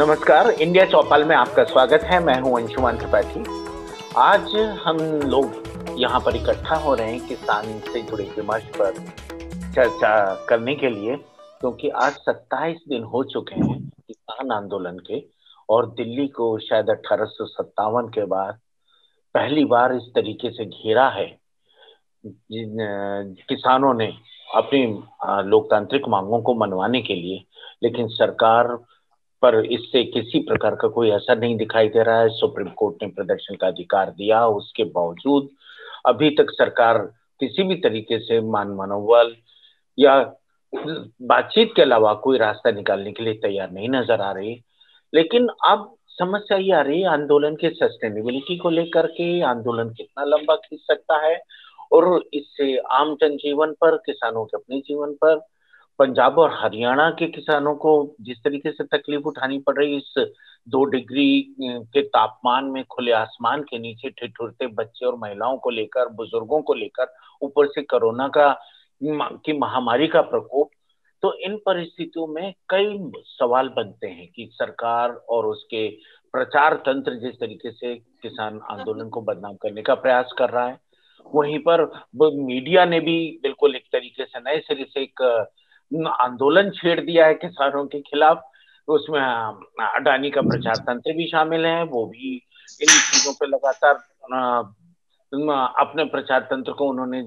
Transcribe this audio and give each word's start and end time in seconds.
नमस्कार, 0.00 0.48
इंडिया 0.50 0.84
चौपाल 0.84 1.22
में 1.24 1.34
आपका 1.36 1.62
स्वागत 1.64 2.02
है। 2.04 2.18
मैं 2.24 2.38
हूँ 2.40 2.52
अंशुमान 2.56 2.96
त्रिपाठी। 2.98 3.40
आज 4.16 4.54
हम 4.82 4.96
लोग 5.24 5.94
यहाँ 5.98 6.18
पर 6.20 6.36
इकट्ठा 6.36 6.76
हो 6.76 6.94
रहे 6.94 7.12
हैं 7.12 7.26
किसान 7.28 7.78
से 7.82 8.00
जुड़े 8.00 8.24
विमर्श 8.36 8.64
पर 8.76 8.98
चर्चा 9.74 10.10
करने 10.48 10.74
के 10.74 10.88
लिए, 10.90 11.16
क्योंकि 11.60 11.88
आज 11.88 12.16
27 12.20 12.82
दिन 12.88 13.04
हो 13.04 13.22
चुके 13.24 13.54
हैं 13.54 13.78
किसान 13.88 14.50
आंदोलन 14.52 14.98
के, 15.06 15.22
और 15.68 15.86
दिल्ली 15.90 16.26
को 16.28 16.58
शायद 16.58 16.90
अठारह 16.90 17.30
के 18.08 18.24
बाद 18.24 18.58
पहली 19.34 19.64
बार 19.64 19.94
इस 19.94 20.10
तरीके 20.14 20.50
से 20.50 20.64
घेरा 20.64 21.08
है। 21.08 21.26
किसानों 23.48 23.94
ने 23.94 24.12
अपनी 24.54 24.84
लोकतांत्रिक 25.50 26.08
मांगों 26.08 26.42
को 26.42 26.54
मनवाने 26.56 27.00
के 27.02 27.14
लिए, 27.14 27.42
लेकिन 27.82 28.08
सरकार 28.08 28.76
पर 29.42 29.64
इससे 29.64 30.02
किसी 30.04 30.38
प्रकार 30.38 30.74
का 30.74 30.88
कोई 30.88 31.10
असर 31.10 31.38
नहीं 31.38 31.56
दिखाई 31.56 31.88
दे 31.88 32.02
रहा 32.02 32.20
है। 32.20 32.28
सुप्रीम 32.28 32.68
कोर्ट 32.68 33.02
ने 33.02 33.08
प्रदर्शन 33.08 33.54
का 33.54 33.66
अधिकार 33.66 34.10
दिया। 34.10 34.46
उसके 34.46 34.84
बावजूद 34.84 35.48
अभी 36.06 36.30
तक 36.30 36.50
सरकार 36.50 36.98
किसी 37.40 37.62
भी 37.62 37.74
तरीके 37.74 38.18
से 38.18 38.40
मान 38.40 38.68
मनोबल 38.68 39.34
या 39.98 40.18
बातचीत 40.72 41.72
के 41.76 41.82
अलावा 41.82 42.12
कोई 42.14 42.38
रास्ता 42.38 42.70
निकालने 42.70 43.12
के 43.12 43.24
लिए 43.24 43.34
तैयार 43.34 43.70
नहीं 43.70 43.88
नज़र 43.88 44.20
आ 44.20 44.32
रही। 44.32 44.60
लेकिन 45.12 45.48
अब 45.64 45.92
समस्या 46.08 46.58
ये 46.58 46.72
आ 46.72 46.80
रही 46.80 47.00
है 47.00 47.08
आंदोलन 47.08 47.54
के 47.54 47.70
सस्टेनेबिलिटी 47.70 48.56
को 48.56 48.70
लेकर 48.70 49.06
के। 49.06 49.40
आंदोलन 49.42 49.90
कितना 49.90 50.24
लंबा 50.24 50.56
खींच 50.56 50.80
सकता 50.80 51.26
है? 51.26 51.40
और 51.92 52.24
इससे 52.34 52.76
आम 52.76 53.14
जनजीवन 53.14 53.72
पर, 53.72 53.96
किसानों 53.96 54.44
के 54.44 54.56
अपने 54.56 54.78
जीवन 54.80 55.12
पर 55.12 55.36
पंजाब 55.98 56.38
और 56.38 56.52
हरियाणा 56.54 57.08
के 57.10 57.26
किसानों 57.28 57.74
को 57.76 57.92
जिस 58.20 58.38
तरीके 58.44 58.70
से 58.72 58.84
तकलीफ़ 58.86 59.22
उठानी 59.26 59.58
पड़ 59.58 59.76
रही, 59.78 59.96
इस 59.96 60.14
दो 60.66 60.84
डिग्री 60.84 61.54
के 61.60 62.02
तापमान 62.04 62.64
में 62.70 62.82
खुले 62.84 63.12
आसमान 63.12 63.62
के 63.62 63.78
नीचे 63.78 64.10
ठिठुरते 64.10 64.66
बच्चे 64.66 65.06
और 65.06 65.16
महिलाओं 65.18 65.56
को 65.58 65.70
लेकर, 65.70 66.08
बुज़ुर्गों 66.08 66.60
को 66.62 66.74
लेकर, 66.74 67.14
ऊपर 67.42 67.66
से 67.66 67.82
कोरोना 67.84 68.28
का 68.28 68.52
की 69.00 69.52
महामारी 69.58 70.06
का 70.08 70.20
प्रकोप 70.22 70.70
तो 71.22 71.32
इन 71.44 71.56
परिस्थितियों 71.56 72.26
में 72.26 72.52
कई 72.70 72.98
सवाल 73.26 73.68
बनते 73.68 74.06
हैं 74.06 74.26
कि 74.36 74.48
सरकार 74.52 75.12
और 75.28 75.46
उसके 75.46 75.88
प्रचार 76.34 76.74
तंत्र 76.86 77.14
जिस 77.20 77.34
तरीके 77.34 77.70
से 77.72 77.94
किसान 78.22 78.60
आंदोलन 78.70 79.08
को 79.08 79.20
बदनाम 79.22 79.54
करने 79.54 79.82
का 79.82 79.94
प्रयास 79.96 80.34
कर 80.38 80.50
रहा 80.50 80.66
है, 80.66 80.78
वहीं 81.26 81.58
पर 81.68 81.84
मीडिया 82.36 82.84
ने 82.84 83.00
भी 83.00 83.16
बिल्कुल 83.42 83.76
एक 83.76 83.84
तरीके 83.92 84.24
से 84.24 84.40
नए 84.40 84.58
सिरे 84.60 84.84
से 84.84 85.02
एक 85.02 85.22
आंदोलन 85.92 86.70
छेड़ 86.72 87.00
दिया 87.00 87.26
है 87.26 87.34
किसानों 87.36 87.84
के 87.86 88.00
खिलाफ। 88.02 88.42
उसमें 88.88 89.20
अडानी 89.20 90.30
का 90.30 90.40
प्रचार 90.42 90.76
तंत्र 90.78 91.12
भी 91.12 91.26
शामिल 91.26 91.66
है, 91.66 91.82
वो 91.84 92.06
भी 92.06 92.34
इन 92.34 92.88
चीज़ों 92.88 93.32
पे 93.34 93.46
लगातार 93.46 93.94
अपने 95.80 96.04
प्रचार 96.06 96.40
तंत्र 96.50 96.72
को 96.72 96.88
उन्होंने 96.88 97.22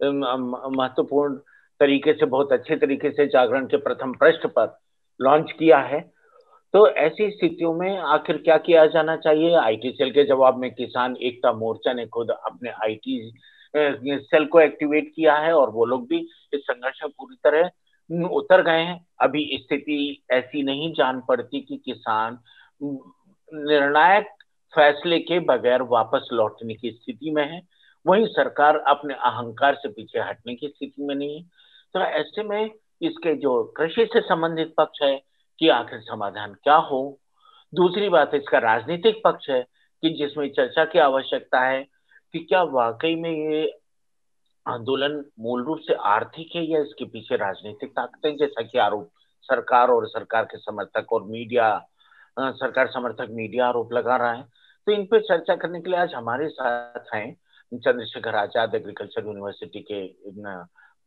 महत्वपूर्ण 0.00 1.34
तरीके 1.80 2.12
से, 2.12 2.26
बहुत 2.26 2.52
अच्छे 2.52 2.76
तरीके 2.76 3.10
से 3.10 3.26
जागरण 3.26 3.66
के 3.66 3.76
प्रथम 3.78 4.12
पृष्ठ 4.14 4.46
पर 4.48 4.78
लॉन्च 5.20 5.52
किया 5.58 5.78
है। 5.80 6.00
तो 6.74 6.86
ऐसी 6.88 7.30
स्थितियों 7.30 7.72
में 7.74 7.98
आखिर 7.98 8.36
क्या 8.38 8.56
किया 8.58 8.84
जाना 8.88 9.16
चाहिए? 9.18 9.54
आईटी 9.56 9.90
सेल 9.90 10.10
के 10.10 10.24
जवाब 10.24 10.58
में 10.58 10.70
किसान 10.70 11.16
एकता 11.18 11.52
मोर्चा 11.54 11.92
ने 11.92 12.06
खुद 12.06 12.30
अपने 12.30 12.70
आईटी 12.84 13.32
सेल 13.74 14.44
को 14.46 14.60
एक्टिवेट 14.60 15.12
किया 15.16 15.36
है 15.36 15.52
और 15.54 15.70
वो 15.70 15.84
लोग 15.84 16.06
भी 16.08 16.18
इस 16.52 16.60
संघर्ष 16.60 17.02
में 17.02 17.10
पूरी 17.10 17.36
तरह 17.44 17.70
उतर 18.10 18.62
गए 18.62 18.80
हैं। 18.80 19.06
अभी 19.20 19.58
स्थिति 19.62 20.24
ऐसी 20.30 20.62
नहीं 20.62 20.92
जान 20.92 21.20
पड़ती 21.20 21.60
कि 21.60 21.76
किसान 21.76 22.38
निर्णायक 23.54 24.26
फैसले 24.74 25.18
के 25.18 25.38
बगैर 25.40 25.82
वापस 25.82 26.28
लौटने 26.32 26.74
की 26.74 26.90
स्थिति 26.90 27.30
में 27.30 27.44
है। 27.52 27.62
वहीं 28.06 28.26
सरकार 28.26 28.76
अपने 28.76 29.14
अहंकार 29.14 29.74
से 29.74 29.88
पीछे 29.88 30.18
हटने 30.18 30.54
की 30.54 30.68
स्थिति 30.68 31.02
में 31.02 31.14
नहीं 31.14 31.36
है। 31.36 31.42
तो 31.94 32.00
ऐसे 32.00 32.42
में 32.42 32.70
इसके 33.02 33.34
जो 33.34 33.64
कृषि 33.64 34.06
से 34.12 34.20
संबंधित 34.20 34.74
पक्ष 34.78 35.02
है 35.02 35.22
कि 35.58 35.68
आखिर 35.68 36.00
समाधान 36.00 36.54
क्या 36.54 36.74
हो? 36.74 37.20
दूसरी 37.74 38.08
बात, 38.08 38.34
इसका 38.34 38.58
राजनीतिक 38.58 39.20
पक्ष 39.24 39.50
है 39.50 39.62
कि 40.02 40.10
जिसमें 40.10 40.50
चर्चा 40.50 40.84
की 40.84 40.98
आवश्यकता 40.98 41.60
है 41.60 41.82
कि 42.32 42.38
क्या 42.38 42.62
वाकई 42.62 43.14
में 43.14 43.30
ये 43.30 43.79
आंदोलन 44.70 45.24
मूल 45.40 45.64
रूप 45.64 45.78
से 45.80 45.94
आर्थिक 46.08 46.56
है 46.56 46.64
या 46.64 46.80
इसके 46.80 47.04
पीछे 47.06 47.36
राजनीतिक 47.36 47.90
ताकतें 47.90 48.36
जैसा 48.36 48.62
कि 48.62 48.78
आरोप, 48.78 49.10
सरकार 49.48 49.90
और 49.90 50.06
सरकार 50.08 50.44
के 50.44 50.58
समर्थक 50.58 51.12
और 51.12 51.24
मीडिया 51.26 51.76
सरकार 52.38 52.86
समर्थक 52.88 53.28
मीडिया 53.30 53.66
आरोप 53.68 53.92
लगा 53.92 54.16
रहा 54.16 54.32
है। 54.32 54.42
तो 54.86 54.92
इन 54.92 55.04
पे 55.06 55.20
चर्चा 55.20 55.56
करने 55.56 55.80
के 55.80 55.90
लिए 55.90 55.98
आज 55.98 56.14
हमारे 56.14 56.48
साथ 56.48 57.14
हैं 57.14 57.32
चंद्रशेखर 57.72 58.34
आज़ाद, 58.36 58.74
एग्रीकल्चर 58.74 59.26
यूनिवर्सिटी 59.26 59.80
के 59.90 60.06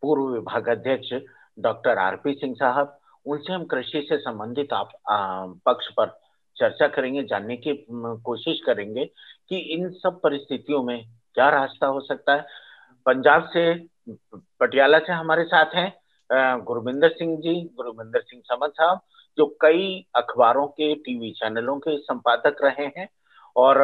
पूर्व 0.04 0.34
विभाग 0.34 0.68
अध्यक्ष 0.70 1.14
डॉक्टर 1.60 1.98
आरपी 2.00 2.34
सिंह 2.34 2.54
साहब। 2.56 2.98
उनसे 3.26 3.54
हम 3.54 3.66
कृषि 3.66 4.06
से 4.10 4.18
संबंधित 4.20 4.74
आप 4.74 4.92
पक्ष 5.66 5.88
पर 5.98 6.08
चर्चा 6.58 6.88
करेंगे, 6.88 7.24
जानने 7.24 7.56
की 7.58 7.74
कोशिश 7.90 8.60
करेंगे 8.66 9.06
कि 9.50 9.58
इन 9.74 9.90
सब 9.94 10.20
परिस्थितियों 10.24 10.84
में 10.84 11.04
क्या 11.36 11.50
रास्ता 11.50 11.88
हो 11.88 12.00
सकता 12.02 12.34
है। 12.34 12.46
पंजाब 13.06 13.50
से, 13.54 13.74
पटियाला 14.60 15.00
से 15.00 15.14
हमारे 15.14 15.44
साथ 15.46 15.76
हैं 15.76 15.92
गुरविंदर 16.66 17.10
सिंह 17.10 17.36
जी, 17.38 17.54
गुरविंदर 17.78 18.22
सिंह 18.22 18.42
समझ 18.46 18.70
साहब, 18.72 19.00
जो 19.38 19.46
कई 19.62 20.06
अखबारों 20.16 20.68
के, 20.68 20.94
टीवी 20.96 21.32
चैनलों 21.34 21.78
के 21.80 21.98
संपादक 22.00 22.64
रहे 22.64 22.86
हैं 22.98 23.08
और 23.56 23.78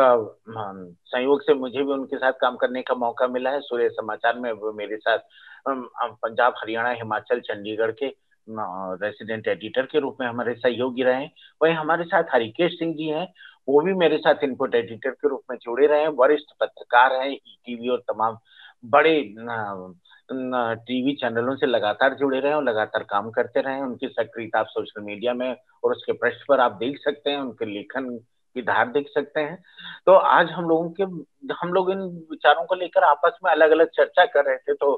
संयोग 0.50 1.42
से 1.44 1.54
मुझे 1.54 1.84
भी 1.84 1.92
उनके 1.94 2.18
साथ 2.18 2.34
काम 2.42 2.56
करने 2.58 2.82
का 2.82 2.96
मौका 2.96 3.28
मिला 3.28 3.50
है। 3.52 3.60
सूर्य 3.62 3.90
समाचार 3.92 4.40
में 4.40 4.52
वो 4.54 4.72
मेरे 4.74 4.98
साथ 4.98 5.20
पंजाब, 5.68 6.54
हरियाणा, 6.58 6.92
हिमाचल, 6.92 7.40
चंडीगढ़ 7.42 7.92
के 7.94 8.14
रेसिडेंट 8.48 9.48
एडिटर 9.48 9.86
के 9.86 10.00
रूप 10.00 10.18
में 10.22 10.28
हमारे 10.28 10.54
सहयोगी 10.56 11.04
रहे 11.04 11.26
वही 11.62 11.74
हमारे 11.74 12.04
साथ 12.06 12.24
हरिकेश 12.34 12.78
सिंह 12.80 12.94
जी 12.96 13.08
हैं, 13.08 13.28
वो 13.68 13.82
भी 13.82 13.94
मेरे 13.94 14.18
साथ 14.18 14.44
इनपुट 14.44 14.76
एडिटर 14.76 15.12
के 15.12 15.30
रूप 15.30 15.42
में 15.52 15.58
जुड़े 15.58 15.88
रहे 15.88 16.08
वरिष्ठ 16.18 16.54
पत्रकार 16.60 17.14
हैं 17.16 17.30
ईटीवी 17.30 17.90
और 17.90 18.00
तमाम 18.08 18.38
बड़े 18.84 19.14
टीवी 20.32 21.14
चैनलों 21.16 21.56
से 21.56 21.66
लगातार 21.66 22.14
जुड़े 22.16 22.40
रहे 22.40 22.54
और 22.54 22.64
लगातार 22.64 23.04
काम 23.04 23.30
करते 23.32 23.62
रहे। 23.62 23.80
उनकी 23.82 24.08
सक्रियता 24.10 24.60
आप 24.60 24.68
सोशल 24.70 25.02
मीडिया 25.04 25.34
में 25.34 25.56
और 25.84 25.92
उसके 25.92 26.14
पृष्ठ 26.14 26.46
पर 26.50 26.60
आप 26.60 26.72
देख 26.80 27.00
सकते 27.00 27.30
हैं, 27.30 27.38
उनके 27.38 27.66
लेखन 27.66 28.10
की 28.56 28.62
धार 28.64 28.88
देख 28.92 29.08
सकते 29.10 29.40
हैं। 29.40 29.58
तो 30.06 30.14
आज 30.14 30.50
हम 30.50 30.70
लोगों 30.70 30.90
के, 30.92 31.04
हम 31.56 31.74
लोग 31.74 31.92
इन 31.92 32.00
विचारों 32.32 32.66
को 32.66 32.76
लेकर 32.76 33.04
आपस 33.04 33.38
में 33.44 33.52
अलग 33.52 33.72
अलग 33.72 33.90
चर्चा 33.96 34.26
कर 34.28 34.46
रहे 34.46 34.58
थे 34.58 34.74
तो 34.76 34.94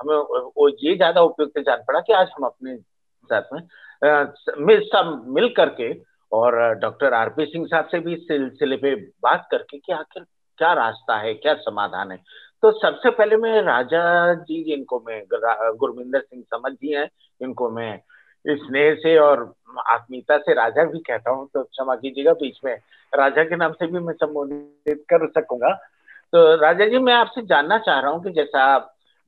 हमें 0.00 0.16
वो 0.56 0.68
ये 0.68 0.94
ज़्यादा 0.96 1.20
उपयुक्त 1.22 1.58
जान 1.60 1.82
पड़ा 1.88 2.00
कि 2.00 2.12
आज 2.12 2.28
हम 2.36 2.44
अपने 2.44 2.76
साथ 2.76 3.52
में 3.52 3.60
मिल, 4.58 4.80
सब 4.84 5.24
मिल 5.28 5.48
करके 5.56 5.92
और 6.32 6.56
डॉक्टर 6.76 7.14
आर 7.14 7.28
पी 7.28 7.44
सिंह 7.46 7.66
साहब 7.66 7.88
से 7.88 7.98
भी 8.00 8.14
इस 8.14 8.26
सिलसिले 8.28 8.76
पे 8.76 8.94
बात 9.22 9.46
करके 9.50 9.78
कि 9.78 9.92
आखिर 9.92 10.24
क्या 10.58 10.72
रास्ता 10.74 11.16
है, 11.18 11.34
क्या 11.34 11.54
समाधान 11.56 12.10
है। 12.12 12.18
तो 12.62 12.70
सबसे 12.72 13.10
पहले 13.10 13.36
मैं 13.36 13.60
राजा 13.62 14.02
जी, 14.34 14.62
जिनको 14.64 14.98
मैं 15.06 15.22
गुरविंदर 15.30 16.20
सिंह 16.20 16.42
समझ 16.44 16.72
जी 16.72 16.92
हैं, 16.92 17.08
इनको 17.40 17.70
मैं 17.70 17.98
स्नेह 18.44 18.94
से 18.94 19.16
और 19.18 19.42
आत्मीयता 19.90 20.36
से 20.38 20.54
राजा 20.54 20.84
भी 20.84 20.98
कहता 21.00 21.30
हूँ 21.30 21.48
तो 21.54 21.62
क्षमा 21.62 21.94
कीजिएगा 21.96 22.32
बीच 22.32 22.58
में। 22.64 22.74
राजा 23.12 23.44
के 23.44 23.56
नाम 23.56 23.72
से 23.72 23.86
भी 23.86 23.98
मैं 23.98 24.14
संबोधित 24.14 25.04
कर 25.10 25.26
सकूँगा। 25.30 25.72
तो 26.32 26.54
राजा 26.56 26.86
जी, 26.86 26.98
मैं 26.98 27.14
आपसे 27.14 27.42
जानना 27.46 27.78
चाह 27.78 28.00
रहा 28.00 28.10
हूँ 28.10 28.22
कि 28.24 28.30
जैसा 28.30 28.64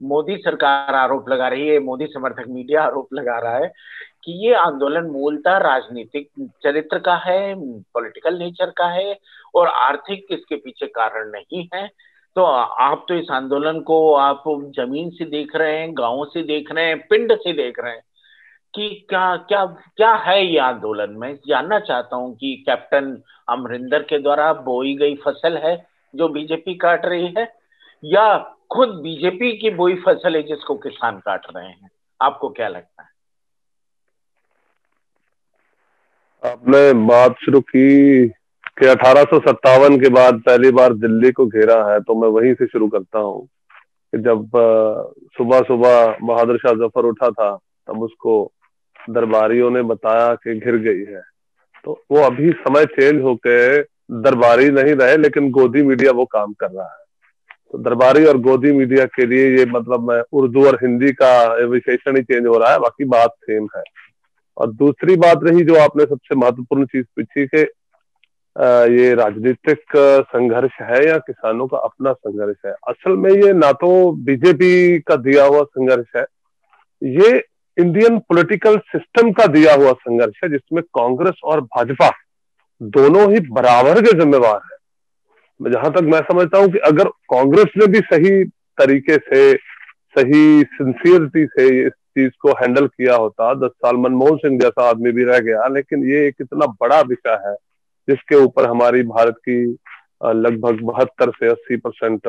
मोदी 0.01 0.37
सरकार 0.37 0.95
आरोप 0.95 1.29
लगा 1.29 1.49
रही 1.49 1.69
है, 1.69 1.79
मोदी 1.79 2.07
समर्थक 2.07 2.49
मीडिया 2.49 2.83
आरोप 2.83 3.15
लगा 3.15 3.39
रहा 3.39 3.57
है, 3.57 3.69
कि 4.25 4.33
ये 4.47 4.55
आंदोलन 4.55 5.07
मूलतः 5.07 5.57
राजनीतिक 5.59 6.29
चरित्र 6.63 6.99
का 6.99 7.15
है, 7.17 7.55
पॉलिटिकल 7.95 8.39
नेचर 8.39 8.71
का 8.71 8.87
है, 8.89 9.19
और 9.55 9.69
आर्थिक 9.69 10.27
इसके 10.31 10.57
पीछे 10.57 10.87
कारण 10.87 11.31
नहीं 11.31 11.69
है। 11.75 11.89
तो 12.37 12.43
आप 12.43 13.05
तो 13.09 13.15
इस 13.15 13.27
आंदोलन 13.31 13.81
को 13.81 13.99
आप 14.15 14.43
ज़मीन 14.77 15.11
से 15.11 15.25
देख 15.25 15.55
रहे 15.57 15.79
हैं, 15.79 15.93
गाँव 15.99 16.25
से 16.25 16.43
देख 16.43 16.73
रहे 16.73 16.85
हैं, 16.85 16.99
पिंड 17.09 17.33
से 17.37 17.53
देख 17.53 17.79
रहे 17.81 17.93
हैं 17.93 18.03
कि 18.75 18.89
क्या 19.09 19.37
क्या 19.49 19.65
क्या 19.97 20.15
है 20.15 20.45
ये 20.47 20.59
आंदोलन? 20.59 21.11
मैं 21.11 21.35
जानना 21.49 21.79
चाहता 21.81 22.17
हूँ 22.17 22.35
कि 22.37 22.55
कैप्टन 22.67 23.17
अमरिंदर 23.49 24.03
के 24.03 24.19
द्वारा 24.19 24.53
बोई 24.53 24.95
गई 24.97 25.15
फ़सल 25.17 25.57
है 25.59 25.77
जो 26.15 26.29
बीजेपी 26.29 26.75
काट 26.75 27.07
रही 27.07 27.33
है, 27.39 27.53
या 28.03 28.39
खुद 28.71 28.89
बीजेपी 29.03 29.57
की 29.59 29.71
बोई 29.71 29.95
फ़सल 29.97 30.37
है 30.37 30.43
जिसको 30.43 30.75
किसान 30.75 31.19
काट 31.19 31.47
रहे 31.57 31.69
हैं? 31.69 31.91
आपको 32.21 32.49
क्या 32.49 32.69
लगता 32.69 33.03
है? 33.03 33.09
आपने 36.43 36.93
बात 37.07 37.37
शुरू 37.45 37.61
की 37.61 38.29
कि 38.77 38.87
अठारह 38.87 39.25
के 39.99 40.09
बाद 40.09 40.41
पहली 40.47 40.71
बार 40.71 40.95
दिल्ली 40.95 41.31
को 41.33 41.47
घेरा 41.47 41.77
है 41.93 42.01
तो 42.01 42.15
मैं 42.15 42.29
वहीं 42.31 42.55
से 42.55 42.67
शुरू 42.67 42.89
करता 42.89 43.19
हूँ। 43.19 43.47
जब 44.13 44.51
सुबह 45.39 45.61
सुबह 45.61 46.17
बहादुर 46.23 46.59
शाह 46.59 46.73
ज़फ़र 46.73 47.05
उठा 47.05 47.31
था, 47.31 47.55
तब 47.89 48.03
उसको 48.03 48.53
दरबारियों 49.11 49.71
ने 49.71 49.83
बताया 49.83 50.35
कि 50.35 50.55
घिर 50.55 50.77
गई 50.79 51.05
है। 51.05 51.23
तो 51.85 52.01
वो 52.11 52.21
अभी 52.21 52.51
समय 52.59 52.85
चेंज 52.85 53.23
होके 53.23 53.81
दरबारी 54.23 54.71
नहीं 54.71 54.95
रहे, 54.95 55.17
लेकिन 55.17 55.51
गोदी 55.51 55.83
मीडिया 55.83 56.13
वो 56.13 56.25
काम 56.25 56.53
कर 56.53 56.71
रहा 56.71 56.85
है। 56.85 57.03
तो 57.73 57.79
दरबारी 57.79 58.25
और 58.25 58.39
गोदी 58.39 58.73
मीडिया 58.73 59.05
के 59.07 59.27
लिए 59.27 59.57
ये 59.59 59.65
मतलब 59.67 60.11
मैं 60.11 60.21
उर्दू 60.33 60.67
और 60.67 60.79
हिंदी 60.83 61.13
का 61.13 61.33
विशेषण 61.67 62.17
ही 62.17 62.23
चेंज 62.23 62.47
हो 62.47 62.59
रहा 62.59 62.73
है, 62.73 62.79
बाकी 62.79 63.05
बात 63.05 63.35
सेम 63.41 63.69
है। 63.77 63.83
और 64.57 64.73
दूसरी 64.73 65.17
बात 65.17 65.45
रही 65.45 65.65
जो 65.65 65.77
आपने 65.77 66.05
सबसे 66.05 66.35
महत्वपूर्ण 66.35 66.87
चीज़ 66.87 67.05
पूछी 67.17 67.47
कि 67.47 67.63
ये 68.57 69.15
राजनीतिक 69.15 69.97
संघर्ष 70.27 70.73
है 70.83 71.07
या 71.07 71.17
किसानों 71.19 71.67
का 71.67 71.79
अपना 71.79 72.13
संघर्ष 72.13 72.57
है? 72.67 72.73
असल 72.89 73.17
में 73.17 73.31
ये 73.33 73.53
ना 73.53 73.71
तो 73.75 73.91
बीजेपी 74.25 74.99
का 75.01 75.17
दिया 75.19 75.45
हुआ 75.45 75.63
संघर्ष 75.65 76.07
है, 76.17 76.25
ये 77.03 77.43
इंडियन 77.77 78.19
पॉलिटिकल 78.21 78.77
सिस्टम 78.89 79.31
का 79.33 79.47
दिया 79.49 79.75
हुआ 79.75 79.93
संघर्ष 79.95 80.41
है, 80.45 80.51
जिसमें 80.51 80.83
कांग्रेस 80.95 81.41
और 81.45 81.61
भाजपा 81.63 82.11
दोनों 82.81 83.31
ही 83.33 83.41
बराबर 83.51 84.01
के 84.03 84.19
जिम्मेवार 84.19 84.61
है। 84.63 85.71
जहाँ 85.71 85.93
तक 85.93 86.03
मैं 86.05 86.21
समझता 86.23 86.59
हूँ 86.59 86.71
कि 86.71 86.79
अगर 86.85 87.09
कांग्रेस 87.33 87.73
ने 87.77 87.87
भी 87.87 88.01
सही 88.03 88.45
तरीके 88.79 89.17
से, 89.19 89.55
सही 89.55 90.63
सिंसियरिटी 90.73 91.47
से 91.49 91.69
इस 91.81 91.93
चीज़ 91.93 92.33
को 92.41 92.53
हैंडल 92.53 92.87
किया 92.87 93.15
होता, 93.17 93.53
दस 93.57 93.71
साल 93.77 93.97
मनमोहन 93.97 94.37
सिंह 94.39 94.59
जैसा 94.61 94.89
आदमी 94.89 95.13
भी 95.13 95.25
रह 95.25 95.39
गया, 95.41 95.67
लेकिन 95.69 96.05
ये 96.11 96.27
एक 96.27 96.35
इतना 96.41 96.67
बड़ा 96.81 97.01
विषय 97.03 97.43
है 97.47 97.57
जिसके 98.09 98.37
ऊपर 98.37 98.67
हमारी 98.67 99.03
भारत 99.03 99.35
की 99.49 99.77
लगभग 100.25 100.81
बहत्तर 100.83 101.31
से 101.31 101.49
अस्सी 101.49 101.77
परसेंट 101.77 102.21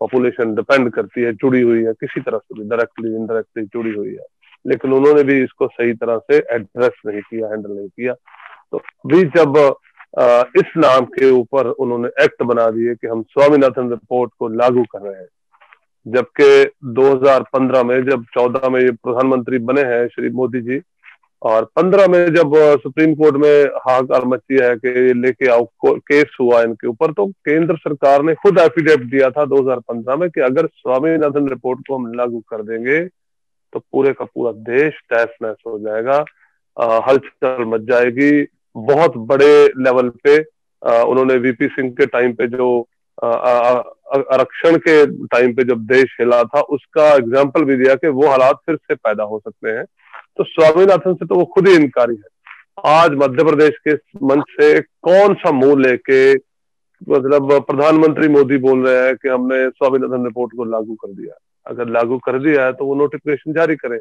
पॉपुलेशन 0.00 0.54
डिपेंड 0.54 0.90
करती 0.92 1.22
है, 1.22 1.32
जुड़ी 1.32 1.60
हुई 1.60 1.82
है, 1.84 1.92
किसी 1.92 2.20
तरह 2.20 2.38
से 2.38 2.62
भी 2.62 2.68
डायरेक्टली 2.68 3.14
इनडायरेक्टली 3.16 3.64
जुड़ी 3.64 3.90
हुई 3.90 4.08
है। 4.08 4.26
लेकिन 4.66 4.92
उन्होंने 4.92 5.22
भी 5.22 5.42
इसको 5.42 5.66
सही 5.68 5.92
तरह 5.94 6.18
से 6.18 6.36
एड्रेस 6.54 7.00
नहीं 7.06 7.20
किया 7.20 7.48
हैंडल 7.48 7.70
नहीं 7.70 7.88
किया। 7.88 8.14
तो 8.72 8.82
भी 9.06 9.24
जब 9.36 9.56
इस 10.58 10.72
नाम 10.76 11.04
के 11.04 11.30
ऊपर 11.30 11.66
उन्होंने 11.66 12.24
एक्ट 12.24 12.42
बना 12.42 12.68
दिए 12.70 12.94
कि 12.94 13.06
हम 13.06 13.22
स्वामीनाथन 13.22 13.90
रिपोर्ट 13.90 14.30
को 14.38 14.48
लागू 14.48 14.82
कर 14.82 15.00
रहे 15.00 15.20
हैं, 15.20 15.26
जबकि 16.06 16.70
2015 16.84 17.82
में, 17.82 18.02
जब 18.04 18.24
14 18.34 18.68
में 18.68 18.80
ये 18.80 18.90
प्रधानमंत्री 18.90 19.58
बने 19.58 19.82
हैं, 19.82 20.06
श्री 20.08 20.30
मोदी 20.30 20.60
जी 20.60 20.80
और 21.42 21.64
15 21.78 22.08
में 22.08 22.34
जब 22.34 22.54
सुप्रीम 22.82 23.14
कोर्ट 23.14 23.36
में 23.36 23.64
हाहाकार 23.78 24.24
मची 24.24 24.58
है 24.62 24.74
कि 24.76 25.12
लेके 25.14 25.48
आओ 25.50 25.64
केस 25.86 26.36
हुआ 26.40 26.62
इनके 26.62 26.88
ऊपर 26.88 27.12
तो 27.12 27.26
केंद्र 27.26 27.76
सरकार 27.76 28.22
ने 28.22 28.34
खुद 28.34 28.58
एफिडेविट 28.58 29.10
दिया 29.10 29.30
था 29.30 29.44
2015 29.46 30.18
में 30.20 30.28
कि 30.30 30.40
अगर 30.40 30.66
स्वामीनाथन 30.66 31.48
रिपोर्ट 31.48 31.86
को 31.88 31.96
हम 31.96 32.12
लागू 32.14 32.40
कर 32.50 32.62
देंगे 32.62 32.98
तो 33.72 33.78
पूरे 33.80 34.12
का 34.12 34.24
पूरा 34.24 34.52
देश 34.66 35.00
टैस 35.10 35.36
नैस 35.42 35.56
हो 35.66 35.78
जाएगा। 35.78 36.24
हलचल 37.06 37.64
मच 37.68 37.80
जाएगी। 37.88 38.46
बहुत 38.76 39.16
बड़े 39.28 39.66
लेवल 39.78 40.08
पे 40.24 40.38
आ, 40.82 41.02
उन्होंने 41.02 41.34
वीपी 41.36 41.66
सिंह 41.68 41.90
के 41.90 42.06
टाइम 42.06 42.32
पे 42.32 42.46
जो 42.48 42.68
आरक्षण 43.18 44.76
के 44.78 45.04
टाइम 45.26 45.54
पे 45.54 45.64
जब 45.64 45.86
देश 45.86 46.16
हिला 46.20 46.42
था 46.44 46.60
उसका 46.74 47.08
एग्ज़ाम्पल 47.14 47.64
भी 47.64 47.76
दिया 47.76 47.94
कि 47.94 48.08
वो 48.10 48.26
हालात 48.28 48.60
फिर 48.66 48.76
से 48.76 48.94
पैदा 48.94 49.24
हो 49.24 49.38
सकते 49.38 49.70
हैं। 49.70 49.84
तो 50.38 50.44
स्वामीनाथन 50.44 51.14
से 51.14 51.26
तो 51.26 51.34
वो 51.34 51.44
खुद 51.44 51.68
ही 51.68 51.74
इनकारी 51.74 52.14
है। 52.14 52.92
आज 52.96 53.14
मध्य 53.18 53.44
प्रदेश 53.44 53.78
के 53.88 53.94
मंच 54.26 54.44
से 54.50 54.80
कौन 54.80 55.34
सा 55.34 55.50
मुँह 55.52 55.80
लेके 55.80 56.34
मतलब 57.08 57.52
प्रधानमंत्री 57.60 58.28
मोदी 58.28 58.56
बोल 58.58 58.86
रहे 58.86 59.06
हैं 59.06 59.16
कि 59.16 59.28
हमने 59.28 59.68
स्वामीनाथन 59.68 60.24
रिपोर्ट 60.24 60.52
को 60.56 60.64
लागू 60.64 60.94
कर 60.94 61.12
दिया 61.12 61.34
अगर 61.66 61.88
लागू 61.88 62.18
कर 62.18 62.38
दिया 62.38 62.64
है 62.64 62.72
तो 62.72 62.84
वो 62.84 62.94
नोटिफिकेशन 62.94 63.52
जारी 63.52 63.76
करें। 63.76 63.98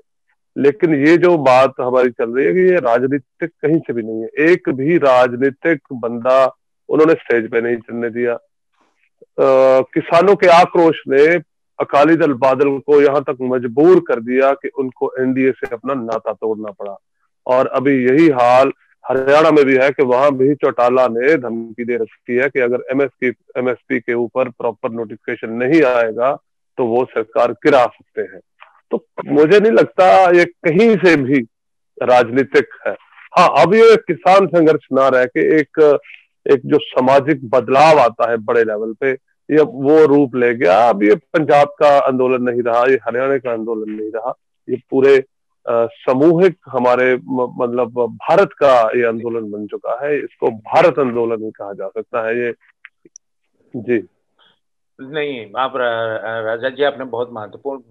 लेकिन 0.56 0.94
ये 1.06 1.18
जो 1.18 1.38
बात 1.38 1.74
हमारी 1.82 2.10
चल 2.10 2.30
रही 2.32 2.46
है 2.46 2.54
कि 2.54 2.60
ये 2.62 2.80
राजनीतिक 2.82 3.50
कहीं 3.62 3.80
से 3.80 3.94
भी 3.94 4.02
नहीं 4.02 4.22
है। 4.22 4.52
एक 4.52 4.70
भी 4.70 4.98
राजनीतिक 4.98 5.82
बंदा 5.94 6.46
उन्होंने 6.90 7.14
स्टेज 7.16 7.50
पे 7.52 7.62
नहीं 7.62 7.78
चलने 7.78 8.10
दिया। 8.10 8.34
आ, 8.34 9.82
किसानों 9.94 10.36
के 10.36 10.48
आक्रोश 10.54 11.02
ने 11.08 11.38
अकाली 11.80 12.16
दल 12.16 12.34
बादल 12.36 12.78
को 12.80 13.02
यहाँ 13.02 13.22
तक 13.24 13.38
मजबूर 13.44 14.00
कर 14.08 14.20
दिया 14.22 14.54
कि 14.54 14.70
उनको 14.80 15.14
एनडीए 15.20 15.52
से 15.52 15.68
अपना 15.74 15.94
नाता 15.96 16.34
तोड़ना 16.34 16.72
पड़ा। 16.72 16.98
और 17.46 17.68
अभी 17.70 17.94
यही 18.06 18.28
हाल 18.32 18.72
हरियाणा 19.04 19.52
में 19.52 19.64
भी 19.66 19.76
है 19.78 19.90
कि 19.92 20.04
वहाँ 20.04 20.32
भी 20.38 20.54
चौटाला 20.56 21.08
ने 21.08 21.36
धमकी 21.38 21.84
दे 21.86 21.96
रखी 21.96 22.36
है 22.36 22.48
कि 22.50 22.60
अगर 22.60 22.84
एमएसपी 22.92 23.28
एमएसपी 23.58 24.00
के 24.00 24.14
ऊपर 24.16 24.50
प्रॉपर 24.50 24.92
नोटिफिकेशन 24.92 25.54
नहीं 25.54 25.82
आएगा 25.86 26.32
तो 26.78 26.86
वो 26.86 27.04
सरकार 27.06 27.52
गिरा 27.64 27.86
सकते 27.86 28.22
हैं। 28.24 28.40
तो 28.92 29.06
मुझे 29.28 29.60
नहीं 29.60 29.72
लगता 29.72 30.08
ये 30.32 30.46
कहीं 30.46 30.96
से 30.98 31.16
भी 31.18 31.40
राजनीतिक 31.98 32.68
है। 32.88 32.96
हाँ 33.34 33.48
अब 33.62 33.74
ये 33.76 33.96
किसान 34.08 34.48
संघर्ष 34.48 34.88
ना 34.94 35.08
रह 35.10 35.26
के 35.28 35.48
एक 35.60 35.80
एक 36.46 36.62
जो 36.66 36.78
सामाजिक 36.82 37.50
बदलाव 37.50 38.00
आता 38.00 38.30
है 38.32 38.38
बड़े 38.44 38.64
लेवल 38.64 38.94
पे 39.02 39.14
ये 39.50 39.62
वो 39.62 40.06
रूप 40.06 40.36
ले 40.36 40.54
गया। 40.56 40.78
अब 40.90 41.04
ये 41.04 41.16
पंजाब 41.16 41.68
का 41.80 41.90
आंदोलन 42.00 42.44
नहीं 42.44 42.62
रहा, 42.64 42.84
ये 42.84 43.00
हरियाणा 43.06 43.38
का 43.38 43.52
आंदोलन 43.52 43.92
नहीं 43.92 44.12
रहा। 44.12 44.34
ये 44.68 44.82
पूरे 44.90 45.24
समूहिक 45.66 46.58
हमारे 46.70 47.14
मतलब 47.16 48.00
भारत 48.18 48.54
का 48.60 48.74
ये 48.98 49.06
आंदोलन 49.08 49.50
बन 49.52 49.66
चुका 49.68 49.98
है। 50.04 50.18
इसको 50.18 50.52
भारत 50.52 51.00
आंदोलन 51.00 51.36
भी 51.36 51.52
कहा 51.52 51.74
जा 51.74 51.88
सकता 51.88 52.28
है। 52.28 52.38
ये, 52.40 52.54
जी। 53.74 53.98
नहीं, 55.00 55.46
आप 55.58 55.74
राजा 55.76 56.70
जी, 56.70 56.84
आपने 56.84 57.06
बहुत 57.06 57.30
महत्वपूर्ण 57.34 57.82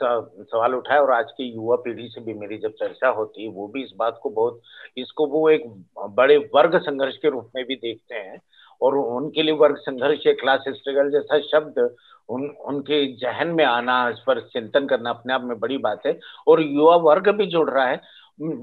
सवाल 0.00 0.74
उठाया 0.74 1.00
और 1.00 1.10
आज 1.12 1.30
की 1.30 1.44
युवा 1.44 1.76
पीढ़ी 1.76 2.08
से 2.08 2.20
भी 2.20 2.34
मेरी 2.34 2.58
जब 2.58 2.72
चर्चा 2.72 3.08
होती 3.10 3.42
है, 3.44 3.50
वो 3.50 3.66
भी 3.68 3.82
इस 3.82 3.92
बात 3.98 4.18
को 4.22 4.30
बहुत, 4.30 4.60
इसको 4.96 5.26
वो 5.26 5.48
एक 5.50 5.64
बड़े 6.10 6.36
वर्ग 6.54 6.78
संघर्ष 6.80 7.16
के 7.16 7.30
रूप 7.30 7.50
में 7.56 7.64
भी 7.64 7.76
देखते 7.76 8.14
हैं। 8.14 8.40
और 8.82 8.96
उनके 8.96 9.42
लिए 9.42 9.54
वर्ग 9.54 9.76
संघर्ष 9.76 10.22
क्लास 10.26 10.64
स्ट्रगल 10.68 11.10
जैसा 11.10 11.38
शब्द 11.40 11.96
उन, 12.28 12.48
उनके 12.48 13.06
जहन 13.16 13.48
में 13.48 13.64
आना 13.64 14.08
इस 14.08 14.18
पर 14.26 14.40
चिंतन 14.40 14.86
करना 14.86 15.10
अपने 15.10 15.34
आप 15.34 15.42
में 15.44 15.58
बड़ी 15.60 15.78
बात 15.78 16.06
है। 16.06 16.18
और 16.46 16.62
युवा 16.62 16.96
वर्ग 16.96 17.28
भी 17.28 17.46
जुड़ 17.46 17.70
रहा 17.70 17.86
है। 17.86 18.00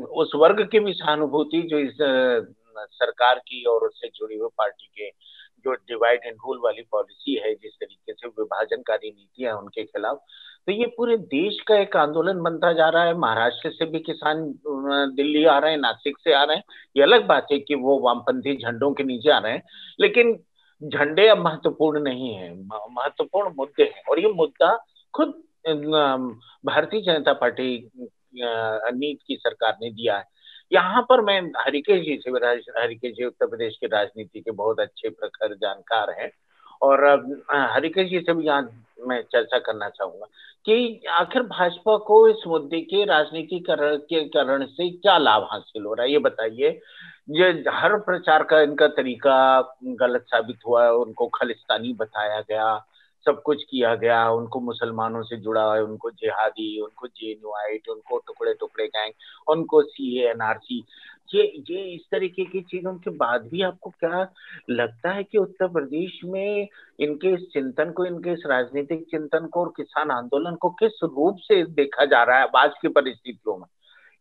उस 0.03 0.31
वर्ग 0.35 0.67
की 0.71 0.79
भी 0.79 0.93
सहानुभूति 0.93 1.61
जो 1.61 1.79
इस 1.79 1.97
सरकार 2.91 3.39
की 3.39 3.63
और 3.63 3.87
उससे 3.87 4.07
जुड़ी 4.15 4.37
हुई 4.37 4.49
पार्टी 4.57 4.85
के 4.85 5.09
जो 5.63 5.73
डिवाइड 5.73 6.21
एंड 6.25 6.35
रूल 6.35 6.59
वाली 6.63 6.81
पॉलिसी 6.91 7.35
है, 7.35 7.53
जिस 7.55 7.73
तरीके 7.73 8.13
से 8.13 8.27
विभाजनकारी 8.27 9.11
नीति 9.11 9.43
है 9.43 9.55
उनके 9.57 9.83
खिलाफ 9.83 10.23
तो 10.67 10.71
ये 10.71 10.85
पूरे 10.97 11.15
देश 11.17 11.59
का 11.67 11.77
एक 11.79 11.95
आंदोलन 11.97 12.41
बनता 12.43 12.71
जा 12.73 12.87
रहा 12.89 13.03
है। 13.03 13.13
महाराष्ट्र 13.17 13.69
से 13.71 13.85
भी 13.85 13.99
किसान 13.99 14.43
दिल्ली 15.15 15.43
आ 15.45 15.57
रहे 15.59 15.71
हैं, 15.71 15.77
नासिक 15.79 16.17
से 16.23 16.33
आ 16.33 16.43
रहे 16.43 16.55
हैं। 16.57 16.63
ये 16.97 17.03
अलग 17.03 17.25
बात 17.27 17.47
है 17.51 17.59
कि 17.59 17.75
वो 17.75 17.99
वामपंथी 17.99 18.55
झंडों 18.55 18.93
के 18.93 19.03
नीचे 19.03 19.29
आ 19.31 19.37
रहे 19.39 19.53
हैं। 19.53 19.63
लेकिन 19.99 20.33
झंडे 20.83 21.27
अब 21.27 21.37
महत्वपूर्ण 21.37 22.01
नहीं 22.03 22.33
है। 22.33 22.53
महत्वपूर्ण 22.63 23.53
मुद्दे 23.57 23.83
हैं। 23.83 24.03
और 24.09 24.19
ये 24.19 24.31
मुद्दा 24.33 24.75
खुद 25.13 25.33
भारतीय 26.65 27.01
जनता 27.01 27.33
पार्टी 27.33 27.89
नीति 28.35 29.23
की 29.27 29.35
सरकार 29.35 29.77
ने 29.81 29.89
दिया 29.91 30.17
है। 30.17 30.25
यहाँ 30.71 31.01
पर 31.09 31.21
मैं 31.21 31.41
हरिकेश 31.57 32.01
जी 32.05 32.17
से 32.27 32.31
हरिकेश 32.79 33.13
जी 33.15 33.25
उत्तर 33.25 33.47
प्रदेश 33.47 33.77
के 33.77 33.87
राजनीति 33.87 34.39
के 34.39 34.51
बहुत 34.51 34.79
अच्छे 34.79 35.09
प्रखर 35.09 35.55
जानकार 35.55 36.09
हैं। 36.19 36.31
और 36.81 37.05
हरिकेश 37.51 38.09
जी 38.09 38.19
से 38.19 38.33
भी 38.33 38.45
यहाँ 38.45 38.69
मैं 39.07 39.21
चर्चा 39.21 39.57
करना 39.59 39.89
चाहूँगा 39.89 40.25
कि 40.65 41.03
आखिर 41.09 41.43
भाजपा 41.43 41.95
को 41.97 42.27
इस 42.27 42.43
मुद्दे 42.47 42.79
के 42.81 43.03
राजनीतिकरण 43.05 43.97
के 44.09 44.23
कारण 44.29 44.65
से 44.65 44.89
क्या 44.89 45.17
लाभ 45.17 45.47
हासिल 45.51 45.83
हो 45.83 45.93
रहा 45.93 46.05
है, 46.05 46.11
ये 46.11 46.19
बताइए। 46.19 46.79
ये 47.29 47.49
हर 47.69 47.95
प्रचार 47.99 48.43
का 48.43 48.59
इनका 48.61 48.87
तरीका 48.87 49.61
गलत 49.83 50.25
साबित 50.27 50.59
हुआ 50.67 50.83
है, 50.83 50.93
उनको 50.93 51.27
खालिस्तानी 51.27 51.93
बताया 51.93 52.39
गया, 52.41 52.85
सब 53.25 53.41
कुछ 53.41 53.63
किया 53.63 53.93
गया, 53.95 54.29
उनको 54.29 54.59
मुसलमानों 54.59 55.23
से 55.23 55.37
जुड़ा 55.37 55.73
है, 55.75 55.83
उनको 55.83 56.11
जिहादी, 56.11 56.79
उनको 56.81 57.07
जे 57.07 57.33
उनको 57.89 58.17
टुकड़े 58.17 58.53
टुकड़े 58.53 58.85
गैंग, 58.87 59.13
उनको 59.47 59.81
सी 59.81 60.17
एनआरसी 60.23 60.83
ये 61.35 61.43
ये 61.69 61.81
इस 61.95 62.01
तरीके 62.11 62.45
की 62.45 62.61
चीज़ों 62.61 62.93
के 62.95 63.09
बाद 63.09 63.41
भी 63.41 63.61
आपको 63.61 63.89
क्या 63.89 64.33
लगता 64.69 65.11
है 65.11 65.23
कि 65.23 65.37
उत्तर 65.37 65.67
प्रदेश 65.67 66.21
में 66.25 66.67
इनके 66.99 67.33
इस 67.33 67.41
चिंतन 67.53 67.91
को, 67.91 68.05
इनके 68.05 68.33
इस 68.33 68.43
राजनीतिक 68.45 69.05
चिंतन 69.11 69.45
को 69.45 69.59
और 69.59 69.73
किसान 69.77 70.11
आंदोलन 70.11 70.55
को 70.55 70.69
किस 70.69 70.99
रूप 71.03 71.37
से 71.39 71.63
देखा 71.63 72.05
जा 72.05 72.23
रहा 72.23 72.39
है 72.39 72.47
आज 72.55 72.71
की 72.81 72.87
परिस्थितियों 72.87 73.57
में? 73.57 73.67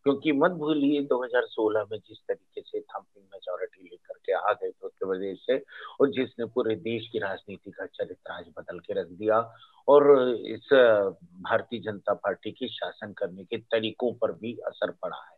क्योंकि 0.05 0.33
मत 0.33 0.51
भूलिए 0.51 1.01
2016 1.03 1.87
में 1.93 1.99
जिस 1.99 2.19
तरीके 2.19 2.61
से 2.61 2.81
थम्पिंग 2.81 3.25
मेजोरिटी 3.25 3.83
लेकर 3.85 4.15
के 4.27 4.33
आ 4.33 4.53
गए 4.53 4.71
थे 4.71 4.87
उत्तर 4.87 5.07
प्रदेश 5.07 5.39
से 5.47 5.65
और 6.01 6.11
जिसने 6.11 6.45
पूरे 6.45 6.77
देश 6.77 7.09
की 7.13 7.19
राजनीति 7.19 7.71
का 7.71 7.87
चरित्र 7.87 8.33
आज 8.33 8.45
बदल 8.59 8.79
के 8.79 9.01
रख 9.01 9.07
दिया 9.07 9.53
और 9.89 10.19
इस 10.35 10.69
भारतीय 11.41 11.81
जनता 11.81 12.15
पार्टी 12.15 12.51
के 12.51 12.69
शासन 12.69 13.13
करने 13.13 13.45
के 13.45 13.57
तरीकों 13.57 14.13
पर 14.13 14.33
भी 14.33 14.57
असर 14.67 14.91
पड़ा 14.91 15.17
है। 15.17 15.38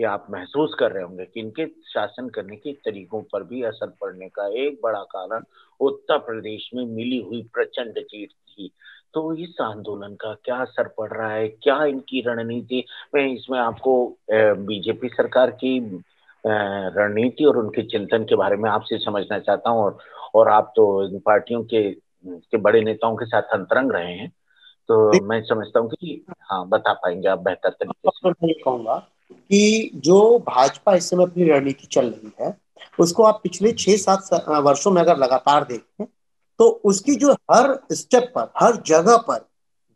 ये 0.00 0.06
आप 0.06 0.26
महसूस 0.30 0.74
कर 0.78 0.92
रहे 0.92 1.02
होंगे 1.04 1.24
कि 1.24 1.40
इनके 1.40 1.66
शासन 1.66 2.28
करने 2.28 2.56
के 2.56 2.72
तरीकों 2.84 3.22
पर 3.22 3.42
भी 3.42 3.62
असर 3.62 3.88
पड़ने 4.00 4.28
का 4.28 4.46
एक 4.62 4.80
बड़ा 4.82 5.02
कारण 5.10 5.44
उत्तर 5.80 6.18
प्रदेश 6.18 6.70
में 6.74 6.84
मिली 6.86 7.18
हुई 7.18 7.42
प्रचंड 7.54 7.98
जीत 7.98 8.30
थी। 8.30 8.70
तो 9.14 9.32
इस 9.34 9.56
आंदोलन 9.62 10.14
का 10.14 10.34
क्या 10.44 10.56
असर 10.56 10.88
पड़ 10.88 11.10
रहा 11.12 11.30
है? 11.30 11.48
क्या 11.48 11.84
इनकी 11.84 12.20
रणनीति 12.26 12.84
मैं 13.14 13.26
इसमें 13.28 13.58
आपको 13.58 14.18
बीजेपी 14.32 15.08
सरकार 15.08 15.50
की 15.50 15.78
रणनीति 16.44 17.44
और 17.44 17.56
उनके 17.56 17.82
चिंतन 17.82 18.24
के 18.24 18.36
बारे 18.36 18.56
में 18.56 18.70
आपसे 18.70 18.98
समझना 18.98 19.38
चाहता 19.38 19.70
हूँ 19.70 19.82
और 19.82 19.98
और 20.34 20.48
आप 20.48 20.72
तो 20.76 20.84
इन 21.08 21.18
पार्टियों 21.18 21.62
के, 21.64 21.90
के 22.26 22.56
बड़े 22.56 22.80
नेताओं 22.80 23.16
के 23.16 23.26
साथ 23.26 23.42
अंतरंग 23.42 23.92
रहे 23.92 24.12
हैं। 24.12 24.28
तो 24.88 25.20
मैं 25.24 25.40
समझता 25.42 25.80
हूँ 25.80 25.90
कि 25.90 26.24
हाँ 26.40 26.68
बता 26.68 26.92
पाएँगे 26.92 27.28
आप 27.28 27.38
बेहतर 27.38 27.70
तरीके 27.70 28.10
से। 28.10 28.30
मैं 28.30 28.54
कहूँगा 28.64 28.94
कि 29.30 29.90
जो 29.94 30.38
भाजपा 30.46 30.94
इस 30.96 31.08
समय 31.10 31.24
अपनी 31.24 31.44
रणनीति 31.44 31.86
चल 31.86 32.06
रही 32.06 32.32
है, 32.40 32.56
उसको 32.98 33.22
आप 33.22 33.40
पिछले 33.42 33.72
छह 33.72 33.96
सात 33.96 34.48
वर्षों 34.48 34.90
में 34.90 35.00
अगर 35.02 35.16
लगातार 35.18 35.64
देखें 35.64 36.06
तो 36.60 36.68
उसकी 36.84 37.14
जो 37.14 37.32
हर 37.32 37.78
स्टेप 37.92 38.32
पर, 38.34 38.52
हर 38.56 38.76
जगह 38.86 39.16
पर 39.18 39.46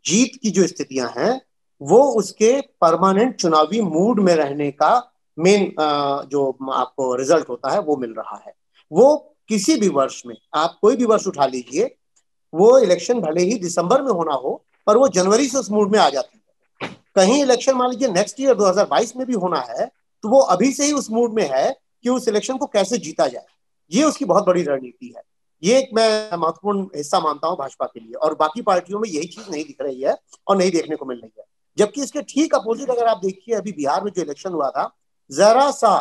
जीत 0.05 0.39
की 0.43 0.49
जो 0.51 0.65
स्थितियाँ 0.67 1.11
हैं, 1.17 1.41
वो 1.81 2.01
उसके 2.11 2.59
परमानेंट 2.81 3.35
चुनावी 3.35 3.81
मूड 3.81 4.19
में 4.19 4.33
रहने 4.35 4.69
का 4.71 4.91
मेन 5.37 5.71
जो 5.79 6.71
आपको 6.71 7.13
रिज़ल्ट 7.15 7.49
होता 7.49 7.69
है, 7.71 7.79
वो 7.79 7.95
मिल 7.97 8.13
रहा 8.13 8.41
है। 8.45 8.53
वो 8.91 9.35
किसी 9.49 9.75
भी 9.75 9.87
वर्ष 9.89 10.21
में, 10.25 10.35
आप 10.53 10.77
कोई 10.81 10.95
भी 10.95 11.05
वर्ष 11.05 11.27
उठा 11.27 11.45
लीजिए, 11.45 11.95
वो 12.53 12.77
इलेक्शन 12.79 13.19
भले 13.21 13.43
ही 13.43 13.57
दिसंबर 13.59 14.01
में 14.01 14.11
होना 14.11 14.33
हो, 14.33 14.63
पर 14.87 14.97
वो 14.97 15.07
जनवरी 15.09 15.47
से 15.47 15.57
उस 15.57 15.71
मूड 15.71 15.91
में 15.91 15.99
आ 15.99 16.09
जाती 16.09 16.37
है। 16.37 16.38
कहीं 17.19 17.41
इलेक्शन 17.41 17.73
मान 17.73 17.89
लीजिए 17.89 18.07
नेक्स्ट 18.07 18.39
ईयर 18.39 18.55
2022 18.55 19.15
में 19.15 19.25
भी 19.27 19.33
होना 19.35 19.59
है 19.69 19.85
तो 20.23 20.29
वो 20.29 20.39
अभी 20.53 20.71
से 20.73 20.85
ही 20.85 20.91
उस 20.93 21.09
मूड 21.11 21.33
में 21.33 21.49
है 21.51 21.71
कि 22.03 22.09
उस 22.09 22.27
इलेक्शन 22.27 22.57
को 22.57 22.65
कैसे 22.65 22.97
जीता 22.97 23.27
जाए। 23.27 23.45
ये 23.91 24.03
उसकी 24.03 24.25
बहुत 24.25 24.45
बड़ी 24.45 24.63
रणनीति 24.63 25.13
है। 25.17 25.21
ये 25.63 25.77
एक 25.77 25.89
मैं 25.93 26.37
महत्वपूर्ण 26.37 26.83
हिस्सा 26.95 27.19
मानता 27.19 27.47
हूँ 27.47 27.57
भाजपा 27.57 27.85
के 27.85 27.99
लिए, 27.99 28.13
और 28.13 28.35
बाकी 28.35 28.61
पार्टियों 28.61 28.99
में 28.99 29.09
यही 29.09 29.27
चीज़ 29.27 29.49
नहीं 29.51 29.63
दिख 29.65 29.81
रही 29.81 30.01
है 30.01 30.15
और 30.47 30.57
नहीं 30.57 30.71
देखने 30.71 30.95
को 30.95 31.05
मिल 31.05 31.17
रही 31.17 31.31
है। 31.39 31.45
जबकि 31.77 32.03
इसके 32.03 32.21
ठीक 32.23 32.55
अपोजिट 32.55 32.89
अगर 32.89 33.07
आप 33.07 33.17
देखिए, 33.17 33.55
अभी 33.55 33.71
बिहार 33.71 34.03
में 34.03 34.11
जो 34.11 34.21
इलेक्शन 34.21 34.53
हुआ 34.53 34.69
था, 34.69 34.89
जरा 35.29 35.69
सा 35.71 35.95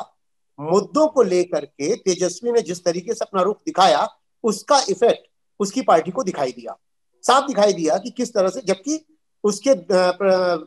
मुद्दों 0.59 1.07
को 1.09 1.23
लेकर 1.23 1.65
के 1.65 1.95
तेजस्वी 1.97 2.53
ने 2.53 2.63
जिस 2.63 2.85
तरीके 2.85 3.15
से 3.15 3.25
अपना 3.25 3.43
रुख 3.43 3.59
दिखाया, 3.67 4.07
उसका 4.45 4.81
इफ़ेक्ट 4.91 5.27
उसकी 5.61 5.83
पार्टी 5.83 6.11
को 6.11 6.23
दिखाई 6.23 6.53
दिया। 6.53 6.79
साफ़ 7.25 7.47
दिखाई 7.47 7.73
दिया 7.73 7.97
कि 7.99 8.11
किस 8.11 8.35
तरह 8.35 8.49
से, 8.49 8.61
जबकि 8.61 9.05
उसके 9.45 9.75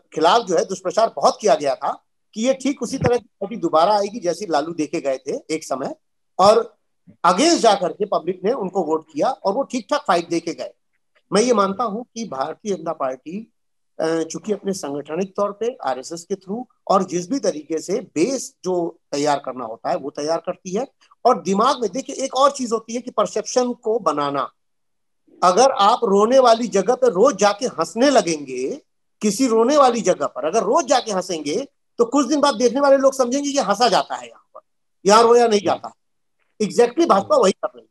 खिलाफ 0.10 0.46
जो 0.46 0.58
है 0.58 0.64
दुष्प्रचार 0.66 1.14
बहुत 1.16 1.38
किया 1.42 1.56
गया 1.56 1.76
था 1.76 1.92
कि 2.36 2.48
ये 2.48 2.54
ठीक 2.54 2.82
उसी 2.84 2.98
तरह 2.98 3.18
की 3.18 3.28
पार्टी 3.42 3.56
दोबारा 3.58 3.94
आएगी 3.94 4.20
जैसी 4.20 4.46
लालू 4.46 4.74
देखे 4.74 5.02
गए 5.02 5.18
थे 5.20 5.38
एक 5.56 5.64
समय। 5.64 5.96
और 6.40 6.60
अगेंस्ट 7.24 7.62
जाकर 7.62 7.94
के 7.94 8.06
पब्लिक 8.08 8.42
ने 8.46 8.52
उनको 8.54 8.84
वोट 8.84 9.06
किया 9.14 9.30
और 9.30 9.54
वो 9.54 9.64
ठीक 9.64 9.88
ठाक 9.90 10.04
फाइट 10.08 10.30
देके 10.30 10.54
गए। 10.54 10.72
मैं 11.32 11.42
ये 11.42 11.54
मानता 11.54 11.84
हूँ 11.84 12.06
कि 12.06 12.26
भारतीय 12.28 12.76
जनता 12.76 12.94
पार्टी 12.94 13.48
चूँकि 14.00 14.54
अपने 14.54 14.74
संगठनिक 14.74 15.34
तौर 15.36 15.52
पे, 15.52 15.76
आरएसएस 15.86 16.24
के 16.24 16.36
थ्रू 16.36 16.66
और 16.92 17.04
जिस 17.04 17.30
भी 17.30 17.40
तरीके 17.40 17.80
से 17.80 18.00
बेस 18.16 18.54
जो 18.64 18.76
तैयार 19.12 19.42
करना 19.46 19.66
होता 19.66 19.90
है 19.90 19.96
वो 19.98 20.10
तैयार 20.10 20.42
करती 20.46 20.76
है। 20.76 20.86
और 21.26 21.42
दिमाग 21.42 21.82
में 21.82 21.90
देखिए 21.92 22.24
एक 22.26 22.36
और 22.36 22.52
चीज़ 22.52 22.74
होती 22.74 22.94
है 22.96 23.02
कि 23.02 23.12
परसेप्शन 23.12 23.74
को 23.74 23.98
बनाना। 24.02 24.50
अगर 25.42 25.72
आप 25.72 26.00
रोने 26.04 26.40
वाली 26.40 26.68
जगह 26.70 26.96
पर 26.96 27.12
रोज 27.12 27.36
जाके 27.36 27.66
हंसने 27.70 28.10
लगेंगे, 28.10 28.82
किसी 29.22 29.48
रोने 29.48 29.78
वाली 29.78 30.02
जगह 30.02 30.28
पर, 30.28 30.46
अगर 30.46 30.64
रोज 30.64 30.86
जाके 30.86 31.12
हंसेंगे 31.12 31.56
तो 32.00 32.06
कुछ 32.06 32.26
दिन 32.28 32.42
बाद 32.42 32.56
देखने 32.56 32.80
वाले 32.82 32.98
लोग 32.98 33.14
समझेंगे 33.14 33.52
कि 33.52 33.58
हंसा 33.60 33.88
जाता 33.88 34.16
है 34.16 34.28
यहाँ 34.28 34.44
पर 34.56 34.62
यहाँ 35.06 35.24
रोया 35.24 35.48
नहीं 35.48 35.62
जाता। 35.62 35.94
एग्जैक्टली 36.60 37.06
भाजपा 37.06 37.38
वही 37.38 37.52
कर 37.54 37.68
रही 37.68 37.82
है। 37.82 37.90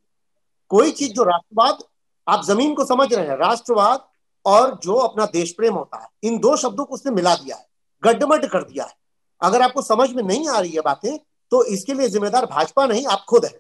कोई 0.71 0.91
चीज़ 0.93 1.13
जो 1.13 1.23
राष्ट्रवाद, 1.25 1.79
आप 2.27 2.45
ज़मीन 2.45 2.75
को 2.75 2.85
समझ 2.85 3.13
रहे 3.13 3.27
हैं, 3.27 3.37
राष्ट्रवाद 3.39 4.05
और 4.45 4.79
जो 4.83 4.95
अपना 4.97 5.27
देश 5.27 5.53
प्रेम 5.53 5.75
होता 5.75 5.99
है, 5.99 6.09
इन 6.23 6.39
दो 6.39 6.57
शब्दों 6.57 6.85
को 6.85 6.95
उसने 6.95 7.13
मिला 7.13 7.35
दिया 7.35 7.57
है 7.57 7.67
गड्ढमड 8.03 8.47
कर 8.47 8.63
दिया 8.63 8.85
है। 8.85 8.95
अगर 9.41 9.63
आपको 9.63 9.83
समझ 9.83 10.11
में 10.13 10.23
नहीं 10.23 10.49
आ 10.49 10.59
रही 10.59 10.71
है 10.71 10.81
बातें 10.81 11.17
तो 11.53 11.63
इसके 11.67 11.95
लिए 11.95 12.09
जिम्मेदार 12.09 12.47
भाजपा 12.47 12.87
नहीं, 12.87 13.07
आप 13.07 13.25
खुद 13.29 13.45
है। 13.45 13.51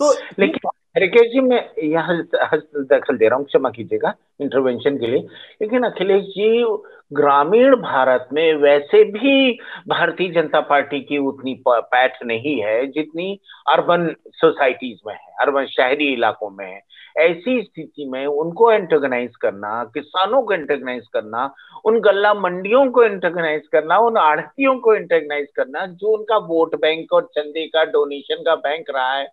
तो 0.00 0.12
लेकिन 0.12 0.68
रिकेश 0.96 1.30
जी, 1.32 1.40
मैं 1.40 1.60
यहाँ 1.84 2.16
दखल 2.22 3.16
दे 3.16 3.28
रहा 3.28 3.38
हूँ, 3.38 3.44
क्षमा 3.46 3.70
कीजिएगा 3.70 4.14
इंटरवेंशन 4.40 4.96
के 4.98 5.06
लिए। 5.06 5.26
लेकिन 5.62 5.82
अखिलेश 5.84 6.24
जी, 6.24 6.64
ग्रामीण 7.12 7.74
भारत 7.76 8.28
में 8.32 8.54
वैसे 8.54 9.02
भी 9.04 9.58
भारतीय 9.88 10.28
जनता 10.32 10.60
पार्टी 10.60 11.00
की 11.00 11.18
उतनी 11.18 11.54
पैठ 11.66 12.22
नहीं 12.26 12.56
है, 12.62 12.86
जितनी 12.86 13.38
अर्बन 13.68 14.08
सोसाइटीज 14.32 15.00
में 15.06 15.14
है 15.14 15.34
अर्बन 15.40 15.66
शहरी 15.66 16.12
इलाकों 16.12 16.50
में 16.50 16.66
है। 16.66 16.80
ऐसी 17.20 17.60
स्थिति 17.62 18.08
में 18.10 18.26
उनको 18.26 18.72
एंटेगनाइज 18.72 19.36
करना, 19.36 19.84
किसानों 19.94 20.42
को 20.42 20.52
एंटेगनाइज 20.52 21.06
करना, 21.12 21.52
उन 21.84 22.00
गल्ला 22.00 22.34
मंडियों 22.34 22.90
को 22.90 23.02
एंटेगनाइज 23.04 23.66
करना, 23.72 23.98
उन 23.98 24.16
आढ़तियों 24.18 24.78
को 24.78 24.94
एंटेगनाइज 24.94 25.46
करना, 25.56 25.86
जो 25.86 26.16
उनका 26.16 26.36
वोट 26.46 26.74
बैंक 26.80 27.12
और 27.12 27.30
चंदे 27.34 27.66
का 27.66 27.84
डोनेशन 27.84 28.42
का 28.42 28.54
बैंक 28.56 28.90
रहा 28.90 29.14
है 29.14 29.26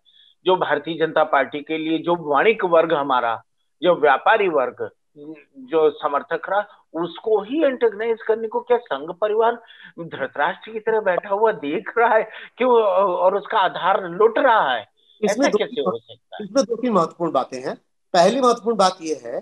जो 0.46 0.56
भारतीय 0.56 0.98
जनता 0.98 1.24
पार्टी 1.24 1.62
के 1.62 1.78
लिए 1.78 1.98
जो 1.98 2.16
वाणिक 2.30 2.66
वर्ग 2.66 2.94
हमारा 2.94 3.42
जो 3.82 3.96
व्यापारी 3.96 4.48
वर्ग 4.50 4.90
जो 5.18 5.90
समर्थक 5.92 6.50
रहा 6.50 6.66
उसको 6.94 7.42
ही 7.42 7.64
एंटेगनाइज 7.64 8.22
करने 8.28 8.48
को 8.48 8.60
क्या 8.62 8.78
संघ 8.78 9.10
परिवार 9.12 9.56
धृतराष्ट्र 10.00 10.72
की 10.72 10.80
तरह 10.80 11.02
बैठा 11.02 11.30
हुआ 11.30 11.52
देख 11.52 11.94
रहा 11.98 12.14
है? 12.14 12.24
क्यों? 12.58 12.72
और 12.72 13.36
उसका 13.38 13.60
आधार 13.60 14.04
लुट 14.10 14.40
रहा 14.40 14.74
है? 14.74 14.86
इसमें 15.22 15.50
दो 15.52 15.58
कैसे 15.58 15.82
हो 15.82 15.98
सकता 15.98 16.38
है? 16.38 16.46
इसमें 16.46 16.64
दो 16.64 16.76
तीन 16.76 16.92
महत्वपूर्ण 16.92 17.32
बातें 17.32 17.58
हैं। 17.62 17.76
पहली 18.14 18.42
महत्वपूर्ण 18.42 18.78
बात 18.78 18.98
यह 19.02 19.22
है 19.26 19.40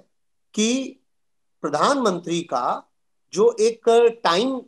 कि 0.53 1.00
प्रधानमंत्री 1.63 2.41
का 2.44 2.65
जो 3.34 3.56
एक 3.62 3.89
टाइम 4.24 4.62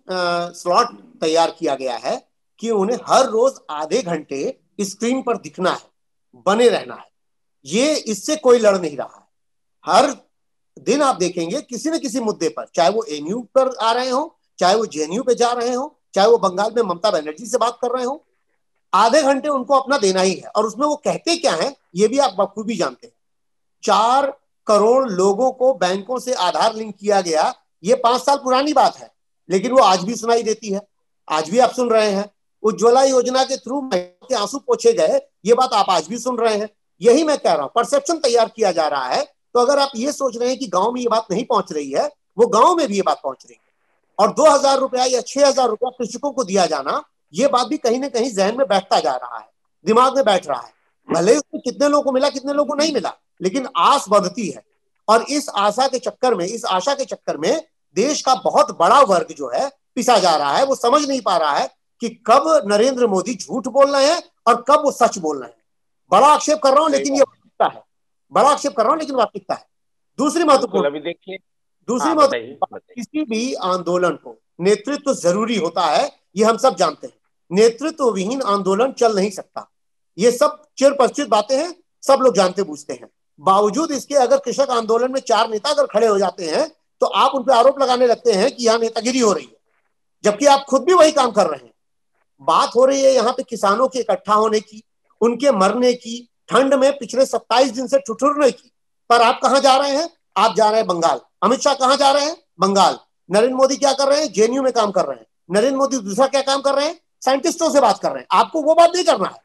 स्लॉट 0.56 0.98
तैयार 1.22 1.52
किया 1.60 1.76
गया 1.76 1.96
है 1.98 2.18
कि 2.60 2.70
उन्हें 2.72 2.98
हर 3.08 3.26
रोज 3.26 3.60
आधे 3.70 4.02
घंटे 4.02 4.60
स्क्रीन 4.82 5.22
पर 5.22 5.38
दिखना 5.38 5.70
है। 5.70 5.90
बने 6.36 6.68
रहना 6.70 6.96
है। 6.96 7.10
ये 7.66 7.96
इससे 7.96 8.36
कोई 8.36 8.60
लड़ 8.60 8.78
नहीं 8.78 8.98
रहा 8.98 9.16
है। 9.16 9.28
हर 9.86 10.16
दिन 10.78 11.02
आप 11.02 11.16
देखेंगे 11.16 11.62
किसी 11.62 11.90
न 11.90 12.00
किसी 12.00 12.20
मुद्दे 12.20 12.50
पर, 12.50 12.66
चाहे 12.76 12.90
वो 12.90 13.04
एनयू 13.04 13.40
पर 13.56 13.76
आ 13.76 13.92
रहे 13.92 14.10
हो, 14.10 14.38
चाहे 14.60 14.76
वो 14.76 14.86
जेएनयू 14.86 15.24
पे 15.24 15.36
जा 15.36 15.52
रहे 15.52 15.74
हो, 15.74 16.00
चाहे 16.14 16.28
वो 16.28 16.38
बंगाल 16.38 16.74
में 16.76 16.82
ममता 16.84 17.12
बनर्जी 17.12 17.46
से 17.46 17.58
बात 17.58 17.78
कर 17.82 17.92
रहे 17.92 18.06
हो, 18.06 18.26
आधे 18.94 19.22
घंटे 19.24 19.50
उनको 19.50 19.74
अपना 19.74 19.98
देना 19.98 20.22
ही 20.22 20.34
है 20.34 20.48
और 20.48 20.66
उसमें 20.66 20.86
वो 20.88 20.96
कहते 20.96 21.36
क्या 21.36 21.54
है, 21.54 21.76
ये 21.96 22.08
भी 22.08 22.18
आप 22.18 22.36
बखूबी 22.40 22.76
जानते 22.76 23.08
हैं। 23.08 23.14
चार 23.84 24.32
करोड़ 24.68 25.10
लोगों 25.10 25.52
को 25.52 25.74
बैंकों 25.74 26.20
से 26.20 26.34
आधार 26.34 26.76
लिंक 26.76 26.96
किया 26.96 27.22
गया, 27.22 27.54
ये 27.84 27.96
पाँच 27.96 28.22
साल 28.22 28.38
पुरानी 28.38 28.74
बात 28.74 28.98
है, 28.98 29.12
लेकिन 29.50 29.72
वो 29.72 29.82
आज 29.82 30.04
भी 30.04 30.16
सुनाई 30.16 30.44
देती 30.44 30.74
है। 30.74 30.82
आज 31.28 31.50
भी 31.50 31.60
आप 31.60 31.72
सुन 31.72 31.90
रहे 31.90 32.12
हैं। 32.12 32.30
उज्ज्वला 32.64 33.04
योजना 33.04 33.44
के 33.44 33.58
थ्रू 33.58 33.82
के 34.32 34.36
आँसू 34.38 34.58
पोछे 34.60 34.94
गए, 34.94 35.20
ये 35.46 35.54
बात 35.54 35.74
आप 35.74 35.90
आज 35.90 36.08
भी 36.08 36.18
सुन 36.20 36.38
रहे 36.38 36.56
हैं। 36.56 36.70
यही 37.02 37.24
मैं 37.24 37.38
कह 37.38 37.54
रहा 37.54 37.64
हूँ 37.64 37.72
परसेप्शन 37.76 38.18
तैयार 38.20 38.52
किया 38.56 38.72
जा 38.72 38.88
रहा 38.88 39.06
है। 39.06 39.24
तो 39.56 39.60
अगर 39.60 39.80
आप 39.80 39.92
ये 39.96 40.12
सोच 40.12 40.38
रहे 40.38 40.50
हैं 40.50 40.58
कि 40.58 40.68
गाँव 40.70 40.92
में 40.92 41.02
ये 41.02 41.08
बात 41.10 41.26
नहीं 41.32 41.44
पहुँच 41.46 41.72
रही 41.72 41.92
है, 41.92 42.06
वो 42.38 42.48
गाँव 42.50 42.76
में 42.76 42.88
भी 42.88 42.96
ये 42.96 43.02
बात 43.02 43.20
पहुँच 43.24 43.46
रही 43.46 43.56
है। 43.56 43.70
और 44.20 44.32
दो 44.34 44.50
हज़ार 44.50 44.78
रुपया 44.80 45.06
या 45.06 45.22
छह 45.22 45.48
हज़ार 45.48 45.68
रुपया 45.70 45.90
कृषकों 45.90 46.32
को 46.32 46.44
दिया 46.44 46.66
जाना, 46.66 47.04
ये 47.34 47.48
बात 47.48 47.68
भी 47.68 47.78
कहीं 47.78 48.00
ना 48.00 48.08
कहीं 48.10 48.32
जहन 48.32 48.58
में 48.58 48.68
बैठता 48.68 49.00
जा 49.00 49.12
रहा 49.14 49.38
है, 49.38 49.48
दिमाग 49.86 50.16
में 50.16 50.24
बैठ 50.26 50.48
रहा 50.48 50.60
है। 50.60 50.74
भले 51.08 51.36
उसमें 51.36 51.62
कितने 51.62 51.88
लोगों 51.88 52.04
को 52.04 52.12
मिला, 52.12 52.30
कितने 52.30 52.54
लोगों 52.54 52.68
को 52.68 52.76
नहीं 52.76 52.94
मिला, 52.94 53.14
लेकिन 53.42 53.68
आस 53.78 54.06
बढ़ती 54.10 54.48
है। 54.48 54.64
और 55.08 55.26
इस 55.30 55.50
आशा 55.50 55.88
के 55.88 56.00
चक्कर 56.00 56.36
में, 56.36 56.46
इस 56.46 56.66
आशा 56.66 56.94
के 56.94 57.06
चक्कर 57.06 57.38
में 57.38 57.68
देश 57.98 58.22
का 58.22 58.36
बहुत 58.36 58.78
बड़ा 58.80 59.02
वर्ग 59.04 59.34
जो 59.38 59.52
है 59.54 59.70
पिसा 59.96 60.18
जा 60.20 60.36
रहा 60.36 60.54
है, 60.54 60.66
वो 60.66 60.76
समझ 60.76 61.08
नहीं 61.08 61.22
पा 61.22 61.38
रहा 61.38 61.52
है 61.52 61.70
कि 62.02 62.10
कब 62.28 62.44
नरेंद्र 62.66 63.08
मोदी 63.08 63.36
झूठ 63.36 63.68
बोल 63.70 63.96
रहे 63.96 64.06
हैं 64.06 64.22
और 64.48 64.64
कब 64.70 64.84
वो 64.84 64.92
सच 64.92 65.18
बोल 65.18 65.40
रहे 65.40 65.50
हैं। 65.50 65.58
बड़ा 66.12 66.28
आक्षेप 66.28 66.60
कर 66.64 66.74
रहा 66.74 66.82
हूँ 66.82 66.92
लेकिन 66.92 67.16
ये 67.16 67.22
वास्तविकता 67.22 67.66
है। 67.68 67.84
बड़ा 68.32 68.50
आक्षेप 68.50 68.76
कर 68.78 68.84
रहा 68.84 68.92
हूँ 68.92 69.00
लेकिन 69.00 69.16
वास्तविकता 69.16 69.54
है। 69.54 69.66
दूसरी 70.20 70.44
महत्वपूर्ण 70.44 71.00
देखिए। 71.02 71.38
दूसरी 71.88 72.08
हाँ, 72.08 72.16
महत्वपूर्ण 72.16 72.80
किसी 72.96 73.24
भी 73.26 73.54
आंदोलन 73.54 74.16
को 74.16 74.38
नेतृत्व 74.60 75.14
ज़रूरी 75.14 75.56
होता 75.58 75.86
है 75.86 76.10
ये 76.38 76.44
हम 76.46 76.58
सब 76.58 76.76
जानते 76.76 77.08
हैं। 77.08 77.14
नेतृत्व 77.52 78.10
विहीन 78.12 78.42
आंदोलन 78.44 78.92
चल 78.94 79.16
नहीं 79.16 79.30
सकता। 79.32 79.68
ये 80.18 80.32
सब 80.32 80.62
चिर 80.78 80.94
परिचित 80.94 81.28
बातें 81.30 81.58
हैं 81.58 81.74
सब 82.04 82.20
लोग 82.22 82.36
जानते 82.36 82.64
बूझते 82.64 82.94
हैं। 82.94 83.10
बावजूद 83.42 83.92
इसके 83.92 84.16
अगर 84.18 84.38
कृषक 84.38 84.70
आंदोलन 84.72 85.12
में 85.12 85.20
चार 85.22 85.50
नेता 85.50 85.70
अगर 85.70 85.86
खड़े 85.88 86.08
हो 86.08 86.18
जाते 86.20 86.46
हैं 86.46 86.68
तो 87.02 87.06
आप 87.08 87.36
उन 87.36 87.44
पर 87.44 87.52
आरोप 87.54 87.80
लगाने 87.82 88.08
लगते 88.08 88.32
हैं 88.32 88.50
कि 88.52 88.66
यहाँ 88.66 88.80
नेतागिरी 88.80 89.20
हो 89.20 89.32
रही 89.34 89.46
है 89.46 89.60
जबकि 90.24 90.46
आप 90.46 90.66
खुद 90.70 90.84
भी 90.84 90.94
वही 90.94 91.12
काम 91.12 91.32
कर 91.32 91.48
रहे 91.48 91.66
हैं। 91.66 91.74
बात 92.42 92.72
हो 92.76 92.86
रही 92.86 93.04
है 93.04 93.12
यहाँ 93.12 93.34
पे 93.34 93.44
किसानों 93.44 93.88
के 93.88 94.00
इकट्ठा 94.00 94.34
होने 94.34 94.60
की 94.60 94.84
उनके 95.22 95.52
मरने 95.52 95.94
की 95.94 96.30
ठंड 96.50 96.74
में 96.74 96.98
पिछले 96.98 97.26
सत्ताईस 97.26 97.72
दिन 97.72 97.88
से 97.88 98.00
ठुठुरने 98.00 98.52
की। 98.52 98.72
पर 99.10 99.22
आप 99.22 99.40
कहा 99.44 99.60
जा 99.60 99.78
रहे 99.78 99.98
हैं? 99.98 100.10
आप 100.38 100.56
जा 100.56 100.70
रहे 100.70 100.80
हैं 100.80 100.88
बंगाल। 100.88 101.20
अमित 101.44 101.60
शाह 101.60 101.74
कहाँ 101.74 101.98
जा 101.98 102.12
रहे 102.12 102.26
हैं? 102.26 102.38
बंगाल। 102.60 103.00
नरेंद्र 103.32 103.56
मोदी 103.56 103.76
क्या 103.76 103.94
कर 103.94 104.08
रहे 104.08 104.20
हैं? 104.20 104.32
जेएनयू 104.32 104.64
में 104.64 104.74
काम 104.74 104.92
कर 104.92 105.06
रहे 105.06 105.18
हैं। 105.18 105.26
नरेंद्र 105.52 105.78
मोदी 105.78 105.98
दूसरा 105.98 106.28
क्या 106.28 106.42
काम 106.42 106.62
कर 106.62 106.74
रहे 106.76 106.86
हैं? 106.86 107.00
साइंटिस्टों 107.26 107.70
से 107.70 107.82
बात 107.82 108.00
कर 108.00 108.12
रहे 108.12 108.20
हैं। 108.20 108.28
आपको 108.32 108.62
वो 108.62 108.76
बात 108.76 108.92
नहीं 108.96 109.06
करना 109.06 109.28
है। 109.28 109.42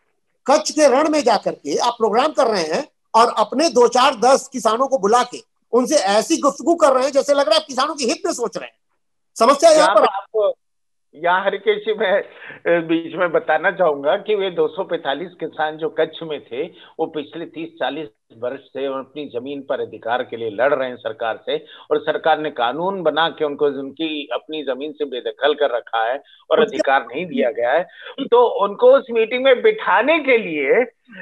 कच्छ 0.47 0.71
के 0.71 0.88
रण 0.88 1.09
में 1.09 1.23
जाकर 1.25 1.53
के 1.53 1.76
आप 1.76 1.93
प्रोग्राम 1.93 2.33
कर 2.33 2.47
रहे 2.47 2.65
हैं 2.65 2.88
और 3.15 3.35
अपने 3.38 3.69
दो 3.69 3.88
चार 3.88 4.15
दस 4.15 4.49
किसानों 4.53 4.88
को 4.88 4.99
बुला 4.99 5.23
के 5.23 5.43
उनसे 5.73 5.97
ऐसी 5.97 6.37
गुफ्तगु 6.37 6.75
कर 6.75 6.93
रहे 6.93 7.05
हैं 7.05 7.12
जैसे 7.12 7.35
लग 7.35 7.47
रहा 7.47 7.55
है 7.55 7.61
आप 7.61 7.67
किसानों 7.67 7.95
के 7.95 8.05
हित 8.05 8.23
में 8.26 8.33
सोच 8.33 8.57
रहे 8.57 8.67
हैं। 8.67 8.79
समस्या 9.37 9.71
यहाँ 9.71 9.95
पर 9.95 10.05
आपको 10.05 10.50
यहाँ 11.25 11.45
हरिकेश 11.45 11.79
जी 11.79 11.95
मैं 11.95 12.89
बीच 12.89 13.15
में 13.15 13.31
बताना 13.33 13.71
चाहूँगा 13.71 14.17
कि 14.17 14.35
वे 14.35 14.51
245 14.51 15.35
किसान 15.41 15.77
जो 15.77 15.89
कच्छ 15.91 16.23
में 16.23 16.41
थे, 16.41 16.65
वो 17.01 17.07
पिछले 17.07 17.47
30-40 17.47 18.09
वर्ष 18.33 18.61
से 18.62 18.85
अपनी 18.87 19.25
ज़मीन 19.28 19.61
पर 19.68 19.80
अधिकार 19.80 20.23
के 20.25 20.37
लिए 20.37 20.50
लड़ 20.50 20.73
रहे 20.75 20.88
हैं 20.88 20.97
सरकार 20.97 21.38
से 21.47 21.56
और 21.90 21.99
सरकार 22.00 22.38
ने 22.40 22.50
कानून 22.50 23.02
बना 23.02 23.28
के 23.30 23.45
उनको 23.45 23.66
उनकी 23.80 24.26
अपनी 24.35 24.62
ज़मीन 24.64 24.92
से 24.92 25.04
बेदखल 25.06 25.54
कर 25.54 25.75
रखा 25.76 26.02
है 26.04 26.21
और 26.50 26.61
अधिकार 26.61 27.04
नहीं 27.04 27.25
दिया 27.26 27.50
गया 27.50 27.73
है। 27.73 27.83
तो 28.25 28.42
उनको 28.64 28.92
उस 28.97 29.06
मीटिंग 29.11 29.45
में 29.45 29.62
बिठाने 29.62 30.18
के 30.21 30.38
लिए 30.38 30.75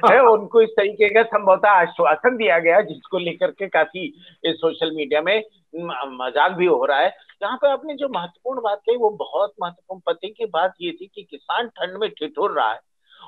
है 0.04 0.20
उनको 0.22 0.62
इस 0.62 0.70
तरीके 0.70 1.08
का 1.14 1.22
संभवतः 1.24 1.70
आश्वासन 1.70 2.36
दिया 2.36 2.58
गया 2.58 2.80
जिसको 2.82 3.18
लेकर 3.18 3.50
के 3.52 3.68
काफ़ी 3.68 4.12
सोशल 4.46 4.94
मीडिया 4.96 5.20
में 5.22 5.38
मज़ाक 5.76 6.52
भी 6.52 6.66
हो 6.66 6.84
रहा 6.84 6.98
है। 6.98 7.08
यहाँ 7.42 7.56
पे 7.56 7.70
आपने 7.70 7.94
जो 7.94 8.08
महत्वपूर्ण 8.08 8.60
बात 8.62 8.80
कही 8.86 8.96
वो 8.96 9.10
बहुत 9.20 9.52
महत्वपूर्ण 9.62 10.00
पति 10.06 10.28
की 10.28 10.46
बात 10.48 10.74
ये 10.80 10.92
थी 10.92 11.06
कि 11.06 11.22
किसान 11.22 11.68
ठंड 11.70 11.98
में 12.00 12.08
ठिठुर 12.10 12.52
रहा 12.52 12.70
है 12.72 12.80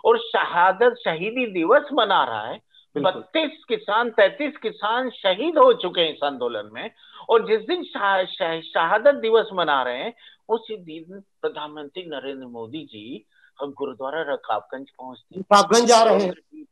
और 0.05 0.19
शहादत 0.21 0.95
शहीदी 0.99 1.47
दिवस 1.53 1.89
मना 1.93 2.23
रहा 2.25 2.47
है। 2.47 2.59
बत्तीस 2.97 3.65
किसान 3.69 4.11
तैतीस 4.11 4.57
किसान 4.57 5.11
शहीद 5.11 5.59
हो 5.59 5.73
चुके 5.73 6.01
हैं 6.01 6.13
इस 6.13 6.21
आंदोलन 6.25 6.71
में 6.73 6.91
और 7.31 7.47
जिस 7.47 7.67
दिन 7.67 7.85
शहादत 7.85 9.15
दिवस 9.15 9.49
मना 9.53 9.83
रहे 9.83 9.99
हैं 9.99 10.15
उसी 10.49 10.77
दिन 10.77 11.21
प्रधानमंत्री 11.43 12.05
नरेंद्र 12.07 12.47
मोदी 12.47 12.85
जी 12.85 13.25
हम 13.59 13.73
गुरुद्वारा 13.73 14.23
रकाबगंज 14.33 14.91
पहुँचते 14.91 15.41
रकाबगंज 15.41 15.89
जा 15.89 16.03
रहे 16.03 16.23
हैं 16.23 16.65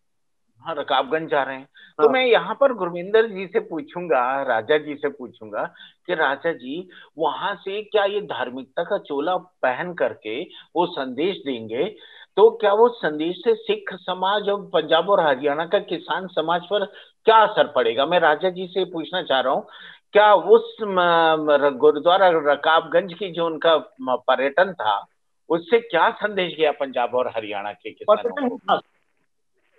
हाँ 0.64 0.74
रकाबगंज 0.74 1.30
जा 1.30 1.42
रहे 1.42 1.56
हैं 1.56 1.68
हाँ। 1.98 2.06
तो। 2.06 2.12
मैं 2.12 2.24
यहाँ 2.26 2.54
पर 2.60 2.72
गुरविंदर 2.72 3.26
जी 3.26 3.46
से 3.46 3.60
पूछूँगा 3.60 4.20
राजा 4.42 4.78
जी 4.78 4.94
से 4.94 5.08
पूछूँगा 5.08 5.64
कि 6.06 6.14
राजा 6.14 6.52
जी 6.52 6.88
वहाँ 7.18 7.54
से 7.54 7.82
क्या 7.82 8.04
ये 8.04 8.20
धार्मिकता 8.26 8.82
का 8.82 8.98
चोला 8.98 9.36
पहन 9.62 9.92
करके 9.94 10.42
वो 10.76 10.86
संदेश 10.86 11.42
देंगे 11.46 11.84
तो 12.36 12.50
क्या 12.50 12.72
वो 12.72 12.88
संदेश 12.88 13.36
से 13.38 13.54
सिख 13.54 13.90
समाज 13.94 14.48
और 14.48 14.60
पंजाब 14.72 15.10
और 15.10 15.20
हरियाणा 15.20 15.64
का 15.64 15.78
किसान 15.78 16.26
समाज 16.26 16.62
पर 16.62 16.84
क्या 17.26 17.36
असर 17.36 17.66
पड़ेगा? 17.66 18.06
मैं 18.06 18.18
राजा 18.20 18.50
जी 18.50 18.66
से 18.66 18.84
पूछना 18.84 19.22
चाह 19.22 19.40
रहा 19.40 19.52
हूँ 19.52 19.66
क्या 20.12 20.32
उस 20.34 20.76
गुरुद्वारा 20.82 22.30
रकाबगंज 22.52 23.12
की 23.14 23.30
जो 23.30 23.46
उनका 23.46 23.76
पर्यटन 24.28 24.72
था 24.72 24.96
उससे 25.48 25.78
क्या 25.80 26.10
संदेश 26.10 26.56
गया 26.58 26.70
पंजाब 26.72 27.14
और 27.14 27.28
हरियाणा 27.28 27.72
के 27.72 27.90
किसानों 27.90 28.78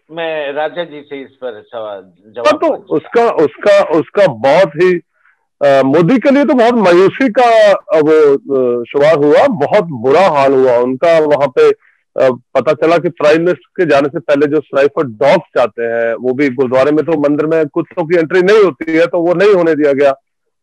मैं 0.09 0.51
राजा 0.53 0.83
जी 0.83 1.01
से 1.01 1.21
इस 1.21 1.31
पर 1.41 1.61
सवाल 1.67 2.01
जवाब 2.27 2.57
तो 2.57 2.73
उसका 2.95 3.29
उसका 3.43 3.77
उसका 3.99 4.27
बहुत 4.27 4.75
ही 4.75 4.89
मोदी 5.89 6.17
के 6.19 6.31
लिए 6.31 6.45
तो 6.45 6.53
बहुत 6.53 6.73
मायूसी 6.85 7.29
का 7.31 7.47
वो 7.99 8.83
शुरुआत 8.85 9.17
हुआ 9.17 9.45
बहुत 9.65 9.83
बुरा 10.03 10.27
हाल 10.37 10.53
हुआ। 10.53 10.77
उनका 10.77 11.19
वहाँ 11.25 11.47
पे 11.47 11.71
पता 12.17 12.73
चला 12.73 12.97
कि 12.97 13.09
प्राइम 13.09 13.39
मिनिस्टर 13.39 13.83
के 13.83 13.89
जाने 13.89 14.07
से 14.07 14.19
पहले 14.19 14.47
जो 14.47 14.59
स्नाइपर 14.59 15.03
डॉग्स 15.03 15.47
जाते 15.57 15.83
हैं, 15.83 16.13
वो 16.15 16.33
भी 16.33 16.49
गुरुद्वारे 16.49 16.91
में 16.91 17.05
तो 17.05 17.29
मंदिर 17.29 17.45
में 17.45 17.67
कुत्तों 17.67 18.05
की 18.05 18.17
एंट्री 18.17 18.41
नहीं 18.41 18.63
होती 18.63 18.91
है 18.91 19.05
तो 19.05 19.21
वो 19.21 19.33
नहीं 19.33 19.53
होने 19.53 19.75
दिया 19.75 19.93
गया। 19.93 20.13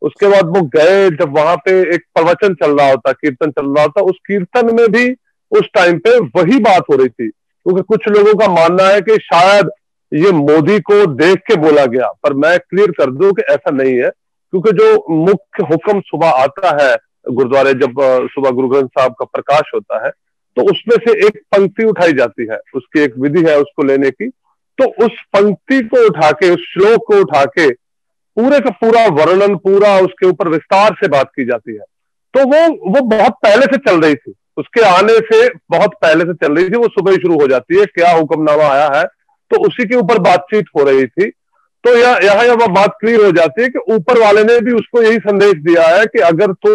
उसके 0.02 0.28
बाद 0.28 0.46
वो 0.46 0.62
गए, 0.62 1.10
जब 1.10 1.36
वहाँ 1.36 1.56
पे 1.56 1.94
एक 1.94 2.04
प्रवचन 2.14 2.54
चल 2.54 2.78
रहा 2.78 2.88
होता, 2.88 3.12
कीर्तन 3.12 3.50
चल 3.50 3.66
रहा 3.66 3.82
होता, 3.82 4.00
उस 4.00 4.16
कीर्तन 4.26 4.74
में 4.74 4.86
भी 4.88 5.12
उस 5.50 5.68
टाइम 5.74 5.98
पे 5.98 6.18
वही 6.18 6.58
बात 6.58 6.82
हो 6.90 6.96
रही 6.96 7.08
थी। 7.08 7.28
क्योंकि 7.28 7.82
कुछ 7.82 8.08
लोगों 8.08 8.34
का 8.34 8.48
मानना 8.48 8.88
है 8.88 9.00
कि 9.00 9.16
शायद 9.16 9.70
ये 10.14 10.30
मोदी 10.30 10.80
को 10.80 11.06
देख 11.06 11.38
के 11.38 11.56
बोला 11.56 11.86
गया, 11.86 12.08
पर 12.22 12.32
मैं 12.32 12.58
क्लियर 12.58 12.90
कर 12.90 13.10
दूँ 13.10 13.32
कि 13.32 13.42
ऐसा 13.42 13.70
नहीं 13.70 13.94
है। 13.94 14.10
क्योंकि 14.50 14.72
जो 14.72 15.06
मुख्य 15.10 15.64
हुक्म 15.64 16.00
सुबह 16.00 16.28
आता 16.28 16.84
है, 16.84 16.96
गुरुद्वारे 17.30 17.74
जब 17.74 17.94
सुबह 18.30 18.50
गुरु 18.50 18.68
ग्रंथ 18.68 18.88
साहब 18.88 19.12
का 19.12 19.24
प्रकाश 19.24 19.70
होता 19.74 20.06
है 20.06 20.12
तो 20.56 20.62
उसमें 20.70 20.96
से 20.98 21.12
एक 21.26 21.40
पंक्ति 21.52 21.84
उठाई 21.84 22.12
जाती 22.12 22.46
है, 22.50 22.58
उसकी 22.74 23.00
एक 23.00 23.14
विधि 23.18 23.42
है 23.42 23.58
उसको 23.58 23.82
लेने 23.82 24.10
की। 24.10 24.28
तो 24.78 24.84
उस 25.04 25.22
पंक्ति 25.32 25.80
को 25.84 26.06
उठा 26.06 26.30
के 26.32 26.50
उस 26.50 26.60
श्लोक 26.72 27.06
को 27.06 27.20
उठा 27.20 27.44
के 27.48 27.70
पूरे 28.36 28.58
का 28.60 28.70
पूरा 28.72 29.06
वर्णन, 29.14 29.56
पूरा 29.56 29.98
उसके 30.00 30.26
ऊपर 30.26 30.48
विस्तार 30.48 30.94
से 30.94 31.08
बात 31.08 31.30
की 31.36 31.44
जाती 31.44 31.72
है। 31.72 31.84
तो 32.34 32.44
वो 32.46 32.68
वो 32.90 33.00
बहुत 33.08 33.32
पहले 33.42 33.66
से 33.66 33.76
चल 33.78 34.00
रही 34.00 34.14
थी। 34.14 34.32
उसके 34.56 34.80
आने 34.86 35.18
से 35.26 35.48
बहुत 35.70 35.94
पहले 36.02 36.24
से 36.24 36.34
चल 36.36 36.54
रही 36.54 36.68
थी, 36.68 36.76
वो 36.76 36.88
सुबह 36.88 37.12
ही 37.12 37.16
शुरू 37.18 37.40
हो 37.40 37.46
जाती 37.48 37.78
है, 37.78 37.84
क्या 37.86 38.10
हुक्मनामा 38.10 38.64
आया 38.64 38.90
है 38.94 39.04
तो 39.50 39.60
उसी 39.66 39.84
के 39.88 39.96
ऊपर 39.96 40.18
बातचीत 40.20 40.64
हो 40.76 40.84
रही 40.84 41.06
थी। 41.06 41.28
तो 41.84 41.96
यह 41.96 42.18
यहाँ 42.24 42.44
यह 42.44 42.66
बात 42.68 42.96
क्लियर 43.00 43.24
हो 43.24 43.30
जाती 43.32 43.62
है 43.62 43.68
कि 43.68 43.78
ऊपर 43.94 44.18
वाले 44.18 44.42
ने 44.44 44.58
भी 44.60 44.72
उसको 44.72 45.02
यही 45.02 45.18
संदेश 45.20 45.54
दिया 45.62 45.86
है 45.88 46.04
कि 46.06 46.18
अगर 46.22 46.52
तू 46.56 46.72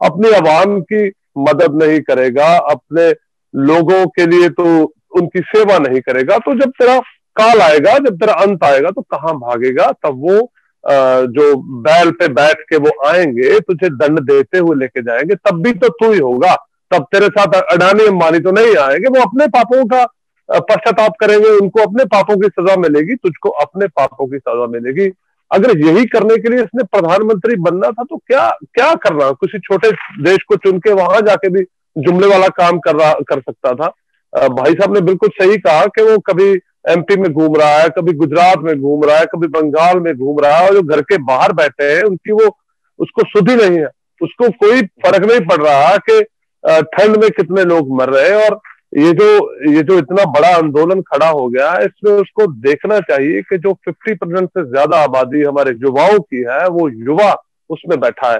अपनी 0.00 0.30
आवाम 0.30 0.80
की 0.82 1.08
मदद 1.36 1.82
नहीं 1.82 2.00
करेगा, 2.02 2.46
अपने 2.56 3.10
लोगों 3.54 4.06
के 4.08 4.26
लिए 4.26 4.48
तो 4.50 4.64
उनकी 5.12 5.40
सेवा 5.46 5.78
नहीं 5.78 6.00
करेगा 6.00 6.38
तो 6.38 6.54
जब 6.60 6.70
तेरा 6.72 6.98
काल 7.36 7.60
आएगा, 7.62 7.92
जब 7.94 8.18
तेरा 8.18 8.32
अंत 8.42 8.64
आएगा 8.64 8.90
तो 8.90 9.02
कहाँ 9.04 9.34
भागेगा? 9.36 9.90
तब 9.94 10.20
वो 10.20 10.50
जो 10.84 11.54
बैल 11.82 12.10
पे 12.10 12.28
बैठ 12.30 12.60
के 12.70 12.76
वो 12.78 12.90
आएँगे, 13.06 13.58
तुझे 13.60 13.88
दंड 13.90 14.20
देते 14.22 14.58
हुए 14.58 14.76
लेके 14.76 15.02
जाएँगे, 15.02 15.34
तब 15.36 15.62
भी 15.62 15.72
तो 15.74 15.88
तू 15.90 16.10
ही 16.12 16.18
होगा। 16.18 16.54
तब 16.90 17.06
तेरे 17.12 17.28
साथ 17.28 17.54
अडानी 17.62 18.06
अंबानी 18.06 18.38
तो 18.40 18.50
नहीं 18.52 18.76
आएँगे, 18.78 19.08
वो 19.08 19.22
अपने 19.22 19.46
पापों 19.48 19.84
का 19.86 20.04
पश्चाताप 20.48 21.12
करेंगे, 21.20 21.48
उनको 21.50 21.80
अपने 21.82 22.04
पापों 22.06 22.36
की 22.36 22.48
सजा 22.48 22.76
मिलेगी, 22.78 23.14
तुझको 23.16 23.50
अपने 23.60 23.86
पापों 23.90 24.26
की 24.26 24.38
सजा 24.38 24.66
मिलेगी। 24.68 25.08
अगर 25.50 25.78
यही 25.78 26.04
करने 26.06 26.36
के 26.36 26.48
लिए 26.48 26.62
इसने 26.62 26.82
प्रधानमंत्री 26.84 27.56
बनना 27.58 27.90
था 27.90 28.04
तो 28.04 28.16
क्या 28.18 28.48
क्या 28.74 28.92
कर 28.96 29.12
रहा? 29.12 29.30
किसी 29.32 29.58
छोटे 29.60 29.90
देश 30.22 30.42
को 30.48 30.56
चुन 30.58 30.78
के 30.78 30.92
वहाँ 30.92 31.20
जाके 31.20 31.48
भी 31.48 31.62
जुमले 31.96 32.26
वाला 32.26 32.48
काम 32.50 32.78
कर 32.78 32.96
रहा, 32.96 33.12
कर 33.12 33.40
सकता 33.40 33.72
था। 33.72 33.92
भाई 34.32 34.72
साहब 34.72 34.94
ने 34.94 35.00
बिल्कुल 35.00 35.28
सही 35.34 35.56
कहा 35.58 35.84
कि 35.86 36.02
वो 36.02 36.18
कभी 36.26 36.50
एमपी 36.90 37.16
में 37.16 37.32
घूम 37.32 37.56
रहा 37.56 37.76
है, 37.78 37.88
कभी 37.88 38.12
गुजरात 38.12 38.58
में 38.58 38.74
घूम 38.80 39.04
रहा 39.04 39.18
है, 39.18 39.26
कभी 39.26 39.46
बंगाल 39.48 40.00
में 40.00 40.12
घूम 40.14 40.40
रहा 40.40 40.56
है, 40.56 40.68
और 40.68 40.74
जो 40.74 40.82
घर 40.82 41.00
के 41.02 41.18
बाहर 41.24 41.52
बैठे 41.52 41.84
हैं, 41.84 42.02
उनकी 42.02 42.32
वो, 42.32 42.56
उसको 42.98 43.22
सुधी 43.24 43.54
नहीं 43.56 43.78
है। 43.78 43.88
उसको 44.20 44.48
कोई 44.58 44.82
फ़र्क 45.04 45.24
नहीं 45.24 45.40
पड़ 45.40 45.60
रहा 45.62 45.96
कि 46.08 46.20
ठंड 46.64 47.16
में 47.16 47.30
कितने 47.30 47.64
लोग 47.64 47.96
मर 47.96 48.10
रहे 48.10 48.28
हैं, 48.28 48.50
और 48.50 48.60
ये 48.94 49.12
जो 49.12 49.26
ये 49.68 49.82
जो 49.82 49.98
इतना 49.98 50.24
बड़ा 50.32 50.48
आंदोलन 50.56 51.00
खड़ा 51.02 51.28
हो 51.28 51.46
गया 51.48 51.70
है 51.70 51.84
इसमें 51.84 52.12
उसको 52.12 52.46
देखना 52.62 52.98
चाहिए 53.02 53.40
कि 53.42 53.56
जो 53.58 53.72
50 53.88 54.16
परसेंट 54.16 54.48
से 54.48 54.64
ज़्यादा 54.64 54.98
आबादी 55.04 55.42
हमारे 55.42 55.70
युवाओं 55.82 56.18
की 56.20 56.42
है 56.50 56.66
वो 56.68 56.88
युवा 56.88 57.32
उसमें 57.70 57.98
बैठा 58.00 58.30
है। 58.32 58.38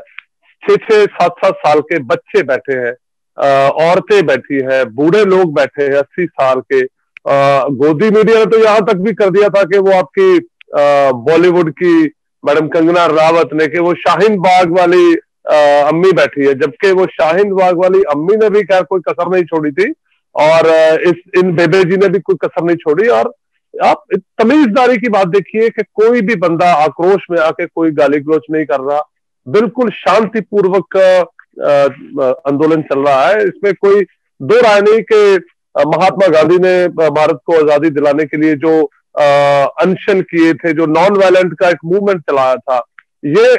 छह 0.63 0.77
छह 0.85 1.05
सात 1.07 1.35
सात 1.39 1.55
साल 1.59 1.81
के 1.83 1.99
बच्चे 2.05 2.43
बैठे 2.45 2.75
हैं 2.77 2.93
औरतें 3.85 4.27
बैठी 4.27 4.61
है 4.65 4.85
बूढ़े 4.95 5.25
लोग 5.27 5.55
बैठे 5.55 5.83
हैं 5.85 5.97
अस्सी 5.99 6.27
साल 6.27 6.61
के। 6.73 6.83
गोदी 7.77 8.11
मीडिया 8.11 8.39
ने 8.39 8.47
तो 8.47 8.59
यहाँ 8.59 8.85
तक 8.87 8.97
भी 8.99 9.13
कर 9.15 9.31
दिया 9.31 9.49
था 9.49 9.63
कि 9.65 9.79
वो 9.79 9.93
आपकी 9.93 10.39
बॉलीवुड 11.25 11.71
की 11.73 11.95
मैडम 12.45 12.69
कंगना 12.69 13.05
रावत 13.09 13.51
ने 13.55 13.67
कि 13.67 13.79
वो 13.81 13.95
शाहीन 13.97 14.39
बाग 14.39 14.79
वाली 14.79 15.15
आ, 15.15 15.57
अम्मी 15.89 16.13
बैठी 16.13 16.47
है 16.47 16.55
जबकि 16.61 16.91
वो 16.93 17.07
शाहीन 17.13 17.53
बाग 17.55 17.79
वाली 17.79 18.03
अम्मी 18.11 18.37
ने 18.37 18.49
भी 18.51 18.63
क्या 18.65 18.81
कोई 18.83 19.01
कसर 19.09 19.31
नहीं 19.31 19.45
छोड़ी 19.45 19.71
थी। 19.73 19.93
और 20.35 20.67
इस, 21.01 21.15
इन 21.39 21.55
बेबे 21.57 21.83
जी 21.85 21.97
ने 21.97 22.09
भी 22.09 22.19
कोई 22.21 22.37
कसर 22.45 22.65
नहीं 22.65 22.77
छोड़ी 22.77 23.09
और 23.09 23.33
आप 23.75 24.05
तमीजदारी 24.39 24.97
की 24.97 25.09
बात 25.09 25.29
देखिए 25.29 25.69
कि 25.71 25.83
कोई 25.95 26.21
भी 26.21 26.35
बंदा 26.37 26.73
आक्रोश 26.75 27.27
में 27.31 27.39
आके 27.41 27.67
कोई 27.67 27.91
गाली 27.93 28.19
गलोच 28.21 28.45
नहीं 28.51 28.65
कर 28.67 28.81
रहा। 28.81 29.01
बिल्कुल 29.47 29.91
शांतिपूर्वक 29.91 30.97
आंदोलन 32.49 32.83
चल 32.83 33.01
रहा 33.01 33.27
है। 33.27 33.43
इसमें 33.45 33.73
कोई, 33.75 34.03
दो 34.41 34.61
राय 34.61 34.81
नहीं 34.81 35.03
कि 35.13 35.37
महात्मा 35.75 36.27
गांधी 36.29 36.59
ने 36.59 36.77
भारत 36.89 37.41
को 37.47 37.59
आज़ादी 37.59 37.91
दिलाने 37.91 38.25
के 38.25 38.37
लिए 38.37 38.55
जो 38.57 38.83
अनशन 39.17 40.21
किए 40.23 40.53
थे, 40.55 40.73
जो 40.73 40.87
नॉन 40.89 41.17
वायलेंट 41.17 41.55
का 41.59 41.69
एक 41.69 41.79
मूवमेंट 41.85 42.21
चलाया 42.21 42.57
था, 42.57 42.81
ये 43.25 43.55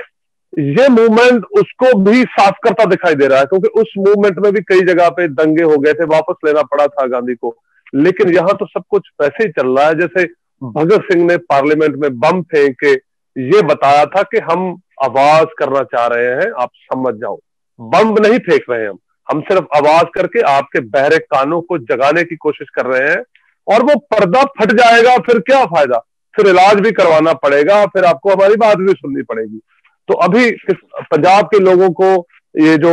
ये 0.59 0.87
मूवमेंट 0.89 1.45
उसको 1.59 1.97
भी 1.99 2.23
साफ़ 2.23 2.55
करता 2.63 2.85
दिखाई 2.85 3.15
दे 3.15 3.27
रहा 3.27 3.39
है, 3.39 3.45
क्योंकि 3.45 3.67
उस 3.81 3.93
मूवमेंट 3.97 4.39
में 4.39 4.51
भी 4.53 4.61
कई 4.61 4.81
जगह 4.81 5.09
पे 5.09 5.27
दंगे 5.27 5.63
हो 5.63 5.77
गए 5.77 5.93
थे, 5.93 6.05
वापस 6.05 6.35
लेना 6.45 6.61
पड़ा 6.61 6.87
था 6.87 7.07
गांधी 7.07 7.35
को। 7.35 7.55
लेकिन 7.95 8.33
यहाँ 8.33 8.53
तो 8.53 8.65
सब 8.65 8.83
कुछ 8.89 9.09
वैसे 9.21 9.43
ही 9.43 9.49
चल 9.49 9.67
रहा 9.67 9.87
है, 9.87 9.99
जैसे 9.99 10.25
भगत 10.63 11.01
सिंह 11.01 11.25
ने 11.25 11.37
पार्लियामेंट 11.37 11.95
में 11.95 12.19
बम 12.19 12.41
फेंक 12.41 12.75
के 12.83 12.93
ये 13.35 13.61
बताया 13.61 14.05
था 14.05 14.21
कि 14.23 14.37
हम 14.37 14.81
आवाज़ 15.03 15.45
करना 15.59 15.83
चाह 15.83 16.07
रहे 16.07 16.27
हैं, 16.27 16.51
आप 16.57 16.69
समझ 16.93 17.13
जाओ। 17.13 17.39
बम 17.79 18.15
नहीं 18.27 18.39
फेंक 18.39 18.61
रहे 18.69 18.81
हैं 18.81 18.89
हम। 18.89 18.97
हम 19.31 19.41
सिर्फ़ 19.41 19.65
आवाज़ 19.75 20.05
करके 20.15 20.41
आपके 20.41 20.79
बहरे 20.79 21.17
कानों 21.17 21.61
को 21.61 21.77
जगाने 21.77 22.23
की 22.23 22.35
कोशिश 22.35 22.67
कर 22.69 22.85
रहे 22.85 23.09
हैं, 23.09 23.23
और 23.67 23.83
वो 23.83 23.99
पर्दा 24.13 24.43
फट 24.43 24.71
जाएगा, 24.71 25.17
फिर 25.17 25.39
क्या 25.39 25.65
फ़ायदा? 25.65 25.97
फिर 26.35 26.47
इलाज 26.47 26.79
भी 26.79 26.91
करवाना 26.91 27.33
पड़ेगा, 27.33 27.85
फिर 27.85 28.05
आपको 28.05 28.29
हमारी 28.29 28.55
बात 28.55 28.77
भी 28.77 28.93
सुननी 28.93 29.23
पड़ेगी। 29.23 29.61
तो 30.09 30.13
अभी 30.23 30.49
पंजाब 30.71 31.45
के 31.45 31.59
लोगों 31.59 31.89
को 31.91 32.09
ये 32.55 32.77
जो 32.77 32.91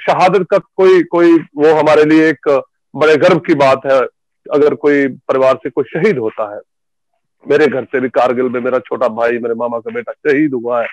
शहादत 0.00 0.46
का 0.50 0.58
कोई 0.58 1.02
कोई 1.12 1.32
वो 1.56 1.72
हमारे 1.74 2.04
लिए 2.04 2.28
एक 2.28 2.48
बड़े 2.94 3.16
गर्व 3.18 3.38
की 3.38 3.54
बात 3.56 3.86
है, 3.86 4.00
अगर 4.46 4.74
कोई 4.76 5.06
परिवार 5.08 5.54
से 5.54 5.70
कोई 5.70 5.84
शहीद 5.86 6.18
होता 6.18 6.52
है। 6.54 6.60
मेरे 7.46 7.66
घर 7.66 7.84
से 7.84 8.00
भी 8.00 8.08
कारगिल 8.10 8.48
में 8.48 8.60
मेरा 8.60 8.78
छोटा 8.80 9.08
भाई, 9.10 9.38
मेरे 9.38 9.54
मामा 9.54 9.78
का 9.78 9.94
बेटा 9.94 10.12
शहीद 10.12 10.54
हुआ 10.54 10.80
है। 10.80 10.86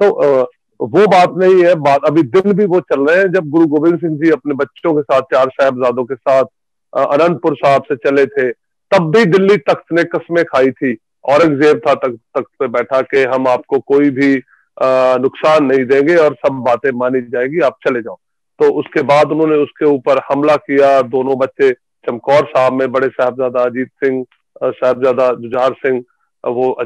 तो 0.00 0.48
वो 0.80 1.06
बात 1.08 1.34
नहीं 1.38 1.64
है, 1.64 1.74
बात 1.76 2.04
अभी 2.06 2.22
दिन 2.24 2.52
भी 2.52 2.64
वो 2.66 2.80
चल 2.82 3.06
रहे 3.06 3.18
हैं, 3.18 3.32
जब 3.32 3.48
गुरु 3.50 3.66
गोविंद 3.68 3.98
सिंह 4.00 4.16
जी 4.18 4.30
अपने 4.30 4.54
बच्चों 4.54 4.94
के 4.94 5.02
साथ, 5.02 5.22
चार 5.34 5.48
साहबजादों 5.50 6.04
के 6.04 6.14
साथ 6.14 6.44
अनंतपुर 6.92 7.56
साहब 7.56 7.82
से 7.82 7.96
चले 7.98 8.24
थे, 8.26 8.50
तब 8.92 9.10
भी 9.16 9.24
दिल्ली 9.26 9.56
तख्त 9.58 9.92
ने 9.92 10.04
कस्में 10.06 10.44
खाई 10.44 10.70
थी, 10.72 10.96
औरंगज़ेब 11.24 11.80
था 11.86 11.94
तख्त 11.96 12.48
पे 12.58 12.66
बैठा 12.68 13.00
के 13.04 13.24
हम 13.26 13.48
आपको 13.48 13.78
कोई 13.80 14.10
भी 14.12 14.36
नुकसान 14.80 15.64
नहीं 15.64 15.84
देंगे 15.86 16.16
और 16.16 16.34
सब 16.36 16.62
बातें 16.66 16.90
मानी 16.98 17.20
जाएगी, 17.22 17.60
आप 17.60 17.76
चले 17.86 18.00
जाओ। 18.02 18.18
तो 18.60 18.70
उसके 18.80 19.02
बाद 19.04 19.32
उन्होंने 19.32 19.56
उसके 19.58 19.84
ऊपर 19.86 20.20
हमला 20.24 20.56
किया, 20.58 21.00
दोनों 21.02 21.36
बच्चे, 21.38 21.70
चमकौर 22.04 22.44
साहब 22.46 22.72
में 22.72 22.90
बड़े 22.92 23.08
साहबजादा 23.10 23.64
अजीत 23.64 23.88
सिंह 24.04 24.24
साहबजादा 24.62 25.28
जुझार 25.40 25.72
सिंह, 25.76 25.98
वो 26.44 26.76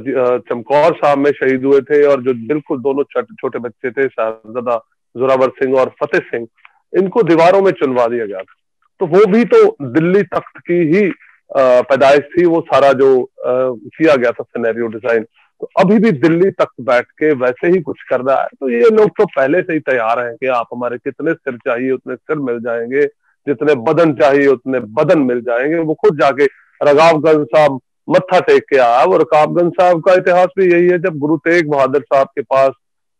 चमकौर 0.49 0.95
साहब 0.95 1.19
में 1.19 1.31
शहीद 1.33 1.65
हुए 1.65 1.81
थे 1.83 2.03
और 2.07 2.23
जो 2.23 2.33
बिल्कुल 2.49 2.81
दोनों 2.83 3.03
छोटे 3.13 3.59
बच्चे 3.59 3.91
थे, 3.91 4.07
साहबजादा 4.09 4.77
जोरावर 5.15 5.49
सिंह 5.59 5.79
और 5.81 5.95
फतेह 6.03 6.21
सिंह, 6.29 6.47
इनको 6.93 7.23
दीवारों 7.25 7.63
में 7.63 7.71
चुनवा 7.73 8.07
दिया 8.07 8.27
गया 8.27 8.39
था। 8.39 8.55
तो 9.01 9.07
वो 9.09 9.25
भी 9.33 9.45
तो 9.45 9.77
दिल्ली 9.91 10.23
तख्त 10.25 10.59
की 10.61 10.81
ही 10.89 11.11
पैदाइश 11.51 12.21
थी, 12.31 12.45
वो 12.47 12.61
सारा 12.63 12.93
जो 12.95 13.09
किया 13.47 14.15
गया 14.17 14.31
था 14.31 14.43
सिनेरियो 14.45 14.87
डिज़ाइन 14.89 15.27
तो 15.61 15.69
अभी 15.81 15.99
भी 15.99 16.11
दिल्ली 16.13 16.51
तक 16.51 16.69
बैठ 16.81 17.05
के 17.19 17.33
वैसे 17.35 17.69
ही 17.69 17.81
कुछ 17.81 18.03
कर 18.03 18.21
रहा 18.21 18.41
है। 18.41 18.49
तो 18.61 18.69
ये 18.71 18.89
लोग 18.91 19.11
तो 19.19 19.25
पहले 19.27 19.61
से 19.63 19.73
ही 19.73 19.81
तैयार 19.81 20.21
हैं 20.21 20.35
कि 20.37 20.47
आप 20.49 20.67
हमारे 20.75 20.99
कितने 20.99 21.33
सिर 21.33 21.57
चाहिए, 21.59 21.91
उतने 21.91 22.15
सिर 22.15 22.39
मिल 22.39 22.59
जाएँगे, 22.61 23.05
जितने 23.47 23.75
बदन 23.83 24.13
चाहिए, 24.15 24.47
उतने 24.47 24.81
बदन 24.99 25.19
मिल 25.23 25.41
जाएँगे। 25.41 25.79
वो 25.81 25.95
खुद 25.95 26.21
जाके 26.21 26.45
रगावगंज 26.81 27.47
साहब 27.47 27.79
मत्था 28.09 28.41
टेक 28.41 28.65
के 28.71 28.79
आया। 28.79 29.05
और 29.05 29.21
रकाबगंज 29.21 29.73
साहब 29.73 30.01
का 30.03 30.15
इतिहास 30.15 30.49
भी 30.59 30.73
यही 30.73 30.89
है, 30.89 30.99
जब 30.99 31.19
गुरु 31.19 31.37
तेग 31.39 31.71
बहादुर 31.71 32.03
साहब 32.03 32.29
के 32.29 32.43
पास 32.43 32.73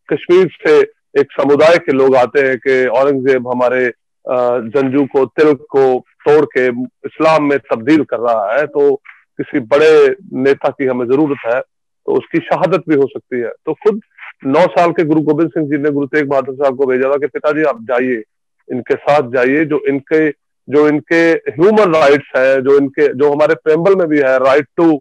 कश्मीर 0.09 0.49
से 0.67 0.79
एक 1.19 1.31
समुदाय 1.31 1.77
के 1.77 1.91
लोग 1.91 2.15
आते 2.15 2.41
हैं 2.41 2.57
कि 2.57 2.85
औरंगज़ेब 2.87 3.47
हमारे 3.47 3.87
जंजू 4.25 5.05
को 5.05 5.25
तिल 5.37 5.53
को 5.71 5.85
तोड़ 6.27 6.45
के 6.57 6.65
इस्लाम 7.07 7.43
में 7.43 7.57
तब्दील 7.71 8.03
कर 8.03 8.19
रहा 8.19 8.53
है 8.53 8.65
तो 8.67 8.95
किसी 9.39 9.59
बड़े 9.65 10.15
नेता 10.43 10.69
की 10.69 10.85
हमें 10.85 11.05
ज़रूरत 11.07 11.37
है। 11.45 11.59
तो 12.07 12.13
उसकी 12.13 12.39
शहादत 12.39 12.83
भी 12.89 12.95
हो 12.95 13.07
सकती 13.07 13.39
है। 13.39 13.49
तो 13.65 13.73
खुद 13.73 14.01
नौ 14.45 14.61
साल 14.67 14.91
के 14.91 15.03
गुरु 15.03 15.21
गोबिंद 15.21 15.49
सिंह 15.49 15.67
जी 15.67 15.77
ने 15.77 15.91
गुरु 15.91 16.07
तेग 16.07 16.27
बहादुर 16.29 16.55
साहब 16.55 16.77
को 16.77 16.85
भेजा 16.85 17.11
था 17.11 17.17
कि 17.17 17.27
पिताजी 17.27 17.63
आप 17.63 17.81
जाइए 17.81 18.23
इनके 18.69 18.95
साथ 18.95 19.31
जाइए 19.31 19.65
जो 19.65 19.81
इनके 19.87 20.29
जो 20.67 20.87
इनके 20.87 21.21
ह्यूमन 21.51 21.93
राइट्स 21.93 22.31
है 22.37 22.61
जो 22.61 22.77
इनके 22.77 23.07
जो 23.13 23.31
हमारे 23.31 23.55
प्रेम्बल 23.55 23.95
में 23.95 24.07
भी 24.07 24.19
है 24.19 24.37
राइट 24.39 24.67
टू 24.77 24.91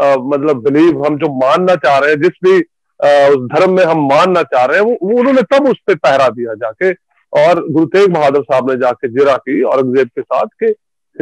मतलब 0.00 0.62
बिलीव 0.64 1.04
हम 1.04 1.16
जो 1.18 1.28
मानना 1.34 1.74
चाह 1.74 1.98
रहे 1.98 2.10
हैं 2.10 2.20
जिस 2.20 2.32
भी 2.44 2.58
आ, 3.00 3.28
उस 3.28 3.46
धर्म 3.54 3.76
में 3.76 3.84
हम 3.84 4.06
मानना 4.06 4.42
चाह 4.42 4.64
रहे 4.64 4.78
हैं 4.78 4.84
वो, 4.84 4.96
वो 5.02 5.18
उन्होंने 5.18 5.42
तब 5.42 5.68
उस 5.68 5.78
पर 5.86 5.94
पहरा 5.94 6.28
दिया 6.28 6.54
जाके 6.54 6.92
और 7.32 7.68
गुरु 7.68 7.86
तेग 7.86 8.12
बहादुर 8.14 8.42
साहब 8.42 8.70
ने 8.70 8.76
जाके 8.76 9.08
जिरा 9.08 9.36
की 9.36 9.62
औरंगज़ेब 9.62 10.08
के 10.08 10.22
साथ 10.22 10.46
के 10.60 10.66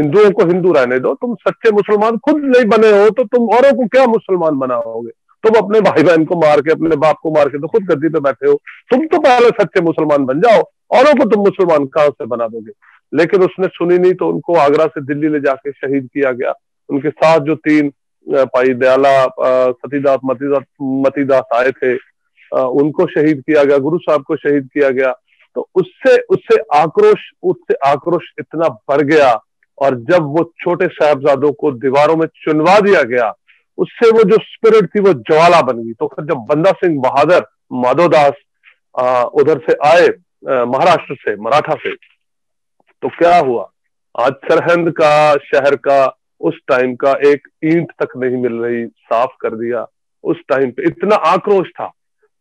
हिंदुओं 0.01 0.31
को 0.31 0.45
हिंदू 0.45 0.73
रहने 0.73 0.99
दो 0.99 1.15
तुम 1.15 1.35
सच्चे 1.35 1.71
मुसलमान 1.71 2.17
खुद 2.17 2.45
नहीं 2.45 2.65
बने 2.65 2.91
हो 2.91 3.11
तो 3.11 3.25
तुम 3.25 3.49
औरों 3.57 3.73
को 3.73 3.87
क्या 3.87 4.07
मुसलमान 4.07 4.59
बनाओगे? 4.59 5.11
तुम 5.45 5.55
अपने 5.57 5.81
भाई 5.81 6.03
बहन 6.03 6.25
को 6.25 6.37
मार 6.41 6.61
के, 6.61 6.71
अपने 6.73 6.97
बाप 6.97 7.17
को 7.23 7.31
मार 7.31 7.49
के 7.49 7.59
तो 7.59 7.69
खुद 7.69 7.85
गद्दी 7.85 8.09
पे 8.09 8.21
बैठे 8.21 8.49
हो। 8.49 8.55
तुम 8.91 9.07
तो 9.07 9.19
पहले 9.21 9.49
सच्चे 9.53 9.81
मुसलमान 9.83 10.25
बन 10.27 10.41
जाओ, 10.41 10.63
औरों 10.93 11.15
को 11.15 11.29
तुम 11.31 11.41
मुसलमान 11.41 11.87
कहाँ 11.89 12.11
से 12.11 12.27
बना 12.27 12.47
दोगे? 12.49 12.73
लेकिन 13.13 13.43
उसने 13.43 13.67
सुनी 13.69 13.99
नहीं 13.99 14.15
तो 14.15 14.29
उनको 14.29 14.55
आगरा 14.59 14.87
से 14.87 15.01
दिल्ली 15.07 15.29
ले 15.29 15.41
जाके 15.41 15.73
शहीद 15.73 16.09
किया 16.15 16.31
गया। 16.33 16.53
उनके 16.89 17.11
साथ 17.11 17.41
जो 17.41 17.55
तीन 17.57 17.93
भाई 18.27 18.75
दयाला 18.75 19.25
सतीदास, 19.27 20.19
मतीदास 20.25 20.65
मतीदास 20.81 21.57
आए 21.57 21.71
थे 21.73 21.95
उनको 22.53 23.07
शहीद 23.07 23.41
किया 23.41 23.65
गया, 23.65 23.79
गुरु 23.79 23.99
साहब 23.99 24.23
को 24.23 24.37
शहीद 24.37 24.69
किया 24.75 24.91
गया। 24.91 25.13
तो 25.57 25.69
उससे 25.75 26.17
उससे 26.31 26.57
आक्रोश 26.75 27.31
उससे 27.43 27.75
आक्रोश 27.87 28.33
इतना 28.39 28.69
बढ़ 28.69 29.01
गया 29.03 29.33
और 29.79 29.97
जब 30.11 30.27
वो 30.29 30.45
छोटे 30.61 30.87
साहबजादों 30.89 31.53
को 31.53 31.71
दीवारों 31.79 32.17
में 32.17 32.27
चुनवा 32.37 32.79
दिया 32.81 33.03
गया 33.05 33.29
उससे 33.79 34.11
वो 34.11 34.23
जो 34.25 34.37
स्पिरिट 34.45 34.87
थी, 34.87 35.01
वो 35.01 35.13
ज्वाला 35.13 35.61
बन 35.63 35.79
गई। 35.79 35.93
तो 35.93 36.07
फिर 36.07 36.25
जब 36.27 36.47
बंदा 36.49 36.71
सिंह 36.75 37.01
बहादुर 37.01 37.47
माधोदास 37.75 38.33
उधर 39.35 39.59
से 39.61 39.77
आए 39.87 40.09
महाराष्ट्र 40.67 41.15
से, 41.17 41.37
मराठा 41.39 41.75
से 41.77 41.95
तो 43.03 43.09
क्या 43.11 43.39
हुआ? 43.39 43.69
आज 44.15 44.33
सरहंद 44.45 44.91
का, 44.93 45.35
शहर 45.35 45.77
का, 45.79 46.05
उस 46.41 46.59
टाइम 46.69 46.95
का 46.97 47.13
एक 47.27 47.49
ईंट 47.65 47.91
तक 48.03 48.17
नहीं 48.17 48.37
मिल 48.39 48.53
रही, 48.55 48.87
साफ़ 48.87 49.37
कर 49.41 49.55
दिया, 49.57 49.87
उस 50.25 50.37
टाइम 50.49 50.71
पे। 50.71 50.87
इतना 50.87 51.17
आक्रोश 51.27 51.69
था। 51.71 51.91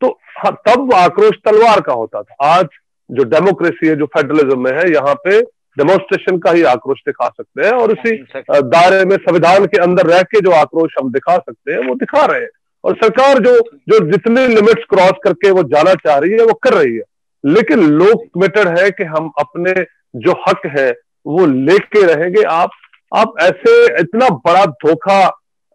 तो 0.01 0.07
हाँ 0.37 0.51
तब 0.67 0.93
आक्रोश 0.95 1.37
तलवार 1.45 1.81
का 1.81 1.93
होता 1.93 2.21
था। 2.21 2.35
आज 2.47 2.67
जो 3.09 3.23
डेमोक्रेसी 3.25 3.87
है, 3.87 3.95
जो 3.95 4.05
फेडरलिज्म 4.07 4.59
में 4.59 4.71
है, 4.71 4.91
यहाँ 4.91 5.15
पे 5.25 5.41
डेमोन्स्ट्रेशन 5.77 6.37
का 6.37 6.51
ही 6.51 6.63
आक्रोश 6.63 6.99
दिखा 7.05 7.27
सकते 7.27 7.65
हैं 7.65 7.71
और 7.73 7.91
उसी 7.91 8.15
दायरे 8.35 9.03
में 9.05 9.15
संविधान 9.17 9.65
के 9.65 9.81
अंदर 9.81 10.07
रह 10.07 10.21
के 10.23 10.41
जो 10.41 10.51
आक्रोश 10.51 10.95
हम 10.99 11.11
दिखा 11.11 11.35
सकते 11.37 11.71
हैं 11.71 11.87
वो 11.87 11.95
दिखा 11.95 12.25
रहे 12.25 12.41
हैं। 12.41 12.49
और 12.83 12.95
सरकार 12.95 13.39
जो 13.39 13.57
जो 13.89 13.99
जितने 14.11 14.47
लिमिट्स 14.47 14.85
क्रॉस 14.89 15.19
करके 15.23 15.51
वो 15.51 15.63
जाना 15.65 15.93
चाह 15.95 16.17
रही 16.17 16.31
है 16.31 16.45
वो 16.45 16.53
कर 16.63 16.73
रही 16.73 16.95
है। 16.95 17.03
लेकिन 17.43 17.83
लोग 17.91 18.25
कमिटेड 18.25 18.67
है 18.77 18.89
कि 18.91 19.03
हम 19.05 19.31
अपने 19.39 19.73
जो 20.15 20.31
हक 20.47 20.65
है 20.77 20.89
वो 21.25 21.45
लेके 21.45 22.05
रहेंगे। 22.05 22.43
आप 22.43 22.69
आप 23.11 23.33
ऐसे 23.41 23.73
इतना 23.99 24.29
बड़ा 24.45 24.65
धोखा 24.65 25.21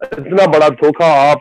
इतना 0.01 0.45
बड़ा 0.47 0.67
धोखा 0.71 1.05
आप 1.21 1.39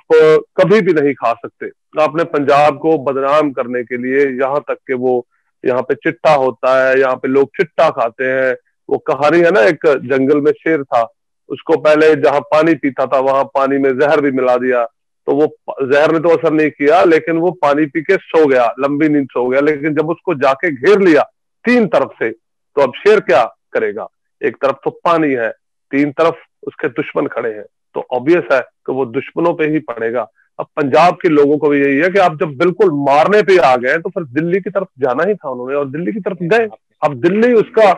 कभी 0.57 0.81
भी 0.81 0.93
नहीं 0.93 1.13
खा 1.15 1.33
सकते। 1.33 1.67
आपने 2.03 2.25
पंजाब 2.27 2.79
को 2.79 2.97
बदनाम 3.05 3.51
करने 3.53 3.83
के 3.85 3.97
लिए 3.97 4.27
यहाँ 4.41 4.61
तक 4.69 4.79
के 4.87 4.95
वो 4.97 5.27
यहाँ 5.67 5.83
पे 5.83 5.95
चिट्टा 5.95 6.33
होता 6.35 6.89
है, 6.89 7.01
यहाँ 7.01 7.17
पे 7.17 7.29
लोग 7.29 7.49
चिट्टा 7.49 7.91
खाते 7.91 8.25
हैं। 8.25 8.57
वो 8.91 8.99
कहानी 8.99 9.41
है 9.41 9.51
ना, 9.51 9.61
एक 9.61 9.87
जंगल 9.87 10.41
में 10.41 10.53
शेर 10.53 10.83
था। 10.83 11.13
उसको 11.49 11.77
पहले 11.77 12.15
जहाँ 12.17 12.41
पानी 12.41 12.75
पीता 12.75 13.07
था, 13.07 13.19
वहाँ 13.19 13.45
पानी 13.45 13.79
में 13.79 13.99
जहर 13.99 14.21
भी 14.21 14.31
मिला 14.31 14.57
दिया। 14.57 14.85
तो 15.27 15.33
वो 15.33 15.47
जहर 15.93 16.13
ने 16.13 16.19
तो 16.19 16.29
असर 16.29 16.53
नहीं 16.53 16.71
किया, 16.71 17.03
लेकिन 17.05 17.37
वो 17.37 17.51
पानी 17.51 17.87
पी 17.87 18.03
के 18.03 18.17
सो 18.17 18.47
गया, 18.47 18.75
लंबी 18.81 19.09
नींद 19.09 19.27
सो 19.27 19.49
गया। 19.49 19.61
लेकिन 19.61 19.95
जब 19.95 20.11
उसको 20.11 20.35
जाके 20.35 20.71
घेर 20.71 20.99
लिया 20.99 21.23
तीन 21.65 21.87
तरफ़ 21.87 22.13
से 22.19 22.31
तो 22.77 22.83
अब 22.83 22.93
शेर 22.95 23.21
क्या 23.21 23.45
करेगा? 23.73 24.09
एक 24.45 24.57
तरफ़ 24.57 24.77
तो 24.85 24.91
पानी 24.91 25.33
है, 25.33 25.51
तीन 25.91 26.13
तरफ़ 26.13 26.35
उसके 26.67 26.89
दुश्मन 26.89 27.27
खड़े 27.27 27.53
हैं। 27.53 27.65
तो 27.95 28.07
ऑब्वियस 28.11 28.45
है 28.53 28.61
कि 28.61 28.93
वो 28.93 29.05
दुश्मनों 29.07 29.55
पे 29.55 29.67
ही 29.67 29.79
पड़ेगा। 29.79 30.29
अब 30.59 30.67
पंजाब 30.77 31.15
के 31.15 31.29
लोगों 31.29 31.57
को 31.59 31.69
भी 31.69 31.81
यही 31.81 31.97
है 31.97 32.09
कि 32.11 32.19
आप 32.19 32.39
जब 32.41 32.57
बिल्कुल 32.59 32.91
मारने 33.07 33.43
पे 33.43 33.57
आ 33.59 33.75
गए 33.77 33.97
तो 33.99 34.11
फिर 34.11 34.25
दिल्ली 34.35 34.61
की 34.61 34.71
तरफ़ 34.71 34.89
जाना 34.99 35.25
ही 35.29 35.35
था 35.35 35.51
उन्होंने 35.51 35.75
और 35.75 35.89
दिल्ली 35.89 36.13
की 36.13 36.21
तरफ़ 36.21 36.43
गए। 36.43 36.69
अब 37.03 37.15
दिल्ली 37.21 37.53
उसका 37.53 37.93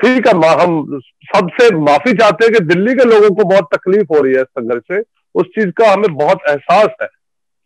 ठीक 0.00 0.26
है 0.26 0.34
हम 0.60 0.76
सबसे 1.26 1.74
माफ़ी 1.76 2.12
चाहते 2.12 2.44
हैं 2.44 2.52
कि 2.54 2.60
दिल्ली 2.64 2.94
के 2.94 3.04
लोगों 3.04 3.34
को 3.34 3.44
बहुत 3.44 3.68
तकलीफ़ 3.74 4.14
हो 4.14 4.20
रही 4.20 4.34
है 4.34 4.40
इस 4.40 4.46
संघर्ष 4.58 4.82
से। 4.92 5.02
उस 5.34 5.46
चीज़ 5.48 5.70
का 5.70 5.90
हमें 5.92 6.14
बहुत 6.14 6.48
एहसास 6.48 6.94
है 7.02 7.08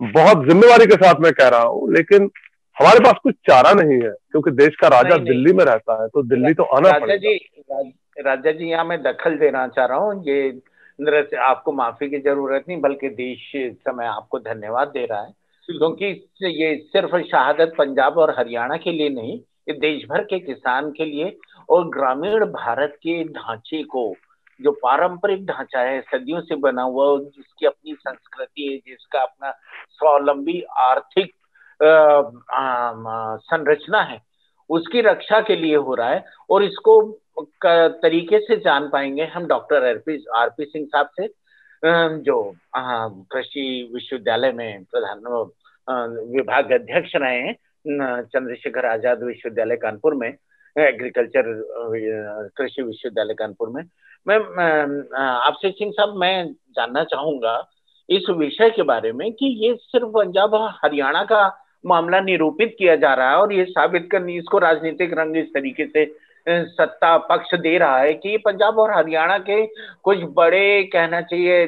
बहुत 0.01 0.47
जिम्मेवारी 0.49 0.87
के 0.87 0.97
साथ 0.97 1.21
मैं 1.21 1.33
कह 1.33 1.49
रहा 1.49 1.63
हूँ 1.63 1.93
लेकिन 1.95 2.31
हमारे 2.77 3.01
पास 3.01 3.19
कुछ 3.23 3.35
चारा 3.49 3.73
नहीं 3.73 4.01
है 4.03 4.11
क्योंकि 4.11 4.51
देश 4.51 4.77
का 4.77 4.89
राजा 4.89 5.15
नहीं, 5.15 5.25
दिल्ली 5.25 5.45
नहीं। 5.45 5.55
में 5.55 5.65
रहता 5.65 6.03
है 6.03 6.09
तो 6.09 6.23
दिल्ली 6.23 6.55
तो 6.55 6.63
आना 6.77 6.89
राजा 6.89 7.17
जी 7.17 7.37
राजा 8.21 8.53
जी 8.53 8.71
यहाँ 8.71 8.85
मैं 8.85 9.03
दखल 9.03 9.37
देना 9.39 9.67
चाह 9.69 9.87
रहा 9.87 9.99
हूँ 9.99 10.23
ये 10.27 10.51
से 10.98 11.37
आपको 11.37 11.72
माफ़ी 11.72 12.09
की 12.11 12.18
ज़रूरत 12.18 12.64
नहीं 12.68 12.80
बल्कि 12.80 13.09
देश 13.11 13.50
समय 13.57 14.07
आपको 14.07 14.38
धन्यवाद 14.38 14.88
दे 14.88 15.04
रहा 15.07 15.20
है। 15.22 15.33
क्योंकि 15.68 16.07
ये 16.42 16.76
सिर्फ़ 16.87 17.16
शहादत 17.20 17.72
पंजाब 17.78 18.18
और 18.18 18.35
हरियाणा 18.38 18.76
के 18.76 18.92
लिए 18.92 19.09
नहीं 19.09 19.38
ये 19.68 19.72
देश 19.74 20.04
भर 20.09 20.24
के 20.24 20.38
किसान 20.40 20.90
के 20.92 21.04
लिए 21.04 21.37
और 21.68 21.88
ग्रामीण 21.88 22.44
भारत 22.46 22.96
के 23.02 23.22
ढांचे 23.24 23.83
को 23.85 24.12
जो 24.61 24.70
पारंपरिक 24.83 25.44
ढांचा 25.46 25.80
है 25.80 26.00
सदियों 26.02 26.40
से 26.40 26.57
बना 26.57 26.83
हुआ 26.83 27.18
जिसकी 27.20 27.66
अपनी 27.66 27.94
संस्कृति 27.94 28.62
है 28.62 28.76
जिसका 28.90 29.20
अपना 29.20 29.50
स्वावलंबी 29.90 30.61
आर्थिक 30.78 31.33
संरचना 33.42 34.02
है 34.02 34.20
उसकी 34.70 35.00
रक्षा 35.00 35.40
के 35.40 35.57
लिए 35.57 35.76
हो 35.76 35.94
रहा 35.94 36.09
है। 36.09 36.24
और 36.50 36.64
इसको 36.64 37.00
तरीके 37.37 38.38
से 38.38 38.57
जान 38.59 38.88
पाएँगे 38.88 39.25
हम 39.35 39.47
डॉक्टर 39.47 39.88
आर 39.88 39.99
पी 40.51 40.64
सिंह 40.64 40.87
साहब 40.87 41.09
से। 41.20 41.29
जो 41.83 42.55
कृषि 43.33 43.90
विश्वविद्यालय 43.94 44.53
में 44.53 44.85
प्रधान 44.85 45.23
विभाग 46.31 46.73
अध्यक्ष 46.73 47.12
रहे 47.16 47.38
हैं 47.38 47.55
चंद्रशेखर 48.23 48.87
आज़ाद 48.87 49.23
विश्वविद्यालय 49.23 49.77
कानपुर 49.77 50.14
में, 50.14 50.29
एग्रीकल्चर 50.77 51.53
कृषि 52.57 52.83
विश्वविद्यालय 52.83 53.35
कानपुर 53.35 53.68
में। 53.68 53.83
मैं 54.27 54.38
आपसे 55.18 55.70
सिंह 55.70 55.92
साहब, 55.92 56.16
मैं 56.16 56.53
जानना 56.77 57.05
चाहूँगा 57.05 57.57
इस 58.09 58.29
विषय 58.31 58.70
के 58.70 58.83
बारे 58.85 59.12
में 59.12 59.33
कि 59.33 59.47
ये 59.66 59.75
सिर्फ़ 59.77 60.09
पंजाब 60.14 60.55
हरियाणा 60.85 61.23
का 61.25 61.47
मामला 61.85 62.20
निरूपित 62.20 62.75
किया 62.79 62.97
जा 62.97 63.12
रहा 63.14 63.31
है 63.31 63.37
और 63.37 63.53
ये 63.53 63.64
साबित 63.66 64.09
करनी, 64.12 64.37
इसको 64.38 64.59
राजनीतिक 64.59 65.12
रंग 65.18 65.37
इस 65.37 65.47
तरीके 65.55 65.87
से 65.87 66.05
सत्ता 66.46 67.16
पक्ष 67.28 67.54
दे 67.57 67.76
रहा 67.78 67.98
है 67.98 68.12
कि 68.14 68.37
पंजाब 68.38 68.78
और 68.78 68.90
हरियाणा 68.92 69.38
के 69.40 69.64
कुछ 70.04 70.18
बड़े 70.35 70.83
कहना 70.92 71.20
चाहिए 71.22 71.66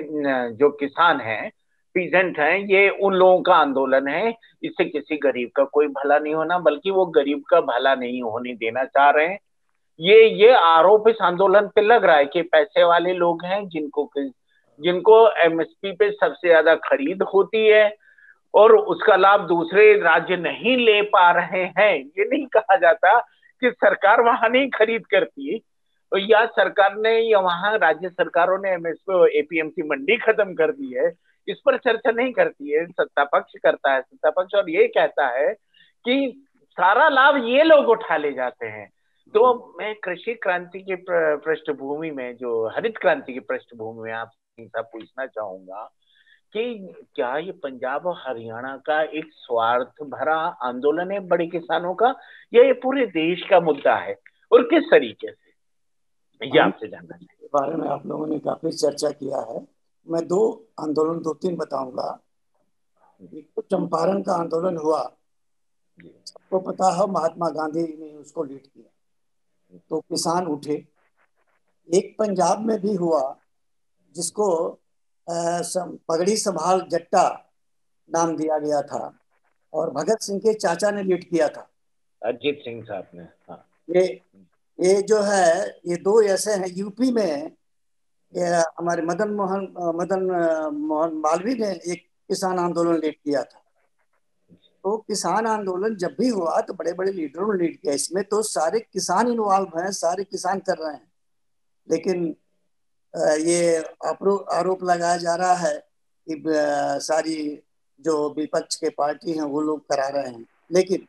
जो 0.53 0.71
किसान 0.71 1.21
हैं 1.21 1.51
पीजेंट 1.95 2.39
हैं, 2.39 2.59
ये 2.59 2.89
उन 2.91 3.15
लोगों 3.15 3.41
का 3.43 3.55
आंदोलन 3.55 4.09
है। 4.09 4.35
इससे 4.63 4.85
किसी 4.85 5.17
गरीब 5.17 5.51
का 5.57 5.65
कोई 5.65 5.87
भला 5.89 6.19
नहीं 6.19 6.35
होना, 6.35 6.59
बल्कि 6.59 6.91
वो 6.91 7.05
गरीब 7.09 7.43
का 7.51 7.61
भला 7.63 7.95
नहीं 7.95 8.21
होने 8.23 8.55
देना 8.55 8.85
चाह 8.87 9.11
रहे 9.11 9.27
हैं। 9.27 9.39
ये 10.01 10.25
ये 10.41 10.53
आरोप 10.55 11.09
इस 11.09 11.23
आंदोलन 11.23 11.69
पे 11.75 11.81
लग 11.83 12.05
रहा 12.05 12.17
है 12.17 12.27
कि 12.27 12.43
पैसे 12.45 12.85
वाले 12.85 13.13
लोग 13.15 13.45
हैं, 13.45 13.69
जिनको 13.69 14.11
जिनको 14.81 15.29
एमएसपी 15.41 15.93
पे 15.93 16.11
सबसे 16.11 16.49
ज़्यादा 16.49 16.75
खरीद 16.83 17.23
होती 17.25 17.67
है, 17.67 17.97
और 18.55 18.75
उसका 18.75 19.17
लाभ 19.17 19.47
दूसरे 19.49 19.93
राज्य 20.01 20.37
नहीं 20.39 20.77
ले 20.77 21.01
पा 21.09 21.31
रहे 21.33 21.65
हैं। 21.79 21.95
ये 21.95 22.25
नहीं 22.27 22.47
कहा 22.47 22.77
जाता 22.77 23.19
कि 23.61 23.71
सरकार 23.71 24.21
वहाँ 24.21 24.49
नहीं 24.49 24.69
खरीद 24.71 25.07
करती। 25.07 25.59
तो 26.13 26.19
या 26.19 26.45
सरकार 26.47 26.97
ने 26.97 27.19
या 27.21 27.39
वहाँ 27.39 27.77
राज्य 27.79 28.09
सरकारों 28.09 28.59
ने 28.59 28.71
एमएसपी 28.71 29.39
एपीएमसी 29.39 29.83
मंडी 29.83 30.17
खत्म 30.17 30.55
कर 30.55 30.73
दी 30.73 30.93
है, 30.95 31.13
इस 31.49 31.61
पर 31.67 31.77
चर्चा 31.77 32.11
नहीं 32.11 32.33
करती 32.33 32.73
है, 32.73 32.87
सत्ता 32.87 33.25
पक्ष 33.25 33.53
करता 33.63 33.93
है, 33.95 34.01
सत्ता 34.01 34.31
पक्ष 34.31 34.55
और 34.55 34.71
ये 34.71 34.87
कहता 34.89 35.27
है 35.29 35.53
कि 36.05 36.47
सारा 36.79 37.09
लाभ 37.09 37.37
ये 37.45 37.63
लोग 37.63 37.89
उठा 37.89 38.17
ले 38.17 38.33
जाते 38.33 38.67
हैं। 38.67 38.89
तो 39.35 39.75
मैं 39.79 39.95
कृषि 39.95 40.35
क्रांति 40.35 40.81
की 40.81 40.95
पृष्ठभूमि 41.45 42.11
में 42.11 42.37
जो 42.37 42.69
हरित 42.69 42.99
क्रांति 42.99 43.33
की 43.33 43.41
पृष्ठभूमि 43.41 44.03
में 44.03 44.13
आप 44.13 44.31
पूछना 44.61 45.27
चाहूँगा 45.27 45.91
कि 46.53 46.95
क्या 47.15 47.37
ये 47.37 47.53
पंजाब 47.53 48.07
और 48.07 48.15
हरियाणा 48.17 48.77
का 48.77 49.03
एक 49.03 49.31
स्वार्थ 49.33 50.03
भरा 50.03 50.37
आंदोलन 50.37 51.11
है 51.11 51.21
बड़े 51.21 51.47
किसानों 51.47 51.95
का 51.95 52.15
या 52.55 52.63
ये 52.63 52.73
पूरे 52.73 53.07
देश 53.07 53.43
का 53.51 53.61
मुद्दा 53.61 53.97
है? 53.97 54.21
और 54.53 54.63
किस 54.63 54.85
तरीके 54.85 55.33
से? 55.33 55.47
ये 56.49 56.59
आपसे 56.59 56.89
जानना 56.89 57.17
चाहिए। 57.17 57.49
बारे 57.55 57.77
में 57.77 57.89
आप 57.89 58.07
लोगों 58.07 58.27
ने 58.27 58.39
काफ़ी 58.39 58.73
चर्चा 58.73 59.11
किया 59.11 59.53
है। 59.53 59.69
मैं 60.09 60.29
दो 60.29 60.69
आंदोलन 60.81 61.23
दो 61.23 61.35
तीन 61.35 61.57
बताऊँगा। 61.57 62.21
एक 63.35 63.51
तो 63.57 63.63
चंपारण 63.63 64.23
का 64.23 64.33
आंदोलन 64.33 64.77
हुआ। 64.77 65.17
सबको 66.05 66.59
पता 66.59 66.93
है 66.93 67.07
महात्मा 67.07 67.49
गांधी 67.49 67.83
ने 67.83 68.17
उसको 68.17 68.45
लीड 68.45 68.67
किया। 68.67 69.79
तो 69.91 70.01
किसान 70.01 70.47
उठे। 70.47 70.85
एक 71.95 72.17
पंजाब 72.19 72.61
में 72.61 72.81
भी 72.81 72.95
हुआ 72.95 73.37
जिसको 74.15 74.79
पगड़ी 75.29 76.37
संभाल 76.37 76.87
जट्टा 76.91 77.29
नाम 78.09 78.37
दिया 78.37 78.59
गया 78.59 78.81
था 78.83 79.13
और 79.73 79.91
भगत 79.91 80.21
सिंह 80.23 80.39
के 80.41 80.55
चाचा 80.55 80.91
ने 80.91 81.03
लीड 81.03 81.29
किया 81.29 81.49
था। 81.49 81.69
अजीत 82.23 82.59
सिंह 82.59 82.83
साहब 82.85 83.07
ने 83.15 83.23
हाँ। 83.23 83.65
ये 83.89 84.05
ये 84.79 85.01
जो 85.03 85.21
है 85.23 85.67
ये 85.87 85.97
दो 85.97 86.21
ऐसे 86.23 86.53
हैं 86.53 86.69
यूपी 86.69 87.11
में 87.13 87.53
हमारे 88.79 89.03
मदन 89.03 89.31
मोहन 89.31 89.63
मदन 89.97 90.23
मोहन 90.75 91.13
मालवी 91.17 91.55
ने 91.55 91.71
एक 91.93 92.07
किसान 92.29 92.59
आंदोलन 92.59 92.99
लीड 93.01 93.15
किया 93.15 93.43
था। 93.43 93.63
तो 94.85 94.97
किसान 94.99 95.47
आंदोलन 95.47 95.97
जब 95.97 96.17
भी 96.19 96.29
हुआ 96.29 96.61
तो 96.61 96.75
बड़े 96.75 96.93
बड़े 96.93 97.13
लीडरों 97.13 97.53
ने 97.53 97.59
लीड 97.59 97.77
किया। 97.81 97.95
इसमें 97.95 98.23
तो 98.25 98.43
सारे 98.43 98.81
किसान 98.83 99.29
इन्वॉल्व 99.29 99.79
हैं 99.79 99.91
सारे 99.93 100.25
किसान 100.25 100.59
कर 100.61 100.79
रहे 100.79 100.93
हैं। 100.95 101.11
लेकिन 101.89 102.35
ये 103.15 103.77
आरोप 104.53 104.83
लगाया 104.85 105.17
जा 105.17 105.35
रहा 105.35 105.55
है 105.57 105.75
कि 106.27 106.43
सारी 107.05 107.37
जो 108.01 108.15
विपक्ष 108.37 108.77
के 108.77 108.89
पार्टी 108.91 109.33
हैं, 109.33 109.43
वो 109.43 109.61
लोग 109.61 109.81
करा 109.89 110.09
रहे 110.09 110.29
हैं। 110.29 110.47
लेकिन 110.73 111.07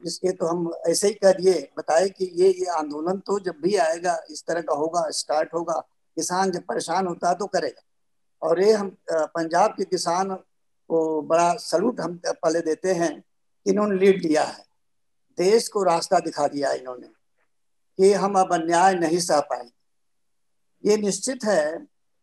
इसके 0.00 0.32
तो 0.32 0.46
हम 0.46 0.70
ऐसे 0.88 1.08
ही 1.08 1.14
कर 1.14 1.40
दिए, 1.40 1.68
बताए 1.78 2.08
कि 2.08 2.30
ये 2.34 2.48
ये 2.50 2.66
आंदोलन 2.72 3.18
तो 3.18 3.38
जब 3.40 3.60
भी 3.62 3.76
आएगा, 3.76 4.18
इस 4.30 4.44
तरह 4.46 4.60
का 4.60 4.74
होगा, 4.74 5.02
स्टार्ट 5.10 5.54
होगा, 5.54 5.78
किसान 6.16 6.50
जब 6.50 6.64
परेशान 6.64 7.06
होता 7.06 7.28
है 7.28 7.34
तो 7.34 7.46
करेगा। 7.46 7.82
और 8.42 8.62
ये 8.62 8.72
हम 8.72 8.96
पंजाब 9.10 9.70
के 9.70 9.84
किसान 9.84 10.34
को 10.90 11.22
बड़ा 11.22 11.52
सलूट 11.54 12.00
हम 12.00 12.20
पहले 12.26 12.60
देते 12.60 12.92
हैं 12.92 13.12
कि 13.20 13.70
इन्होंने 13.70 13.96
लीड 13.96 14.22
लिया 14.22 14.44
है। 14.44 14.64
देश 15.38 15.68
को 15.68 15.82
रास्ता 15.84 16.18
दिखा 16.18 16.46
दिया 16.48 16.72
इन्होंने 16.72 17.06
कि 17.98 18.12
हम 18.14 18.38
अब 18.40 18.52
अन्याय 18.54 18.94
नहीं 18.94 19.18
सह 19.20 19.40
पाएँगे। 19.42 19.70
ये 20.84 20.96
निश्चित 20.96 21.44
है 21.44 21.78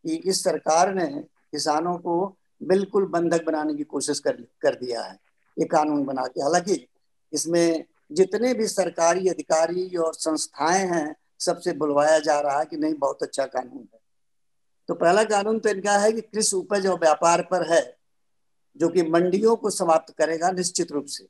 कि 0.06 0.16
इस 0.16 0.44
सरकार 0.44 0.94
ने 0.94 1.08
किसानों 1.52 1.98
को 1.98 2.38
बिल्कुल 2.64 3.06
बंधक 3.06 3.46
बनाने 3.46 3.74
की 3.74 3.84
कोशिश 3.84 4.20
कर 4.20 4.36
कर 4.62 4.76
दिया 4.76 5.02
है, 5.04 5.18
ये 5.58 5.66
कानून 5.66 6.06
बना 6.06 6.26
के। 6.28 6.42
हालाँकि 6.42 6.88
इसमें 7.34 7.86
जितने 8.12 8.54
भी 8.54 8.68
सरकारी 8.68 9.28
अधिकारी 9.28 9.96
और 9.96 10.14
संस्थाएँ 10.14 10.86
हैं, 10.86 11.16
सबसे 11.40 11.74
बुलवाया 11.74 12.20
जा 12.20 12.40
रहा 12.40 12.60
है 12.60 12.66
कि 12.66 12.78
नहीं, 12.78 12.94
बहुत 12.94 13.24
अच्छा 13.24 13.46
कानून 13.46 13.88
है। 13.94 14.00
तो 14.90 14.94
पहला 14.94 15.24
कानून 15.24 15.60
तो 15.60 15.70
इनका 15.70 15.98
है 15.98 16.12
कि 16.12 16.22
कृषि 16.22 16.56
उपज 16.56 16.88
और 16.88 17.00
व्यापार 17.00 17.42
पर 17.42 17.74
है, 17.74 17.98
जो 18.78 18.90
कि 18.90 19.04
मंडियों 19.04 19.56
को 19.56 19.70
समाप्त 19.70 20.14
करेगा 20.18 20.52
निश्चित 20.52 20.92
रूप 20.92 21.06
से। 21.06 21.28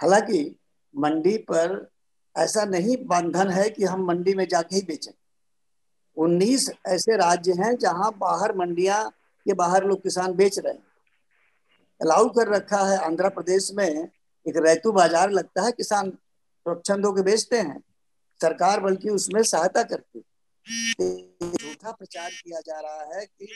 हालाँकि 0.00 0.56
मंडी 0.94 1.36
पर 1.38 1.90
ऐसा 2.36 2.64
नहीं, 2.64 2.96
बंधन 3.06 3.48
है 3.48 3.70
कि 3.70 3.84
हम 3.84 4.04
मंडी 4.04 4.34
में 4.34 4.48
जाके 4.48 4.76
ही 4.76 4.82
बेचें। 4.82 5.12
उन्नीस 6.20 6.68
ऐसे 6.88 7.16
राज्य 7.16 7.52
हैं 7.58 7.76
जहाँ 7.78 8.10
बाहर 8.18 8.54
मंडियाँ 8.56 9.08
के 9.46 9.52
बाहर 9.54 9.84
लोग 9.84 10.02
किसान 10.02 10.32
बेच 10.34 10.58
रहे 10.58 10.72
हैं। 10.72 10.82
अलाउ 12.00 12.28
कर 12.28 12.48
रखा 12.48 12.84
है 12.86 12.96
आंध्र 13.04 13.28
प्रदेश 13.30 13.70
में 13.74 13.86
एक 13.86 14.56
रैतु 14.56 14.92
बाज़ार 14.92 15.30
लगता 15.30 15.62
है 15.62 15.72
किसान 15.72 16.10
स्वच्छंद 16.10 17.06
होकर 17.06 17.22
बेचते 17.22 17.58
हैं। 17.58 17.78
सरकार 18.40 18.80
बल्कि 18.80 19.10
उसमें 19.10 19.42
सहायता 19.44 19.82
करती 19.84 20.22
झूठा 21.42 21.92
प्रचार 21.92 22.30
किया 22.30 22.60
जा 22.60 22.80
रहा 22.80 23.16
है 23.16 23.24
कि 23.24 23.46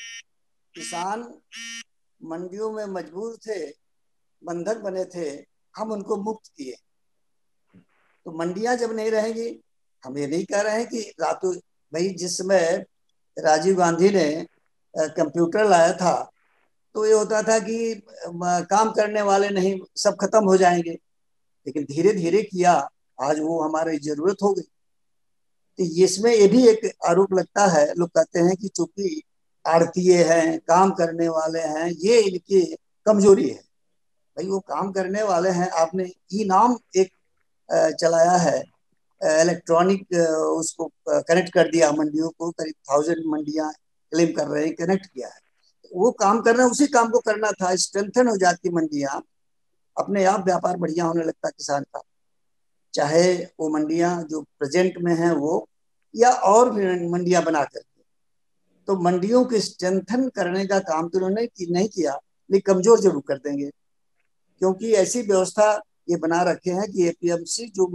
किसान 0.74 1.22
मंडियों 2.20 2.70
में 2.72 2.84
मजबूर 2.86 3.36
थे, 3.36 3.66
बंधक 4.42 4.78
बने 4.78 5.04
थे, 5.04 5.28
हम 5.74 5.92
उनको 5.92 6.16
मुक्त 6.16 6.48
किए। 6.48 6.76
तो 8.26 8.32
मंडियाँ 8.38 8.76
जब 8.76 8.92
नहीं 8.92 9.10
रहेंगी, 9.10 9.48
हम 10.02 10.18
ये 10.18 10.26
नहीं 10.26 10.44
कह 10.44 10.60
रहे 10.60 10.78
हैं 10.78 10.86
कि 10.88 11.00
रातों 11.20 11.54
भाई, 11.94 12.08
जिस 12.10 12.36
समय 12.38 12.84
राजीव 13.36 13.76
गांधी 13.76 14.08
ने 14.10 14.26
कंप्यूटर 14.94 15.68
लाया 15.68 15.92
था 15.94 16.14
तो 16.94 17.04
ये 17.06 17.12
होता 17.12 17.42
था 17.42 17.58
कि 17.58 18.02
काम 18.26 18.90
करने 18.92 19.22
वाले 19.22 19.48
नहीं, 19.50 19.78
सब 19.96 20.16
खत्म 20.16 20.44
हो 20.44 20.56
जाएँगे। 20.56 20.90
लेकिन 21.66 21.84
धीरे 21.84 22.12
धीरे 22.12 22.42
किया, 22.42 22.72
आज 23.18 23.38
वो 23.40 23.60
हमारी 23.62 23.98
ज़रूरत 23.98 24.42
हो 24.42 24.52
गई। 24.54 24.62
तो 25.78 25.84
इसमें 26.04 26.30
ये 26.32 26.46
भी 26.48 26.66
एक 26.68 26.90
आरोप 27.06 27.32
लगता 27.34 27.66
है, 27.68 27.86
लोग 27.94 28.08
कहते 28.10 28.40
हैं 28.40 28.56
कि 28.56 28.68
चूँकि 28.68 29.22
आड़तीय 29.64 30.22
हैं, 30.24 30.58
काम 30.60 30.90
करने 30.92 31.28
वाले 31.28 31.60
हैं, 31.60 31.88
ये 31.90 32.20
इनकी 32.22 32.60
कमज़ोरी 33.06 33.48
है। 33.48 33.54
भाई, 33.56 34.46
वो 34.46 34.60
काम 34.60 34.92
करने 34.92 35.22
वाले 35.22 35.50
हैं, 35.50 35.68
आपने 35.72 36.10
ई 36.32 36.44
नाम 36.44 36.76
एक 36.96 37.12
चलाया 37.98 38.36
है 38.38 38.62
इलेक्ट्रॉनिक 39.24 40.14
उसको 40.14 40.90
कनेक्ट 41.08 41.52
कर 41.52 41.70
दिया, 41.70 41.90
मंडियों 41.92 42.28
को, 42.30 42.50
करीब 42.50 42.74
थाउज़ेंड 42.90 43.22
मंडियाँ 43.26 43.70
क्लेम 44.12 44.32
कर 44.32 44.46
रहे 44.48 44.64
हैं 44.64 44.74
कनेक्ट 44.76 45.06
किया 45.06 45.28
है। 45.28 45.40
वो 45.92 46.10
काम 46.14 46.40
करना 46.42 46.64
उसी 46.66 46.86
काम 46.88 47.08
को 47.10 47.18
करना 47.20 47.50
था 47.52 47.74
स्ट्रेंथन 47.78 48.28
हो 48.28 48.36
जाती 48.38 48.70
मंडियाँ, 48.70 49.22
अपने 49.96 50.24
आप 50.26 50.44
व्यापार 50.44 50.76
बढ़िया 50.76 51.04
होने 51.04 51.24
लगता 51.24 51.48
किसान 51.50 51.82
का। 51.84 52.02
चाहे 52.94 53.34
वो 53.60 53.68
मंडियाँ 53.70 54.22
जो 54.24 54.40
प्रेजेंट 54.58 54.98
में 54.98 55.14
है 55.16 55.32
वो, 55.34 55.68
या 56.14 56.30
और 56.30 56.72
मंडियाँ 56.72 57.42
बना 57.44 57.62
करके 57.64 58.02
तो 58.88 58.96
मंडियों 59.00 59.44
के 59.44 59.60
स्ट्रेंथन 59.60 60.28
करने 60.28 60.64
का 60.66 60.78
काम 60.80 61.08
तो 61.08 61.18
उन्होंने 61.18 61.48
नहीं 61.70 61.88
किया 61.88 62.12
लेकिन 62.50 62.72
कमज़ोर 62.72 63.00
ज़रूर 63.00 63.22
कर 63.28 63.38
देंगे। 63.38 63.70
क्योंकि 64.60 64.92
ऐसी 64.94 65.22
व्यवस्था 65.22 65.70
ये 66.10 66.16
बना 66.18 66.42
रखे 66.42 66.70
हैं 66.70 66.90
कि 66.92 67.06
एपीएमसी 67.08 67.66
जो 67.76 67.86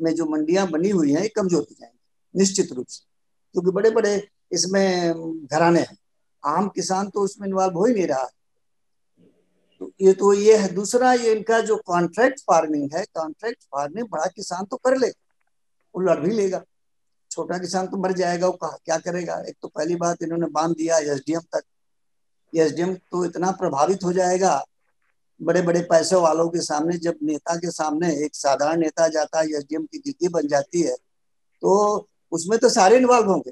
में 0.00 0.14
जो 0.14 0.26
मंडियाँ 0.26 0.66
बनी 0.70 0.90
हुई 0.90 1.12
हैं, 1.12 1.22
ये 1.22 1.28
कमज़ोर 1.28 1.60
हो 1.60 1.74
जाएँगी, 1.74 1.98
निश्चित 2.34 2.72
रूप 2.72 2.86
से। 2.86 3.04
क्योंकि 3.54 3.70
बड़े 3.70 3.90
बड़े 3.90 4.16
इसमें 4.52 5.46
घराने 5.46 5.80
हैं। 5.80 5.96
आम 6.42 6.68
किसान 6.68 7.08
तो 7.10 7.20
उसमें 7.20 7.46
इन्वॉल्व 7.48 7.74
हो 7.74 7.84
ही 7.84 7.94
नहीं 7.94 8.06
रहा 8.06 8.28
तो 9.80 9.90
ये 10.00 10.12
तो 10.12 10.32
ये 10.32 10.56
है। 10.56 10.68
दूसरा, 10.74 11.12
ये 11.12 11.32
इनका 11.32 11.60
जो 11.60 11.76
कॉन्ट्रैक्ट 11.86 12.40
फ़ार्मिंग 12.40 12.90
है 12.94 13.04
कॉन्ट्रैक्ट 13.14 13.62
फ़ार्मिंग 13.64 14.06
बड़ा 14.08 14.26
किसान 14.26 14.64
तो 14.64 14.76
कर 14.76 14.96
ले 14.98 15.08
वो 15.08 16.00
लड़ 16.02 16.18
भी 16.20 16.32
लेगा। 16.32 16.62
छोटा 17.30 17.58
किसान 17.58 17.86
तो 17.86 17.96
मर 17.96 18.12
जाएगा, 18.12 18.46
वो 18.46 18.52
कहा, 18.54 18.76
क्या 18.84 18.98
करेगा? 18.98 19.34
एक 19.40 19.56
तो 19.62 19.68
पहली 19.68 19.96
बात 19.96 20.22
इन्होंने 20.22 20.46
बाँध 20.50 20.76
दिया 20.76 20.98
एसडीएम 20.98 21.40
तक। 21.52 21.62
एसडीएम 22.52 22.94
तो 22.94 23.24
इतना 23.24 23.50
प्रभावित 23.52 24.04
हो 24.04 24.12
जाएगा 24.12 24.54
बड़े 25.40 25.62
बड़े 25.62 25.80
पैसे 25.90 26.16
वालों 26.16 26.48
के 26.48 26.60
सामने, 26.60 26.96
जब 26.98 27.16
नेता 27.22 27.56
के 27.56 27.70
सामने 27.70 28.14
एक 28.24 28.34
साधारण 28.34 28.80
नेता 28.80 29.08
जाता 29.08 29.40
है 29.40 29.46
एसडीएम 29.48 29.84
की 29.84 29.98
गिद्दी 29.98 30.28
बन 30.30 30.46
जाती 30.48 30.82
है 30.82 30.94
तो 31.62 32.06
उसमें 32.32 32.58
तो 32.58 32.68
सारे 32.70 32.96
इन्वॉल्व 32.96 33.28
होंगे। 33.28 33.50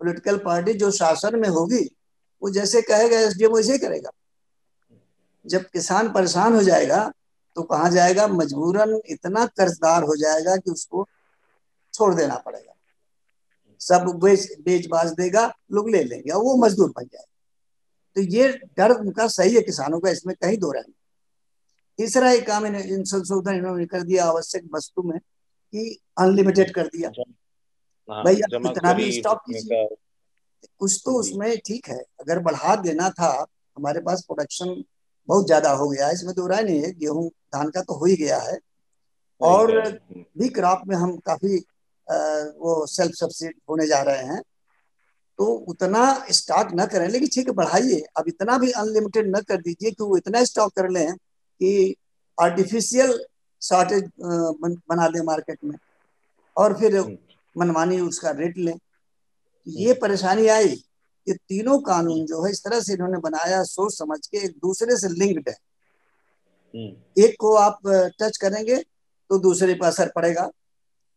पॉलिटिकल 0.00 0.36
पार्टी 0.38 0.72
जो 0.74 0.90
शासन 0.92 1.38
में 1.40 1.48
होगी, 1.48 1.84
वो 2.42 2.50
जैसे 2.50 2.82
कहेगा, 2.82 3.18
एसडीएम 3.18 3.52
वैसे 3.52 3.72
ही 3.72 3.78
करेगा। 3.78 4.10
जब 5.44 5.64
किसान 5.64 6.12
परेशान 6.12 6.54
हो 6.54 6.62
जाएगा 6.62 7.12
तो 7.56 7.62
कहा 7.64 7.88
जाएगा? 7.90 8.26
मजबूरन 8.28 9.00
इतना 9.06 9.44
कर्जदार 9.48 10.02
हो 10.02 10.16
जाएगा 10.16 10.56
कि 10.56 10.70
उसको 10.70 11.06
छोड़ 11.94 12.14
देना 12.14 12.36
पड़ेगा। 12.36 12.72
सब 13.80 14.10
बेच 14.22 14.48
बेच 14.60 14.86
बाज 14.88 15.12
देगा, 15.12 15.46
लोग 15.72 15.90
ले 15.90 16.02
लेंगे 16.04 16.32
वो 16.32 16.56
मजदूर 16.56 16.90
बन 16.90 17.04
जाएगा। 17.04 17.32
तो 18.16 18.20
ये 18.22 18.48
डर 18.78 18.90
उनका 18.92 19.26
सही 19.28 19.54
है 19.54 19.62
किसानों 19.62 20.00
का, 20.00 20.10
इसमें 20.10 20.34
कहीं 20.36 20.58
दो 20.58 20.70
रहा 20.72 20.82
तीसरा 21.98 22.30
एक 22.32 22.46
काम 22.46 22.66
इन 22.66 23.04
संशोधन 23.04 23.54
इन्होंने 23.54 23.86
कर 23.86 24.02
दिया 24.02 24.24
आवश्यक 24.26 24.68
वस्तु 24.74 25.02
में 25.02 25.18
कि 25.18 25.98
अनलिमिटेड 26.18 26.72
कर 26.74 26.86
दिया। 26.86 27.10
हाँ, 28.08 28.24
भाई 28.24 28.34
कितना 28.36 28.92
भी 28.92 29.10
स्टॉक 29.12 29.40
कीजिए। 29.46 29.86
कुछ 30.80 31.00
तो। 31.04 31.12
उसमें 31.20 31.56
ठीक 31.66 31.88
है 31.88 31.98
अगर 32.20 32.38
बढ़ा 32.42 32.74
देना 32.78 33.08
था 33.10 33.30
हमारे 33.76 34.00
पास 34.00 34.22
प्रोडक्शन 34.22 34.82
बहुत 35.28 35.46
ज़्यादा 35.46 35.70
हो 35.72 35.88
गया 35.88 36.06
है 36.06 36.14
इसमें 36.14 36.34
तो 36.34 36.46
राय 36.46 36.62
नहीं 36.62 36.82
है 36.82 36.92
गेहूँ 36.94 37.28
धान 37.28 37.70
का 37.70 37.82
तो 37.82 37.94
हो 37.94 38.04
ही 38.04 38.16
गया 38.16 38.38
है। 38.40 38.58
और 39.40 39.72
भी 40.38 40.48
क्रॉप 40.50 40.82
में 40.88 40.96
हम 40.96 41.16
काफ़ी 41.26 41.56
आ, 42.08 42.16
वो 42.56 42.86
सेल्फ 42.86 43.14
सब्सिड 43.14 43.54
होने 43.70 43.86
जा 43.86 44.00
रहे 44.02 44.24
हैं। 44.24 44.40
तो 45.38 45.44
उतना 45.68 46.02
स्टॉक 46.32 46.68
न 46.74 46.86
करें 46.86 47.08
लेकिन 47.08 47.28
ठीक 47.34 47.48
है 47.48 47.54
बढ़ाइए। 47.54 48.00
अब 48.16 48.28
इतना 48.28 48.58
भी 48.58 48.70
अनलिमिटेड 48.72 49.26
न 49.28 49.40
कर 49.40 49.56
दीजिए 49.58 49.90
कि 49.90 50.02
वो 50.02 50.16
इतना 50.16 50.44
स्टॉक 50.44 50.72
कर 50.76 50.88
लें 50.90 51.06
कि 51.60 51.94
आर्टिफिशियल 52.38 53.18
शॉर्टेज 53.62 54.10
बना 54.20 55.08
दें 55.08 55.20
मार्केट 55.20 55.58
में। 55.64 55.76
और 56.56 56.78
फिर 56.78 56.96
हम्म। 56.96 57.16
मनमानी 57.56 58.00
उसका 58.00 58.30
रेट 58.30 58.58
लें। 58.58 58.74
ये 59.66 59.90
हम्म। 59.90 60.00
परेशानी 60.00 60.46
आई 60.46 60.68
ये 61.26 61.34
तीनों 61.34 61.78
कानून 61.78 62.24
जो 62.26 62.42
है 62.44 62.50
इस 62.50 62.62
तरह 62.64 62.80
से 62.80 62.92
इन्होंने 62.92 63.18
बनाया 63.18 63.62
सोच 63.62 63.96
समझ 63.98 64.18
के 64.26 64.38
एक 64.38 64.56
दूसरे 64.56 64.96
से 64.96 65.08
लिंक्ड 65.08 65.48
है। 65.48 65.54
हम्म। 66.74 67.22
एक 67.22 67.36
को 67.40 67.54
आप 67.56 67.78
टच 68.20 68.36
करेंगे 68.36 68.76
तो 69.30 69.38
दूसरे 69.38 69.74
पर 69.74 69.86
असर 69.86 70.12
पड़ेगा। 70.16 70.50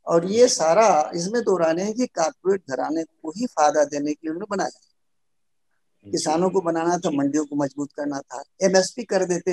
और 0.08 0.26
ये 0.26 0.48
सारा 0.48 1.12
इसमें 1.16 1.42
दो 1.44 1.58
राने 1.58 1.84
हैं 1.84 1.94
कि 1.94 2.06
कारपोरेट 2.08 2.62
घराने 2.70 3.04
को 3.04 3.32
ही 3.32 3.46
फ़ायदा 3.46 3.84
देने 3.84 4.14
के 4.14 4.28
लिए 4.28 4.32
उन्होंने 4.32 4.46
बनाया। 4.50 4.80
किसानों 6.06 6.50
को 6.50 6.62
बनाना 6.62 6.98
था 6.98 7.10
मंडियों 7.10 7.46
को 7.46 7.56
मज़बूत 7.56 7.92
करना 7.96 8.20
था। 8.20 8.44
एमएसपी 8.64 9.04
कर 9.04 9.26
देते 9.26 9.52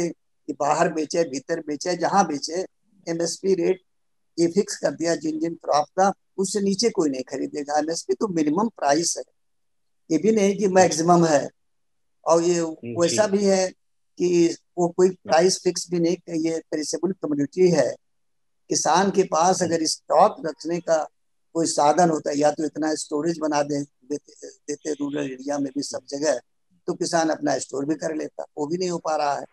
कि 0.49 0.53
बाहर 0.53 0.93
बेचे 0.93 1.25
भीतर 1.25 1.61
बेचे 1.61 1.97
जहाँ 1.97 2.27
बेचे 2.27 2.65
एमएसपी 3.07 3.55
रेट 3.55 3.81
ये 4.39 4.47
फिक्स 4.47 4.77
कर 4.77 4.91
दिया 4.91 5.15
जिन 5.17 5.39
जिन 5.41 5.55
क्रॉप 5.55 5.87
का 5.99 6.13
उससे 6.39 6.61
नीचे 6.61 6.91
कोई 6.91 7.11
नहीं 7.11 7.23
खरीदेगा। 7.23 7.79
एमएसपी 7.79 8.15
तो 8.15 8.29
मिनिमम 8.29 8.69
प्राइस 8.69 9.15
है। 9.19 9.23
ये 10.11 10.19
भी 10.19 10.33
नहीं 10.33 10.57
कि 10.59 10.69
मैक्सिमम 10.69 11.25
है। 11.27 11.49
और 12.27 12.43
ये 12.43 12.61
वैसा 12.97 13.27
भी 13.27 13.45
है 13.45 13.69
कि 14.19 14.57
वो 14.79 14.89
कोई 14.89 15.11
प्राइस 15.25 15.61
फिक्स 15.65 15.91
भी 15.91 16.01
नहीं 16.01 16.41
ये 16.41 16.59
पेरिसेबल 16.71 17.13
कम्युनिटी 17.13 17.71
है। 17.71 17.91
किसान 18.71 19.11
के 19.11 19.23
पास 19.23 19.63
अगर 19.63 19.85
स्टॉक 19.87 20.37
रखने 20.47 20.81
का 20.81 20.97
कोई 21.55 21.67
साधन 21.67 22.11
होता 22.11 22.31
है 22.31 22.39
या 22.39 22.51
तो 22.51 22.65
इतना 22.65 22.95
स्टोरेज 22.95 23.39
बना 23.39 23.63
दे 23.63 23.81
देते, 23.83 24.49
देते 24.49 24.93
रूरल 24.93 25.31
एरिया 25.33 25.59
में 25.59 25.71
भी 25.77 25.83
सब 25.83 26.07
जगह 26.09 26.41
तो 26.89 26.95
किसान 26.95 27.29
अपना 27.29 27.59
स्टोर 27.59 27.85
भी 27.85 27.95
कर 27.95 28.15
लेता। 28.15 28.45
वो 28.59 28.67
भी 28.67 28.77
नहीं 28.77 28.91
हो 28.91 28.99
पा 28.99 29.17
रहा 29.17 29.35
है। 29.35 29.45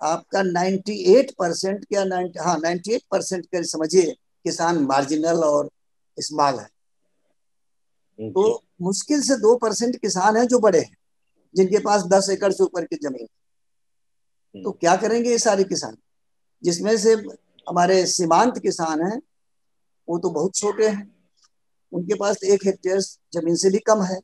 आपका 0.00 0.40
98 0.42 1.30
परसेंट 1.38 1.84
क्या 1.84 2.04
90 2.04 2.38
हाँ 2.40 2.58
98 2.60 3.02
परसेंट 3.10 3.46
कर 3.46 3.64
समझिए 3.64 4.12
किसान 4.44 4.78
मार्जिनल 4.78 5.44
और 5.44 5.70
स्मॉल 6.18 6.58
है। 6.58 6.68
तो 8.18 8.62
मुश्किल 8.82 9.22
से 9.22 9.36
दो 9.36 9.56
परसेंट 9.56 9.96
किसान 9.96 10.36
हैं 10.36 10.46
जो 10.46 10.58
बड़े 10.58 10.80
हैं 10.80 10.96
जिनके 11.54 11.78
पास 11.78 12.02
दस 12.02 12.28
एकड़ 12.30 12.52
से 12.52 12.64
ऊपर 12.64 12.84
की 12.84 12.96
ज़मीन 12.96 13.26
हम्म। 14.54 14.64
तो 14.64 14.72
क्या 14.72 14.96
करेंगे 14.96 15.30
ये 15.30 15.38
सारे 15.38 15.64
किसान? 15.64 15.96
जिसमें 16.62 16.96
से 16.98 17.12
हमारे 17.68 18.06
सीमांत 18.06 18.58
किसान 18.58 19.02
हैं 19.02 19.20
वो 20.08 20.18
तो 20.18 20.30
बहुत 20.30 20.54
छोटे 20.54 20.88
हैं। 20.88 21.18
उनके 21.92 22.14
पास 22.14 22.42
एक 22.44 22.66
हेक्टेयर 22.66 23.00
ज़मीन 23.00 23.56
से 23.56 23.70
भी 23.70 23.78
कम 23.78 24.02
है। 24.02 24.18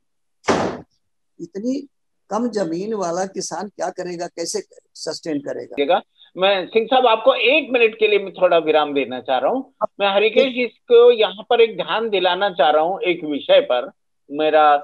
इतनी 1.40 1.88
कम 2.30 2.48
ज़मीन 2.50 2.94
वाला 2.94 3.24
किसान 3.26 3.68
क्या 3.68 3.88
करेगा? 3.90 4.26
कैसे 4.26 4.60
सस्टेन 4.94 5.38
करेगा? 5.40 6.00
मैं 6.36 6.66
सिंह 6.66 6.86
साहब, 6.86 7.06
आपको 7.06 7.34
एक 7.34 7.68
मिनट 7.72 7.98
के 7.98 8.06
लिए 8.08 8.18
मैं 8.18 8.32
थोड़ा 8.32 8.58
विराम 8.58 8.94
देना 8.94 9.20
चाह 9.20 9.38
रहा 9.38 9.50
हूँ। 9.50 9.88
मैं 10.00 10.08
हरिकेश 10.14 10.52
जी 10.54 10.66
को 10.66 11.10
यहाँ 11.12 11.46
पर 11.50 11.60
एक 11.60 11.76
ध्यान 11.76 12.08
दिलाना 12.10 12.50
चाह 12.50 12.70
रहा 12.70 12.82
हूँ 12.82 13.00
एक 13.02 13.24
विषय 13.24 13.60
पर 13.62 13.90
मेरा, 14.30 14.76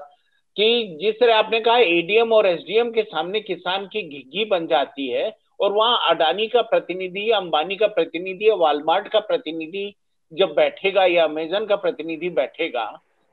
कि 0.57 0.97
जिस 1.01 1.15
तरह 1.15 1.35
आपने 1.35 1.59
कहा 1.59 1.77
एडीएम 1.77 2.33
और 2.33 2.47
एसडीएम 2.47 2.91
के 2.91 3.03
सामने 3.03 3.39
किसान 3.41 3.85
की 3.85 4.01
घिघी 4.09 4.45
बन 4.45 4.67
जाती 4.67 5.07
है, 5.09 5.29
और 5.59 5.73
वहाँ 5.73 5.99
अडानी 6.09 6.47
का 6.47 6.61
प्रतिनिधि, 6.61 7.29
अंबानी 7.31 7.75
का 7.75 7.87
प्रतिनिधि 7.87 8.49
या 8.49 8.55
वालमार्ट 8.55 9.07
का 9.07 9.19
प्रतिनिधि 9.19 9.93
जब 10.31 10.53
बैठेगा 10.55 11.05
या 11.05 11.23
अमेजन 11.23 11.65
का 11.65 11.75
प्रतिनिधि 11.75 12.29
बैठेगा 12.31 12.83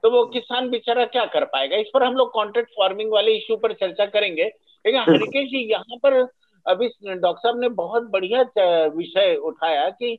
तो 0.03 0.11
वो 0.11 0.25
किसान 0.27 0.69
बेचारा 0.71 1.05
क्या 1.07 1.25
कर 1.27 1.45
पाएगा? 1.45 1.77
इस 1.77 1.91
पर 1.95 2.03
हम 2.03 2.15
लोग 2.15 2.33
कॉन्ट्रैक्ट 2.33 2.71
फ़ार्मिंग 2.71 3.13
वाले 3.13 3.33
इश्यू 3.33 3.57
पर 3.57 3.73
चर्चा 3.75 4.07
करेंगे। 4.07 4.45
लेकिन 4.45 5.01
हरिकेश 5.01 5.49
जी 5.51 5.59
यहाँ 5.71 5.97
पर 6.03 6.21
अभी 6.67 6.89
डॉक्टर 7.07 7.41
साहब 7.41 7.61
ने 7.61 7.69
बहुत 7.69 8.11
बढ़िया 8.11 8.43
विषय 8.89 9.35
उठाया 9.43 9.89
कि 9.93 10.13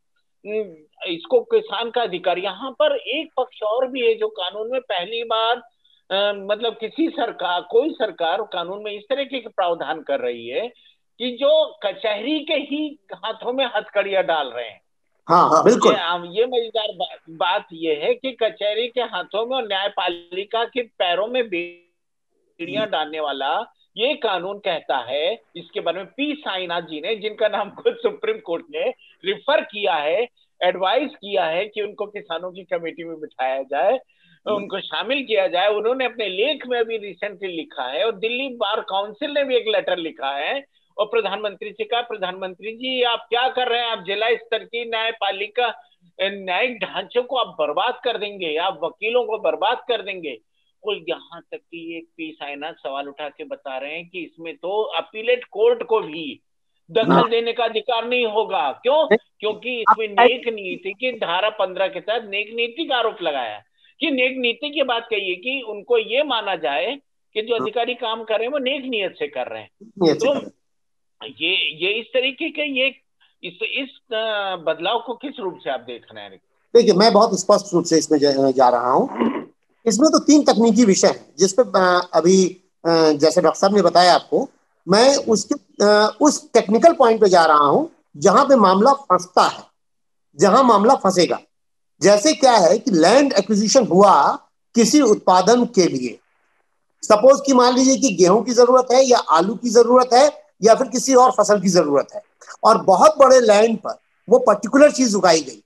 इसको 1.07 1.39
किसान 1.51 1.89
का 1.89 2.01
अधिकार। 2.01 2.39
यहाँ 2.39 2.71
पर 2.71 2.95
एक 2.97 3.29
पक्ष 3.37 3.61
और 3.63 3.87
भी 3.87 4.05
है 4.07 4.13
जो 4.15 4.27
कानून 4.39 4.71
में 4.71 4.81
पहली 4.81 5.23
बार 5.23 5.61
आ, 6.09 6.33
मतलब 6.33 6.77
किसी 6.77 7.07
सरकार 7.09 7.61
कोई 7.61 7.89
सरकार 7.89 8.41
कानून 8.53 8.83
में 8.83 8.91
इस 8.91 9.03
तरह 9.09 9.23
के 9.23 9.39
प्रावधान 9.47 10.01
कर 10.01 10.19
रही 10.19 10.47
है 10.47 10.67
कि 11.19 11.29
जो 11.31 11.51
कचहरी 11.83 12.39
के 12.45 12.53
ही 12.53 12.87
हाथों 13.15 13.53
में 13.53 13.65
हथकड़िया 13.65 14.21
डाल 14.21 14.47
रहे 14.47 14.65
हैं। 14.65 14.81
हाँ 15.29 15.47
हाँ 15.49 15.63
बिल्कुल 15.63 15.91
ये, 15.91 16.29
ये 16.31 16.45
मज़ेदार 16.45 16.91
बा, 16.93 17.05
बात 17.29 17.67
ये 17.73 17.95
है 17.95 18.13
कि 18.13 18.31
कचहरी 18.33 18.87
के 18.87 19.01
हाथों 19.07 19.45
में 19.45 19.55
और 19.57 19.67
न्यायपालिका 19.67 20.63
के 20.65 20.83
पैरों 20.99 21.27
में 21.27 21.43
बेड़ियाँ 21.49 22.83
हम्म। 22.83 22.91
डालने 22.91 23.19
वाला 23.19 23.51
ये 23.95 24.13
कानून 24.15 24.59
कहता 24.59 24.97
है 25.05 25.33
इसके 25.55 25.79
बारे 25.79 25.97
में 25.97 26.07
पी 26.07 26.33
साईनाथ 26.35 26.81
जी 26.81 27.01
ने 27.01 27.15
जिनका 27.15 27.47
नाम 27.47 27.69
खुद 27.73 27.97
सुप्रीम 27.97 28.39
कोर्ट 28.39 28.65
ने 28.71 28.89
रिफर 29.23 29.61
किया 29.63 29.95
है 29.95 30.27
एडवाइस 30.61 31.11
किया 31.11 31.45
है 31.45 31.65
कि 31.65 31.81
उनको 31.81 32.05
किसानों 32.07 32.51
की 32.51 32.63
कमेटी 32.63 33.03
में 33.03 33.19
बिठाया 33.19 33.61
जाए 33.63 33.93
हम्म। 33.93 34.55
उनको 34.55 34.79
शामिल 34.79 35.23
किया 35.25 35.47
जाए 35.47 35.67
उन्होंने 35.75 36.05
अपने 36.05 36.27
लेख 36.29 36.67
में 36.67 36.79
अभी 36.79 36.97
रिसेंटली 36.97 37.55
लिखा 37.55 37.87
है 37.87 38.03
और 38.05 38.15
दिल्ली 38.17 38.47
बार 38.57 38.81
काउंसिल 38.89 39.31
ने 39.31 39.43
भी 39.43 39.55
एक 39.55 39.67
लेटर 39.67 39.97
लिखा 39.99 40.35
है 40.35 40.59
और 40.99 41.05
प्रधानमंत्री 41.05 41.71
से 41.71 41.83
कहा 41.83 42.01
प्रधानमंत्री 42.01 42.71
जी 42.71 43.01
आप 43.03 43.25
क्या 43.29 43.47
कर 43.49 43.67
रहे 43.67 43.81
हैं? 43.81 43.88
आप 43.88 44.03
जिला 44.07 44.33
स्तर 44.35 44.63
की 44.63 44.83
न्यायपालिका 44.85 45.67
न्यायिक 46.19 46.77
ढांचे 46.79 47.21
को 47.21 47.35
आप 47.35 47.55
बर्बाद 47.59 47.99
कर 48.03 48.17
देंगे 48.17 48.55
आप 48.57 48.79
वकीलों 48.83 49.23
को 49.25 49.38
बर्बाद 49.39 49.83
कर 49.88 50.01
देंगे। 50.01 50.38
और 50.83 50.97
यहाँ 51.09 51.41
तक 51.41 51.57
कि 51.57 51.97
एक 51.97 52.07
पी 52.17 52.31
साइना 52.31 52.71
सवाल 52.73 53.07
उठा 53.07 53.29
के 53.29 53.43
बता 53.43 53.77
रहे 53.77 53.93
हैं 53.93 54.07
कि 54.09 54.23
इसमें 54.23 54.55
तो 54.55 54.81
अपीलेट 54.97 55.43
कोर्ट 55.51 55.83
को 55.83 55.99
भी 56.01 56.39
दखल। 56.89 57.29
देने 57.29 57.53
का 57.53 57.63
अधिकार 57.63 58.07
नहीं 58.07 58.25
होगा। 58.27 58.71
क्यों? 58.83 59.07
क्योंकि 59.39 59.79
इसमें 59.81 60.07
नेक 60.09 60.47
नीति 60.47 60.93
की 60.93 61.12
धारा 61.12 61.49
पंद्रह 61.55 61.88
के 61.88 61.99
तहत 61.99 62.29
नेक 62.29 62.53
नीति 62.53 62.85
का 62.85 62.95
आरोप 62.95 63.21
लगाया 63.21 63.62
कि 63.99 64.12
नेक 64.12 64.38
नीति 64.38 64.69
की 64.69 64.83
बात 64.83 65.07
कही 65.09 65.35
कि 65.35 65.62
उनको 65.62 65.97
ये 65.97 66.23
माना 66.23 66.55
जाए 66.57 66.95
कि 67.35 67.41
जो 67.41 67.53
हाँ। 67.53 67.62
अधिकारी 67.62 67.93
काम 67.95 68.23
कर 68.23 68.38
रहे 68.38 68.45
हैं 68.45 68.51
वो 68.51 68.59
नेक 68.59 68.85
नियत 68.85 69.15
से 69.19 69.27
कर 69.27 69.47
रहे 69.47 69.62
हैं। 69.62 70.15
तो 70.15 70.33
ये 71.21 71.53
ये 71.79 71.91
इस 71.99 72.05
तरीके 72.08 72.49
के 72.49 72.65
ये 72.79 72.88
इस 73.43 73.60
इस 73.73 73.89
बदलाव 74.65 74.99
को 75.08 75.13
किस 75.15 75.39
रूप 75.39 75.58
से 75.63 75.69
आप 75.69 75.79
देख 75.79 76.05
रहे 76.13 76.23
हैं? 76.23 76.38
देखिए 76.73 76.93
मैं 76.93 77.12
बहुत 77.13 77.39
स्पष्ट 77.39 77.73
रूप 77.73 77.86
से 77.86 77.97
इसमें 77.97 78.17
जा, 78.19 78.69
रहा 78.69 78.91
हूँ। 78.91 79.45
इसमें 79.86 80.10
तो 80.12 80.19
तीन 80.21 80.43
तकनीकी 80.43 80.86
विषय 80.86 81.08
है 81.08 81.34
जिसपे 81.39 81.63
अभी 82.17 82.38
जैसे 82.86 83.41
डॉक्टर 83.41 83.60
साहब 83.60 83.75
ने 83.75 83.82
बताया 83.82 84.13
आपको 84.13 84.47
मैं 84.88 85.15
उसके 85.27 85.55
उस 86.25 86.41
टेक्निकल 86.53 86.93
पॉइंट 86.93 87.21
पे 87.21 87.29
जा 87.29 87.45
रहा 87.45 87.65
हूँ 87.65 87.89
जहाँ 88.17 88.45
पे 88.45 88.55
मामला 88.58 88.93
फंसता 88.93 89.43
है 89.43 89.63
जहाँ 90.38 90.63
मामला 90.63 90.95
फंसेगा। 90.95 91.39
जैसे 92.01 92.34
क्या 92.36 92.55
है 92.58 92.77
कि 92.79 92.91
लैंड 92.91 93.34
एक्विजिशन 93.34 93.86
हुआ 93.88 94.13
किसी 94.75 95.01
उत्पादन 95.03 95.65
के 95.75 95.86
लिए। 95.88 96.17
सपोज़ 97.03 97.41
कि 97.45 97.53
मान 97.53 97.75
लीजिए 97.75 97.97
कि 97.97 98.15
गेहूँ 98.15 98.43
की 98.45 98.51
ज़रूरत 98.53 98.88
है 98.91 99.03
या 99.05 99.17
आलू 99.32 99.55
की 99.55 99.69
ज़रूरत 99.69 100.13
है 100.13 100.27
या 100.62 100.76
फिर 100.76 100.88
किसी 100.88 101.15
और 101.15 101.32
फ़सल 101.32 101.62
की 101.62 101.69
ज़रूरत 101.69 102.08
है। 102.15 102.22
और 102.63 102.82
बहुत 102.84 103.17
बड़े 103.17 103.39
लैंड 103.39 103.78
पर 103.78 104.00
वो 104.28 104.39
पर्टिकुलर 104.39 104.91
चीज़ 104.91 105.15
उगाई 105.15 105.41
गई। 105.41 105.63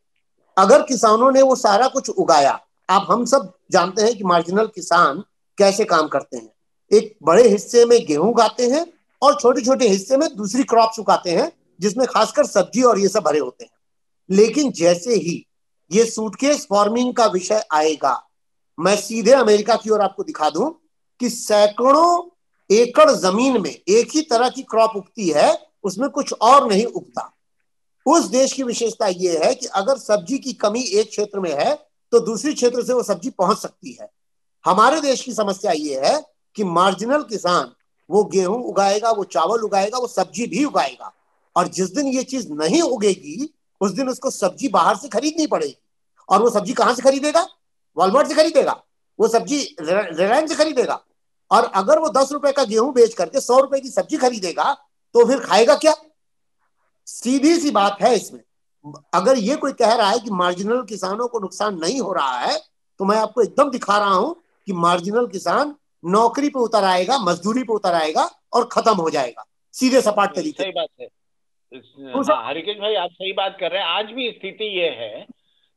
अगर 0.58 0.82
किसानों 0.82 1.32
ने 1.32 1.42
वो 1.42 1.56
सारा 1.56 1.88
कुछ 1.88 2.10
उगाया, 2.10 2.60
आप 2.90 3.08
हम 3.10 3.26
सब 3.26 3.52
जानते 3.72 4.02
हैं 4.02 4.16
कि 4.16 4.24
मार्जिनल 4.24 4.68
किसान 4.68 5.24
कैसे 5.58 5.86
काम 5.86 6.08
करते 6.08 6.38
हैं। 6.38 6.52
एक 6.92 7.16
बड़े 7.24 7.48
हिस्से 7.48 7.86
में 7.86 8.00
गेहूँ 8.06 8.30
उगाते 8.30 8.70
हैं 8.70 8.86
और 9.22 9.40
छोटे 9.40 9.62
छोटे 9.62 9.88
हिस्से 9.88 10.18
में 10.18 10.28
दूसरी 10.36 10.64
क्रॉप्स 10.64 11.00
उगाते 11.00 11.32
हैं, 11.32 11.52
जिसमें 11.80 12.06
खासकर 12.08 12.46
सब्ज़ी 12.46 12.84
और 12.84 13.00
ये 13.00 13.08
सब 13.08 13.24
भरे 13.24 13.40
होते 13.40 13.64
हैं। 13.64 13.72
लेकिन 14.30 14.72
जैसे 14.72 15.16
ही 15.16 15.46
ये 15.92 16.06
सूटकेस 16.06 16.66
फ़ार्मिंग 16.70 17.14
का 17.14 17.26
विषय 17.26 17.64
आएगा, 17.74 18.22
मैं 18.80 18.96
सीधे 18.96 19.32
अमेरिका 19.32 19.76
की 19.76 19.90
ओर 19.90 20.02
आपको 20.02 20.24
दिखा 20.24 20.50
दूँ 20.50 20.70
कि 21.20 21.30
सैकड़ों 21.30 22.22
एकड़ 22.74 23.10
ज़मीन 23.12 23.62
में 23.62 23.70
एक 23.70 24.16
ही 24.16 24.22
तरह 24.22 24.50
की 24.50 24.62
क्रॉप 24.62 24.96
उगती 24.96 25.30
है, 25.30 25.58
उसमें 25.84 26.10
कुछ 26.10 26.34
और 26.34 26.68
नहीं 26.68 26.86
उगता। 26.86 27.30
उस 28.06 28.26
देश 28.26 28.54
की 28.54 28.64
विशेषता 28.64 29.08
यह 29.08 29.42
है 29.44 29.54
कि 29.56 29.66
अगर 29.66 29.98
सब्ज़ी 29.98 30.38
की 30.38 30.54
कमी 30.54 30.82
एक 30.82 31.10
क्षेत्र 31.10 31.40
में 31.40 31.52
है 31.52 31.74
तो 32.12 32.20
दूसरी 32.20 32.54
क्षेत्र 32.54 32.84
से 32.84 32.94
वो 32.94 33.04
सब्ज़ी 33.04 33.30
पहुँच 33.30 33.58
सकती 33.58 33.92
है। 33.92 34.10
हमारे 34.66 35.00
देश 35.02 35.22
की 35.22 35.34
समस्या 35.34 35.72
ये 35.72 36.00
है 36.00 36.20
कि 36.56 36.64
मार्जिनल 36.64 37.22
किसान, 37.24 37.72
वो 38.10 38.24
गेहूँ 38.24 38.64
उगाएगा, 38.64 39.12
वो 39.12 39.24
चावल 39.24 39.62
उगाएगा, 39.62 39.98
वो 39.98 40.08
सब्ज़ी 40.08 40.48
भी 40.48 40.64
उगाएगा। 40.66 41.12
और 41.56 41.68
जिस 41.68 41.94
दिन 41.96 42.08
ये 42.08 42.24
चीज़ 42.24 42.52
नहीं 42.52 42.82
उगेगी, 42.82 43.54
उस 43.82 43.92
दिन 43.92 44.10
उसको 44.10 44.30
सब्ज़ी 44.30 44.68
बाहर 44.68 44.96
से 44.96 45.08
खरीदनी 45.08 45.48
पड़ेगी। 45.48 45.76
और 46.30 46.42
वो 46.42 46.50
सब्ज़ी 46.50 46.74
कहाँ 46.74 46.94
से 46.96 47.02
खरीदेगा? 47.02 47.48
वॉलमार्ट 47.98 48.28
से 48.28 48.34
खरीदेगा। 48.34 48.82
वो 49.20 49.28
सब्ज़ी 49.28 49.76
रिलायंस 49.82 50.50
से 50.50 50.56
खरीदेगा। 50.56 51.00
और 51.54 51.66
अगर 51.76 52.00
वो 52.00 52.10
दस 52.12 52.32
रुपए 52.32 52.52
का 52.52 52.64
गेहूँ 52.66 52.94
बेच 52.94 53.14
करके 53.14 53.42
सौ 53.42 53.60
रुपए 53.60 53.80
की 53.80 53.90
सब्ज़ी 53.90 54.18
खरीदेगा 54.18 54.74
तो 55.16 55.26
फिर 55.28 55.40
खाएगा 55.40 55.76
क्या? 55.76 55.94
सीधी 57.08 57.56
सी 57.56 57.72
बात 57.72 58.02
है 58.02 58.16
इसमें। 58.16 58.42
अगर 59.14 59.38
ये 59.40 59.56
कोई 59.56 59.74
कह 59.74 59.94
रहा 59.94 60.10
है 60.10 60.20
कि 60.20 60.30
मार्जिनल 60.32 60.82
किसानों 60.84 61.28
को 61.28 61.40
नुकसान 61.40 61.78
नहीं 61.80 62.00
हो 62.02 62.14
रहा 62.14 62.40
है 62.40 62.58
तो 63.00 63.06
मैं 63.06 63.18
आपको 63.18 63.42
एकदम 63.42 63.70
दिखा 63.72 63.98
रहा 63.98 64.14
हूँ 64.14 64.36
कि 64.68 64.74
मार्जिनल 64.74 65.28
किसान 65.28 65.76
नौकरी 66.04 66.50
पे 66.50 66.60
उतर 66.60 66.84
आएगा 66.84 67.18
मजदूरी 67.18 67.64
पे 67.64 67.74
उतर 67.74 67.94
आएगा 67.94 68.30
और 68.54 68.68
खत्म 68.72 68.96
हो 68.96 69.10
जाएगा। 69.10 69.46
सीधे 69.74 70.02
सपाट 70.02 70.36
तरीके 70.36 70.64
सही 70.64 70.72
बात 70.72 70.90
है। 71.02 71.08
हाँ, 71.74 72.48
हरिकेश 72.48 72.78
भाई 72.78 72.96
आप 72.96 73.10
सही 73.12 73.32
बात 73.34 73.58
कर 73.60 73.72
रहे 73.72 73.82
हैं। 73.82 73.90
आज 73.90 74.12
भी 74.12 74.30
स्थिति 74.32 74.66
ये 74.80 74.90
है 74.96 75.26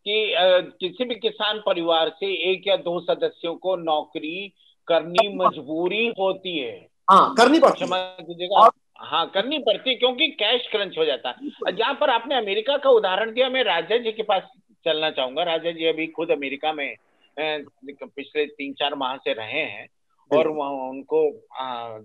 कि 0.06 0.34
किसी 0.80 1.04
भी 1.04 1.14
किसान 1.14 1.62
परिवार 1.66 2.08
से 2.20 2.26
एक 2.50 2.66
या 2.68 2.76
दो 2.82 3.00
सदस्यों 3.00 3.54
को 3.56 3.76
नौकरी 3.76 4.52
करनी 4.88 5.28
मजबूरी 5.36 6.06
होती 6.18 6.58
है। 6.58 6.74
हाँ 7.10 7.34
करनी 7.34 7.58
पड़ती 7.60 7.76
क्षमा 7.76 7.96
कीजिएगा। 8.20 8.68
हाँ 9.00 9.26
करनी 9.30 9.58
पड़ती 9.60 9.90
है 9.90 9.96
क्योंकि 9.96 10.28
कैश 10.34 10.68
क्रंच 10.70 10.98
हो 10.98 11.04
जाता 11.04 11.30
है। 11.30 11.72
जहाँ 11.72 11.94
पर 11.94 12.10
आपने 12.10 12.34
अमेरिका 12.34 12.76
का 12.76 12.90
उदाहरण 12.90 13.32
दिया। 13.34 13.48
मैं 13.48 13.64
राजा 13.64 13.96
जी 13.96 14.12
के 14.12 14.22
पास 14.22 14.42
चलना 14.84 15.10
चाहूँगा। 15.10 15.42
राजा 15.44 15.70
जी 15.70 15.86
अभी 15.86 16.06
खुद 16.08 16.30
अमेरिका 16.30 16.72
में 16.72 16.94
पिछले 17.36 18.44
तीन 18.46 18.72
चार 18.72 18.94
माह 18.94 19.16
से 19.16 19.32
रहे 19.32 19.62
हैं 19.62 19.86
और 20.30 20.48
वहाँ 20.48 20.70
उनको 20.88 21.20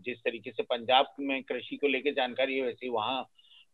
जिस 0.05 0.17
तरीके 0.19 0.51
से 0.51 0.63
पंजाब 0.63 1.13
में 1.19 1.41
कृषि 1.43 1.75
को 1.75 1.87
लेकर 1.87 2.13
जानकारी 2.13 2.57
है 2.57 2.63
वैसे 2.63 2.89
वहाँ 2.89 3.21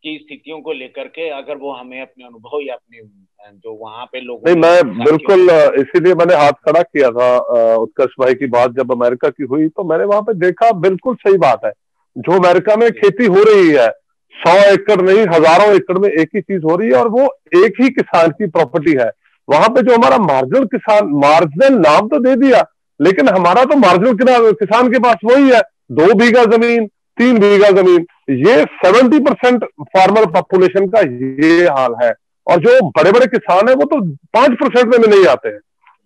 की 0.03 0.17
स्थितियों 0.17 0.59
को 0.61 0.73
लेकर 0.73 1.07
के 1.09 1.29
अगर 1.37 1.57
वो 1.57 1.71
हमें 1.73 2.01
अपने 2.01 2.25
अनुभव 2.25 2.61
या 2.61 2.73
अपने 2.73 3.01
जो 3.49 3.73
वहाँ 3.75 4.05
पे 4.05 4.19
लोग 4.21 4.47
नहीं 4.47 4.55
मैं 4.57 5.03
बिल्कुल 5.03 5.49
इसीलिए 5.81 6.13
मैंने 6.15 6.35
हाथ 6.35 6.57
खड़ा 6.65 6.81
किया 6.81 7.09
था 7.11 7.29
उत्कर्ष 7.77 8.13
भाई 8.19 8.33
की 8.33 8.47
बात 8.49 8.75
जब 8.75 8.91
अमेरिका 8.93 9.29
की 9.29 9.43
हुई 9.45 9.67
तो 9.69 9.83
मैंने 9.89 10.05
वहाँ 10.05 10.21
पे 10.21 10.33
देखा 10.39 10.71
बिल्कुल 10.79 11.15
सही 11.17 11.37
बात 11.39 11.65
है। 11.65 11.71
जो 12.15 12.33
अमेरिका 12.33 12.75
में 12.75 12.89
खेती 12.93 13.25
हो 13.27 13.43
रही 13.43 13.69
है 13.69 13.87
सौ 14.35 14.55
एकड़ 14.71 15.01
नहीं 15.01 15.25
हज़ारों 15.29 15.73
एकड़ 15.75 15.97
में 15.97 16.09
एक 16.09 16.29
ही 16.35 16.41
चीज़ 16.41 16.63
हो 16.63 16.75
रही 16.75 16.89
है 16.89 16.95
और 16.95 17.07
वो 17.09 17.25
एक 17.57 17.81
ही 17.81 17.89
किसान 17.91 18.31
की 18.31 18.47
प्रॉपर्टी 18.49 18.95
है। 18.99 19.09
वहाँ 19.47 19.69
पे 19.69 19.81
जो 19.81 19.95
हमारा 19.95 20.17
मार्जिनल 20.23 20.65
किसान 20.67 21.09
मार्जिनल 21.21 21.79
नाम 21.79 22.07
तो 22.07 22.19
दे 22.19 22.35
दिया 22.37 22.61
लेकिन 22.99 23.29
हमारा 23.29 23.63
तो 23.63 23.75
मार्जिनल 23.77 24.51
किसान 24.55 24.91
के 24.91 24.99
पास 24.99 25.17
वही 25.25 25.49
है 25.49 25.61
दो 25.93 26.13
बीघा 26.15 26.43
ज़मीन 26.47 26.87
तीन 27.17 27.39
बीघा 27.39 27.69
ज़मीन। 27.71 28.05
ये 28.37 28.63
सेवेंटी 28.75 29.19
परसेंट 29.21 29.63
फार्मर 29.87 30.25
पॉपुलेशन 30.31 30.87
का 30.87 30.99
ये 30.99 31.67
हाल 31.67 31.95
है। 32.03 32.13
और 32.47 32.59
जो 32.59 32.79
बड़े 32.91 33.11
बड़े 33.11 33.25
किसान 33.27 33.69
है 33.69 33.75
वो 33.75 33.85
तो 33.85 34.01
पाँच 34.33 34.57
परसेंट 34.61 34.95
में 34.95 35.07
नहीं 35.07 35.25
आते 35.27 35.49
हैं। 35.49 35.59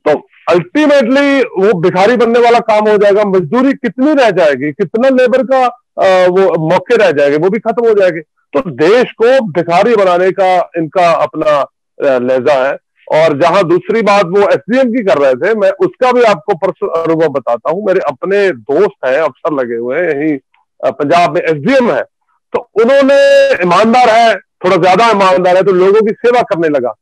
तो 0.05 0.19
अल्टीमेटली 0.49 1.41
वो 1.57 1.73
भिखारी 1.81 2.15
बनने 2.17 2.39
वाला 2.39 2.59
काम 2.67 2.87
हो 2.89 2.97
जाएगा 2.97 3.23
मजदूरी 3.27 3.73
कितनी 3.75 4.13
रह 4.13 4.29
जाएगी 4.33 4.71
कितना 4.73 5.09
लेबर 5.11 5.43
का 5.45 5.65
आ, 5.65 6.25
वो 6.27 6.69
मौके 6.69 6.95
रह 6.97 7.11
जाएँगे 7.11 7.37
वो 7.37 7.49
भी 7.49 7.59
खत्म 7.59 7.87
हो 7.87 7.93
जाएँगे। 7.93 8.21
तो 8.53 8.61
देश 8.77 9.11
को 9.21 9.39
भिखारी 9.51 9.95
बनाने 9.95 10.31
का 10.31 10.55
इनका 10.77 11.11
अपना 11.13 11.59
लहजा 11.99 12.53
है। 12.63 12.77
और 13.07 13.37
जहाँ 13.39 13.63
दूसरी 13.67 14.01
बात 14.01 14.25
वो 14.27 14.47
एसडीएम 14.49 14.91
की 14.91 15.03
कर 15.03 15.17
रहे 15.17 15.35
थे 15.35 15.53
मैं 15.59 15.69
उसका 15.85 16.11
भी 16.11 16.21
आपको 16.25 16.53
पर्सनल 16.57 17.01
अनुभव 17.01 17.29
बताता 17.29 17.71
हूँ। 17.71 17.85
मेरे 17.85 17.99
अपने 18.07 18.49
दोस्त 18.51 19.05
हैं 19.05 19.17
अफसर 19.19 19.53
लगे 19.53 19.75
हुए 19.75 19.99
हैं 19.99 20.09
यही 20.11 20.37
पंजाब 20.83 21.33
में 21.33 21.41
एसडीएम 21.41 21.91
है 21.91 22.01
तो 22.53 22.59
उन्होंने 22.75 23.15
ईमानदार 23.63 24.09
है, 24.09 24.35
थोड़ा 24.35 24.77
ज़्यादा 24.77 25.09
ईमानदार 25.09 25.55
है 25.55 25.63
तो 25.63 25.71
लोगों 25.73 26.01
की 26.01 26.13
सेवा 26.17 26.41
करने 26.45 26.69
लगा। 26.69 26.93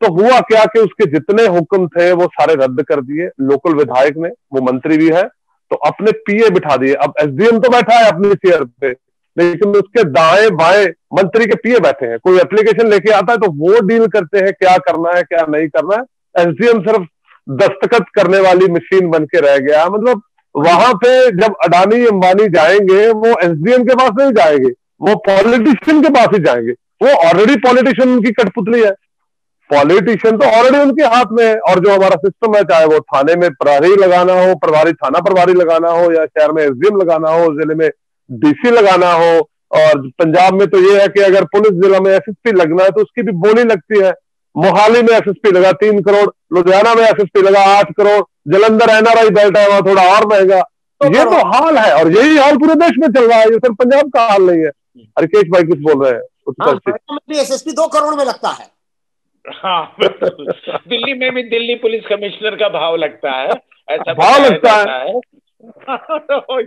तो 0.00 0.12
हुआ 0.12 0.38
क्या 0.42 0.64
कि 0.66 0.80
उसके 0.80 1.06
जितने 1.10 1.46
हुक्म 1.48 1.86
थे, 1.88 2.10
वो 2.12 2.26
सारे 2.28 2.54
रद्द 2.56 2.82
कर 2.82 3.00
दिए 3.02 3.28
लोकल 3.42 3.74
विधायक 3.74 4.16
ने, 4.16 4.28
वो 4.28 4.60
मंत्री 4.62 4.96
भी 4.98 5.10
है 5.10 5.22
तो 5.70 5.76
अपने 5.86 6.12
पीए 6.20 6.48
बिठा 6.50 6.76
दिए। 6.76 6.94
अब 6.96 7.14
एसडीएम 7.20 7.58
तो 7.58 7.68
बैठा 7.70 7.94
है 7.94 8.08
अपनी 8.08 8.34
चेयर 8.36 8.64
पे, 8.64 8.90
लेकिन 9.36 9.76
उसके 9.76 10.04
दाएँ 10.10 10.50
बाएँ 10.52 10.86
मंत्री 11.14 11.46
के 11.46 11.54
पीए 11.56 11.78
बैठे 11.80 12.06
हैं। 12.06 12.18
कोई 12.18 12.38
एप्लीकेशन 12.40 12.90
लेके 12.90 13.12
आता 13.12 13.32
है 13.32 13.38
तो 13.38 13.50
वो 13.58 13.80
डील 13.82 14.06
करते 14.08 14.38
हैं, 14.38 14.52
क्या 14.54 14.76
करना 14.80 15.16
है, 15.16 15.22
क्या 15.24 15.46
नहीं 15.48 15.68
करना 15.68 15.96
है। 15.96 16.02
एसडीएम 16.42 16.82
सिर्फ़ 16.82 17.06
दस्तखत 17.46 18.04
करने 18.14 18.40
वाली 18.40 18.66
मशीन 18.72 19.08
बन 19.10 19.24
के 19.26 19.40
रह 19.40 19.56
गया। 19.60 19.86
मतलब 19.88 20.22
वहाँ 20.54 20.92
पे 20.94 21.30
जब 21.32 21.54
अडानी 21.64 22.04
अंबानी 22.06 22.48
जाएँगे, 22.48 23.08
वो 23.10 23.28
एसडीएम 23.28 23.84
के 23.84 23.94
पास 23.94 24.10
नहीं 24.18 24.32
जाएँगे, 24.32 24.70
वो 25.00 25.14
पॉलिटिशियन 25.28 26.02
के 26.02 26.08
पास 26.08 26.28
ही 26.34 26.42
जाएँगे। 26.44 26.72
वो 27.02 27.12
ऑलरेडी 27.28 27.56
पॉलिटिशियन 27.58 28.08
उनकी 28.08 28.30
कठपुतली 28.32 28.82
है। 28.82 28.90
पॉलिटिशियन 29.70 30.36
तो 30.38 30.46
ऑलरेडी 30.48 30.78
उनके 30.78 31.04
हाथ 31.06 31.32
में 31.32 31.44
है, 31.44 31.56
और 31.56 31.78
जो 31.80 31.94
हमारा 31.94 32.16
सिस्टम 32.16 32.56
है, 32.56 32.62
चाहे 32.64 32.86
वो 32.86 32.98
थाने 33.00 33.36
में 33.36 33.50
प्रभारी 33.50 33.94
लगाना 33.96 34.32
हो, 34.32 34.54
प्रभारी 34.54 34.92
थाना 34.92 35.20
प्रभारी 35.20 35.54
लगाना 35.54 35.90
हो, 35.90 36.12
या 36.12 36.24
शहर 36.26 36.52
में 36.52 36.62
एसडीएम 36.62 37.00
लगाना 37.00 37.30
हो, 37.30 37.46
ज़िले 37.54 37.74
में 37.74 37.88
डीसी 38.30 38.70
लगाना 38.70 39.12
हो, 39.12 39.38
और 39.72 40.08
पंजाब 40.18 40.54
में 40.54 40.66
तो 40.68 40.78
ये 40.78 41.00
है 41.00 41.08
कि 41.08 41.20
अगर 41.20 41.44
पुलिस 41.44 41.80
जिला 41.82 42.00
में 42.00 42.10
एसएसपी 42.12 42.52
लगना 42.52 42.84
है 42.84 42.90
तो 42.90 43.00
उसकी 43.00 43.22
भी 43.22 43.32
बोली 43.38 43.62
लगती 43.64 44.00
है। 44.00 44.12
मोहाली 44.56 45.02
में 45.02 45.12
एसएसपी 45.12 45.50
लगा 45.50 45.72
तीन 45.80 46.00
करोड़ 46.02 46.28
लुधियाना 46.52 46.94
में 46.94 47.02
एसएसपी 47.02 47.42
लगा 47.42 47.60
आठ 47.76 47.92
करोड़ 47.96 48.22
जलंधर 48.52 48.90
एनआरआई 48.90 49.30
बैठा 49.30 49.60
है 49.60 49.68
वहाँ 49.68 49.82
थोड़ा 49.82 50.02
और 50.14 50.26
महँगा। 50.26 50.60
तो 50.60 51.06
ये 51.14 51.24
तो 51.24 51.38
हाल 51.48 51.78
है 51.78 51.92
और 51.94 52.10
यही 52.12 52.36
हाल 52.38 52.56
पूरे 52.58 52.74
देश 52.80 52.98
में 52.98 53.08
चल 53.08 53.28
रहा 53.28 53.38
है 53.38 53.44
ये 53.44 53.58
सिर्फ़ 53.58 53.74
पंजाब 53.76 54.10
का 54.10 54.26
हाल 54.28 54.42
नहीं 54.42 54.60
है। 54.60 54.70
हरकेश 55.18 55.48
भाई 55.52 55.62
कुछ 55.64 55.78
बोल 55.80 56.04
रहे 56.04 56.12
हैं 56.12 56.20
एसएसपी 57.32 57.70
हाँ, 57.70 57.74
दो 57.76 57.86
करोड़ 57.88 58.14
में 58.14 58.24
लगता 58.24 58.48
है। 58.50 58.66
हाँ 59.44 59.94
दिल्ली 59.98 61.14
में 61.14 61.34
भी 61.34 61.42
दिल्ली 61.50 61.74
पुलिस 61.76 62.02
कमिश्नर 62.08 62.56
का 62.56 62.68
भाव 62.70 62.96
लगता 62.96 63.30
है 63.32 63.48
ऐसा 63.88 64.12
भाव 64.14 64.44
लगता 64.44 64.72
है। 64.72 65.12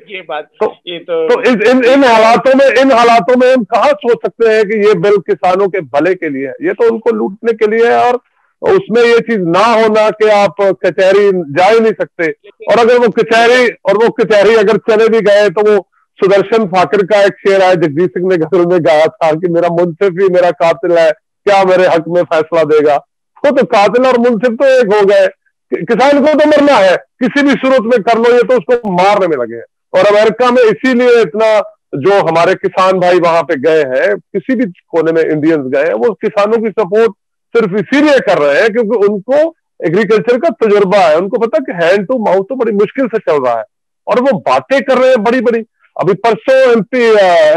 ये 0.10 0.22
बात 0.22 0.44
तो, 0.44 0.76
ये 0.88 1.00
तो, 1.00 1.28
तो 1.30 1.42
इस, 1.42 1.70
इन 1.70 1.84
इन 1.86 2.04
हालातों 2.04 2.56
में 2.56 2.66
इन 2.82 2.92
हालातों 2.92 3.38
में 3.38 3.54
हम 3.54 3.64
कहा 3.64 3.88
सोच 3.88 4.18
सकते 4.26 4.54
हैं 4.54 4.64
कि 4.66 4.88
ये 4.88 4.94
बिल 4.94 5.18
किसानों 5.18 5.68
के 5.70 5.82
भले 5.82 6.14
के 6.16 6.30
लिए 6.30 6.48
है? 6.48 6.54
ये 6.62 6.74
तो 6.74 6.92
उनको 6.92 7.12
लूटने 7.12 7.54
के 7.54 7.68
लिए 7.68 7.92
है 7.92 7.98
और 8.06 8.20
उसमें 8.62 9.02
ये 9.04 9.20
चीज़ 9.20 9.40
ना 9.40 9.66
होना 9.66 10.10
कि 10.10 10.30
आप 10.30 10.56
कचहरी 10.86 11.32
जा 11.34 11.66
ही 11.66 11.80
नहीं 11.80 11.92
सकते। 11.92 12.30
और 12.72 12.80
अगर 12.80 12.98
वो 12.98 13.10
कचहरी 13.10 13.68
और 13.68 14.04
वो 14.04 14.10
कचहरी 14.10 14.56
अगर 14.56 14.78
चले 14.78 15.10
भी 15.10 15.22
गए 15.22 15.50
तो 15.50 15.72
वो 15.72 15.88
सुदर्शन 16.20 16.66
फाकर 16.66 17.06
का 17.06 17.22
एक 17.22 17.34
शेर 17.48 17.62
है 17.62 17.76
जगदीश 17.76 18.08
सिंह 18.08 18.30
ने 18.30 18.38
घर 18.38 18.66
में 18.66 18.86
गाया 18.86 19.06
था 19.06 19.32
कि 19.32 19.48
मेरा 19.48 19.70
मुंसिफ 19.70 20.22
ही 20.22 20.30
मेरा 20.30 20.52
कातिल 20.52 20.98
है 20.98 21.12
क्या 21.12 21.64
मेरे 21.64 21.88
हक 21.88 22.04
में 22.08 22.24
फैसला 22.24 22.64
देगा? 22.64 22.96
वो 23.44 23.52
तो 23.52 23.64
कातिल 23.64 24.06
और 24.06 24.18
मुंसिफ 24.18 24.54
तो 24.62 24.66
एक 24.80 24.94
हो 24.94 25.06
गए। 25.06 25.28
किसान 25.72 26.20
को 26.22 26.34
तो 26.34 26.48
मरना 26.48 26.76
है, 26.76 26.96
किसी 27.22 27.44
भी 27.44 27.54
सूरत 27.56 27.84
में 27.86 28.02
कर 28.04 28.18
लो, 28.18 28.34
ये 28.34 28.44
तो 28.44 28.58
उसको 28.58 28.92
मारने 28.94 29.28
में 29.28 29.38
लगे 29.38 29.62
और 29.94 30.08
अमेरिका 30.08 30.50
में 30.52 30.62
इसीलिए 30.64 31.22
इतना 31.22 31.60
जो 31.98 32.20
हमारे 32.28 32.54
किसान 32.56 33.00
भाई 33.00 33.20
वहाँ 33.22 33.42
पे 33.44 33.56
गए 33.60 33.84
हैं, 33.90 34.16
किसी 34.16 34.56
भी 34.56 34.66
कोने 34.66 35.12
में 35.12 35.22
इंडियंस 35.22 35.68
गए 35.74 35.84
हैं, 35.84 35.94
वो 35.96 36.12
किसानों 36.16 36.58
की 36.58 36.70
सपोर्ट 36.72 37.14
सिर्फ़ 37.56 37.76
इसीलिए 37.78 38.20
कर 38.22 38.38
रहे 38.38 38.62
हैं 38.62 38.72
क्योंकि 38.72 39.06
उनको 39.08 39.38
एग्रीकल्चर 39.80 40.38
का 40.40 40.50
तजुर्बा 40.58 40.98
है। 41.00 41.18
उनको 41.18 41.40
पता 41.40 41.60
कि 41.60 41.72
हैंड 41.76 42.06
टू 42.08 42.18
माउथ 42.26 42.44
तो 42.50 42.56
बड़ी 42.56 42.72
मुश्किल 42.74 43.08
से 43.08 43.18
चल 43.20 43.42
रहा 43.44 43.58
है। 43.58 43.64
और 44.08 44.20
वो 44.22 44.38
बातें 44.42 44.82
कर 44.82 44.98
रहे 44.98 45.10
हैं 45.10 45.24
बड़ी 45.24 45.42
बड़ी 45.42 45.64
अभी 45.96 46.14
परसों 46.16 46.56
एमपी 46.72 47.04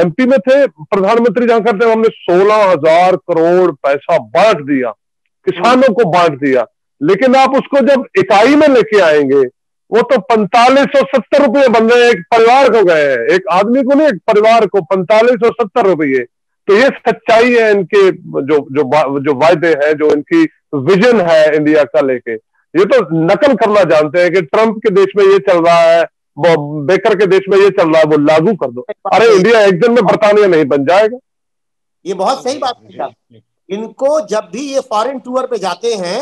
एमपी 0.00 0.26
में 0.26 0.38
थे, 0.38 0.66
प्रधानमंत्री 0.66 1.46
जहाँ 1.46 1.62
करते 1.62 1.84
हैं, 1.84 1.92
हमने 1.92 2.08
सोलह 2.10 2.64
हज़ार 2.64 3.16
करोड़ 3.28 3.70
पैसा 3.72 4.18
बांट 4.18 4.60
दिया, 4.62 4.90
किसानों 5.46 5.92
को 5.94 6.10
बांट 6.10 6.38
दिया। 6.40 6.64
लेकिन 7.00 7.34
आप 7.36 7.54
उसको 7.56 7.80
जब 7.86 8.04
इकाई 8.18 8.54
में 8.56 8.66
लेके 8.68 9.00
आएँगे 9.00 9.42
वो 9.90 10.00
तो 10.02 10.18
पैंतालीस 10.20 10.86
सौ 10.94 11.02
सत्तर 11.06 11.44
रुपये 11.44 11.68
बन 11.68 11.88
रहे 11.90 12.04
हैं 12.04 12.10
एक 12.10 12.22
परिवार 12.30 12.68
को 12.68 12.82
गए 12.84 13.04
हैं। 13.04 13.18
एक 13.34 13.46
आदमी 13.52 13.82
को 13.82 13.94
नहीं 13.94 14.08
एक 14.08 14.18
परिवार 14.26 14.66
को 14.66 14.80
पैंतालीस 14.84 15.36
सौ 15.44 15.50
सत्तर 15.52 15.86
रुपये 15.86 16.24
तो 16.68 16.76
ये 16.76 16.88
सच्चाई 16.98 17.54
है 17.54 17.70
इनके 17.70 18.10
जो 18.10 18.58
जो 18.70 18.82
जो 19.20 19.34
वायदे 19.34 19.68
हैं 19.82 19.92
जो 19.94 20.10
इनकी 20.12 20.42
विजन 20.74 21.20
है 21.20 21.56
इंडिया 21.56 21.84
का 21.84 22.00
लेके। 22.00 22.34
ये 22.74 22.84
तो 22.84 22.98
नकल 23.24 23.54
करना 23.54 23.82
जानते 23.90 24.22
हैं 24.22 24.32
कि 24.32 24.40
ट्रंप 24.42 24.76
के 24.76 24.90
देश 24.94 25.12
में 25.16 25.24
ये 25.24 25.38
चल 25.38 25.64
रहा 25.64 25.78
है 25.80 26.04
बेकर 26.36 27.14
के 27.14 27.26
देश 27.26 27.48
में 27.50 27.58
ये 27.58 27.70
चल 27.70 27.90
रहा 27.90 27.98
है 27.98 28.04
वो 28.04 28.18
लागू 28.18 28.54
कर 28.54 28.70
दो। 28.70 28.86
अरे 29.12 29.34
इंडिया 29.36 29.60
एक 29.60 29.80
दिन 29.80 29.92
में 29.92 30.04
बरतानिया 30.04 30.46
नहीं 30.46 30.64
बन 30.64 30.84
जाएगा। 30.84 31.18
ये 32.04 32.14
बहुत 32.14 32.42
सही 32.44 32.58
बात 32.58 32.76
है। 32.92 33.40
इनको 33.70 34.20
जब 34.26 34.50
भी 34.52 34.60
ये 34.72 34.80
फॉरेन 34.90 35.18
टूर 35.18 35.46
पे 35.46 35.58
जाते 35.58 35.94
हैं 35.94 36.20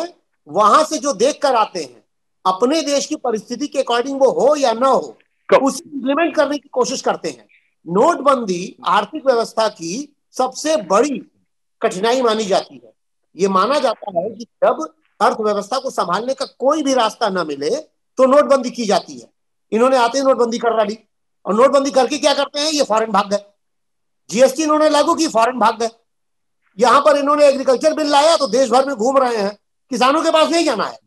वहाँ 0.49 0.83
से 0.85 0.99
जो 0.99 1.13
देख 1.15 1.39
कर 1.43 1.55
आते 1.55 1.83
हैं 1.83 2.05
अपने 2.45 2.81
देश 2.83 3.07
की 3.07 3.17
परिस्थिति 3.17 3.67
के 3.67 3.79
अकॉर्डिंग 3.79 4.21
वो 4.21 4.31
हो 4.31 4.55
या 4.57 4.73
ना 4.73 4.89
हो 4.89 5.17
उसे 5.63 5.83
इम्प्लीमेंट 5.87 6.35
करने 6.37 6.59
की 6.59 6.69
कोशिश 6.69 7.01
करते 7.01 7.29
हैं। 7.29 7.47
नोटबंदी 7.87 8.77
आर्थिक 8.87 9.27
व्यवस्था 9.27 9.69
की 9.69 10.15
सबसे 10.35 10.77
बड़ी 10.83 11.19
कठिनाई 11.83 12.23
मानी 12.23 12.45
जाती 12.45 12.75
है। 12.75 12.93
ये 13.37 13.49
माना 13.49 13.79
जाता 13.79 14.11
है 14.19 14.29
कि 14.31 14.45
जब 14.65 14.87
अर्थव्यवस्था 15.21 15.79
को 15.79 15.91
संभालने 15.91 16.35
का 16.35 16.45
कोई 16.59 16.83
भी 16.83 16.95
रास्ता 16.95 17.29
ना 17.29 17.45
मिले 17.45 17.71
तो 17.71 18.27
नोटबंदी 18.27 18.71
की 18.71 18.85
जाती 18.85 19.19
है। 19.19 19.29
इन्होंने 19.73 19.97
आते 19.97 20.19
ही 20.19 20.25
नोटबंदी 20.25 20.59
कर 20.59 20.77
डाली। 20.77 20.99
और 21.45 21.55
नोटबंदी 21.55 21.91
करके 21.91 22.19
क्या 22.19 22.35
करते 22.35 22.61
हैं? 22.61 22.71
ये 22.73 22.83
फॉरेन 22.83 23.13
भाग 23.13 23.31
गए। 23.31 23.45
जीएसटी 24.31 24.63
इन्होंने 24.63 24.89
लागू 24.91 25.15
की 25.15 25.29
फॉरेन 25.29 25.59
भाग 25.59 25.79
गए। 25.79 25.89
यहाँ 26.79 27.01
पर 27.01 27.17
इन्होंने 27.17 27.47
एग्रीकल्चर 27.47 27.95
बिल 27.95 28.11
लाया 28.11 28.37
तो 28.37 28.47
देश 28.49 28.71
भर 28.71 28.87
में 28.87 28.97
घूम 28.97 29.19
रहे 29.19 29.37
हैं। 29.37 29.57
किसानों 29.91 30.23
के 30.23 30.31
पास 30.31 30.51
नहीं 30.51 30.65
जाना 30.65 30.85
है। 30.85 30.99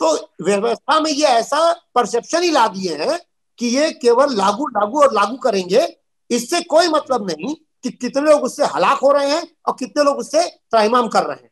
तो 0.00 0.14
व्यवस्था 0.44 0.98
में 1.00 1.10
ये 1.10 1.26
ऐसा 1.28 1.72
परसेप्शन 1.94 2.42
ही 2.42 2.50
ला 2.50 2.66
दिए 2.68 2.96
हैं 2.96 3.18
कि 3.58 3.66
ये 3.68 3.90
केवल 4.02 4.34
लागू 4.36 4.66
लागू 4.70 5.00
और 5.02 5.12
लागू 5.14 5.36
करेंगे। 5.38 5.86
इससे 6.30 6.60
कोई 6.66 6.88
मतलब 6.88 7.26
नहीं 7.30 7.54
कि 7.54 7.90
कितने 7.92 8.22
लोग 8.22 8.42
उससे 8.42 8.64
हलाक 8.66 8.98
हो 8.98 9.10
रहे 9.12 9.30
हैं 9.30 9.42
और 9.66 9.74
कितने 9.78 10.04
लोग 10.04 10.18
उससे 10.18 10.44
त्राइमाम 10.48 11.08
कर 11.08 11.22
रहे 11.22 11.36
हैं। 11.36 11.50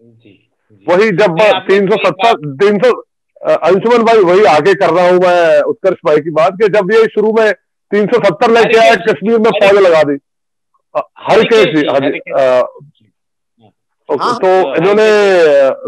जी, 0.00 0.30
जी। 0.30 0.84
वही 0.86 1.10
जब 1.18 1.38
तीन 1.68 1.88
सौ 1.90 1.96
सत्तर 2.04 2.32
तीन 2.56 2.78
सौ 2.78 2.90
अंशुमन 3.46 4.02
भाई 4.04 4.18
वही 4.22 4.44
आगे 4.46 4.74
कर 4.74 4.90
रहा 4.90 5.08
हूँ 5.08 5.18
मैं 5.20 5.60
उत्कर्ष 5.62 5.98
भाई 6.06 6.20
की 6.20 6.30
बात 6.32 6.52
कि 6.60 6.68
जब 6.70 6.92
ये 6.92 7.04
शुरू 7.14 7.32
में 7.32 7.52
तीन 7.90 8.06
सौ 8.06 8.18
सत्तर 8.24 8.50
लेके 8.50 8.78
आया 8.78 8.94
कश्मीर 9.02 9.38
में 9.38 9.50
फौज 9.52 9.78
लगा 9.78 10.02
दी। 10.02 10.18
हर 11.20 11.42
केस 11.44 11.66
हाँ, 14.12 14.34
तो 14.34 14.74
इन्होंने 14.76 15.08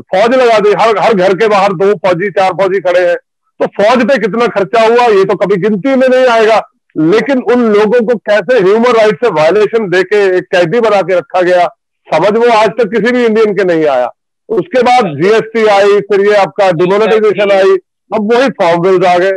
फौज 0.05 0.35
लगा 0.35 0.59
दी। 0.59 0.71
हर 0.81 0.99
हर 0.99 1.15
घर 1.15 1.35
के 1.35 1.49
बाहर 1.49 1.73
दो 1.75 1.93
फौजी 1.99 2.31
चार 2.31 2.53
फौजी 2.61 2.81
खड़े 2.81 3.01
हैं। 3.01 3.17
तो 3.61 3.67
फौज 3.77 4.05
पे 4.09 4.19
कितना 4.19 4.47
खर्चा 4.49 4.83
हुआ 4.83 5.07
ये 5.09 5.25
तो 5.25 5.35
कभी 5.37 5.57
गिनती 5.63 5.95
में 5.97 6.07
नहीं 6.09 6.27
आएगा। 6.29 6.61
लेकिन 6.97 7.43
उन 7.53 7.63
लोगों 7.73 8.01
को 8.07 8.15
कैसे 8.29 8.59
ह्यूमन 8.61 8.93
राइट 8.95 9.25
से 9.25 9.31
वायलेशन 9.33 9.89
देके 9.91 10.23
एक 10.37 10.45
कैदी 10.55 10.81
बना 10.81 11.01
के 11.03 11.19
रखा 11.19 11.41
गया 11.43 11.67
समझ 12.09 12.37
वो 12.37 12.49
आज 12.53 12.69
तक 12.79 12.91
किसी 12.93 13.13
भी 13.13 13.25
इंडियन 13.25 13.55
के 13.55 13.65
नहीं 13.65 13.85
आया। 13.89 14.11
उसके 14.49 14.83
बाद 14.83 15.07
जीएसटी 15.17 15.67
आई 15.71 16.01
फिर 16.03 16.21
ये 16.27 16.35
आपका 16.37 16.71
डिमोनेटाइजेशन 16.75 17.51
आई 17.53 17.77
अब 18.11 18.33
वही 18.33 18.49
फॉर्म 18.61 18.83
बिल्स 18.83 19.07
आ 19.07 19.17
गए। 19.19 19.37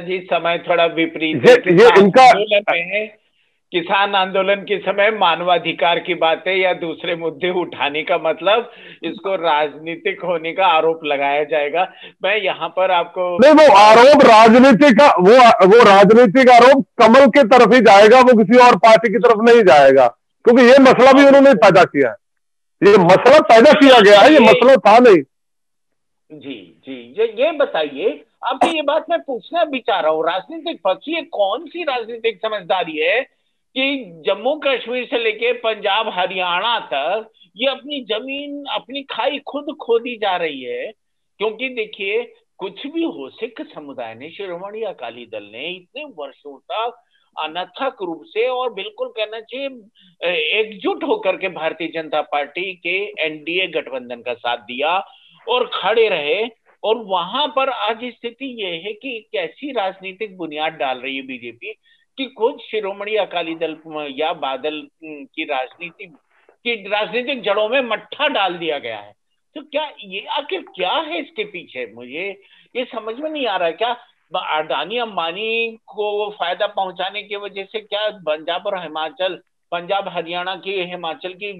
जी 0.00 0.18
समय 0.26 0.58
थोड़ा 0.68 0.84
विपरीत 0.88 1.46
ये, 1.46 1.54
ये 1.74 1.88
इनका 1.98 2.26
किसान 3.72 4.14
आंदोलन 4.14 4.60
के 4.62 4.78
समय 4.78 5.10
मानवाधिकार 5.12 5.98
की 5.98 6.14
बातें 6.16 6.54
या 6.54 6.72
दूसरे 6.74 7.16
मुद्दे 7.16 7.50
उठाने 7.60 8.02
का 8.02 8.16
मतलब 8.18 8.70
इसको 9.04 9.34
राजनीतिक 9.36 10.22
होने 10.24 10.52
का 10.52 10.66
आरोप 10.68 11.00
लगाया 11.04 11.42
जाएगा। 11.44 11.82
मैं 12.24 12.36
यहाँ 12.36 12.68
पर 12.76 12.90
आपको 12.90 13.26
नहीं 13.38 13.54
वो 13.54 13.74
आरोप 13.78 14.24
राजनीति 14.26 14.94
का 14.94 15.08
वो 15.20 15.36
वो 15.68 15.82
राजनीतिक 15.84 16.50
आरोप 16.50 16.84
कमल 16.98 17.26
के 17.28 17.44
तरफ़ 17.48 17.74
ही 17.74 17.80
जाएगा 17.82 18.20
वो 18.22 18.36
किसी 18.38 18.58
और 18.68 18.76
पार्टी 18.86 19.12
की 19.12 19.18
तरफ़ 19.18 19.42
नहीं 19.42 19.62
जाएगा 19.64 20.06
क्योंकि 20.44 20.62
ये 20.64 20.78
मसला 20.82 21.12
भी 21.12 21.26
उन्होंने 21.26 21.54
पैदा 21.62 21.84
किया 21.86 22.10
है। 22.10 22.16
ये 22.82 22.98
मसला 22.98 23.38
पैदा 23.46 23.72
किया 23.80 24.00
गया 24.02 24.20
है 24.20 24.32
ये 24.32 24.38
मसला 24.40 24.76
था 24.82 24.98
नहीं। 25.00 25.22
जी 26.30 26.60
जी 26.86 27.00
ये 27.18 27.26
ये 27.38 27.52
बताइए 27.58 28.20
आपकी 28.46 28.76
ये 28.76 28.82
बात 28.84 29.06
मैं 29.10 29.18
पूछना 29.20 29.64
भी 29.64 29.78
चाह 29.80 30.00
रहा 30.00 30.10
हूँ 30.10 30.24
राजनीतिक 30.26 30.80
पक्ष 30.84 31.08
ये 31.08 31.22
कौन 31.32 31.66
सी 31.66 31.82
राजनीतिक 31.84 32.38
समझदारी 32.38 32.96
है 32.98 33.20
कि 33.76 34.22
जम्मू 34.26 34.54
कश्मीर 34.64 35.04
से 35.04 35.18
लेके 35.18 35.52
पंजाब, 35.52 36.08
हरियाणा 36.08 36.78
तक 36.92 37.30
ये 37.56 37.66
अपनी 37.66 38.00
ज़मीन, 38.04 38.64
अपनी 38.70 39.02
खाई 39.02 39.38
खुद 39.38 39.76
खोदी 39.80 40.16
जा 40.16 40.36
रही 40.36 40.62
है। 40.62 40.90
क्योंकि 41.40 41.68
देखिए, 41.68 42.22
कुछ 42.58 42.86
भी 42.86 43.04
हो, 43.04 43.28
सिख 43.30 43.60
समुदाय 43.74 44.14
ने, 44.14 44.30
शिरोमणि 44.30 44.82
अकाली 44.82 45.26
दल 45.26 45.42
ने 45.42 45.68
इतने 45.70 46.04
वर्षों 46.04 46.58
तक 46.72 47.04
अनथक 47.36 47.96
रूप 48.02 48.22
से 48.26 48.46
और 48.48 48.72
बिल्कुल 48.74 49.08
कहना 49.08 49.40
चाहिए, 49.40 49.66
एकजुट 50.60 51.04
होकर 51.04 51.36
के 51.36 51.48
भारतीय 51.48 51.88
जनता 51.88 52.20
पार्टी 52.22 52.72
के 52.76 52.96
एनडीए 53.24 53.66
गठबंधन 53.66 54.22
का 54.22 54.34
साथ 54.34 54.56
दिया 54.56 54.96
और 55.48 55.70
खड़े 55.74 56.08
रहे। 56.08 56.46
और 56.82 56.96
वहाँ 56.96 57.46
पर 57.56 57.68
आज 57.68 58.04
स्थिति 58.04 58.46
यह 58.62 58.82
है 58.84 58.92
कि 58.92 59.28
कैसी 59.32 59.72
राजनीतिक 59.72 60.36
बुनियाद 60.36 60.72
डाल 60.72 60.98
रही 60.98 61.16
है 61.16 61.22
बीजेपी 61.22 61.74
कि 62.18 62.26
खुद 62.38 62.58
शिरोमणी 62.60 63.14
अकाली 63.16 63.54
दल 63.54 63.76
या 64.16 64.32
बादल 64.34 64.86
की 65.04 65.44
राजनीति, 65.44 66.04
की 66.04 66.74
राजनीतिक 66.88 67.42
जड़ों 67.42 67.68
में 67.68 67.80
मट्ठा 67.80 68.28
डाल 68.28 68.58
दिया 68.58 68.78
गया 68.78 68.98
है। 68.98 69.12
तो 69.56 69.62
क्या 69.62 69.90
ये 70.04 70.24
आखिर 70.26 70.64
क्या 70.74 70.92
है 70.92 71.20
इसके 71.20 71.44
पीछे? 71.44 71.86
मुझे 71.94 72.28
ये 72.76 72.84
समझ 72.84 73.14
में 73.16 73.30
नहीं 73.30 73.46
आ 73.46 73.56
रहा 73.56 73.68
है। 73.68 73.74
क्या 73.74 73.96
अडानी 74.36 74.98
अंबानी 74.98 75.78
को 75.86 76.30
फ़ायदा 76.30 76.66
पहुँचाने 76.66 77.22
की 77.22 77.36
वजह 77.36 77.64
से 77.64 77.80
क्या 77.80 78.08
पंजाब 78.26 78.66
और 78.66 78.78
हिमाचल, 78.78 79.40
पंजाब 79.72 80.08
हरियाणा 80.08 80.56
की 80.56 80.82
हिमाचल 80.84 81.34
की 81.34 81.52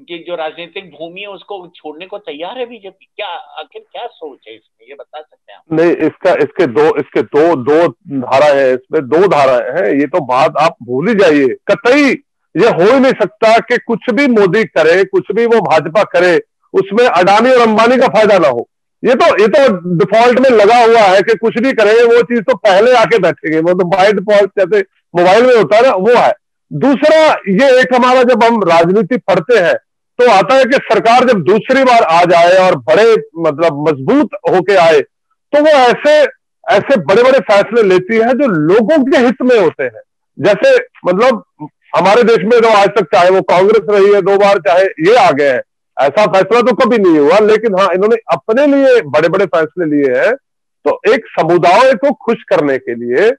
की 0.00 0.18
जो 0.24 0.34
राजनीतिक 0.34 0.90
भूमि 0.90 1.20
है, 1.20 1.26
उसको 1.26 1.66
छोड़ने 1.76 2.06
को 2.06 2.18
तैयार 2.18 2.58
है 2.58 2.66
बीजेपी? 2.66 3.08
क्या, 3.16 3.26
आखिर 3.60 3.82
क्या 3.82 4.06
सोच 4.06 4.38
है 4.48 4.54
इसमें? 4.54 4.86
ये 4.88 4.94
बता 4.94 5.20
सकते 5.20 5.52
हैं 5.52 5.60
नहीं, 5.72 6.06
इसका, 6.06 6.32
इसके 6.34 6.66
दो 6.66 6.86
इसके 6.98 7.22
दो 7.22 7.54
दो 7.56 7.86
धारा 8.20 8.46
है 8.54 8.72
इसमें, 8.74 9.00
दो 9.02 9.26
धारा 9.26 9.56
है। 9.78 9.98
ये 10.00 10.06
तो 10.06 10.20
बात 10.26 10.56
आप 10.60 10.76
भूल 10.82 11.08
ही 11.08 11.14
जाइए। 11.14 11.46
कतई 11.70 12.10
ये 12.54 12.68
हो 12.68 12.92
ही 12.92 13.00
नहीं 13.00 13.12
सकता 13.12 13.58
कि 13.58 13.76
कुछ 13.78 14.10
भी 14.10 14.26
मोदी 14.26 14.64
करे, 14.64 15.04
कुछ 15.04 15.32
भी 15.32 15.46
वो 15.46 15.60
भाजपा 15.60 16.02
करे, 16.12 16.36
उसमें 16.74 17.04
अडानी 17.06 17.50
और 17.50 17.60
अंबानी 17.60 17.96
का 17.96 18.08
फ़ायदा 18.08 18.38
ना 18.38 18.48
हो। 18.48 18.68
ये 19.02 19.14
तो 19.14 19.26
ये 19.40 19.48
तो 19.48 19.96
डिफ़ॉल्ट 19.98 20.38
में 20.40 20.50
लगा 20.50 20.76
हुआ 20.76 21.00
है 21.00 21.20
कि 21.22 21.34
कुछ 21.36 21.58
भी 21.58 21.72
करे, 21.72 21.92
वो 22.04 22.22
चीज़ 22.22 22.40
तो 22.40 22.54
पहले 22.56 22.92
आके 22.96 23.18
बैठेंगे। 23.18 23.60
तो 23.62 23.84
बाय 23.86 24.12
डिफ़ॉल्ट 24.12 24.50
जैसे 24.58 24.80
मोबाइल 25.14 25.46
में 25.46 25.54
होता 25.56 25.76
है 25.76 25.82
ना, 25.82 25.92
वो 25.92 26.14
है। 26.16 26.32
दूसरा, 26.70 27.18
ये 27.50 27.80
एक 27.80 27.94
हमारा 27.94 28.22
जब 28.22 28.42
हम 28.44 28.62
राजनीति 28.62 29.16
पढ़ते 29.18 29.58
हैं 29.58 29.74
तो 30.18 30.30
आता 30.30 30.54
है 30.54 30.64
कि 30.64 30.78
सरकार 30.84 31.24
जब 31.24 31.42
दूसरी 31.44 31.82
बार 31.84 32.02
आ 32.04 32.22
जाए 32.24 32.56
और 32.60 32.76
बड़े 32.86 33.12
मतलब 33.38 33.84
मज़बूत 33.88 34.30
होके 34.50 34.76
आए 34.78 35.00
तो 35.52 35.60
वो 35.60 35.70
ऐसे 35.70 36.20
ऐसे 36.64 36.96
बड़े 37.02 37.22
बड़े 37.22 37.38
फैसले 37.40 37.82
लेती 37.82 38.16
है 38.16 38.32
जो 38.38 38.46
लोगों 38.46 38.98
के 39.04 39.18
हित 39.18 39.42
में 39.42 39.58
होते 39.58 39.84
हैं। 39.84 40.00
जैसे 40.38 40.74
मतलब 41.06 41.42
हमारे 41.96 42.22
देश 42.22 42.44
में 42.44 42.58
जो 42.60 42.68
आज 42.70 42.88
तक 42.88 43.06
चाहे 43.14 43.30
वो 43.30 43.40
कांग्रेस 43.44 43.86
रही 43.90 44.12
है, 44.14 44.20
दो 44.22 44.36
बार 44.36 44.58
चाहे 44.58 44.84
ये 45.06 45.14
आ 45.18 45.30
गए 45.30 45.48
हैं। 45.48 45.62
ऐसा 45.96 46.26
फैसला 46.26 46.60
तो 46.62 46.74
कभी 46.76 46.98
नहीं 46.98 47.18
हुआ, 47.18 47.38
लेकिन 47.40 47.78
हाँ 47.78 47.88
इन्होंने 47.94 48.16
अपने 48.32 48.66
लिए 48.66 49.00
बड़े 49.08 49.28
बड़े 49.28 49.46
फैसले 49.46 49.86
लिए 49.86 50.14
हैं। 50.16 50.34
तो 50.84 51.00
एक 51.08 51.26
समुदाय 51.30 51.92
को 51.94 52.12
खुश 52.24 52.42
करने 52.48 52.76
के 52.78 52.94
लिए, 52.96 53.30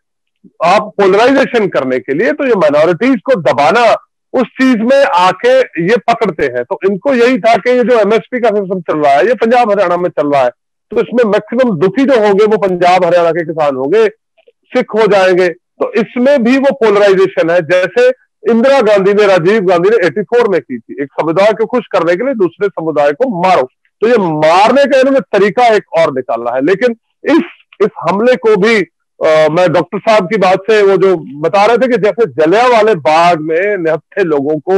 आप 0.65 0.91
पोलराइजेशन 0.97 1.67
करने 1.69 1.99
के 1.99 2.13
लिए 2.13 2.31
तो 2.31 2.47
ये 2.47 2.55
माइनॉरिटीज 2.57 3.19
को 3.25 3.35
दबाना 3.43 3.85
उस 4.33 4.43
चीज़ 4.43 4.77
में 4.77 5.03
आके 5.03 5.59
ये 5.59 5.97
पकड़ते 5.97 6.45
हैं। 6.45 6.63
तो 6.63 6.79
इनको 6.91 7.13
यही 7.13 7.39
था 7.39 7.55
कि 7.55 7.69
ये 7.69 7.83
जो 7.83 7.99
एमएसपी 7.99 8.39
का 8.39 8.49
सिस्टम 8.49 8.81
चल 8.81 8.99
रहा 8.99 9.13
है, 9.13 9.27
ये 9.27 9.33
पंजाब 9.33 9.71
हरियाणा 9.71 9.97
में 9.97 10.09
चल 10.09 10.31
रहा 10.31 10.43
है। 10.43 10.49
तो 10.91 11.01
इसमें 11.01 11.31
मैक्सिमम 11.31 11.77
दुखी 11.77 12.05
जो 12.05 12.19
होंगे, 12.19 12.45
वो 12.45 12.57
पंजाब 12.57 13.05
हरियाणा 13.05 13.31
के 13.31 13.45
किसान 13.45 13.75
होंगे, 13.75 14.07
सिख 14.47 14.85
हो 14.95 15.07
जाएँगे। 15.07 15.49
तो 15.49 15.93
इसमें 15.93 16.43
भी 16.43 16.57
वो 16.57 16.73
पोलराइजेशन 16.73 17.49
है, 17.49 17.61
जैसे 17.61 18.09
इंदिरा 18.51 18.81
गांधी 18.81 19.13
ने, 19.13 19.27
राजीव 19.27 19.61
गांधी 19.61 19.89
ने 19.89 19.97
84 19.97 20.47
में 20.47 20.61
की 20.61 20.77
थी, 20.79 20.95
एक 21.01 21.09
समुदाय 21.21 21.53
को 21.53 21.65
खुश 21.65 21.83
करने 21.91 22.15
के 22.15 22.25
लिए 22.25 22.33
दूसरे 22.33 22.67
समुदाय 22.67 23.11
को 23.11 23.47
मारो। 23.47 23.69
तो 24.01 24.07
ये 24.07 24.17
मारने 24.17 24.85
का 24.85 24.99
इन्होंने 24.99 25.19
तरीका 25.19 25.67
एक 25.67 25.83
और 25.97 26.11
निकाला 26.11 26.55
है। 26.55 26.65
लेकिन 26.65 26.95
इस 27.25 27.41
इस 27.81 27.89
हमले 28.09 28.35
को 28.35 28.55
भी 28.55 28.81
आ, 29.19 29.47
मैं 29.49 29.67
डॉक्टर 29.73 29.99
साहब 29.99 30.27
की 30.27 30.37
बात 30.37 30.59
से 30.69 30.81
वो 30.81 30.95
जो 30.97 31.15
बता 31.41 31.65
रहे 31.65 31.77
थे 31.77 31.87
कि 31.87 31.97
जैसे 32.01 32.25
जलिया 32.33 32.67
वाले 32.67 32.93
बाग 33.05 33.39
में 33.41 33.77
निहत्थे 33.77 34.23
लोगों 34.23 34.57
को 34.69 34.75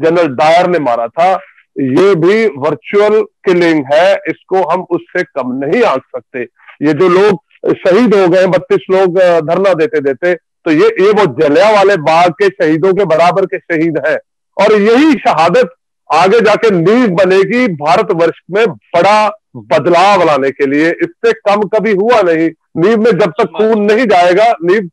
जनरल 0.00 0.28
डायर 0.36 0.66
ने 0.66 0.78
मारा 0.78 1.06
था 1.08 1.32
ये 1.76 2.14
भी 2.14 2.46
वर्चुअल 2.58 3.20
किलिंग 3.44 3.84
है 3.92 4.14
इसको 4.28 4.62
हम 4.70 4.82
उससे 4.90 5.22
कम 5.22 5.52
नहीं 5.64 5.82
आंक 5.84 6.02
सकते। 6.16 6.42
ये 6.82 6.92
जो 6.92 7.08
लोग 7.08 7.72
शहीद 7.76 8.14
हो 8.14 8.26
गए 8.28 8.46
बत्तीस 8.48 8.86
लोग 8.90 9.18
धरना 9.48 9.72
देते 9.74 10.00
देते 10.00 10.34
तो 10.34 10.70
ये 10.70 10.88
ये 11.00 11.10
वो 11.12 11.24
जलिया 11.40 11.70
वाले 11.70 11.96
बाग 12.02 12.32
के 12.32 12.48
शहीदों 12.48 12.92
के 12.94 13.04
बराबर 13.06 13.46
के 13.46 13.58
शहीद 13.58 14.02
हैं। 14.06 14.18
और 14.56 14.72
यही 14.80 15.12
शहादत 15.18 15.74
आगे 16.10 16.40
जाके 16.40 16.70
नींव 16.72 17.08
बनेगी 17.14 17.66
भारतवर्ष 17.76 18.40
में 18.50 18.66
बड़ा 18.66 19.26
बदलाव 19.54 20.22
लाने 20.22 20.50
के 20.50 20.66
लिए 20.66 20.90
इससे 21.02 21.32
कम 21.40 21.62
कभी 21.68 21.92
हुआ 21.92 22.20
नहीं। 22.22 22.48
नींव 22.76 22.98
में 22.98 23.10
जब 23.12 23.32
तक 23.38 23.52
खून 23.56 23.82
नहीं 23.82 24.06
जाएगा 24.06 24.50
नींव 24.62 24.88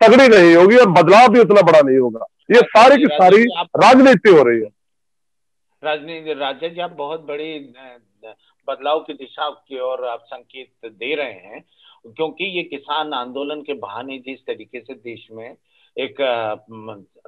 तगड़ी 0.00 0.28
नहीं 0.28 0.54
होगी 0.56 0.76
और 0.76 0.88
बदलाव 0.92 1.28
भी 1.28 1.40
उतना 1.40 1.62
बड़ा 1.62 1.80
नहीं 1.80 1.98
होगा। 1.98 2.26
ये 2.50 2.60
सारी 2.68 2.96
की 2.96 3.06
सारी 3.12 3.44
राजनीति 3.76 4.30
हो 4.30 4.42
रही 4.42 4.60
है। 4.60 4.68
राजनीति 5.82 6.34
राजा 6.34 6.68
जी 6.68 6.80
आप 6.80 6.94
बहुत 6.98 7.26
बड़ी 7.26 7.58
बदलाव 8.68 9.00
की 9.00 9.12
दिशा 9.14 9.48
की 9.50 9.78
ओर 9.80 10.04
आप 10.04 10.24
संकेत 10.26 10.90
दे 10.92 11.14
रहे 11.14 11.32
हैं 11.44 11.64
क्योंकि 12.06 12.44
ये 12.56 12.62
किसान 12.62 13.12
आंदोलन 13.12 13.60
के 13.62 13.74
बहाने 13.76 14.18
जिस 14.18 14.38
तरीके 14.46 14.80
से 14.80 14.94
देश 14.94 15.26
में 15.32 15.54
एक 15.98 16.16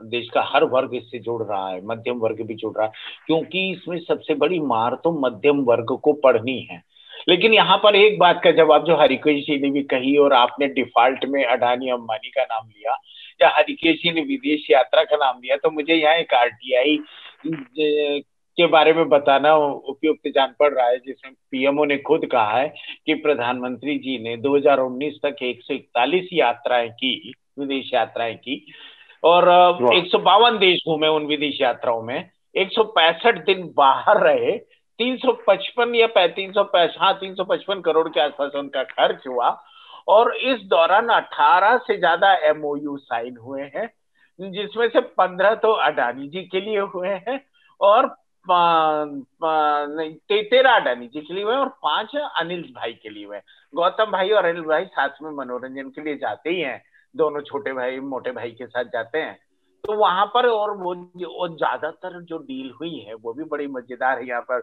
देश 0.04 0.28
का 0.34 0.42
हर 0.46 0.64
वर्ग 0.66 0.94
इससे 0.94 1.18
जुड़ 1.18 1.42
रहा 1.42 1.68
है, 1.68 1.80
मध्यम 1.86 2.18
वर्ग 2.18 2.40
भी 2.46 2.54
जुड़ 2.54 2.72
रहा 2.76 2.86
है, 2.86 2.92
क्योंकि 3.26 3.70
इसमें 3.70 3.98
सबसे 4.00 4.34
बड़ी 4.36 4.60
मार 4.62 4.94
तो 5.04 5.12
मध्यम 5.20 5.60
वर्ग 5.64 5.96
को 6.02 6.12
पड़नी 6.24 6.58
है। 6.70 6.82
लेकिन 7.28 7.54
यहाँ 7.54 7.76
पर 7.78 7.96
एक 7.96 8.18
बात 8.18 8.40
का 8.44 8.50
जवाब 8.52 8.84
जो 8.86 8.96
हरिकेश 8.96 9.44
जी 9.46 9.58
ने 9.60 9.70
भी 9.70 9.82
कही 9.84 10.16
और 10.16 10.32
आपने 10.32 10.66
डिफ़ॉल्ट 10.74 11.24
में 11.28 11.44
अडानी 11.44 11.90
अंबानी 11.90 12.30
का 12.30 12.42
नाम 12.44 12.68
लिया, 12.68 12.96
या 13.40 13.48
हरिकेश 13.56 13.96
जी 14.02 14.12
ने 14.12 14.20
विदेश 14.22 14.66
यात्रा 14.70 15.04
का 15.04 15.16
नाम 15.16 15.40
लिया 15.42 15.56
तो 15.56 15.70
मुझे 15.70 15.94
यहाँ 15.94 16.14
एक 16.16 16.34
आरटीआई 16.34 16.96
के 18.58 18.66
बारे 18.66 18.92
में 18.92 19.08
बताना 19.08 19.54
उपयुक्त 19.56 20.28
जान 20.34 20.54
पड़ 20.60 20.72
रहा 20.72 20.86
है, 20.86 20.98
जिसमें 20.98 21.34
पीएमओ 21.50 21.84
ने 21.84 21.96
खुद 21.98 22.26
कहा 22.32 22.58
है 22.58 22.68
कि 23.06 23.14
प्रधानमंत्री 23.16 23.96
जी 23.98 24.18
ने 24.18 24.36
2019 24.38 25.14
तक 25.24 25.36
141 25.42 26.28
यात्राएँ 26.32 26.88
की 26.92 27.32
विदेश 27.56 27.90
यात्राएँ 27.94 28.34
की। 28.36 28.64
और 29.22 29.48
एक 29.94 30.10
सौ 30.10 30.18
बावन 30.20 30.58
देश 30.58 30.82
घूमे 30.88 31.08
उन 31.08 31.26
विदेश 31.26 31.60
यात्राओं 31.60 32.02
में। 32.02 32.30
एक 32.54 32.72
सौ 32.72 32.84
पैंसठ 32.90 33.44
दिन 33.46 33.72
बाहर 33.76 34.20
रहे। 34.22 34.56
तीन 34.98 35.16
सौ 35.16 35.32
पचपन 35.46 35.94
या 35.94 36.26
तीन 36.28 36.52
सौ 36.52 36.62
हाँ 37.00 37.12
तीन 37.14 37.34
सौ 37.34 37.44
पचपन 37.44 37.80
करोड़ 37.80 38.08
के 38.08 38.20
आसपास 38.20 38.52
उनका 38.56 38.82
खर्च 38.86 39.26
हुआ। 39.26 39.48
और 40.08 40.34
इस 40.36 40.60
दौरान 40.68 41.08
अठारह 41.10 41.76
से 41.78 41.96
ज़्यादा 41.98 42.32
एमओयू 42.48 42.96
साइन 42.98 43.36
हुए 43.36 43.62
हैं 43.74 43.86
जिसमें 44.38 44.88
से 44.88 45.00
पंद्रह 45.00 45.54
तो 45.54 45.72
अडानी 45.82 46.28
जी 46.28 46.42
के 46.44 46.60
लिए 46.60 46.78
हुए 46.94 47.08
हैं 47.08 47.40
और 47.80 48.06
तेरह 50.30 50.70
अडानी 50.70 51.06
जी 51.06 51.20
के 51.20 51.34
लिए 51.34 51.42
हुए 51.44 51.54
और 51.54 51.68
पाँच 51.82 52.14
अनिल 52.16 52.62
भाई 52.76 52.92
के 52.92 53.08
लिए 53.08 53.24
हुए 53.24 53.40
गौतम 53.74 54.10
भाई 54.12 54.30
और 54.30 54.44
अनिल 54.44 54.62
भाई 54.62 54.84
साथ 54.86 55.22
में 55.22 55.30
मनोरंजन 55.32 55.90
के 55.90 56.00
लिए 56.00 56.16
जाते 56.16 56.50
ही 56.50 56.60
हैं। 56.60 56.82
दोनों 57.14 57.40
छोटे 57.42 57.72
भाई 57.72 58.00
मोटे 58.00 58.30
भाई 58.32 58.50
के 58.50 58.66
साथ 58.66 58.84
जाते 58.84 59.18
हैं। 59.18 59.38
तो 59.84 59.94
वहाँ 59.96 60.24
पर 60.26 60.46
और 60.46 60.70
वो 60.76 60.94
वो 60.94 61.46
ज़्यादातर 61.48 62.20
जो 62.22 62.38
डील 62.38 62.70
हुई 62.70 62.98
है 62.98 63.14
वो 63.14 63.32
भी 63.32 63.44
बड़ी 63.44 63.66
मज़ेदार 63.66 64.18
है 64.18 64.26
यहाँ 64.28 64.42
पर। 64.50 64.60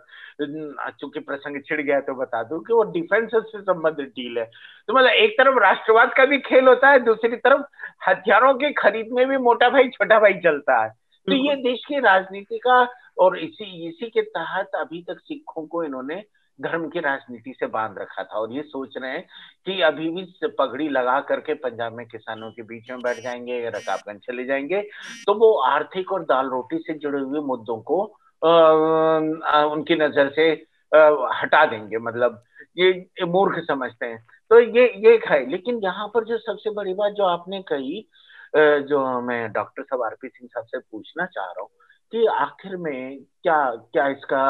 चूँकि 0.92 1.20
प्रसंग 1.20 1.62
छिड़ 1.62 1.82
गया 1.82 2.00
तो 2.02 2.14
बता 2.16 2.44
दूँ 2.44 2.60
कि 2.64 2.74
वो 2.74 2.84
डिफेंस 2.92 3.32
से 3.34 3.62
संबंधित 3.62 4.10
डील 4.10 4.38
है। 4.38 4.46
तो 4.46 4.94
मतलब 4.94 5.12
एक 5.14 5.32
तरफ़ 5.32 5.60
राष्ट्रवाद 5.60 6.14
का 6.18 6.26
भी 6.26 6.38
खेल 6.40 6.68
होता 6.68 6.90
है 6.90 7.00
दूसरी 7.00 7.36
तरफ़ 7.38 7.66
हथियारों 8.10 8.54
के 8.54 8.72
खरीद 8.74 9.10
में 9.12 9.28
भी 9.30 9.38
मोटा 9.44 9.70
भाई 9.70 9.90
छोटा 9.90 10.20
भाई 10.20 10.34
चलता 10.44 10.84
है। 10.84 10.90
तो 10.90 11.34
ये 11.34 11.56
देश 11.62 11.86
की 11.88 12.00
राजनीति 12.00 12.58
का 12.58 12.82
और 13.18 13.38
इसी 13.40 13.88
इसी 13.88 14.10
के 14.10 14.22
तहत 14.22 14.76
अभी 14.76 15.02
तक 15.02 15.20
सिखों 15.20 15.66
को 15.68 15.84
इन्होंने 15.84 16.24
धर्म 16.62 16.88
की 16.90 17.00
राजनीति 17.00 17.54
से 17.60 17.68
बाँध 17.68 17.98
रखा 18.00 18.24
था 18.24 18.40
और 18.40 18.52
ये 18.52 18.62
सोच 18.62 18.94
रहे 18.98 19.12
हैं 19.12 19.26
कि 19.66 19.82
अभी 19.82 20.10
भी 20.10 20.24
पगड़ी 20.60 20.88
लगा 20.90 21.20
करके 21.22 21.54
पंजाब 21.54 21.94
में 21.94 22.06
किसानों 22.06 22.52
के 22.52 22.64
बीच 22.64 22.90
में 22.92 23.02
बैठ 23.02 23.20
जाएँगे 23.24 23.60
रकाबगंज 23.70 24.22
चले 24.22 24.46
जाएँगे 24.46 24.82
तो 25.26 25.34
वो 25.34 25.52
आर्थिक 25.60 26.12
और 26.12 26.24
दाल 26.24 26.50
रोटी 26.50 26.78
से 26.78 26.94
जुड़े 26.94 27.20
हुए 27.20 27.40
मुद्दों 27.40 27.78
को 27.82 28.02
आ, 28.42 28.50
आ, 28.50 29.64
उनकी 29.66 29.96
नज़र 29.96 30.30
से 30.36 30.52
आ, 30.92 31.30
हटा 31.42 31.66
देंगे 31.66 31.98
मतलब 31.98 32.44
ये 32.78 33.26
मूर्ख 33.26 33.64
समझते 33.66 34.06
हैं। 34.06 34.26
तो 34.50 34.60
ये 34.60 34.88
ये 34.98 35.20
है 35.28 35.46
लेकिन 35.50 35.80
यहाँ 35.84 36.08
पर 36.08 36.24
जो 36.24 36.38
सबसे 36.38 36.70
बड़ी 36.70 36.94
बात 36.94 37.14
जो 37.14 37.24
आपने 37.24 37.62
कही 37.62 38.08
जो 38.56 39.00
मैं 39.22 39.52
डॉक्टर 39.52 39.84
साहब 39.84 40.04
आरपी 40.04 40.28
सिंह 40.28 40.50
साहब 40.54 40.66
से 40.66 40.80
पूछना 40.92 41.26
चाह 41.26 41.46
रहा 41.46 41.62
हूँ 41.62 41.70
कि 42.12 42.26
आखिर 42.26 42.76
में 42.78 43.20
क्या 43.44 43.60
क्या 43.94 44.08
इसका 44.08 44.44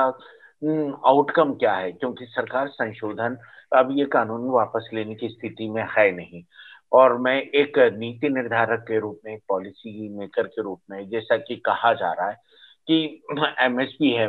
आउटकम 0.63 1.43
हम्म, 1.43 1.53
क्या 1.53 1.73
है? 1.73 1.91
क्योंकि 1.91 2.25
सरकार 2.25 2.67
संशोधन 2.67 3.37
अब 3.75 3.89
ये 3.91 4.05
कानून 4.05 4.49
वापस 4.49 4.89
लेने 4.93 5.15
की 5.15 5.29
स्थिति 5.29 5.69
में 5.69 5.83
है 5.97 6.11
नहीं। 6.11 6.43
और 6.91 7.17
मैं 7.17 7.41
एक 7.41 7.77
नीति 7.97 8.29
निर्धारक 8.29 8.79
के 8.79 8.99
रूप 8.99 9.19
में 9.25 9.37
पॉलिसी 9.49 10.09
मेकर 10.09 10.47
के 10.47 10.61
रूप 10.61 10.81
में 10.91 11.09
जैसा 11.09 11.37
कि 11.37 11.55
कहा 11.55 11.93
जा 11.93 12.11
रहा 12.13 12.29
है 12.29 12.35
कि 12.87 13.23
एमएसपी 13.61 14.11
है 14.11 14.27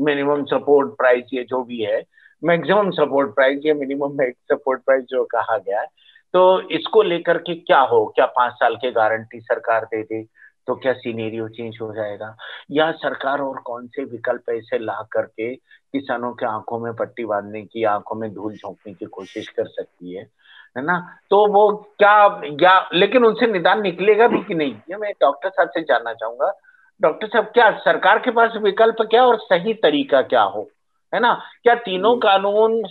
मिनिमम 0.00 0.44
सपोर्ट 0.44 0.96
प्राइस 0.98 1.24
ये 1.34 1.44
जो 1.44 1.62
भी 1.64 1.80
है 1.82 2.04
मैक्सिमम 2.44 2.90
सपोर्ट 2.90 3.34
प्राइस 3.34 3.60
या 3.66 3.74
मिनिमम 3.74 4.16
सपोर्ट 4.30 4.80
प्राइस 4.80 5.04
जो 5.04 5.24
कहा 5.24 5.58
गया 5.58 5.80
है 5.80 5.86
तो 6.32 6.60
इसको 6.70 7.02
लेकर 7.02 7.38
के 7.38 7.54
क्या 7.54 7.80
हो? 7.80 8.06
क्या 8.16 8.26
पाँच 8.26 8.52
साल 8.52 8.76
की 8.76 8.90
गारंटी 8.90 9.40
सरकार 9.40 9.84
दे 9.84 10.02
दे? 10.02 10.22
तो 10.66 10.74
क्या 10.74 10.92
सीनेरियो 10.92 11.48
चेंज 11.48 11.78
हो 11.82 11.92
जाएगा? 11.94 12.36
या 12.70 12.90
सरकार 12.92 13.40
और 13.40 13.58
कौन 13.58 13.86
से 13.86 14.04
विकल्प 14.04 14.50
ऐसे 14.50 14.78
ला 14.78 15.00
करके 15.12 15.54
किसानों 15.54 16.32
के 16.32 16.46
आँखों 16.46 16.78
में 16.78 16.92
पट्टी 16.94 17.24
बांधने 17.24 17.62
की 17.62 17.84
आँखों 17.84 18.16
में 18.16 18.32
धूल 18.34 18.54
झोंकने 18.54 18.92
की 18.94 19.06
कोशिश 19.06 19.48
कर 19.48 19.66
सकती 19.66 20.14
है 20.14 20.22
है 20.76 20.84
ना? 20.84 20.98
तो 21.30 21.46
वो 21.52 21.70
क्या 21.98 22.40
या 22.62 22.78
लेकिन 22.94 23.24
उनसे 23.24 23.46
निदान 23.46 23.82
निकलेगा 23.82 24.26
भी 24.28 24.42
कि 24.44 24.54
नहीं? 24.54 24.74
ये 24.90 24.96
मैं 24.96 25.12
डॉक्टर 25.20 25.50
साहब 25.50 25.68
से 25.68 25.82
जानना 25.82 26.12
चाहूँगा। 26.14 26.52
डॉक्टर 27.00 27.26
साहब 27.26 27.44
क्या 27.44 27.70
सरकार 27.78 28.18
के 28.18 28.30
पास 28.30 28.56
विकल्प 28.56 28.96
क्या 29.00 29.24
और 29.24 29.38
सही 29.40 29.74
तरीका 29.74 30.22
क्या 30.22 30.42
हो? 30.42 30.68
है 31.14 31.20
ना? 31.20 31.32
क्या 31.62 31.74
तीनों 31.74 32.16
कानून 32.16 32.82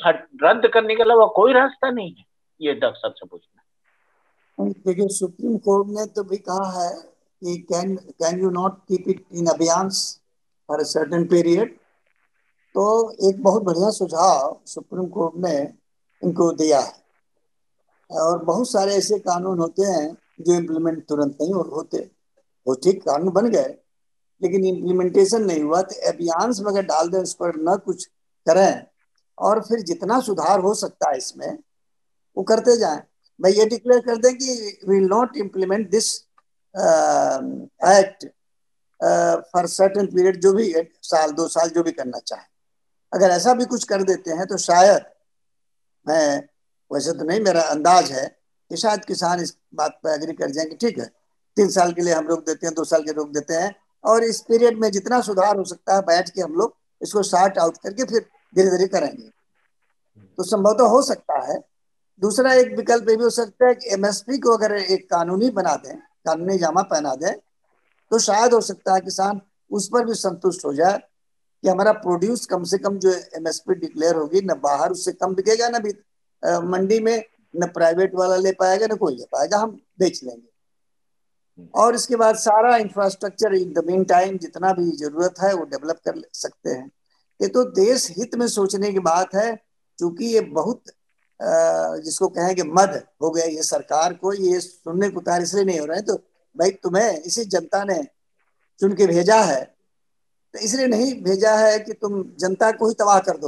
रद्द 0.44 0.68
करने 0.68 0.96
के 0.96 1.04
अलावा 1.04 1.26
कोई 1.36 1.54
रास्ता 1.54 1.90
नहीं 1.90 2.14
है? 2.16 2.26
ये 2.62 2.74
डॉक्टर 2.74 2.98
साहब 2.98 3.14
से 3.14 3.28
पूछना 3.28 3.52
देखिए 4.60 5.08
सुप्रीम 5.08 5.58
कोर्ट 5.58 5.88
ने 5.90 6.06
तो 6.06 6.24
भी 6.24 6.38
कहा 6.38 6.72
है 6.82 7.15
can 7.42 7.96
can 7.96 8.40
you 8.42 8.50
not 8.52 8.78
keep 8.88 9.08
it 9.10 9.24
in 9.34 9.46
abeyance 9.48 10.04
for 10.70 10.80
a 10.80 10.84
certain 10.86 11.26
period 11.28 11.76
तो 12.76 12.86
एक 13.30 13.42
बहुत 13.44 13.64
बढ़िया 13.64 13.90
सुझाव 13.92 14.60
सुप्रीम 14.68 15.08
कोर्ट 15.10 15.36
ने 15.38 15.56
इनको 16.22 16.52
दिया 16.54 16.80
है। 16.80 16.94
और 18.10 18.44
बहुत 18.44 18.70
सारे 18.70 18.96
ऐसे 18.96 19.20
कानून 19.20 19.60
होते 19.60 19.84
हैं 19.84 20.06
जो 20.42 20.54
इम्प्लीमेंट 20.54 21.06
तुरंत 21.10 21.38
नहीं 21.42 21.54
होते। 21.54 21.98
वो 22.68 22.74
ठीक 22.84 23.02
कानून 23.04 23.30
बन 23.34 23.50
गए, 23.50 23.76
लेकिन 24.42 24.66
इम्प्लीमेंटेशन 24.66 25.44
नहीं 25.44 25.62
हुआ 25.64 25.82
तो 25.84 26.12
में 26.62 26.72
अगर 26.72 26.82
डाल 26.84 27.10
दें, 27.10 27.20
उस 27.20 27.34
पर 27.34 27.56
न 27.60 27.76
कुछ 27.86 28.06
करें। 28.48 28.86
और 29.38 29.62
फिर 29.62 29.82
जितना 29.84 30.20
सुधार 30.22 30.60
हो 30.60 30.74
सकता 30.76 31.10
है 31.12 31.18
इसमें, 31.18 31.58
वो 32.38 32.44
करते 32.44 32.78
जाएँ। 32.78 33.02
भाई 33.40 33.52
ये 33.52 33.66
डिक्लेयर 33.66 34.02
कर 34.02 34.18
दें 34.18 34.36
कि 34.36 34.80
will 34.90 35.08
not 35.08 35.38
implement 35.38 35.90
this 35.90 36.14
act 36.76 38.26
for 39.54 39.68
certain 39.68 40.06
period 40.06 40.40
जो 40.42 40.54
भी 40.54 40.74
साल, 41.02 41.32
दो 41.32 41.48
साल 41.48 41.70
जो 41.70 41.84
भी 41.84 41.92
करना 41.92 42.20
चाहे। 42.20 42.44
अगर 43.14 43.30
ऐसा 43.30 43.54
भी 43.54 43.66
कुछ 43.66 43.84
कर 43.84 44.04
देते 44.04 44.32
हैं 44.32 44.46
तो 44.48 44.58
शायद, 44.58 45.06
मैं, 46.06 46.44
वैसे 46.92 47.12
तो 47.12 47.24
नहीं, 47.24 47.40
मेरा 47.42 47.62
अंदाज 47.62 48.12
है 48.12 48.26
कि 48.72 48.78
शायद 48.78 49.06
किसान 49.06 49.40
इस 49.40 49.56
बात 49.76 50.00
पर 50.04 50.10
एग्री 50.10 50.34
कर 50.34 50.52
जाएँगे, 50.52 50.76
ठीक 50.76 50.98
है। 51.00 51.06
तीन 51.58 51.70
साल 51.70 51.92
के 51.94 52.02
लिए 52.02 52.14
हम 52.14 52.28
रोक 52.28 52.46
देते 52.46 52.68
हैं, 52.68 52.74
दो 52.76 52.84
साल 52.84 53.04
के 53.04 53.12
रोक 53.12 53.30
देते 53.30 53.54
हैं, 53.54 53.76
और 54.04 54.24
इस 54.24 54.42
पीरियड 54.42 54.80
में 54.80 54.90
जितना 54.92 55.22
सुधार 55.22 55.58
हो 55.58 55.64
सकता 55.64 55.96
है, 55.96 56.02
बैठ 56.02 56.30
के 56.30 56.42
हम 56.42 56.54
लोग 56.54 56.76
इसको 57.02 57.24
शार्ट 57.24 57.58
आउट 57.58 57.78
करके 57.78 58.04
फिर 58.04 58.26
धीरे 58.56 58.70
धीरे 58.70 58.88
करेंगे। 58.88 59.30
तो 60.38 60.44
संभवतः 60.44 60.84
हो 60.84 61.02
सकता 61.02 61.40
है। 61.44 61.58
दूसरा 62.22 62.54
एक 62.54 62.76
विकल्प 62.78 63.10
ये 63.10 63.16
भी 63.16 63.24
हो 63.24 63.30
सकता 63.30 63.68
है 63.68 63.76
कि 63.76 63.94
एमएसपी 63.94 64.38
को 64.38 64.52
अगर 64.52 64.76
एक 64.76 65.10
कानूनी 65.10 65.50
बना 65.50 65.76
दें 65.76 65.96
कानूनी 66.26 66.58
जामा 66.58 66.82
पहना 66.84 67.16
दे 67.16 67.32
तो 68.12 68.20
शायद 68.20 68.54
हो 68.54 68.62
सकता 68.62 68.94
है 68.94 69.02
किसान 69.02 69.42
उस 69.72 69.88
पर 69.94 70.06
भी 70.06 70.14
संतुष्ट 70.16 70.66
हो 70.66 70.74
जाए 70.74 70.98
कि 70.98 71.70
हमारा 71.70 71.92
प्रोड्यूस 72.00 72.46
कम 72.46 72.64
से 72.64 72.78
कम 72.78 72.98
जो 73.00 73.12
एमएसपी 73.12 73.76
डिक्लेयर 73.76 74.16
होगी, 74.16 74.42
न 74.42 74.54
बाहर 74.64 74.92
उससे 74.92 75.12
कम 75.14 75.36
बिकेगा, 75.36 75.70
न 75.70 75.80
भी 75.80 75.94
मंडी 76.68 77.00
में 77.00 77.24
न 77.54 77.68
प्राइवेट 77.70 78.16
वाला 78.16 78.36
ले 78.38 78.52
पाएगा, 78.54 78.88
न 78.88 78.96
कोई 78.98 79.16
ले 79.16 79.26
पाएगा, 79.32 79.58
हम 79.58 79.80
बेच 80.00 80.24
लेंगे। 80.24 81.68
और 81.76 81.96
इसके 81.96 82.16
बाद 82.16 82.36
सारा 82.36 82.76
infrastructure 82.78 83.54
in 83.56 83.72
the 83.74 83.84
mean 83.88 84.04
time 84.04 84.38
जितना 84.38 84.72
भी 84.74 84.92
ज़रूरत 84.98 85.36
है, 85.42 85.54
वो 85.54 85.64
डेवलप 85.66 86.00
कर 86.06 86.22
सकते 86.34 86.70
हैं। 86.70 86.92
ये 87.40 87.48
तो 87.48 87.64
देश 87.74 88.10
हित 88.18 88.36
में 88.36 88.48
सोचने 88.50 88.92
की 88.92 89.00
बात 89.02 89.36
है 89.36 89.56
क्योंकि 90.00 90.26
ये 90.26 90.42
बहुत 90.54 90.84
जिसको 91.40 92.28
कहेंगे 92.30 92.64
मद 92.66 93.02
हो 93.22 93.30
गया 93.32 93.46
ये 93.46 93.64
सरकार 93.64 94.14
को, 94.14 94.34
ये 94.34 94.60
सुनने 94.60 95.10
को 95.10 95.22
तैयार 95.22 95.42
इसलिए 95.42 95.64
नहीं 95.66 95.80
हो 95.80 95.86
रहे 95.86 96.02
तो 96.02 96.16
भाई 96.56 96.72
तुम्हें 96.84 97.22
इसी 97.22 97.46
जनता 97.48 97.84
ने 97.84 98.04
चुन 98.80 98.94
के 98.96 99.08
भेजा 99.08 99.42
है 99.44 99.64
तो 100.54 100.60
इसलिए 100.60 100.88
नहीं 100.88 101.14
भेजा 101.24 101.56
है 101.58 101.80
कि 101.80 101.94
तुम 101.94 102.24
जनता 102.40 102.72
को 102.72 102.88
ही 102.88 102.94
तबाह 102.94 103.20
कर 103.22 103.38
दो। 103.38 103.48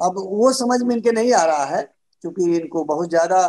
अब 0.00 0.14
वो 0.18 0.52
समझ 0.54 0.80
में 0.82 0.94
इनके 0.94 1.12
नहीं 1.12 1.32
आ 1.34 1.44
रहा 1.44 1.64
है, 1.66 1.82
क्योंकि 2.24 2.56
इनको 2.56 2.84
बहुत 2.84 3.08
ज़्यादा 3.08 3.40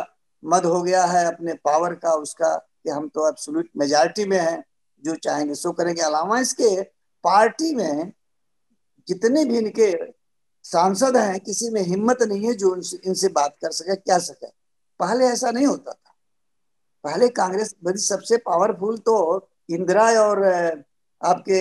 मद 0.42 0.64
हो 0.66 0.82
गया 0.82 1.04
है 1.04 1.24
अपने 1.26 1.54
पावर 1.64 1.94
का, 1.94 2.12
उसका, 2.14 2.54
कि 2.54 2.90
हम 2.90 3.08
तो 3.08 3.28
एब्सोल्यूट 3.28 3.68
मेजॉरिटी 3.76 4.24
में 4.24 4.38
हैं, 4.38 4.64
जो 5.02 5.14
चाहेंगे 5.16 5.54
सो 5.54 5.72
करेंगे। 5.72 6.02
अलावा 6.02 6.38
इसके 6.40 6.82
पार्टी 7.24 7.74
में 7.74 8.12
जितने 9.08 9.44
भी 9.44 9.58
इनके 9.58 9.92
सांसद 10.64 11.16
हैं, 11.16 11.38
किसी 11.40 11.70
में 11.70 11.80
हिम्मत 11.82 12.22
नहीं 12.22 12.46
है 12.46 12.54
जो 12.54 12.74
इनसे 12.76 13.28
बात 13.30 13.56
कर 13.62 13.70
सके, 13.72 13.96
क्या 13.96 14.18
सके। 14.20 14.46
पहले 15.00 15.24
ऐसा 15.26 15.50
नहीं 15.50 15.66
होता 15.66 15.92
था। 15.92 16.14
पहले 17.04 17.28
कांग्रेस 17.30 17.74
सबसे 18.00 18.36
पावरफुल 18.38 18.98
तो 18.98 19.14
इंदिरा 19.68 20.04
और 20.20 20.42
आपके 21.20 21.58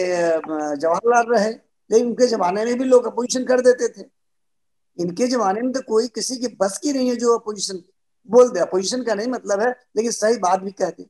जवाहरलाल 0.77 1.25
रहे, 1.27 1.49
लेकिन 1.49 2.07
उनके 2.07 2.27
जमाने 2.27 2.65
में 2.65 2.77
भी 2.79 2.83
लोग 2.85 3.05
अपोजिशन 3.07 3.43
कर 3.45 3.61
देते 3.61 3.87
थे। 3.91 4.05
इनके 4.97 5.27
जमाने 5.27 5.61
में 5.61 5.71
तो 5.71 5.81
कोई 5.81 6.07
किसी 6.09 6.37
की 6.37 6.47
बस 6.59 6.77
की 6.77 6.93
नहीं 6.93 7.09
है 7.09 7.15
जो 7.15 7.37
अपोजिशन 7.37 7.83
बोल 8.29 8.49
दे 8.49 8.59
अपोजिशन 8.59 9.03
का 9.03 9.13
नहीं 9.15 9.27
मतलब 9.27 9.61
है, 9.61 9.69
लेकिन 9.95 10.11
सही 10.11 10.37
बात 10.37 10.59
भी 10.61 10.71
कहते 10.73 11.03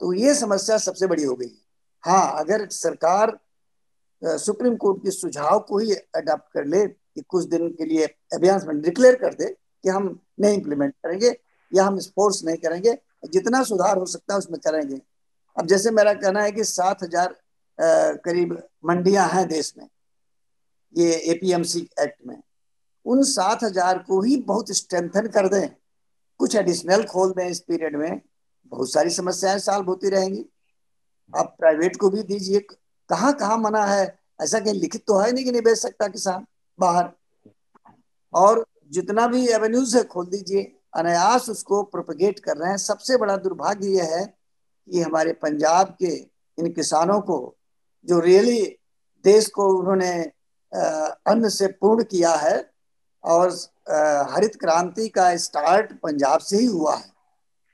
तो 0.00 0.12
ये 0.12 0.34
समस्या 0.34 0.78
सबसे 0.78 1.06
बड़ी 1.06 1.24
हो 1.24 1.34
गई 1.34 1.50
हाँ। 2.04 2.38
अगर 2.38 2.68
सरकार 2.70 3.38
सुप्रीम 4.22 4.76
कोर्ट 4.76 5.02
के 5.02 5.10
सुझाव 5.10 5.58
को 5.60 5.78
ही 5.78 5.94
अडॉप्ट 5.94 6.52
कर 6.52 6.64
ले 6.66 6.86
कि 7.16 7.22
कुछ 7.22 7.44
दिन 7.46 7.68
के 7.70 7.84
लिए 7.84 8.06
अभियान 8.34 8.66
में 8.66 8.80
डिक्लेयर 8.82 9.14
कर 9.16 9.34
दे 9.34 9.46
कि 9.46 9.88
हम 9.88 10.18
नहीं 10.40 10.54
इम्प्लीमेंट 10.54 10.94
करेंगे 10.94 11.34
या 11.72 11.84
हम 11.84 11.98
स्पोर्ट्स 12.00 12.44
नहीं 12.44 12.56
करेंगे। 12.58 12.96
जितना 13.26 13.62
सुधार 13.64 13.98
हो 13.98 14.06
सकता 14.06 14.34
है 14.34 14.38
उसमें 14.38 14.58
करेंगे। 14.60 15.00
अब 15.56 15.66
जैसे 15.66 15.90
मेरा 15.90 16.12
कहना 16.14 16.42
है 16.42 16.52
कि 16.52 16.64
सात 16.64 17.02
हज़ार 17.02 17.36
करीब 18.24 18.52
मंडियाँ 18.84 19.28
हैं 19.28 19.46
देश 19.48 19.72
में, 19.78 19.88
ये 20.94 21.12
एपीएमसी 21.30 21.80
एक्ट 22.00 22.26
में। 22.26 22.40
उन 23.06 23.22
सात 23.24 23.64
हज़ार 23.64 23.98
को 23.98 24.20
ही 24.22 24.36
बहुत 24.44 24.70
स्ट्रेंथन 24.72 25.26
कर 25.28 25.48
दें। 25.48 25.68
कुछ 26.40 26.56
एडिशनल 26.56 27.02
खोल 27.04 27.32
दें 27.32 27.46
इस 27.46 27.60
पीरियड 27.60 27.96
में। 27.96 28.20
बहुत 28.72 28.92
सारी 28.92 29.10
समस्याएँ 29.10 29.58
सॉल्व 29.58 29.86
होती 29.86 30.08
रहेंगी। 30.08 30.44
आप 31.32 31.54
प्राइवेट 31.58 31.96
को 31.96 32.10
भी 32.10 32.22
दीजिए। 32.24 32.60
कहाँ 33.10 33.32
कहाँ 33.34 33.58
मना 33.58 33.84
है? 33.84 34.18
ऐसा 34.42 34.58
कहीं 34.60 34.74
लिखित 34.74 35.04
तो 35.06 35.18
है 35.18 35.30
नहीं 35.32 35.44
कि 35.44 35.52
नहीं 35.52 35.62
बेच 35.62 35.78
सकता 35.78 36.08
किसान? 36.08 36.46
बाहर। 36.78 37.10
और 38.34 38.64
जितना 38.90 39.26
भी 39.26 39.46
एवेन्यूज 39.48 39.94
है, 39.96 40.02
खोल 40.04 40.26
दीजिए। 40.26 40.72
अनायास 40.96 41.48
उसको 41.50 41.82
प्रोपगेट 41.84 42.38
कर 42.38 42.56
रहे 42.56 42.70
हैं। 42.70 42.76
सबसे 42.78 43.16
बड़ा 43.16 43.36
दुर्भाग्य 43.36 43.88
यह 43.88 44.16
है 44.16 44.24
कि 44.24 45.00
हमारे 45.02 45.32
पंजाब 45.34 45.96
के 46.00 46.14
इन 46.58 46.72
किसानों 46.72 47.20
को, 47.20 47.56
जो 48.06 48.18
रियली 48.20 48.62
देश 49.24 49.48
को 49.50 49.68
उन्होंने 49.78 50.12
अन्न 50.72 51.48
से 51.48 51.66
पूर्ण 51.72 52.04
किया 52.04 52.34
है 52.36 52.58
और 53.24 53.50
हरित 54.30 54.56
क्रांति 54.56 55.08
का 55.08 55.36
स्टार्ट 55.36 55.92
पंजाब 56.00 56.40
से 56.40 56.56
ही 56.56 56.66
हुआ 56.66 56.94
है। 56.96 57.14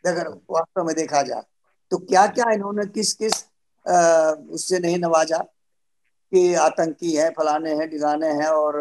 अगर 0.05 0.29
वास्तव 0.51 0.85
में 0.85 0.95
देखा 0.97 1.23
जाए 1.23 1.43
तो 1.93 1.99
क्या 1.99 2.27
क्या 2.29 2.51
इन्होंने 2.53 2.87
किस 2.89 3.13
किस 3.15 3.33
उससे 4.51 4.79
नहीं 4.79 4.99
नवाजा? 4.99 5.39
कि 6.33 6.55
आतंकी 6.57 7.13
है 7.13 7.29
फलाने 7.31 7.75
हैं 7.75 7.89
डिगाने 7.91 8.29
हैं 8.35 8.49
और 8.49 8.81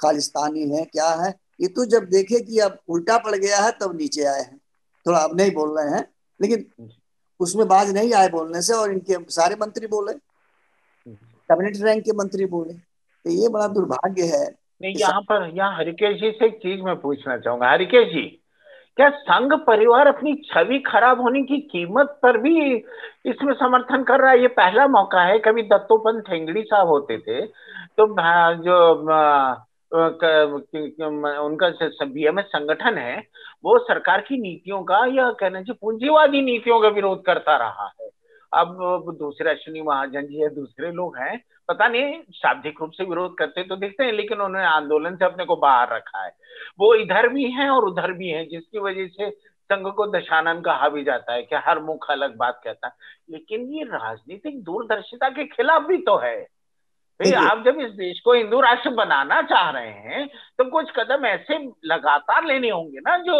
खालिस्तानी 0.00 0.68
है 0.70 0.84
क्या 0.84 1.08
है? 1.16 1.34
ये 1.60 1.68
तो 1.68 1.84
जब 1.86 2.04
देखे 2.10 2.40
कि 2.40 2.58
अब 2.58 2.78
उल्टा 2.88 3.16
पड़ 3.18 3.34
गया 3.36 3.58
है 3.58 3.70
तब 3.80 3.96
नीचे 3.96 4.24
आए 4.24 4.40
हैं। 4.40 4.58
थोड़ा 5.06 5.18
अब 5.18 5.36
नहीं 5.36 5.50
बोल 5.52 5.78
रहे 5.78 5.94
हैं 5.94 6.04
लेकिन 6.40 6.88
उसमें 7.40 7.66
बाज 7.68 7.92
नहीं 7.94 8.12
आए 8.14 8.28
बोलने 8.28 8.62
से 8.62 8.74
और 8.74 8.92
इनके 8.92 9.16
सारे 9.30 9.54
मंत्री 9.60 9.86
बोले। 9.86 10.12
कैबिनेट 11.06 11.76
रैंक 11.82 12.04
के 12.04 12.12
मंत्री 12.12 12.46
बोले। 12.46 12.74
तो 12.74 13.30
ये 13.32 13.48
बड़ा 13.48 13.66
दुर्भाग्य 13.68 14.26
है 14.26 14.44
नहीं 14.82 14.94
यहाँ 14.96 15.20
पर 15.22 15.50
यहाँ 15.56 15.76
हरिकेश 15.78 16.20
जी 16.20 16.30
से 16.30 16.46
एक 16.46 16.56
चीज़ 16.56 16.80
मैं 16.82 16.94
पूछना 17.00 17.36
चाहूँगा। 17.38 17.70
हरिकेश 17.70 18.08
जी 18.08 18.24
क्या 18.96 19.08
संघ 19.10 19.52
परिवार 19.66 20.06
अपनी 20.06 20.34
छवि 20.46 20.78
खराब 20.86 21.20
होने 21.20 21.42
की 21.42 21.58
कीमत 21.62 22.18
पर 22.22 22.36
भी 22.38 22.74
इसमें 23.26 23.52
समर्थन 23.54 24.02
कर 24.04 24.20
रहा 24.20 24.30
है? 24.30 24.40
ये 24.40 24.48
पहला 24.50 24.86
मौका 24.88 25.22
है, 25.22 25.38
कभी 25.38 25.62
दत्तोपन 25.64 26.20
ठेंगड़ी 26.20 26.62
साहब 26.62 26.88
होते 26.88 27.18
थे 27.18 27.40
तो 27.98 28.06
जो 28.62 28.76
उनका 31.40 31.68
बीएमएस 32.04 32.44
संगठन 32.46 32.98
है, 32.98 33.16
वो 33.64 33.78
सरकार 33.78 34.20
की 34.20 34.40
नीतियों 34.42 34.82
का 34.82 35.04
या 35.14 35.30
कहना 35.32 35.60
चाहिए 35.60 35.78
पूंजीवादी 35.82 36.42
नीतियों 36.42 36.80
का 36.80 36.88
विरोध 36.90 37.24
करता 37.24 37.56
रहा 37.58 37.86
है। 37.92 38.08
अब 38.52 39.16
दूसरे 39.18 39.50
अश्विनी 39.50 39.82
महाजन 39.82 40.26
जी 40.26 40.40
है 40.40 40.48
दूसरे 40.54 40.90
लोग 40.92 41.16
हैं 41.18 41.36
पता 41.68 41.88
नहीं 41.88 42.20
शाब्दिक 42.34 42.80
रूप 42.80 42.90
से 42.90 43.04
विरोध 43.04 43.36
करते 43.38 43.62
तो 43.64 43.76
देखते 43.76 44.04
हैं 44.04 44.12
लेकिन 44.12 44.40
उन्होंने 44.40 44.66
आंदोलन 44.66 45.16
से 45.16 45.24
अपने 45.24 45.44
को 45.44 45.56
बाहर 45.56 45.88
रखा 45.88 46.24
है। 46.24 46.32
वो 46.78 46.94
इधर 46.94 47.28
भी 47.28 47.50
हैं 47.50 47.68
और 47.70 47.84
उधर 47.84 48.12
भी 48.12 48.28
हैं 48.28 48.46
जिसकी 48.48 48.78
वजह 48.78 49.06
से 49.08 49.30
संघ 49.30 49.86
को 49.88 50.06
दशानन 50.08 50.60
कहा 50.60 50.88
भी 50.88 51.04
जाता 51.04 51.32
है 51.32 51.42
कि 51.42 51.56
हर 51.66 51.78
मुख 51.80 52.10
अलग 52.10 52.36
बात 52.36 52.60
कहता 52.64 52.86
है। 52.86 52.92
लेकिन 53.30 53.68
ये 53.74 53.84
राजनीतिक 53.84 54.62
दूरदर्शिता 54.64 55.28
के 55.28 55.44
खिलाफ 55.46 55.82
भी 55.82 55.98
तो 55.98 56.16
है। 56.16 56.36
भाई 57.20 57.32
आप 57.40 57.64
जब 57.64 57.80
इस 57.80 57.90
देश 57.92 58.20
को 58.20 58.32
हिंदू 58.32 58.60
राष्ट्र 58.60 58.90
बनाना 58.90 59.40
चाह 59.42 59.70
रहे 59.70 59.90
हैं 60.04 60.26
तो 60.58 60.64
कुछ 60.70 60.90
कदम 60.96 61.26
ऐसे 61.26 61.58
लगातार 61.84 62.44
लेने 62.44 62.70
होंगे 62.70 62.98
ना 62.98 63.16
जो 63.18 63.36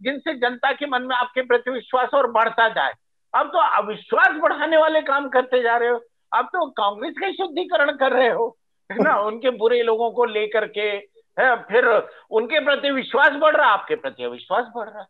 जिनसे 0.00 0.34
जनता 0.34 0.72
के 0.72 0.86
मन 0.86 1.02
में 1.02 1.16
आपके 1.16 1.42
प्रति 1.42 1.70
विश्वास 1.70 2.14
और 2.14 2.30
बढ़ता 2.30 2.68
जाए। 2.68 2.92
अब 3.34 3.46
तो 3.46 3.58
अविश्वास 3.76 4.36
बढ़ाने 4.36 4.76
वाले 4.76 5.00
काम 5.02 5.28
करते 5.28 5.62
जा 5.62 5.76
रहे 5.76 5.88
हो। 5.88 6.04
अब 6.36 6.46
तो 6.46 6.66
कांग्रेस 6.72 7.14
का 7.20 7.30
शुद्धिकरण 7.32 7.96
कर 7.96 8.12
रहे 8.12 8.28
हो 8.30 8.56
है 8.90 9.02
ना? 9.02 9.18
उनके 9.20 9.50
बुरे 9.58 9.82
लोगों 9.82 10.10
को 10.10 10.24
लेकर 10.26 10.66
के 10.68 10.88
है 11.36 11.54
फिर 11.64 11.86
उनके 12.30 12.60
प्रति 12.64 12.90
विश्वास 12.92 13.32
बढ़ 13.40 13.56
रहा 13.56 13.70
आपके 13.70 13.94
प्रति 13.96 14.24
अविश्वास 14.24 14.66
बढ़ 14.76 14.88
रहा। 14.88 15.02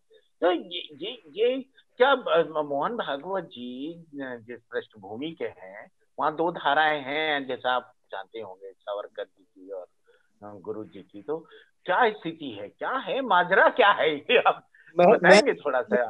तो 0.43 0.51
ये 0.51 0.81
ये 1.03 1.11
ये 1.37 1.59
क्या 2.01 2.15
मोहन 2.15 2.97
भागवत 2.97 3.45
जी 3.45 4.05
जिस 4.15 4.61
पृष्ठभूमि 4.73 5.31
के 5.39 5.45
हैं 5.45 5.91
वहाँ 6.19 6.35
दो 6.37 6.51
धाराएँ 6.53 7.01
हैं 7.03 7.47
जैसा 7.47 7.75
आप 7.75 7.93
जानते 8.13 8.41
होंगे 8.41 8.71
सावरकर 8.71 9.25
जी 9.25 9.45
की 9.45 9.71
और 9.71 10.59
गुरु 10.63 10.85
जी 10.85 11.01
की। 11.03 11.23
तो 11.23 11.39
क्या 11.87 12.09
स्थिति 12.11 12.51
है? 12.53 12.69
क्या 12.69 12.91
है? 12.99 13.21
माजरा 13.23 13.69
क्या 13.71 13.91
है? 13.91 14.15
ये 14.17 14.39
आप 14.39 14.67
बताएँगे 14.97 15.55
थोड़ा 15.55 15.83
सा। 15.83 16.03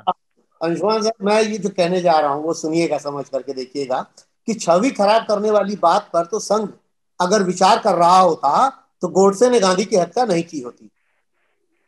अंशुमान 0.61 1.03
साहब 1.03 1.27
मैं 1.27 1.41
ये 1.43 1.59
जो 1.59 1.69
कहने 1.71 2.01
जा 2.01 2.19
रहा 2.19 2.31
हूँ 2.31 2.45
वो 2.45 2.53
सुनिएगा 2.55 2.99
समझ 2.99 3.29
करके 3.29 3.53
देखिएगा। 3.55 4.01
कि 4.47 4.55
छवि 4.55 4.90
खराब 4.90 5.26
करने 5.26 5.51
वाली 5.51 5.76
बात 5.76 6.11
पर 6.12 6.24
तो 6.24 6.38
संघ 6.38 6.68
अगर 7.20 7.42
विचार 7.42 7.78
कर 7.78 7.94
रहा 7.94 8.18
होता 8.18 8.68
तो 9.01 9.09
गोडसे 9.09 9.51
ने 9.51 9.61
गांधी 9.61 9.84
की 9.84 9.97
हत्या 9.97 10.24
नहीं 10.24 10.42
की 10.42 10.61
होती। 10.61 10.90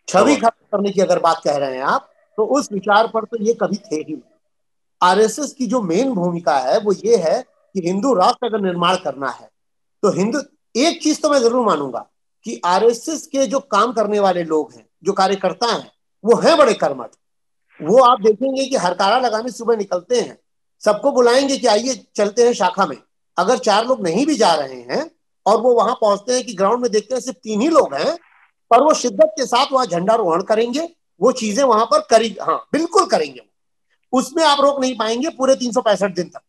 छवि 0.09 0.32
तो- 0.32 0.40
खराब 0.40 0.52
करने 0.72 0.90
की 0.90 1.00
अगर 1.00 1.18
बात 1.18 1.40
कह 1.44 1.56
रहे 1.56 1.74
हैं 1.74 1.82
आप 1.82 2.11
तो 2.36 2.44
उस 2.44 2.68
विचार 2.72 3.06
पर 3.06 3.24
तो 3.24 3.36
ये 3.36 3.54
कभी 3.54 3.76
थे 3.76 3.96
ही 3.96 4.22
आरएसएस 5.02 5.52
की 5.52 5.66
जो 5.66 5.82
मेन 5.82 6.12
भूमिका 6.12 6.59
है 6.59 6.78
वो 6.80 6.92
ये 6.92 7.16
है 7.16 7.42
कि 7.74 7.80
हिंदू 7.80 8.14
राष्ट्र 8.14 8.46
अगर 8.46 8.61
निर्माण 8.61 8.96
करना 8.96 9.30
है 9.30 9.50
तो 10.02 10.11
हिंदू 10.12 10.40
एक 10.76 11.02
चीज़ 11.02 11.20
तो 11.20 11.30
मैं 11.30 11.38
ज़रूर 11.38 11.66
मानूँगा 11.66 12.06
कि 12.44 12.61
आरएसएस 12.64 13.26
के 13.26 13.46
जो 13.46 13.61
काम 13.61 13.92
करने 13.92 14.20
वाले 14.20 14.44
लोग 14.44 14.72
हैं 14.72 14.86
जो 15.02 15.12
कार्यकर्ता 15.12 15.66
हैं 15.66 15.92
वो 16.24 16.36
हैं 16.36 16.56
बड़े 16.56 16.74
कर्मठ। 16.74 17.11
वो 17.82 18.02
आप 18.02 18.20
देखेंगे 18.20 18.64
कि 18.64 18.76
हरकारा 18.76 19.18
लगाने 19.18 19.50
सुबह 19.50 19.76
निकलते 19.76 20.20
हैं 20.20 20.38
सबको 20.83 21.12
बुलाएँगे 21.12 21.57
कि 21.57 21.66
आइए 21.66 21.95
चलते 22.16 22.43
हैं 22.43 22.53
शाखा 22.53 22.87
में। 22.87 22.97
अगर 23.37 23.59
चार 23.59 23.87
लोग 23.87 24.03
नहीं 24.03 24.26
भी 24.26 24.35
जा 24.35 24.55
रहे 24.55 24.81
हैं 24.83 25.11
और 25.47 25.61
वो 25.61 25.72
वहाँ 25.74 25.95
पहुँचते 25.95 26.35
हैं 26.35 26.45
कि 26.45 26.55
ग्राउंड 26.55 26.83
में 26.83 26.91
देखते 26.93 27.14
हैं 27.14 27.20
सिर्फ़ 27.20 27.39
तीन 27.39 27.61
ही 27.61 27.68
लोग 27.68 27.95
हैं, 27.95 28.16
पर 28.70 28.83
वो 28.83 28.95
शिद्दत 28.95 29.33
के 29.39 29.47
साथ 29.47 29.72
वहाँ 29.72 29.87
झंडारोहण 29.87 30.43
करेंगे, 30.43 30.89
वो 31.20 31.33
चीज़ें 31.33 31.62
वहाँ 31.64 31.85
पर 31.85 32.01
करी 32.01 32.37
हाँ 32.43 32.59
बिल्कुल 32.72 33.07
करेंगे 33.07 33.41
उसमें 34.12 34.45
आप 34.45 34.61
रोक 34.61 34.81
नहीं 34.81 34.97
पाएँगे 34.99 35.29
पूरे 35.29 35.55
तीन 35.57 35.72
सौ 35.72 35.81
पैंसठ 35.81 36.14
दिन 36.14 36.29
तक। 36.29 36.41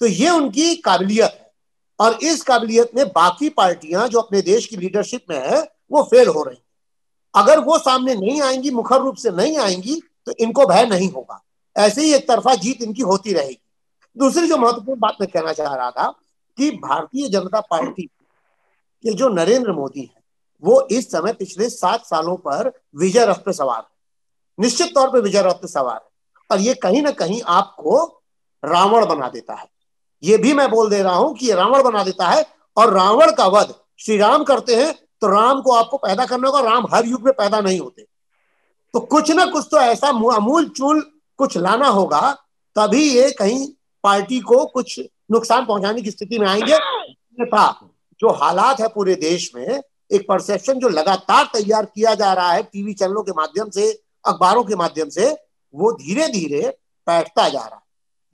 तो 0.00 0.06
ये 0.06 0.30
उनकी 0.30 0.74
काबिलियत। 0.76 1.30
है 1.30 1.50
और 2.00 2.18
इस 2.22 2.42
काबिलियत 2.42 2.90
में 2.94 3.06
बाकी 3.08 3.48
पार्टियाँ 3.48 4.06
जो 4.08 4.20
अपने 4.20 4.40
देश 4.42 4.66
की 4.66 4.76
लीडरशिप 4.76 5.24
में 5.30 5.38
है, 5.38 5.60
वो 5.92 6.02
फेल 6.02 6.28
हो 6.28 6.42
रही 6.42 6.58
अगर 7.34 7.58
वो 7.58 7.78
सामने 7.78 8.14
नहीं 8.14 8.40
आएँगी, 8.42 8.70
मुखर 8.70 9.00
रूप 9.00 9.16
से 9.16 9.30
नहीं 9.30 9.58
आएँगी 9.58 10.00
तो 10.26 10.32
इनको 10.40 10.66
भय 10.66 10.86
नहीं 10.86 11.10
होगा। 11.10 11.40
ऐसे 11.80 12.02
ही 12.02 12.12
एक 12.14 12.28
तरफा 12.28 12.54
जीत 12.56 12.82
इनकी 12.82 13.02
होती 13.02 13.32
रहेगी। 13.32 13.60
दूसरी 14.16 14.48
जो 14.48 14.56
महत्वपूर्ण 14.56 15.00
बात 15.00 15.16
मैं 15.20 15.28
कहना 15.30 15.52
चाह 15.52 15.74
रहा 15.74 15.90
था 15.90 16.08
कि 16.58 16.70
भारतीय 16.78 17.28
जनता 17.28 17.60
पार्टी 17.60 18.02
के 18.02 19.14
जो 19.14 19.28
नरेंद्र 19.28 19.72
मोदी 19.72 20.00
है, 20.00 20.22
वो 20.62 20.80
इस 20.90 21.10
समय 21.12 21.32
पिछले 21.32 21.68
सात 21.70 22.04
सालों 22.06 22.36
पर 22.38 22.72
विजय 22.96 23.24
रथ 23.26 23.44
पे 23.44 23.52
सवार 23.52 23.78
है। 23.78 23.88
निश्चित 24.58 24.94
तौर 24.94 25.10
पर 25.10 25.20
विजय 25.20 25.42
रथ 25.42 25.60
पे 25.62 25.68
सवार 25.68 25.94
है। 25.94 26.08
और 26.50 26.60
ये 26.60 26.74
कहीं 26.74 27.02
ना 27.02 27.10
कहीं 27.12 27.40
आपको 27.48 28.04
रावण 28.62 29.06
बना 29.06 29.28
देता 29.28 29.54
है। 29.54 29.68
ये 30.22 30.38
भी 30.38 30.52
मैं 30.54 30.68
बोल 30.70 30.90
दे 30.90 31.02
रहा 31.02 31.14
हूँ 31.14 31.34
कि 31.34 31.46
ये 31.46 31.54
रावण 31.54 31.82
बना 31.82 32.02
देता 32.04 32.28
है 32.28 32.44
और 32.76 32.92
रावण 32.94 33.32
का 33.32 33.46
वध 33.48 33.74
श्री 34.00 34.16
राम 34.16 34.44
करते 34.44 34.76
हैं 34.76 34.92
तो 35.20 35.26
राम 35.26 35.60
को 35.60 35.72
आपको 35.72 35.96
पैदा 35.96 36.26
करना 36.26 36.48
होगा, 36.48 36.60
राम 36.60 36.86
हर 36.92 37.06
युग 37.06 37.24
में 37.24 37.32
पैदा 37.34 37.60
नहीं 37.60 37.78
होते। 37.80 38.02
तो 38.94 39.00
कुछ 39.00 39.30
ना 39.30 39.44
कुछ 39.46 39.66
तो 39.70 39.78
ऐसा 39.78 40.08
अमूल 40.08 40.68
चूल 40.68 41.00
कुछ 41.40 41.56
लाना 41.56 41.88
होगा, 41.88 42.32
तभी 42.76 43.16
ये 43.16 43.30
कहीं 43.30 43.68
पार्टी 44.02 44.40
को 44.40 44.66
कुछ 44.66 45.00
नुकसान 45.30 45.66
पहुँचाने 45.66 46.02
की 46.02 46.10
स्थिति 46.10 46.38
में 46.38 46.48
आएँगे। 46.48 46.78
था। 47.44 47.88
जो 48.20 48.30
हालात 48.30 48.80
है 48.80 48.88
पूरे 48.88 49.14
देश 49.14 49.52
में, 49.54 49.82
एक 50.12 50.28
परसेप्शन 50.28 50.74
जो 50.74 50.88
लगातार 50.88 51.44
तैयार 51.44 51.84
किया 51.84 52.14
जा 52.14 52.32
रहा 52.32 52.52
है 52.52 52.62
टीवी 52.62 52.94
चैनलों 52.94 53.22
के 53.22 53.32
माध्यम 53.32 53.70
से, 53.70 54.02
अखबारों 54.26 54.64
के 54.64 54.76
माध्यम 54.76 55.08
से, 55.08 55.36
वो 55.74 55.92
धीरे 55.92 56.28
धीरे 56.28 56.78
बैठता 57.06 57.48
जा 57.48 57.60
रहा 57.60 57.76
है। 57.76 57.82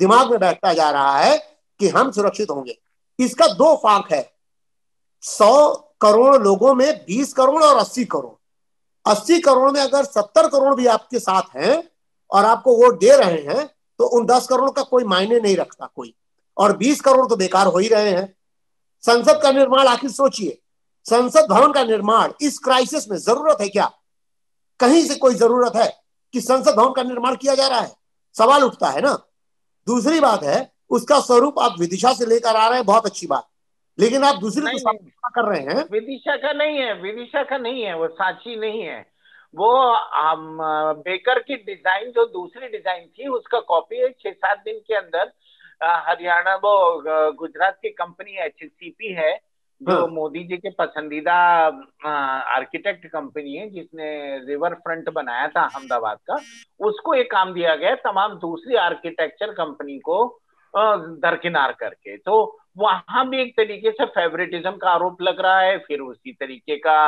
दिमाग 0.01 0.31
में 0.31 0.41
बैठता 0.41 0.73
जा 0.73 0.91
रहा 0.91 1.19
है 1.19 1.39
कि 1.79 1.89
हम 1.89 2.11
सुरक्षित 2.11 2.51
होंगे। 2.51 2.79
इसका 3.21 3.47
दो 3.47 3.77
फाक 3.77 4.13
है। 4.13 4.33
सौ 5.23 5.75
करोड़ 6.01 6.37
लोगों 6.37 6.75
में 6.75 6.97
बीस 6.97 7.33
करोड़ 7.33 7.65
और 7.65 7.77
अस्सी 7.77 8.05
करोड़। 8.05 8.37
अस्सी 9.11 9.41
करोड़ 9.41 9.73
में 9.73 9.81
अगर 9.81 10.05
सत्तर 10.05 10.49
करोड़ 10.49 10.75
भी 10.75 10.87
आपके 10.87 11.19
साथ 11.19 11.43
हैं 11.57 11.91
और 12.31 12.45
आपको 12.45 12.77
वोट 12.77 12.99
दे 13.01 13.17
रहे 13.17 13.41
हैं 13.45 13.67
तो 13.99 14.07
उन 14.09 14.27
दस 14.27 14.47
करोड़ 14.47 14.71
का 14.71 14.83
कोई 14.83 15.05
मायने 15.05 15.41
नहीं 15.41 15.57
रखता 15.57 15.87
कोई। 15.87 16.15
और 16.57 16.77
बीस 16.77 17.01
करोड़ 17.01 17.27
तो 17.27 17.37
बेकार 17.37 17.67
हो 17.67 17.79
ही 17.79 17.89
रहे 17.89 18.11
हैं। 18.11 18.35
संसद 19.05 19.41
का 19.43 19.51
निर्माण 19.51 19.87
आखिर 19.89 20.11
सोचिए। 20.11 20.59
संसद 21.07 21.47
भवन 21.51 21.73
का 21.73 21.85
निर्माण 21.85 22.33
इस 22.41 22.59
क्राइसिस 22.59 23.09
में 23.11 23.17
ज़रूरत 23.19 23.61
है 23.61 23.69
क्या? 23.69 23.91
कहीं 24.81 25.03
से 25.03 25.15
कोई 25.15 25.35
ज़रूरत 25.35 25.77
है 25.77 25.89
कि 26.35 26.41
संसद 26.41 26.75
भवन 26.75 26.93
का 26.93 27.03
निर्माण 27.03 27.37
किया 27.37 27.55
जा 27.55 27.69
रहा 27.69 27.81
है? 27.81 27.93
सवाल 28.37 28.65
उठता 28.65 28.89
है 28.89 29.01
ना। 29.01 29.13
दूसरी 29.87 30.21
बात 30.21 30.43
है 30.43 30.73
उसका 30.91 31.21
स्वरूप 31.21 31.59
आप 31.59 31.75
विदिशा 31.81 32.13
से 32.13 32.27
लेकर 32.27 32.57
आ 32.57 32.67
रहे 32.69 32.79
हैं 32.79 32.87
बहुत 32.87 33.07
अच्छी 33.07 33.27
बात। 33.27 33.49
लेकिन 33.99 34.25
आप 34.25 34.37
दूसरी 34.37 34.79
कर 35.27 35.45
रहे 35.45 35.61
हैं। 35.61 35.85
विदिशा 35.93 36.37
का 36.37 36.53
नहीं 36.53 36.79
है 36.79 36.93
विदिशा 37.03 37.43
का 37.43 37.59
नहीं 37.59 37.83
है 37.83 37.97
वो 37.97 38.09
साक्षी 38.09 38.57
नहीं 38.57 38.83
है। 38.83 39.16
वो 39.57 39.73
हम 40.15 40.59
बेकर 41.03 41.39
की 41.39 41.57
डिज़ाइन 41.57 42.11
जो 42.11 42.25
दूसरी 42.27 42.69
डिज़ाइन 42.69 43.07
थी 43.09 43.29
उसका 43.29 43.61
कॉपी 43.69 43.99
है 43.99 44.11
छह 44.13 44.31
सात 44.31 44.63
दिन 44.65 44.79
के 44.79 44.95
अंदर 44.95 45.33
हरियाणा 45.83 46.55
वो 46.55 46.77
गुजरात 47.33 47.79
की 47.83 47.91
कंपनी 47.93 48.37
एच 48.37 48.65
है 49.03 49.39
जो 49.81 49.93
हाँ। 49.93 50.07
मोदी 50.07 50.43
जी 50.45 50.57
के 50.57 50.71
पसंदीदा 50.71 51.35
आर्किटेक्ट 52.07 53.07
कंपनी 53.07 53.55
है 53.55 53.69
जिसने 53.71 54.07
रिवर 54.47 54.75
फ्रंट 54.75 55.09
बनाया 55.09 55.49
था 55.49 55.65
अहमदाबाद 55.65 56.19
का 56.31 56.39
उसको 56.87 57.15
एक 57.15 57.31
काम 57.31 57.53
दिया 57.55 57.75
गया 57.75 57.95
तमाम 58.05 58.39
दूसरी 58.39 58.77
आर्किटेक्चर 58.81 59.53
कंपनी 59.53 59.99
को 59.99 60.19
दरकिनार 60.75 61.73
करके 61.73 62.17
तो 62.17 62.37
वहाँ 62.79 63.29
भी 63.29 63.41
एक 63.43 63.53
तरीके 63.57 63.91
से 63.91 64.05
फेवरेटिज्म 64.07 64.77
का 64.77 64.91
आरोप 64.91 65.23
लग 65.23 65.41
रहा 65.41 65.61
है 65.61 65.79
फिर 65.79 66.01
उसी 66.01 66.33
तरीके 66.33 66.77
का 66.77 66.99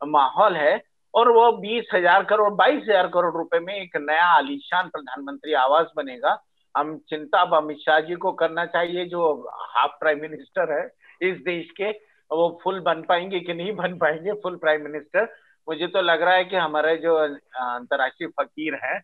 माहौल 0.00 0.56
है 0.56 0.76
और 1.16 1.28
वो 1.28 1.50
बीस 1.52 1.88
हज़ार 1.94 2.24
करोड़ 2.24 2.52
बाईस 2.54 2.82
हज़ार 2.82 3.06
करोड़ 3.08 3.32
रुपए 3.34 3.58
में 3.58 3.74
एक 3.74 3.96
नया 3.98 4.24
आलिशान 4.28 4.88
प्रधानमंत्री 4.88 5.52
आवास 5.56 5.92
बनेगा। 5.96 6.36
हम 6.74 6.96
चिंता 7.10 7.40
अब 7.40 7.54
अमित 7.54 7.78
शाह 7.78 8.00
जी 8.00 8.14
को 8.14 8.32
करना 8.32 8.64
चाहिए, 8.66 9.04
जो 9.04 9.32
हाफ़ 9.74 9.92
प्राइम 10.00 10.20
मिनिस्टर 10.22 10.72
है, 10.72 10.84
इस 11.20 11.38
देश 11.42 11.70
के, 11.70 11.90
वो 12.30 12.48
फुल 12.64 12.80
बन 12.80 13.02
पाएँगे 13.02 13.40
कि 13.40 13.54
नहीं 13.54 13.74
बन 13.76 13.96
पाएँगे, 13.98 14.32
फुल 14.32 14.56
प्राइम 14.56 14.82
मिनिस्टर। 14.84 15.28
मुझे 15.68 15.86
तो 15.86 16.00
लग 16.02 16.22
रहा 16.22 16.34
है 16.34 16.44
कि 16.44 16.56
हमारे 16.56 16.96
जो 16.96 17.14
अंतर्राष्ट्रीय 17.16 18.28
फकीर 18.40 18.74
हैं, 18.84 19.00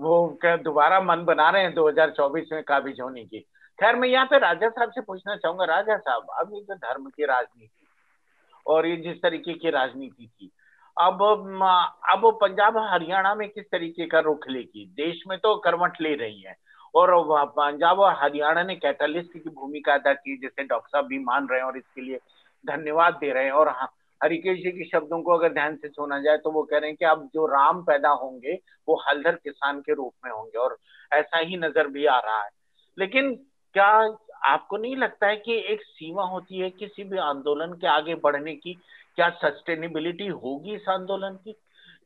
वो 0.00 0.38
दोबारा 0.44 1.00
मन 1.00 1.24
बना 1.24 1.48
रहे 1.50 1.62
हैं 1.62 1.74
2024 1.74 2.52
में 2.52 2.62
काबिज 2.62 3.00
होने 3.00 3.24
की। 3.24 3.40
खैर, 3.78 3.96
मैं 3.96 4.08
यहाँ 4.08 4.26
पे 4.26 4.38
राजा 4.38 4.68
साहब 4.68 4.90
से 4.90 5.00
पूछना 5.00 5.36
चाहूँगा। 5.36 5.64
राजा 5.64 5.96
साहब, 5.96 6.26
अब 6.40 6.50
ये 6.54 6.60
जो 6.60 6.74
धर्म 6.74 7.06
की 7.06 7.24
राजनीति 7.24 7.86
और 8.66 8.86
ये 8.86 8.96
जिस 8.96 9.22
तरीके 9.22 9.54
की 9.54 9.70
राजनीति 9.70 10.26
थी 10.28 10.50
अब 10.96 11.22
अब 12.12 12.30
पंजाब 12.40 12.76
हरियाणा 12.82 13.34
में 13.34 13.48
किस 13.48 13.64
तरीके 13.64 14.06
का 14.06 14.20
रुख 14.20 14.48
लेगी? 14.48 14.84
देश 14.96 15.22
में 15.28 15.38
तो 15.38 15.54
करवट 15.56 16.00
ले 16.00 16.14
रही 16.14 16.40
है। 16.40 16.56
और 16.94 17.10
पंजाब 17.50 18.00
और 18.00 18.14
हरियाणा 18.14 18.62
ने 18.62 18.74
कैटलिस्ट 18.76 19.32
की 19.34 19.50
भूमिका 19.50 19.94
अदा 19.94 20.12
की, 20.14 20.36
जैसे 20.36 20.64
डॉक्टर 20.64 20.88
साहब 20.88 21.06
भी 21.06 21.18
मान 21.20 21.48
रहे 21.50 21.60
हैं 21.60 21.66
और 21.66 21.78
इसके 21.78 22.00
लिए 22.00 22.18
धन्यवाद 22.64 23.14
दे 23.14 23.32
रहे 23.32 23.44
हैं। 23.44 23.52
और 23.52 23.68
हाँ 23.70 23.90
हरिकेश 24.20 24.58
जी 24.58 24.70
के 24.70 24.84
शब्दों 24.88 25.20
को 25.22 25.32
अगर 25.32 25.52
ध्यान 25.52 25.76
से 25.76 25.88
सुना 25.88 26.18
जाए 26.20 26.36
तो 26.36 26.50
वो 26.50 26.62
कह 26.62 26.78
रहे 26.78 26.90
हैं 26.90 26.96
कि 26.96 27.04
अब 27.04 27.28
जो 27.34 27.46
राम 27.46 27.82
पैदा 27.84 28.08
होंगे, 28.12 28.58
वो 28.88 29.02
हलधर 29.08 29.34
किसान 29.34 29.80
के 29.80 29.94
रूप 29.94 30.12
में 30.24 30.30
होंगे, 30.32 30.58
और 30.58 30.76
ऐसा 31.12 31.38
ही 31.38 31.56
नज़र 31.56 31.88
भी 31.88 32.06
आ 32.06 32.18
रहा 32.18 32.42
है। 32.42 32.50
लेकिन 32.98 33.34
क्या 33.74 33.86
आपको 34.44 34.76
नहीं 34.76 34.96
लगता 34.96 35.26
है 35.26 35.36
कि 35.36 35.54
एक 35.72 35.82
सीमा 35.82 36.24
होती 36.24 36.58
है 36.58 36.68
किसी 36.70 37.04
भी 37.04 37.18
आंदोलन 37.18 37.72
के 37.72 37.86
आगे 37.88 38.14
बढ़ने 38.14 38.54
की? 38.54 38.76
क्या 39.16 39.28
सस्टेनेबिलिटी 39.42 40.26
होगी 40.26 40.74
इस 40.74 40.88
आंदोलन 40.88 41.34
की? 41.34 41.52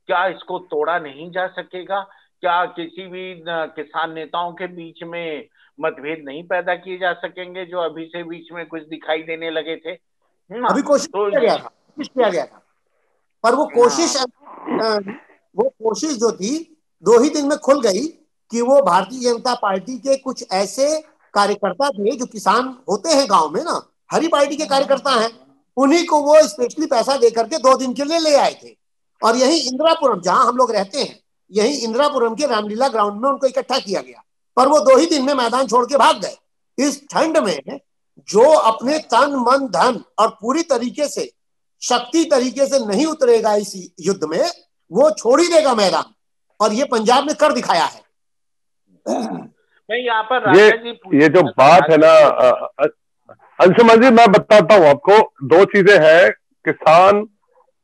क्या 0.09 0.27
इसको 0.27 0.59
तोड़ा 0.59 0.99
नहीं 0.99 1.31
जा 1.31 1.47
सकेगा? 1.47 2.01
क्या 2.43 2.65
किसी 2.67 3.07
भी 3.07 3.35
किसान 3.47 4.13
नेताओं 4.13 4.53
के 4.53 4.67
बीच 4.67 5.03
में 5.05 5.49
मतभेद 5.79 6.25
नहीं 6.25 6.43
पैदा 6.43 6.75
किए 6.75 6.99
जा 6.99 7.13
सकेंगे 7.13 7.65
जो 7.65 7.79
अभी 7.79 8.05
से 8.07 8.23
बीच 8.25 8.53
में 8.53 8.67
कुछ 8.67 8.83
दिखाई 8.83 9.23
देने 9.23 9.51
लगे 9.51 9.77
थे? 9.77 9.93
अभी 10.51 10.83
कोशिश 10.83 11.07
तो 11.07 11.29
किया 11.31 11.41
गया 11.41 11.57
था 11.57 11.69
कोशिश 11.89 12.09
किया 12.09 12.29
गया 12.29 12.45
था। 12.47 12.63
पर 13.45 13.55
वो 13.55 13.65
कोशिश 13.67 14.17
हाँ। 14.17 14.99
वो 15.57 15.69
कोशिश 15.69 16.17
जो 16.19 16.31
थी 16.33 16.53
दो 17.05 17.19
ही 17.23 17.31
दिन 17.31 17.49
में 17.49 17.59
खुल 17.59 17.81
गई 17.83 18.07
कि 18.51 18.61
वो 18.61 18.81
भारतीय 18.83 19.21
जनता 19.21 19.55
पार्टी 19.55 19.99
के 19.99 20.17
कुछ 20.17 20.45
ऐसे 20.53 21.01
कार्यकर्ता 21.35 21.91
थे 21.91 22.17
जो 22.17 22.27
किसान 22.27 22.77
होते 22.91 23.09
हैं 23.11 23.27
गाँव 23.31 23.51
में 23.51 23.63
ना 23.63 23.81
हरी 24.13 24.29
पार्टी 24.29 24.57
के 24.57 24.67
कार्यकर्ता 24.67 25.11
हैं। 25.21 25.31
उन्हीं 25.79 26.05
को 26.07 26.21
वो 26.23 26.43
स्पेशली 26.49 26.87
पैसा 26.87 27.17
दे 27.17 27.31
करके 27.31 27.59
दो 27.59 27.77
दिन 27.79 27.93
के 27.95 28.05
लिए 28.05 28.19
ले 28.19 28.35
आए 28.37 28.55
थे। 28.55 28.77
और 29.23 29.37
यही 29.37 29.59
इंदिरापुरम 29.61 30.21
जहाँ 30.21 30.47
हम 30.47 30.57
लोग 30.57 30.73
रहते 30.73 30.99
हैं 30.99 31.19
यही 31.51 31.77
इंदिरापुरम 31.85 32.35
के 32.35 32.47
रामलीला 32.47 32.89
ग्राउंड 32.89 33.21
में 33.23 33.29
उनको 33.31 33.47
इकट्ठा 33.47 33.79
किया 33.79 34.01
गया। 34.01 34.23
पर 34.57 34.69
वो 34.69 34.79
दो 34.81 34.97
ही 34.97 35.07
दिन 35.07 35.25
में 35.25 35.35
मैदान 35.35 35.67
छोड़ 35.67 35.85
के 35.87 35.97
भाग 35.97 36.21
गए। 36.23 36.37
इस 36.79 37.01
ठंड 37.11 37.39
में 37.39 37.81
जो 38.29 38.43
अपने 38.43 38.99
तन 39.13 39.35
मन 39.41 39.67
धन 39.73 40.03
और 40.19 40.29
पूरी 40.41 40.63
तरीके 40.65 41.09
से 41.09 41.31
शक्ति 41.83 42.25
तरीके 42.25 42.67
से 42.67 42.79
नहीं 42.87 43.07
उतरेगा 43.07 43.55
इस 43.57 43.73
युद्ध 44.01 44.25
में 44.25 44.51
वो 44.91 45.11
छोड़ 45.13 45.41
ही 45.41 45.49
देगा 45.49 45.75
मैदान। 45.75 46.15
और 46.61 46.73
ये 46.73 46.85
पंजाब 46.85 47.27
ने 47.27 47.35
कर 47.35 47.53
दिखाया 47.53 47.85
है। 47.85 48.01
मैं 49.89 49.99
यहाँ 49.99 50.23
पर 50.33 50.57
ये 50.57 50.67
ये 51.21 51.29
जो 51.29 51.43
बात 51.43 51.91
है 51.91 51.97
ना 51.97 52.13
अंशुमन 53.59 54.01
जी 54.03 54.11
मैं 54.11 54.27
बताता 54.33 54.75
हूँ 54.75 54.87
आपको, 54.87 55.19
दो 55.45 55.65
चीज़ें 55.65 55.97
हैं, 56.01 56.31
किसान, 56.65 57.23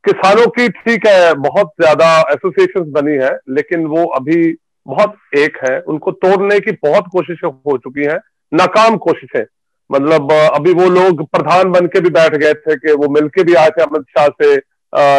किसानों 0.03 0.45
की 0.47 0.67
ठीक 0.69 1.07
है, 1.07 1.33
बहुत 1.33 1.71
ज़्यादा 1.81 2.07
एसोसिएशन 2.31 2.91
बनी 2.91 3.15
है, 3.23 3.31
लेकिन 3.49 3.85
वो 3.85 4.05
अभी 4.15 4.55
बहुत 4.85 5.15
एक 5.37 5.57
है, 5.63 5.79
उनको 5.79 6.11
तोड़ने 6.11 6.59
की 6.59 6.71
बहुत 6.83 7.07
कोशिशें 7.11 7.47
हो 7.47 7.77
चुकी 7.77 8.05
हैं, 8.05 8.19
नाकाम 8.51 8.97
कोशिशें। 8.97 9.43
मतलब 9.89 10.31
अभी 10.31 10.73
वो 10.73 10.89
लोग 10.89 11.23
प्रधान 11.27 11.71
बन 11.71 11.87
के 11.87 11.99
भी 11.99 12.09
बैठ 12.09 12.35
गए 12.35 12.53
थे 12.53 12.75
कि 12.75 12.93
वो 12.93 13.09
मिलके 13.09 13.43
भी 13.43 13.53
आए 13.53 13.69
थे 13.69 13.81
अमित 13.83 14.03
शाह 14.17 14.27
से 14.41 14.57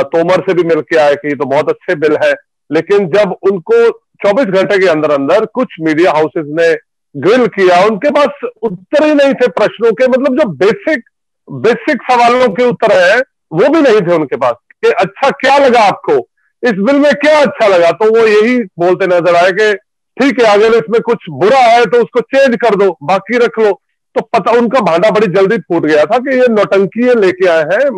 तोमर 0.07 0.41
से 0.41 0.55
भी 0.55 0.63
मिलके 0.65 0.97
आए 0.97 1.15
कि 1.15 1.35
तो 1.35 1.45
बहुत 1.45 1.69
अच्छे 1.69 1.95
बिल 1.97 2.17
है। 2.25 2.33
लेकिन 2.71 3.09
जब 3.09 3.37
उनको 3.43 3.87
24 4.25 4.51
घंटे 4.51 4.79
के 4.79 4.87
अंदर 4.87 5.11
अंदर 5.11 5.45
कुछ 5.55 5.75
मीडिया 5.81 6.13
हाउसेस 6.13 6.47
ने 6.51 6.75
ग्रिल 7.17 7.47
किया, 7.49 7.77
उनके 7.85 8.11
पास 8.11 8.49
उत्तर 8.63 9.05
ही 9.05 9.15
नहीं 9.15 9.35
थे 9.35 9.49
प्रश्नों 9.51 9.93
के। 9.93 10.07
मतलब 10.09 10.39
जो 10.39 10.49
बेसिक 10.57 11.05
बेसिक 11.49 12.03
सवालों 12.03 12.49
के 12.55 12.65
उत्तर 12.65 12.93
है, 12.93 13.19
वो 13.53 13.69
भी 13.69 13.81
नहीं 13.83 14.01
थे 14.03 14.15
उनके 14.15 14.37
पास 14.37 14.55
कि 14.85 14.91
अच्छा 14.91 15.31
क्या 15.33 15.57
लगा 15.59 15.81
आपको? 15.83 16.17
इस 16.63 16.73
बिल 16.81 16.99
में 16.99 17.13
क्या 17.17 17.41
अच्छा 17.41 17.67
लगा? 17.69 17.91
तो 17.93 18.09
वो 18.11 18.27
यही 18.27 18.59
बोलते 18.79 19.07
नज़र 19.07 19.37
आए 19.37 19.51
कि 19.53 19.73
ठीक 20.17 20.41
है, 20.41 20.47
अगर 20.49 20.75
इसमें 20.75 21.01
कुछ 21.03 21.25
बुरा 21.33 21.59
है 21.61 21.85
तो 21.87 21.99
उसको 21.99 22.21
चेंज 22.23 22.57
कर 22.57 22.75
दो, 22.77 22.91
बाकी 23.03 23.39
रख 23.39 23.59
लो। 23.59 23.73
तो 24.17 24.21
पता, 24.23 24.53
उनका 24.53 24.81
भांडा 24.83 25.11
बड़ी 25.11 25.27
जल्दी 25.33 25.57
फूट 25.61 25.87
गया 25.87 26.05
था 26.05 26.19
कि 26.19 26.39
ये 26.41 26.47
नौटंकी 26.51 27.15
लेके 27.21 27.47
आए 27.47 27.65
हैं 27.73 27.91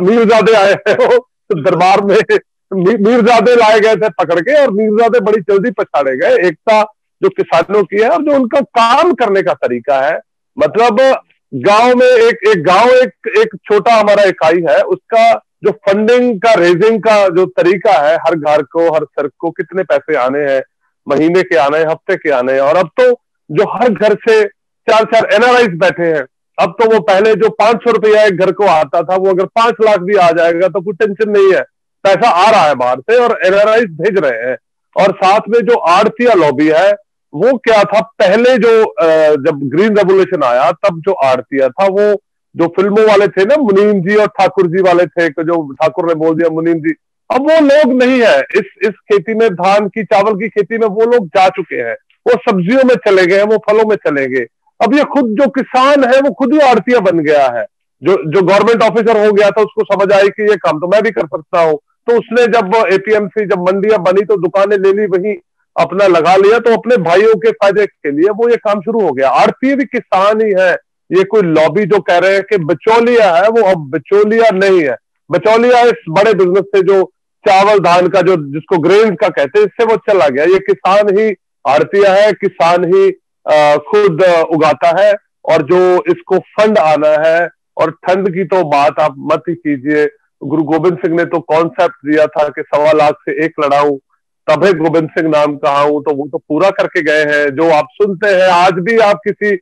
मीरजादे 0.00 0.54
आए 0.54 0.72
हैं 0.88 0.96
दरबार 1.58 2.02
में, 2.04 2.16
मीरजादे 2.70 3.54
लाए 3.56 3.80
गए 3.80 3.96
थे 3.96 4.08
पकड़ 4.20 4.40
के 4.40 4.60
और 4.60 4.70
मीरजादे 4.72 5.20
बड़ी 5.22 5.40
जल्दी 5.42 5.70
पछाड़े 5.72 6.16
गए। 6.16 6.46
एकता 6.48 6.82
जो 7.22 7.28
किसानों 7.30 7.82
की 7.84 8.00
है 8.02 8.08
और 8.08 8.22
जो 8.22 8.34
उनका 8.34 8.60
काम 8.78 9.12
करने 9.14 9.42
का 9.42 9.54
तरीका 9.56 10.00
है 10.00 10.18
मतलब 10.56 11.00
गाँव 11.52 11.94
में 11.96 12.06
एक 12.06 12.46
एक 12.48 12.62
गाँव 12.64 12.88
एक 12.90 13.28
एक 13.38 13.56
छोटा 13.64 13.94
हमारा 13.94 14.22
इकाई 14.24 14.62
है, 14.68 14.80
उसका 14.82 15.32
जो 15.64 15.70
फंडिंग 15.88 16.40
का 16.40 16.52
रेजिंग 16.54 16.98
का 17.02 17.16
जो 17.28 17.44
तरीका 17.56 17.92
है, 18.00 18.16
हर 18.16 18.34
घर 18.34 18.62
को, 18.62 18.90
हर 18.94 19.04
सर 19.04 19.28
को 19.38 19.50
कितने 19.50 19.82
पैसे 19.82 20.16
आने 20.16 20.40
हैं, 20.42 20.62
महीने 21.06 21.42
के 21.42 21.56
आने 21.56 21.78
हैं, 21.78 21.86
हफ़्ते 21.86 22.16
के 22.16 22.30
आने 22.30 22.52
हैं, 22.52 22.60
और 22.60 22.76
अब 22.76 22.90
तो 23.00 23.10
जो 23.50 23.68
हर 23.68 23.88
घर 23.90 24.14
से 24.28 24.42
चार 24.86 25.04
चार 25.04 25.28
एनआरआई 25.34 25.68
बैठे 25.76 26.06
हैं, 26.06 26.24
अब 26.58 26.74
तो 26.80 26.90
वो 26.90 27.00
पहले 27.02 27.34
जो 27.34 27.48
पाँच 27.58 27.76
सौ 27.76 27.90
रुपया 27.92 28.24
एक 28.24 28.38
घर 28.38 28.52
को 28.52 28.66
आता 28.66 29.02
था, 29.02 29.16
वो 29.16 29.30
अगर 29.30 29.46
पाँच 29.56 29.74
लाख 29.82 29.98
भी 30.00 30.16
आ 30.16 30.30
जाएगा 30.32 30.68
तो 30.68 30.80
कोई 30.80 30.94
टेंशन 30.96 31.30
नहीं 31.30 31.52
है, 31.54 31.62
पैसा 32.04 32.30
आ 32.30 32.50
रहा 32.50 32.62
है 32.62 32.74
बाहर 32.74 33.00
से, 33.00 33.16
और 33.16 33.38
एनआरआई 33.46 33.84
भेज 33.96 34.18
रहे 34.18 34.48
हैं, 34.48 34.56
और 34.96 35.16
साथ 35.16 35.48
में 35.48 35.60
जो 35.60 35.78
आड़तिया 35.88 36.34
लॉबी 36.36 36.68
है 36.68 36.92
वो 37.32 37.56
क्या 37.58 37.82
था? 37.84 38.00
पहले 38.18 38.56
जो 38.58 38.70
जब 39.44 39.58
ग्रीन 39.74 39.96
रेवोल्यूशन 39.96 40.42
आया, 40.42 40.70
तब 40.72 41.00
जो 41.00 41.12
आड़तिया 41.24 41.68
था, 41.68 41.86
वो 41.86 42.14
जो 42.54 42.66
फ़िल्मों 42.76 43.06
वाले 43.06 43.26
थे 43.28 43.44
ना, 43.44 43.56
मुनीम 43.56 44.00
जी 44.02 44.14
और 44.16 44.26
ठाकुर 44.38 44.66
जी 44.66 44.82
वाले 44.82 45.06
थे 45.06 45.28
जो 45.28 45.62
ठाकुर 45.72 46.06
ने 46.06 46.14
बोल 46.14 46.34
दिया 46.34 46.48
मुनीम 46.50 46.78
जी। 46.78 46.94
अब 47.30 47.50
वो 47.50 47.60
लोग 47.60 47.92
नहीं 47.92 48.20
है। 48.22 48.38
इस 48.56 48.70
इस 48.82 48.98
खेती 49.12 49.34
में, 49.34 49.48
धान 49.50 49.88
की, 49.88 50.04
चावल 50.04 50.34
की 50.34 50.48
खेती 50.48 50.78
में 50.78 50.86
वो 50.88 51.04
लोग 51.04 51.26
जा 51.28 51.48
चुके 51.48 51.76
हैं। 51.76 51.94
वो 52.26 52.36
सब्जियों 52.40 52.84
में 52.84 52.94
चले 53.06 53.26
गए 53.26 53.36
हैं, 53.36 53.44
वो 53.44 53.56
फलों 53.68 53.84
में 53.84 53.96
चले 53.96 54.26
गए। 54.26 54.46
अब 54.80 54.94
ये 54.94 55.04
खुद 55.04 55.34
जो 55.40 55.48
किसान 55.50 56.04
है, 56.04 56.20
वो 56.20 56.30
खुद 56.30 56.52
ही 56.52 56.58
आड़तिया 56.60 57.00
बन 57.00 57.18
गया 57.18 57.46
है। 57.48 57.64
जो 58.02 58.14
जो 58.32 58.42
गवर्नमेंट 58.42 58.82
ऑफिसर 58.82 59.26
हो 59.26 59.32
गया 59.32 59.50
था, 59.50 59.62
उसको 59.62 59.84
समझ 59.84 60.12
आई 60.12 60.28
कि 60.28 60.48
ये 60.50 60.56
काम 60.56 60.80
तो 60.80 60.88
मैं 60.88 61.02
भी 61.02 61.10
कर 61.10 61.26
सकता 61.26 61.60
हूँ। 61.60 61.78
तो 62.06 62.18
उसने 62.18 62.46
जब 62.52 62.74
एपीएमसी 62.92 63.44
जब 63.46 63.68
मंडियाँ 63.68 63.98
बनी 64.02 64.24
तो 64.24 64.36
दुकानें 64.36 64.76
ले 64.78 64.92
ली 64.92 65.06
वही। 65.06 65.32
अपना 65.76 66.06
लगा 66.08 66.34
लिया 66.36 66.58
तो 66.58 66.72
अपने 66.72 66.96
भाइयों 67.04 67.34
के 67.36 67.50
फ़ायदे 67.52 67.86
के 67.86 68.10
लिए 68.10 68.30
वो 68.32 68.48
ये 68.48 68.56
काम 68.58 68.80
शुरू 68.80 69.00
हो 69.00 69.12
गया। 69.12 69.30
आरती 69.30 69.74
भी 69.74 69.84
किसान 69.86 70.40
ही 70.42 70.52
है। 70.58 70.72
ये 71.10 71.24
कोई 71.24 71.42
लॉबी 71.42 71.84
जो 71.86 71.98
कह 72.02 72.18
रहे 72.18 72.34
हैं 72.34 72.42
कि 72.42 72.58
बिचौलिया 72.64 73.30
है 73.34 73.48
वो 73.48 73.62
अब 73.70 73.90
बिचौलिया 73.90 74.50
नहीं 74.54 74.80
है। 74.82 74.96
बचौलिया 75.30 75.80
इस 75.84 76.04
बड़े 76.10 76.32
बिज़नेस 76.34 76.64
से 76.74 76.82
जो 76.84 77.02
चावल 77.44 77.78
धान 77.80 78.08
का 78.08 78.20
जो 78.22 78.36
जिसको 78.54 78.78
ग्रेन 78.78 79.14
का 79.14 79.28
कहते 79.30 79.58
हैं 79.58 79.66
इससे 79.66 79.84
वो 79.84 79.96
चला 80.08 80.28
गया। 80.28 80.44
ये 80.46 80.58
किसान 80.66 81.18
ही 81.18 81.30
आरतीय 81.64 82.06
है 82.08 82.32
किसान 82.34 82.84
ही 82.94 83.08
आ, 83.46 83.76
खुद 83.78 84.22
उगाता 84.52 84.88
है 84.98 85.12
और 85.44 85.62
जो 85.64 85.78
इसको 86.10 86.38
फंड 86.54 86.78
आना 86.78 87.08
है 87.26 87.48
और 87.76 87.90
ठंड 88.04 88.28
की 88.34 88.44
तो 88.46 88.62
बात 88.70 88.98
आप 89.00 89.14
मत 89.32 89.42
ही 89.48 89.54
कीजिए। 89.56 90.06
गुरु 90.42 90.62
गोविंद 90.64 90.96
सिंह 90.98 91.14
ने 91.16 91.24
तो 91.26 91.40
कॉन्सेप्ट 91.50 91.94
दिया 92.06 92.26
था 92.28 92.48
कि 92.48 92.62
सवा 92.64 92.92
लाख 92.94 93.14
से 93.20 93.32
एक 93.44 93.60
लड़ाऊ 93.60 93.96
तबे 94.48 94.72
गोविंद 94.74 95.08
सिंह 95.10 95.28
नाम 95.28 95.56
कहा 95.58 95.80
हूँ 95.80 96.02
तो 96.02 96.14
वो 96.14 96.26
तो 96.28 96.38
पूरा 96.40 96.70
करके 96.72 97.02
गए 97.02 97.24
हैं, 97.26 97.48
जो 97.50 97.70
आप 97.72 97.86
सुनते 97.92 98.28
हैं, 98.30 98.48
आज 98.50 98.72
भी 98.80 98.98
आप 99.02 99.20
किसी 99.24 99.58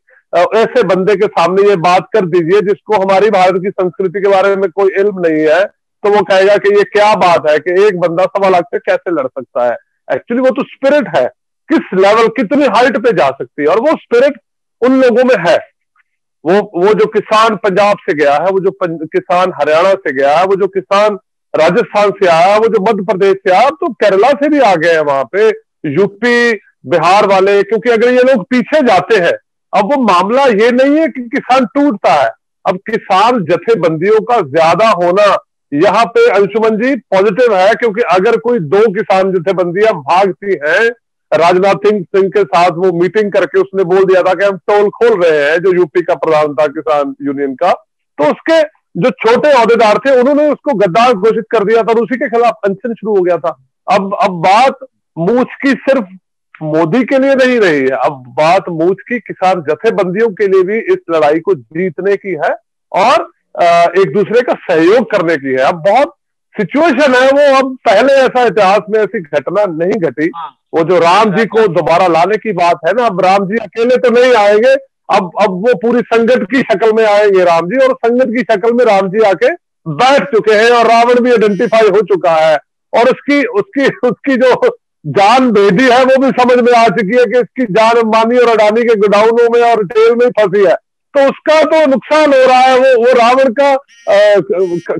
ऐसे 0.57 0.83
बंदे 0.85 1.15
के 1.17 1.27
सामने 1.29 1.63
ये 1.63 1.77
बात 1.79 2.09
कर 2.13 2.27
दीजिए, 2.27 2.61
जिसको 2.63 2.97
हमारी 2.97 3.31
भारत 3.31 3.61
की 3.63 3.71
संस्कृति 3.73 4.21
के 4.21 4.29
बारे 4.31 4.55
में 4.57 4.71
कोई 4.73 4.91
इल्म 4.99 5.21
नहीं 5.21 5.47
है 5.47 5.65
तो 5.65 6.11
वो 6.11 6.23
कहेगा 6.23 6.57
कि 6.57 6.75
ये 6.77 6.83
क्या 6.87 7.15
बात 7.17 7.49
है 7.51 7.59
कि 7.59 7.71
एक 7.85 7.99
बंदा 8.01 8.25
सवा 8.27 8.49
लाख 8.49 8.65
से 8.65 8.79
कैसे 8.81 9.11
लड़ 9.13 9.27
सकता 9.29 9.65
है। 9.65 9.77
एक्चुअली 10.09 10.43
वो 10.43 10.51
तो 10.51 10.63
स्पिरिट 10.65 11.07
है। 11.17 11.27
किस 11.69 11.93
लेवल 11.97 12.27
कितनी 12.37 12.67
हाइट 12.69 12.97
पे 12.99 13.13
जा 13.13 13.29
सकती 13.31 13.63
है? 13.63 13.69
और 13.69 13.81
वो 13.81 13.97
स्पिरिट 13.99 14.39
उन 14.83 15.01
लोगों 15.01 15.25
में 15.25 15.37
है। 15.41 15.57
वो 16.45 16.61
वो 16.77 16.93
जो 16.95 17.07
किसान 17.09 17.57
पंजाब 17.59 17.99
से 18.01 18.15
गया 18.15 18.35
है, 18.35 18.51
वो 18.51 18.61
जो 18.61 18.71
किसान 19.07 19.53
हरियाणा 19.55 19.95
से 19.95 20.13
गया 20.13 20.37
है, 20.39 20.45
वो 20.45 20.57
जो 20.57 20.67
किसान 20.69 21.19
राजस्थान 21.55 22.11
से 22.13 22.27
आया, 22.29 22.57
वो 22.57 22.69
जो 22.69 22.81
मध्य 22.83 23.03
प्रदेश 23.05 23.37
से 23.39 23.53
आया 23.53 23.69
तो 23.71 23.93
केरला 23.95 24.31
से 24.33 24.49
भी 24.49 24.59
आ 24.61 24.75
गए 24.77 24.93
हैं 24.93 25.01
वहाँ 25.03 25.25
पे। 25.33 25.49
यूपी 25.91 26.53
बिहार 26.87 27.27
वाले, 27.27 27.63
क्योंकि 27.63 27.91
अगर 27.91 28.09
ये 28.11 28.23
लोग 28.25 28.45
पीछे 28.51 28.81
जाते 28.83 29.17
हैं, 29.17 29.33
अब 29.73 29.93
वो 29.93 30.01
मामला 30.03 30.45
ये 30.45 30.71
नहीं 30.73 30.99
है 30.99 31.07
कि 31.09 31.23
किसान 31.31 31.65
टूटता 31.75 32.13
है। 32.15 32.31
अब 32.65 32.77
किसान 32.87 33.45
जथेबंदियों 33.45 34.21
का 34.23 34.41
ज़्यादा 34.41 34.89
होना, 34.93 35.25
यहाँ 35.73 36.05
पे 36.07 36.29
अंशुमन 36.31 36.77
जी 36.79 36.95
पॉजिटिव 36.97 37.55
है, 37.55 37.75
क्योंकि 37.75 38.03
अगर 38.11 38.37
कोई 38.39 38.59
दो 38.61 38.81
किसान 38.93 39.33
जथेबंदियाँ 39.33 39.93
भागती 39.95 40.59
हैं, 40.65 40.91
राजनाथ 41.33 41.87
सिंह 41.87 42.29
के 42.29 42.43
साथ 42.45 42.71
वो 42.77 42.93
मीटिंग 42.99 43.33
करके 43.33 43.61
उसने 43.61 43.85
बोल 43.85 44.05
दिया 44.05 44.23
था 44.23 44.35
कि 44.35 44.45
हम 44.45 44.57
टोल 44.69 44.89
खोल 44.93 45.21
रहे 45.23 45.39
हैं, 45.41 45.59
जो 45.59 45.73
यूपी 45.75 46.03
का 46.03 46.15
प्रधान 46.17 46.55
था 46.55 46.67
किसान 46.69 47.15
यूनियन 47.23 47.55
का 47.55 47.73
तो 48.19 48.25
उसके 48.25 48.61
जो 48.95 49.11
छोटे 49.11 49.51
अहदेदार 49.51 49.99
थे 49.99 50.11
उन्होंने 50.21 50.49
उसको 50.49 50.75
गद्दार 50.77 51.13
घोषित 51.13 51.45
कर 51.51 51.65
दिया 51.65 51.83
था 51.83 51.93
और 51.93 52.01
उसी 52.01 52.17
के 52.17 52.29
खिलाफ 52.29 52.55
अनशन 52.65 52.95
शुरू 52.95 53.15
हो 53.17 53.23
गया 53.23 53.37
था। 53.39 53.57
अब 53.87 54.17
अब 54.23 54.41
बात 54.43 54.87
मूछ 55.17 55.55
की 55.63 55.71
सिर्फ़ 55.71 56.05
मोदी 56.63 57.03
के 57.05 57.19
लिए 57.19 57.35
नहीं 57.35 57.59
रही 57.61 57.81
है 57.81 57.97
अब 58.05 58.23
बात 58.37 58.69
मूछ 58.71 59.01
की 59.09 59.19
किसान 59.21 59.63
जथेबंदियों 59.63 60.29
के 60.33 60.47
लिए 60.49 60.63
भी 60.63 60.79
इस 60.93 60.99
लड़ाई 61.11 61.41
को 61.41 61.55
जीतने 61.55 62.17
की 62.17 62.37
है 62.45 62.55
और 62.93 63.31
एक 64.01 64.13
दूसरे 64.15 64.41
का 64.43 64.55
सहयोग 64.65 65.11
करने 65.11 65.37
की 65.37 65.53
है। 65.53 65.65
अब 65.65 65.83
बहुत 65.89 66.15
सिचुएशन 66.55 67.15
है 67.15 67.29
वो 67.29 67.57
अब 67.59 67.77
पहले 67.85 68.13
ऐसा 68.15 68.43
इतिहास 68.43 68.81
में 68.91 68.99
ऐसी 69.01 69.21
घटना 69.21 69.65
नहीं 69.67 70.01
घटी। 70.01 70.31
हाँ। 70.37 70.49
वो 70.75 70.83
जो 70.85 70.99
राम 70.99 71.37
जी 71.37 71.45
को 71.47 71.67
दोबारा 71.69 72.07
लाने 72.09 72.37
की 72.37 72.53
बात 72.55 72.79
है 72.87 72.93
ना 72.93 73.07
अब 73.07 73.21
राम 73.21 73.47
जी 73.47 73.57
अकेले 73.57 73.97
तो 73.97 74.11
नहीं 74.11 74.35
आएँगे 74.37 74.75
अब 75.09 75.31
अब 75.43 75.51
वो 75.67 75.75
पूरी 75.79 76.01
संगत 76.05 76.47
की 76.51 76.61
शक्ल 76.63 76.93
में 76.93 77.05
आएँगे 77.05 77.45
राम 77.45 77.67
जी 77.69 77.85
और 77.87 77.95
संगत 78.05 78.31
की 78.37 78.43
शक्ल 78.53 78.73
में 78.73 78.85
राम 78.85 79.09
जी 79.09 79.23
आके 79.31 79.51
बैठ 79.87 80.31
चुके 80.31 80.55
हैं 80.55 80.71
और 80.71 80.87
रावण 80.87 81.21
भी 81.21 81.31
आइडेंटिफाई 81.31 81.89
हो 81.89 82.01
चुका 82.13 82.35
है। 82.37 82.57
और 82.93 83.09
उसकी 83.09 83.43
उसकी 83.59 83.87
उसकी 84.09 84.37
जो 84.37 84.55
जान 85.05 85.51
भेदी 85.53 85.85
है 85.85 86.03
वो 86.05 86.17
भी 86.21 86.31
समझ 86.41 86.57
में 86.59 86.73
आ 86.73 86.87
चुकी 86.89 87.17
है 87.17 87.25
कि 87.25 87.39
इसकी 87.39 87.65
जान 87.73 87.97
अंबानी 87.99 88.39
और 88.39 88.49
अडानी 88.49 88.83
के 88.83 88.95
गोडाउनों 88.97 89.49
में 89.53 89.61
और 89.71 89.85
जेल 89.87 90.15
में 90.17 90.29
फंसी 90.31 90.65
है। 90.67 90.75
तो 91.15 91.25
उसका 91.29 91.61
तो 91.65 91.85
नुकसान 91.87 92.33
हो 92.35 92.45
रहा 92.47 92.61
है 92.61 92.79
वो 92.79 92.95
वो 92.99 93.13
रावण 93.19 93.53
का 93.59 93.75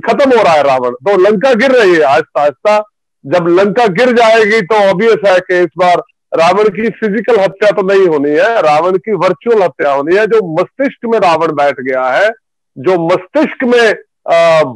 खत्म 0.07 0.29
हो 0.29 0.43
रहा 0.43 0.53
है 0.53 0.63
रावण। 0.63 0.91
तो 0.91 1.17
लंका 1.21 1.53
गिर 1.53 1.71
रही 1.71 1.95
है 1.95 2.01
आहिस्ता 2.03 2.41
आहिस्ता 2.41 2.77
जब 3.25 3.47
लंका 3.59 3.85
गिर 3.95 4.11
जाएगी 4.15 4.61
तो 4.63 4.75
ऑब्वियस 4.89 5.25
है 5.25 5.39
कि 5.41 5.59
इस 5.59 5.69
बार 5.77 6.01
रावण 6.35 6.69
की 6.71 6.89
फ़िज़िकल 6.91 7.39
हत्या 7.39 7.69
तो 7.71 7.81
नहीं 7.83 8.07
होनी 8.07 8.29
है, 8.29 8.61
रावण 8.61 8.97
की 8.97 9.13
वर्चुअल 9.17 9.61
हत्या 9.63 9.91
होनी 9.91 10.15
है। 10.15 10.25
जो 10.27 10.39
मस्तिष्क 10.53 11.05
में 11.05 11.19
रावण 11.19 11.51
बैठ 11.55 11.79
गया 11.81 12.03
है, 12.07 12.29
जो 12.77 12.97
मस्तिष्क 13.05 13.63
में 13.65 13.93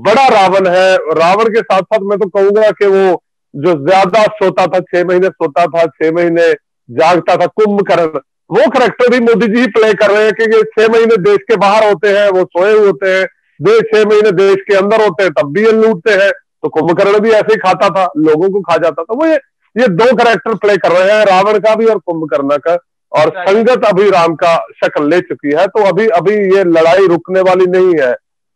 बड़ा 0.04 0.28
रावण 0.30 0.68
है, 0.68 0.96
रावण 1.18 1.50
के 1.50 1.62
साथ 1.62 1.82
साथ 1.84 2.00
मैं 2.04 2.18
तो 2.20 2.28
कहूँगा 2.30 2.70
कि 2.72 2.88
वो 2.88 3.22
जो 3.54 3.74
ज़्यादा 3.86 4.24
सोता 4.34 4.66
था, 4.68 4.80
छह 4.82 5.04
महीने 5.06 5.28
सोता 5.30 5.66
था, 5.68 5.86
छह 5.86 6.12
महीने 6.12 6.52
जागता 6.90 7.36
था, 7.36 7.46
कुंभकर्ण, 7.48 8.20
वो 8.50 8.70
करेक्टर 8.72 9.10
भी 9.12 9.20
मोदी 9.22 9.48
जी 9.48 9.60
ही 9.62 9.68
प्ले 9.70 9.94
कर 9.94 10.12
रहे 10.12 10.24
हैं 10.24 10.34
कि 10.34 10.44
ये 10.56 10.62
छह 10.72 10.92
महीने 10.92 11.18
देश 11.24 11.38
के 11.50 11.56
बाहर 11.58 11.88
होते 11.88 12.10
हैं, 12.10 12.30
वो 12.30 12.44
सोए 12.46 12.72
हुए 12.72 12.86
होते 12.86 13.10
हैं। 13.10 13.26
देश 13.60 13.82
छह 13.94 14.06
महीने 14.10 14.32
देश 14.34 14.56
के 14.68 14.76
अंदर 14.76 15.02
होते 15.04 15.24
हैं, 15.24 15.32
तब 15.34 15.52
भी 15.54 15.66
ये 15.66 15.72
लूटते 15.72 16.12
हैं। 16.14 16.32
तो 16.32 16.70
कुंभकर्ण 16.70 17.20
भी 17.20 17.30
ऐसे 17.32 17.54
ही 17.54 17.58
खाता 17.58 17.90
था, 17.90 18.10
लोगों 18.18 18.50
को 18.50 18.62
खा 18.62 18.78
जाता 18.78 19.04
था। 19.04 19.16
वो 19.16 19.26
ये 19.26 19.38
ये 19.80 19.88
दो 19.90 20.16
करेक्टर 20.16 20.56
प्ले 20.58 20.78
कर 20.78 20.92
रहे 20.92 21.12
हैं 21.12 21.26
रावण 21.26 21.60
का 21.60 21.76
भी 21.76 21.86
और 21.86 21.98
कुंभकर्ण 22.00 22.58
का। 22.60 22.78
और 23.12 23.30
संगत 23.38 23.86
अभी 23.86 24.10
राम 24.12 24.34
का 24.36 24.56
शक्ल 24.78 25.10
ले 25.10 25.20
चुकी 25.22 25.52
है 25.52 25.66
तो 25.68 25.84
अभी 25.88 26.08
अभी 26.16 26.34
ये 26.56 26.64
लड़ाई 26.66 27.08
रुकने 27.08 27.42
वाली 27.44 27.66
नहीं 27.68 27.94
है। 28.00 28.14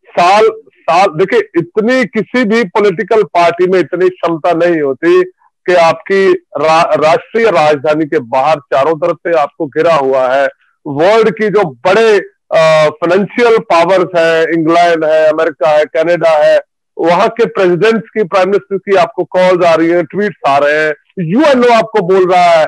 साल 0.09 0.49
साल 0.81 1.07
देखिए 1.17 1.39
इतनी 1.57 2.03
किसी 2.07 2.43
भी 2.45 2.63
पॉलिटिकल 2.69 3.23
पार्टी 3.33 3.67
में 3.67 3.79
इतनी 3.79 4.09
क्षमता 4.09 4.51
नहीं 4.55 4.81
होती 4.81 5.21
कि 5.65 5.75
आपकी 5.75 6.31
रा, 6.31 6.81
राष्ट्रीय 6.81 7.49
राजधानी 7.51 8.05
के 8.05 8.19
बाहर 8.19 8.59
चारों 8.73 8.95
तरफ़ 8.97 9.17
से 9.27 9.37
आपको 9.39 9.67
घिरा 9.67 9.95
हुआ 9.95 10.27
है। 10.27 10.47
वर्ल्ड 10.85 11.29
की 11.31 11.49
जो 11.49 11.63
बड़े 11.87 12.19
फाइनेंशियल 12.53 13.57
पावर्स 13.71 14.17
है 14.17 14.43
इंग्लैंड 14.53 15.05
है 15.05 15.25
अमेरिका 15.27 15.69
है 15.69 15.85
कनाडा 15.87 16.35
है 16.37 16.57
वहाँ 16.97 17.27
के 17.29 17.45
प्रेसिडेंट्स 17.45 18.09
की 18.09 18.23
प्राइम 18.23 18.49
मिनिस्टर 18.49 18.77
की 18.77 18.95
आपको 18.95 19.23
कॉल्स 19.23 19.65
आ 19.65 19.73
रही 19.75 19.89
है 19.89 20.03
ट्वीट्स 20.03 20.49
आ 20.49 20.57
रहे 20.57 20.85
हैं। 20.85 20.93
यूएनओ 21.19 21.73
आपको 21.73 22.01
बोल 22.07 22.31
रहा 22.31 22.43
है 22.43 22.65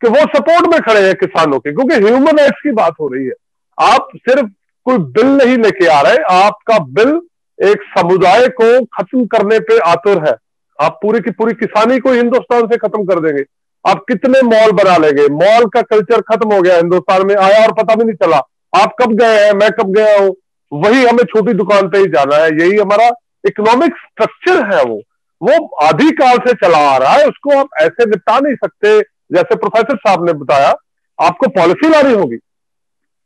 कि 0.00 0.08
वो 0.08 0.20
सपोर्ट 0.36 0.66
में 0.66 0.80
खड़े 0.80 1.00
हैं 1.00 1.14
किसानों 1.14 1.58
के, 1.58 1.72
क्योंकि 1.72 1.94
ह्यूमन 2.06 2.38
राइट्स 2.38 2.60
की 2.62 2.70
बात 2.72 2.94
हो 3.00 3.08
रही 3.08 3.24
है। 3.26 3.32
आप 3.78 4.08
सिर्फ़ 4.16 4.48
कोई 4.86 4.98
बिल 4.98 5.26
नहीं 5.26 5.56
लेके 5.56 5.86
आ 5.86 6.00
रहे, 6.00 6.16
आपका 6.42 6.78
बिल 6.78 7.20
एक 7.58 7.82
समुदाय 7.98 8.46
को 8.60 8.84
खत्म 8.84 9.24
करने 9.26 9.58
पे 9.60 9.78
आतुर 9.78 10.26
है। 10.28 10.34
आप 10.78 10.98
पूरी 11.02 11.20
की 11.20 11.30
पूरी 11.30 11.54
किसानी 11.54 11.98
को 11.98 12.12
हिंदुस्तान 12.12 12.66
से 12.66 12.76
खत्म 12.76 13.04
कर 13.04 13.20
देंगे। 13.20 13.44
आप 13.84 14.04
कितने 14.08 14.42
मॉल 14.42 14.72
बना 14.72 14.96
लेंगे? 14.96 15.26
मॉल 15.28 15.66
का 15.66 15.82
कल्चर 15.82 16.20
खत्म 16.20 16.54
हो 16.54 16.60
गया 16.62 16.76
हिंदुस्तान 16.76 17.26
में, 17.26 17.34
आया 17.36 17.64
और 17.66 17.72
पता 17.72 17.94
भी 17.94 18.04
नहीं 18.04 18.14
चला। 18.14 18.36
आप 18.76 18.94
कब 19.02 19.12
गए 19.12 19.44
हैं? 19.44 19.52
मैं 19.52 19.70
कब 19.70 19.92
गया 19.94 20.18
हूँ? 20.18 20.34
वही 20.72 21.04
हमें 21.04 21.24
छोटी 21.24 21.52
दुकान 21.52 21.88
पे 21.88 21.98
ही 21.98 22.06
जाना 22.06 22.36
है। 22.36 22.50
यही 22.60 22.76
हमारा 22.76 23.08
इकोनॉमिक 23.44 23.94
स्ट्रक्चर 23.96 24.64
है 24.66 24.82
वो। 24.84 25.00
वो 25.40 25.66
आधि 25.82 26.10
काल 26.12 26.38
से 26.38 26.52
चला 26.56 26.78
आ 26.86 26.96
रहा 26.96 27.12
है, 27.12 27.26
उसको 27.26 27.58
आप 27.58 27.68
ऐसे 27.80 28.06
निपटा 28.06 28.38
नहीं 28.38 28.54
सकते, 28.56 29.00
जैसे 29.30 29.56
प्रोफेसर 29.56 29.96
साहब 29.96 30.26
ने 30.26 30.32
बताया, 30.34 30.74
आपको 31.18 31.48
पॉलिसी 31.50 31.88
लानी 31.88 32.14
होगी। 32.14 32.38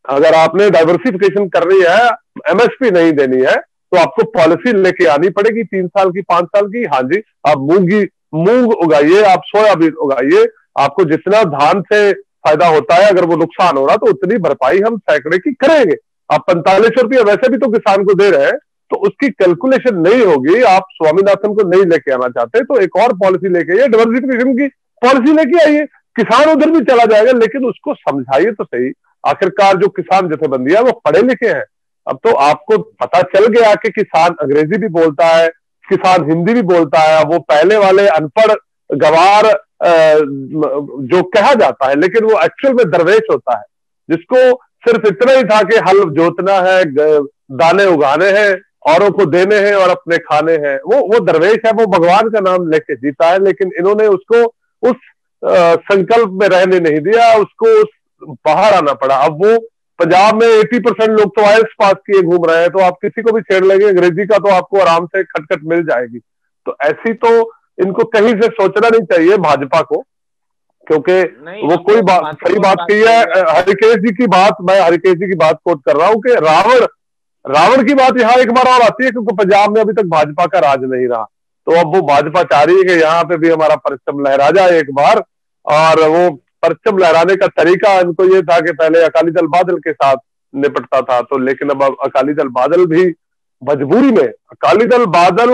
अगर 0.05 0.35
आपने 0.35 0.69
डाइवर्सिफिकेशन 0.71 1.49
करनी 1.49 1.81
है 1.81 2.05
एमएसपी 2.51 2.91
नहीं 2.91 3.13
देनी 3.15 3.41
है 3.43 3.55
तो 3.93 3.99
आपको 3.99 4.25
पॉलिसी 4.33 4.73
लेके 4.75 5.07
आनी 5.07 5.29
पड़ेगी, 5.31 5.63
तीन 5.65 5.87
साल 5.89 6.11
की, 6.11 6.21
पाँच 6.23 6.45
साल 6.47 6.67
की। 6.67 6.85
हाँ 6.85 7.03
जी, 7.03 7.23
आप 7.47 7.59
मूँगी 7.61 8.03
मूंग 8.35 8.73
उगाइए, 8.75 9.23
आप 9.23 9.43
सोयाबीन 9.47 9.93
उगाइए, 9.95 10.47
आपको 10.79 11.05
जितना 11.07 11.43
धान 11.51 11.83
से 11.83 12.13
फ़ायदा 12.13 12.67
होता 12.69 12.95
है, 12.95 13.09
अगर 13.09 13.25
वो 13.25 13.37
नुकसान 13.37 13.77
हो 13.77 13.87
रहा 13.87 13.97
तो 13.97 14.11
उतनी 14.11 14.39
भरपाई 14.39 14.81
हम 14.81 14.97
सैकड़े 15.01 15.39
की 15.39 15.53
करेंगे। 15.57 15.97
आप 16.31 16.45
पैंतालीस 16.47 17.03
रुपया, 17.03 17.23
वैसे 17.23 17.49
भी 17.49 17.59
तो 17.59 17.69
किसान 17.71 18.05
को 18.05 18.15
दे 18.15 18.31
रहे 18.31 18.47
हैं 18.47 18.59
तो 18.91 18.97
उसकी 18.99 19.29
कैलकुलेशन 19.31 19.97
नहीं 19.99 20.25
होगी। 20.25 20.61
आप 20.65 20.87
स्वामीनाथन 20.93 21.55
को 21.55 21.69
नहीं 21.69 21.85
लेके 21.87 22.13
आना 22.13 22.29
चाहते 22.31 22.63
तो 22.65 22.79
एक 22.81 22.97
और 22.97 23.13
पॉलिसी 23.19 23.49
लेके 23.49 23.73
आइए 23.73 23.89
डाइवर्सिफिकेशन 23.89 24.53
की 24.53 24.67
पॉलिसी 25.03 25.33
लेके 25.35 25.63
आइए। 25.65 25.85
किसान 26.17 26.51
उधर 26.51 26.71
भी 26.71 26.81
चला 26.83 27.05
जाएगा, 27.07 27.33
लेकिन 27.33 27.65
उसको 27.65 27.95
समझाइए 27.95 28.51
तो 28.53 28.65
सही। 28.65 28.93
आखिरकार 29.25 29.77
जो 29.77 29.89
किसान 29.91 30.29
जथेबंदी 30.29 30.75
है, 30.75 30.83
वो 30.83 30.93
पढ़े 31.07 31.23
लिखे 31.23 31.49
हैं। 31.49 31.65
अब 32.07 32.19
तो 32.25 32.35
आपको 32.41 32.79
पता 32.79 33.21
चल 33.31 33.47
गया 33.49 33.75
कि 33.75 33.91
किसान 33.91 34.35
अंग्रेज़ी 34.43 34.79
भी 34.79 34.89
बोलता 34.91 35.27
है, 35.27 35.49
किसान 35.85 36.29
हिंदी 36.31 36.55
भी 36.55 36.63
बोलता 36.65 37.01
है, 37.01 37.23
वो 37.25 37.39
पहले 37.41 37.77
वाले 37.77 38.07
अनपढ़, 38.11 38.53
गवार 38.91 39.47
जो 41.07 41.23
कहा 41.31 41.55
जाता 41.55 41.89
है, 41.89 41.95
लेकिन 42.01 42.25
वो 42.25 42.41
एक्चुअल 42.41 42.75
में 42.75 42.91
दरवेश 42.91 43.23
होता 43.31 43.57
है। 43.59 43.65
जिसको 44.09 44.37
सिर्फ़ 44.85 45.07
इतना 45.07 45.33
ही 45.33 45.43
था 45.45 45.63
कि 45.63 45.77
हल 45.89 46.01
जोतना 46.15 46.55
है 46.63 46.85
दाने 47.53 47.85
उगाने 47.87 48.29
हैं 48.31 48.53
औरों 48.85 49.11
को 49.11 49.25
देने 49.27 49.57
हैं 49.59 49.75
और 49.75 49.91
अपने 49.91 50.17
खाने 50.21 50.53
हैं। 50.61 50.77
वो 50.85 51.01
वो 51.09 51.19
दरवेश 51.23 51.59
है 51.67 51.73
वो 51.73 51.87
भगवान 51.89 52.29
का 52.31 52.41
नाम 52.43 52.71
लेके 52.71 52.95
जीता 52.97 53.29
है 53.29 53.45
लेकिन 53.45 53.73
इन्होंने 53.79 54.07
उसको 54.09 54.45
उस 54.83 54.97
संकल्प 55.43 56.31
में 56.33 56.47
रहने 56.49 56.81
नहीं 56.81 57.01
दिया 57.03 57.33
उसको 57.37 57.67
उस 57.83 57.89
बाहर 58.47 58.75
आना 58.75 58.93
पड़ा। 58.95 59.17
अब 59.17 59.45
वो 59.45 59.57
पंजाब 59.99 60.41
में 60.41 60.47
80 60.49 60.79
परसेंट 60.81 61.11
लोग 61.11 61.31
तो 61.37 61.43
आयल्स 61.45 61.75
पास 61.79 61.95
किए 62.07 62.23
घूम 62.23 62.45
रहे 62.47 62.61
हैं 62.61 62.71
तो 62.71 62.79
आप 62.81 62.97
किसी 63.03 63.23
को 63.23 63.33
भी 63.33 63.41
छेड़ 63.43 63.65
लेंगे 63.65 63.87
अंग्रेज़ी 63.87 64.27
का 64.27 64.39
तो 64.39 64.55
आपको 64.55 64.79
आराम 64.81 65.07
से 65.07 65.23
खटखट 65.25 65.65
मिल 65.65 65.83
जाएगी। 65.85 66.19
तो 66.19 66.77
ऐसी 66.83 67.13
तो 67.17 67.31
इनको 67.79 68.05
कहीं 68.09 68.33
से 68.41 68.49
सोचना 68.51 68.89
नहीं 68.89 69.03
चाहिए 69.07 69.37
भाजपा 69.45 69.81
को 69.83 70.01
क्योंकि 70.87 71.21
वो 71.67 71.77
कोई 71.85 72.03
बात 72.03 72.35
सही 72.39 72.59
बात 72.61 72.79
कही 72.81 73.01
है। 73.01 73.45
हरिकेश 73.51 73.95
जी 73.99 74.15
की 74.15 74.27
बात 74.29 74.57
मैं 74.69 74.81
हरिकेश 74.81 75.15
जी 75.15 75.29
की 75.29 75.37
बात 75.39 75.59
कोट 75.65 75.83
कर 75.85 75.97
रहा 75.97 76.09
हूँ 76.09 76.21
कि 76.23 76.35
रावण 76.41 76.87
रावण 77.45 77.83
की 77.85 77.95
बात 77.95 78.19
यहाँ 78.19 78.35
एक 78.37 78.51
बार 78.53 78.69
और 78.69 78.83
आती 78.83 79.05
है, 79.05 79.11
क्योंकि 79.11 79.35
पंजाब 79.37 79.75
में 79.75 79.81
अभी 79.81 79.93
तक 79.93 80.09
भाजपा 80.09 80.47
का 80.47 80.59
राज 80.61 80.85
नहीं 80.85 81.07
रहा। 81.09 81.23
तो 81.67 81.73
अब 81.81 81.95
वो 81.95 82.01
भाजपा 82.05 82.43
चाह 82.45 82.63
रही 82.63 82.77
है 82.77 82.85
कि 82.85 82.93
यहाँ 82.95 83.25
पे 83.25 83.37
भी 83.37 83.51
हमारा 83.51 83.77
परिश्रम 83.79 84.25
लहरा 84.25 84.51
जाए 84.51 84.79
एक 84.79 84.93
बार, 84.95 85.23
और 85.67 86.09
वो 86.09 86.31
परचम 86.63 86.99
लहराने 86.99 87.37
का 87.37 87.47
तरीका 87.55 87.99
इनको 88.01 88.25
ये 88.27 88.43
था 88.43 88.59
कि 88.61 88.73
पहले 88.73 89.03
अकाली 89.05 89.31
दल 89.33 89.47
बादल 89.49 89.77
के 89.79 89.93
साथ 89.93 90.17
निपटता 90.55 91.01
था 91.03 91.21
तो 91.23 91.39
लेकिन 91.41 91.69
अब 91.71 91.83
अकाली 91.83 92.35
दल 92.35 92.49
बादल 92.51 92.85
भी 92.87 93.05
मजबूरी 93.63 94.11
में, 94.13 94.27
अकाली 94.27 94.87
दल 94.87 95.05
बादल 95.09 95.51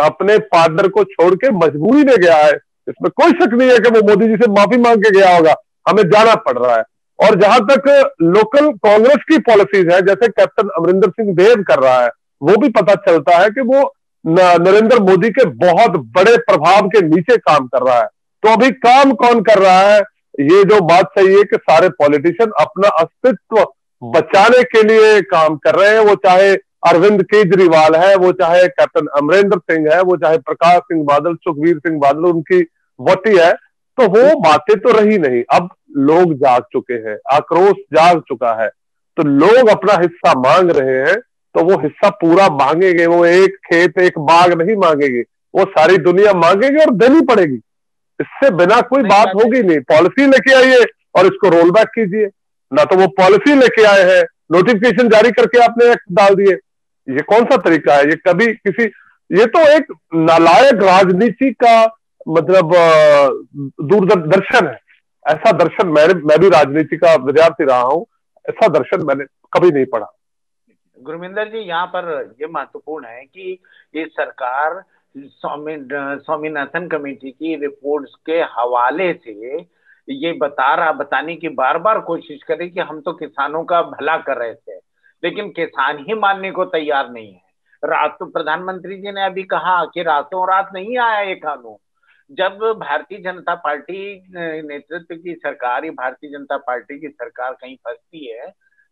अपने 0.00 0.38
पार्टनर 0.48 0.88
को 0.88 1.04
छोड़ 1.06 1.34
के 1.34 1.50
मजबूरी 1.54 2.04
में 2.04 2.16
गया 2.16 2.36
है। 2.36 2.52
इसमें 2.88 3.10
कोई 3.12 3.30
शक 3.32 3.54
नहीं 3.54 3.70
है 3.70 3.78
कि 3.78 3.90
वो 3.90 4.02
मोदी 4.08 4.26
जी 4.28 4.36
से 4.36 4.50
माफ़ी 4.52 4.76
मांग 4.78 5.02
के 5.04 5.10
गया 5.10 5.34
होगा। 5.36 5.54
हमें 5.86 6.02
जाना 6.04 6.34
पड़ 6.42 6.56
रहा 6.58 6.76
है। 6.76 6.82
और 7.18 7.34
जहाँ 7.40 7.60
तक 7.60 8.14
लोकल 8.22 8.70
कांग्रेस 8.72 9.24
की 9.28 9.38
पॉलिसीज़ 9.38 9.88
है, 9.88 10.00
जैसे 10.00 10.28
कैप्टन 10.28 10.68
अमरिंदर 10.68 11.10
सिंह 11.10 11.34
देव 11.34 11.62
कर 11.62 11.78
रहा 11.78 12.00
है, 12.02 12.10
वो 12.42 12.56
भी 12.56 12.68
पता 12.68 12.94
चलता 12.94 13.36
है 13.36 13.50
कि 13.50 13.60
वो 13.60 13.92
नरेंद्र 14.24 14.98
मोदी 15.00 15.30
के 15.30 15.44
बहुत 15.44 15.90
बड़े 15.90 16.36
प्रभाव 16.36 16.88
के 16.88 17.00
नीचे 17.02 17.36
काम 17.36 17.66
कर 17.66 17.82
रहा 17.82 17.98
है। 17.98 18.06
तो 18.42 18.52
अभी 18.52 18.70
काम 18.70 19.12
कौन 19.12 19.40
कर 19.40 19.58
रहा 19.58 19.80
है? 19.80 19.98
ये 20.40 20.64
जो 20.64 20.80
बात 20.80 21.10
सही 21.18 21.34
है 21.34 21.44
कि 21.44 21.56
सारे 21.56 21.88
पॉलिटिशियन 21.88 22.50
अपना 22.60 22.88
अस्तित्व 22.88 23.64
बचाने 24.02 24.62
के 24.62 24.82
लिए 24.82 25.20
काम 25.20 25.56
कर 25.56 25.74
रहे 25.74 25.90
हैं। 25.90 26.00
वो 26.00 26.14
चाहे 26.14 26.54
अरविंद 26.88 27.22
केजरीवाल 27.22 27.94
है, 27.94 28.14
वो 28.16 28.32
चाहे 28.32 28.66
कैप्टन 28.68 29.06
अमरेंद्र 29.16 29.58
सिंह 29.58 29.94
है, 29.94 30.00
वो 30.02 30.16
चाहे 30.16 30.38
प्रकाश 30.38 30.78
सिंह 30.78 31.04
बादल 31.04 31.34
सुखवीर 31.34 31.78
सिंह 31.78 31.98
बादल, 32.00 32.18
उनकी 32.18 32.66
वटी 33.00 33.36
है। 33.38 33.52
तो 33.98 34.06
वो 34.08 34.38
बातें 34.40 34.78
तो 34.80 34.92
रही 34.92 35.18
नहीं। 35.18 35.42
अब 35.52 35.68
लोग 35.98 36.32
जाग 36.34 36.62
चुके 36.72 36.94
हैं 37.00 37.16
आक्रोश 37.32 37.76
जाग 37.94 38.20
चुका 38.20 38.52
है। 38.62 38.68
तो 39.16 39.22
लोग 39.24 39.68
अपना 39.68 39.94
हिस्सा 39.94 40.32
मांग 40.40 40.70
रहे 40.70 40.98
हैं 41.00 41.16
तो 41.54 41.64
वो 41.64 41.78
हिस्सा 41.82 42.08
पूरा 42.20 42.48
मांगेंगे। 42.54 43.06
वो 43.06 43.24
एक 43.26 43.56
खेत 43.66 43.98
एक 43.98 44.18
बाग 44.20 44.52
नहीं 44.62 44.76
मांगेंगे। 44.76 45.20
वो 45.54 45.64
सारी 45.70 45.96
दुनिया 45.98 46.32
मांगेगी 46.34 46.84
और 46.84 46.90
देनी 46.96 47.20
पड़ेगी। 47.26 47.60
इससे 48.20 48.50
बिना 48.56 48.80
कोई 48.82 49.02
बात 49.04 49.28
होगी 49.34 49.62
नहीं। 49.62 49.80
पॉलिसी 49.88 50.26
लेके 50.26 50.54
आइए 50.54 50.84
और 51.14 51.26
इसको 51.26 51.48
रोल 51.50 51.70
बैक 51.70 51.88
कीजिए। 51.88 52.26
ना 52.72 52.84
तो 52.84 52.96
वो 52.96 53.06
पॉलिसी 53.16 53.54
लेके 53.54 53.84
आए 53.86 54.02
हैं। 54.04 54.22
नोटिफिकेशन 54.52 55.08
जारी 55.08 55.30
करके 55.30 55.58
आपने 55.58 55.90
एक्ट 55.92 56.12
डाल 56.12 56.34
दिए। 56.34 56.54
ये 57.08 57.22
कौन 57.22 57.44
सा 57.44 57.56
तरीका 57.58 57.94
है? 57.94 58.04
ये 58.04 58.16
कभी 58.26 58.46
किसी 58.46 58.84
ये 59.30 59.46
तो 59.46 59.60
एक 59.68 59.92
नालायक 60.14 60.82
राजनीति 60.82 61.50
का 61.54 61.84
मतलब 62.26 62.72
दूरदर्शन 63.82 64.66
है। 64.66 64.78
ऐसा 65.24 65.52
दर्शन 65.54 65.88
मैं 65.88 66.06
मैं 66.24 66.38
भी 66.40 66.48
राजनीति 66.50 66.96
का 66.96 67.14
विद्यार्थी 67.24 67.64
रहा 67.64 67.80
हूँ। 67.82 68.06
ऐसा 68.44 68.68
दर्शन 68.70 69.06
मैंने 69.06 69.24
कभी 69.52 69.70
नहीं 69.70 69.86
पढ़ा। 69.86 70.12
गुरमिंदर 70.96 71.48
जी, 71.48 71.58
यहाँ 71.58 71.86
पर 71.86 72.34
ये 72.40 72.46
महत्वपूर्ण 72.48 73.06
है 73.06 73.24
कि 73.24 73.58
ये 73.94 74.04
सरकार 74.06 74.82
स्वामी, 75.14 75.76
स्वामीनाथन 76.18 76.86
कमेटी 76.88 77.30
की 77.30 77.54
रिपोर्ट्स 77.56 78.14
के 78.26 78.40
हवाले 78.52 79.12
से 79.14 79.58
ये 80.08 80.32
बता 80.34 80.74
रहा, 80.74 80.92
बताने 80.92 81.34
की 81.36 81.48
बार 81.50 81.78
बार 81.78 82.00
कोशिश 82.00 82.42
करे 82.42 82.68
कि 82.68 82.80
हम 82.80 83.00
तो 83.00 83.12
किसानों 83.14 83.62
का 83.64 83.80
भला 83.84 84.16
कर 84.18 84.36
रहे 84.36 84.54
थे, 84.54 84.76
लेकिन 85.22 85.48
किसान 85.50 86.04
ही 86.08 86.14
मानने 86.16 86.50
को 86.50 86.64
तैयार 86.66 87.10
नहीं 87.10 87.32
है। 87.32 87.42
रात 87.82 88.16
तो 88.18 88.26
प्रधानमंत्री 88.26 88.96
जी 88.96 89.12
ने 89.12 89.24
अभी 89.24 89.42
कहा 89.44 89.84
कि 89.84 90.02
रातों 90.02 90.46
रात 90.48 90.70
नहीं 90.74 90.98
आया 90.98 91.20
ये 91.20 91.34
कानून। 91.36 91.76
जब 92.30 92.58
भारतीय 92.78 93.18
जनता 93.18 93.54
पार्टी 93.54 93.98
नेतृत्व 94.62 95.14
की 95.14 95.34
सरकार 95.34 95.84
या 95.84 95.90
भारतीय 95.92 96.30
जनता 96.30 96.56
पार्टी 96.56 96.98
की 97.00 97.08
सरकार 97.08 97.52
कहीं 97.52 97.76
फंसती 97.76 98.26
है 98.32 98.48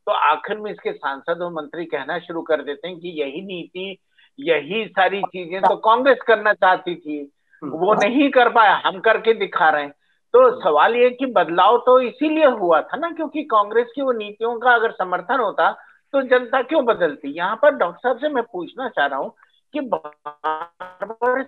तो 0.07 0.13
आखिर 0.13 0.59
में 0.59 0.71
इसके 0.71 0.93
सांसद 0.93 1.43
और 1.43 1.53
मंत्री 1.53 1.85
कहना 1.85 2.19
शुरू 2.19 2.43
कर 2.43 2.63
देते 2.63 2.89
हैं 2.89 2.99
कि 2.99 3.09
यही 3.21 3.41
नीति 3.43 3.97
यही 4.39 4.85
सारी 4.89 5.21
चीज़ें 5.23 5.61
तो 5.63 5.77
कांग्रेस 5.77 6.19
करना 6.27 6.53
चाहती 6.53 6.95
थी। 6.95 7.23
वो 7.63 7.95
नहीं 7.95 8.31
कर 8.31 8.49
पाया 8.49 8.75
हम 8.87 8.99
करके 9.01 9.35
दिखा 9.35 9.69
रहे 9.71 9.83
हैं। 9.83 9.91
तो 10.35 10.61
सवाल 10.61 10.97
ये 10.97 11.11
कि 11.11 11.27
बदलाव 11.33 11.79
तो 11.79 11.99
इसीलिए 12.01 12.47
हुआ 12.61 12.81
था 12.83 12.97
ना 12.97 13.11
क्योंकि 13.11 13.43
कांग्रेस 13.45 13.93
की 13.95 14.03
वो 14.03 14.13
नीतियों 14.13 14.59
का 14.61 14.75
अगर 14.75 14.93
समर्थन 14.93 15.41
होता 15.41 15.71
तो 16.15 16.23
जनता 16.23 16.63
क्यों 16.63 16.85
बदलती? 16.85 17.37
यहाँ 17.37 17.57
पर 17.63 17.75
डॉक्टर 17.75 17.99
साहब 17.99 18.19
से 18.19 18.29
मैं 18.29 18.43
पूछना 18.53 18.89
चाह 18.89 19.07
रहा 19.07 19.19
हूँ 19.19 19.33
कि 19.75 19.81
बार 19.81 21.07
बार 21.07 21.43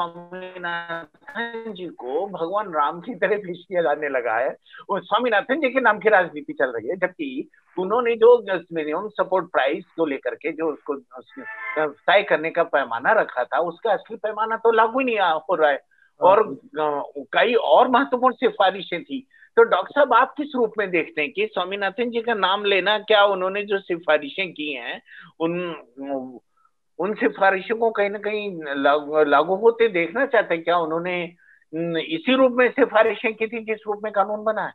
स्वामीनाथन 0.00 1.72
जी 1.76 1.86
को 1.94 2.26
भगवान 2.28 2.72
राम 2.74 3.00
की 3.00 3.14
तरह 3.14 3.38
पेश 3.38 3.64
किया 3.68 3.82
जाने 3.82 4.08
लगा 4.08 4.36
है। 4.36 4.50
वो 4.90 4.98
स्वामीनाथन 5.00 5.60
जी 5.60 5.68
के 5.70 5.80
नाम 5.80 5.98
की 5.98 6.08
राजनीति 6.08 6.52
चल 6.52 6.72
रही 6.72 6.88
है 6.88 6.96
जबकि 6.96 7.48
उन्होंने 7.76 8.14
जो 8.16 8.36
मिनिमम 8.72 9.08
सपोर्ट 9.10 9.50
प्राइस 9.52 9.84
को 9.96 10.06
लेकर 10.06 10.34
के 10.34 10.52
जो 10.52 10.70
उसको 10.72 10.96
तय 11.78 12.22
करने 12.22 12.50
का 12.50 12.62
पैमाना 12.72 13.12
रखा 13.12 13.44
था 13.44 13.58
उसका 13.68 13.92
असली 13.92 14.16
पैमाना 14.16 14.56
तो 14.56 14.72
लागू 14.72 14.98
ही 15.00 15.04
नहीं 15.04 15.18
हो 15.18 15.54
रहा 15.54 15.70
है। 15.70 15.80
और 16.20 16.42
कई 17.34 17.54
और 17.54 17.88
महत्वपूर्ण 17.88 18.34
सिफारिशें 18.36 19.02
थी। 19.04 19.26
तो 19.56 19.62
डॉक्टर 19.64 19.92
साहब 19.92 20.12
आप 20.14 20.34
किस 20.36 20.52
रूप 20.56 20.72
में 20.78 20.90
देखते 20.90 21.20
हैं 21.20 21.30
कि 21.32 21.46
स्वामीनाथन 21.46 22.10
जी 22.10 22.20
का 22.22 22.34
नाम 22.34 22.64
लेना 22.64 22.98
क्या 23.00 23.24
उन्होंने 23.26 23.62
जो 23.64 23.78
सिफारिशें 23.78 24.52
की 24.52 24.72
हैं 24.72 25.00
उन 25.40 26.38
उन 27.00 27.14
सिफारिशों 27.14 27.76
को 27.76 27.90
कहीं 27.90 28.10
ना 28.10 28.18
कहीं 28.18 28.50
लागू 29.26 29.54
होते 29.56 29.88
देखना 29.88 30.26
चाहते 30.26 30.54
हैं। 30.54 30.64
क्या 30.64 30.78
उन्होंने 30.78 31.22
इसी 32.14 32.36
रूप 32.36 32.52
में 32.52 32.68
सिफारिशें 32.70 33.34
की 33.34 33.46
थी 33.46 33.60
जिस 33.64 33.78
रूप 33.86 34.00
में 34.04 34.12
कानून 34.12 34.44
बना 34.44 34.62
है? 34.62 34.72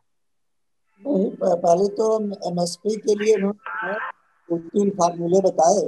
नहीं 1.06 1.30
पहले 1.42 1.88
तो 1.88 2.06
एमएसपी 2.50 2.96
के 2.96 3.14
लिए 3.14 3.34
उन्होंने 3.36 4.58
तीन 4.58 4.90
फार्मूले 4.90 5.40
बताए। 5.40 5.86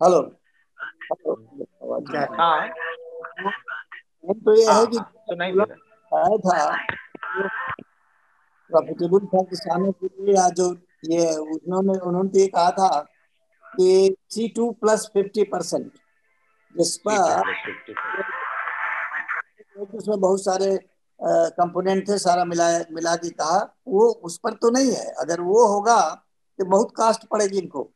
हेलो। 0.00 0.20
हाँ। 2.36 2.68
तो 4.26 4.54
ये 4.54 4.64
है 4.64 4.72
हाँ, 4.72 4.86
कि 4.86 4.98
आया 6.12 6.36
था 6.36 6.76
प्रॉफिटेबल 8.70 9.26
था 9.26 9.42
किसानों 9.42 9.92
के 9.92 10.06
लिए 10.06 10.34
या 10.34 10.48
जो 10.50 10.66
ये 11.04 11.36
उन्होंने 11.36 11.98
उन्होंने 11.98 12.28
तो 12.28 12.38
ये 12.38 12.46
कहा 12.46 12.70
था 12.70 12.88
कि 13.76 14.16
C 14.30 14.48
two 14.48 14.70
plus 14.80 15.06
fifty 15.14 15.42
percent, 15.44 15.90
जिस 16.74 16.96
पर 16.98 17.52
उसमें 19.92 20.20
बहुत 20.20 20.44
सारे 20.44 20.76
कंपोनेंट 21.20 22.08
थे, 22.08 22.18
सारा 22.18 22.44
मिला 22.44 22.68
मिला 22.92 23.14
के 23.16 23.30
कहा, 23.30 23.58
वो 23.88 24.06
उस 24.24 24.38
पर 24.38 24.52
तो 24.54 24.70
नहीं 24.70 24.92
है। 24.92 25.10
अगर 25.14 25.40
वो 25.40 25.66
होगा 25.66 25.98
तो 26.58 26.64
बहुत 26.66 26.90
कास्ट 26.96 27.26
पड़ेगी 27.28 27.58
इनको। 27.58 27.90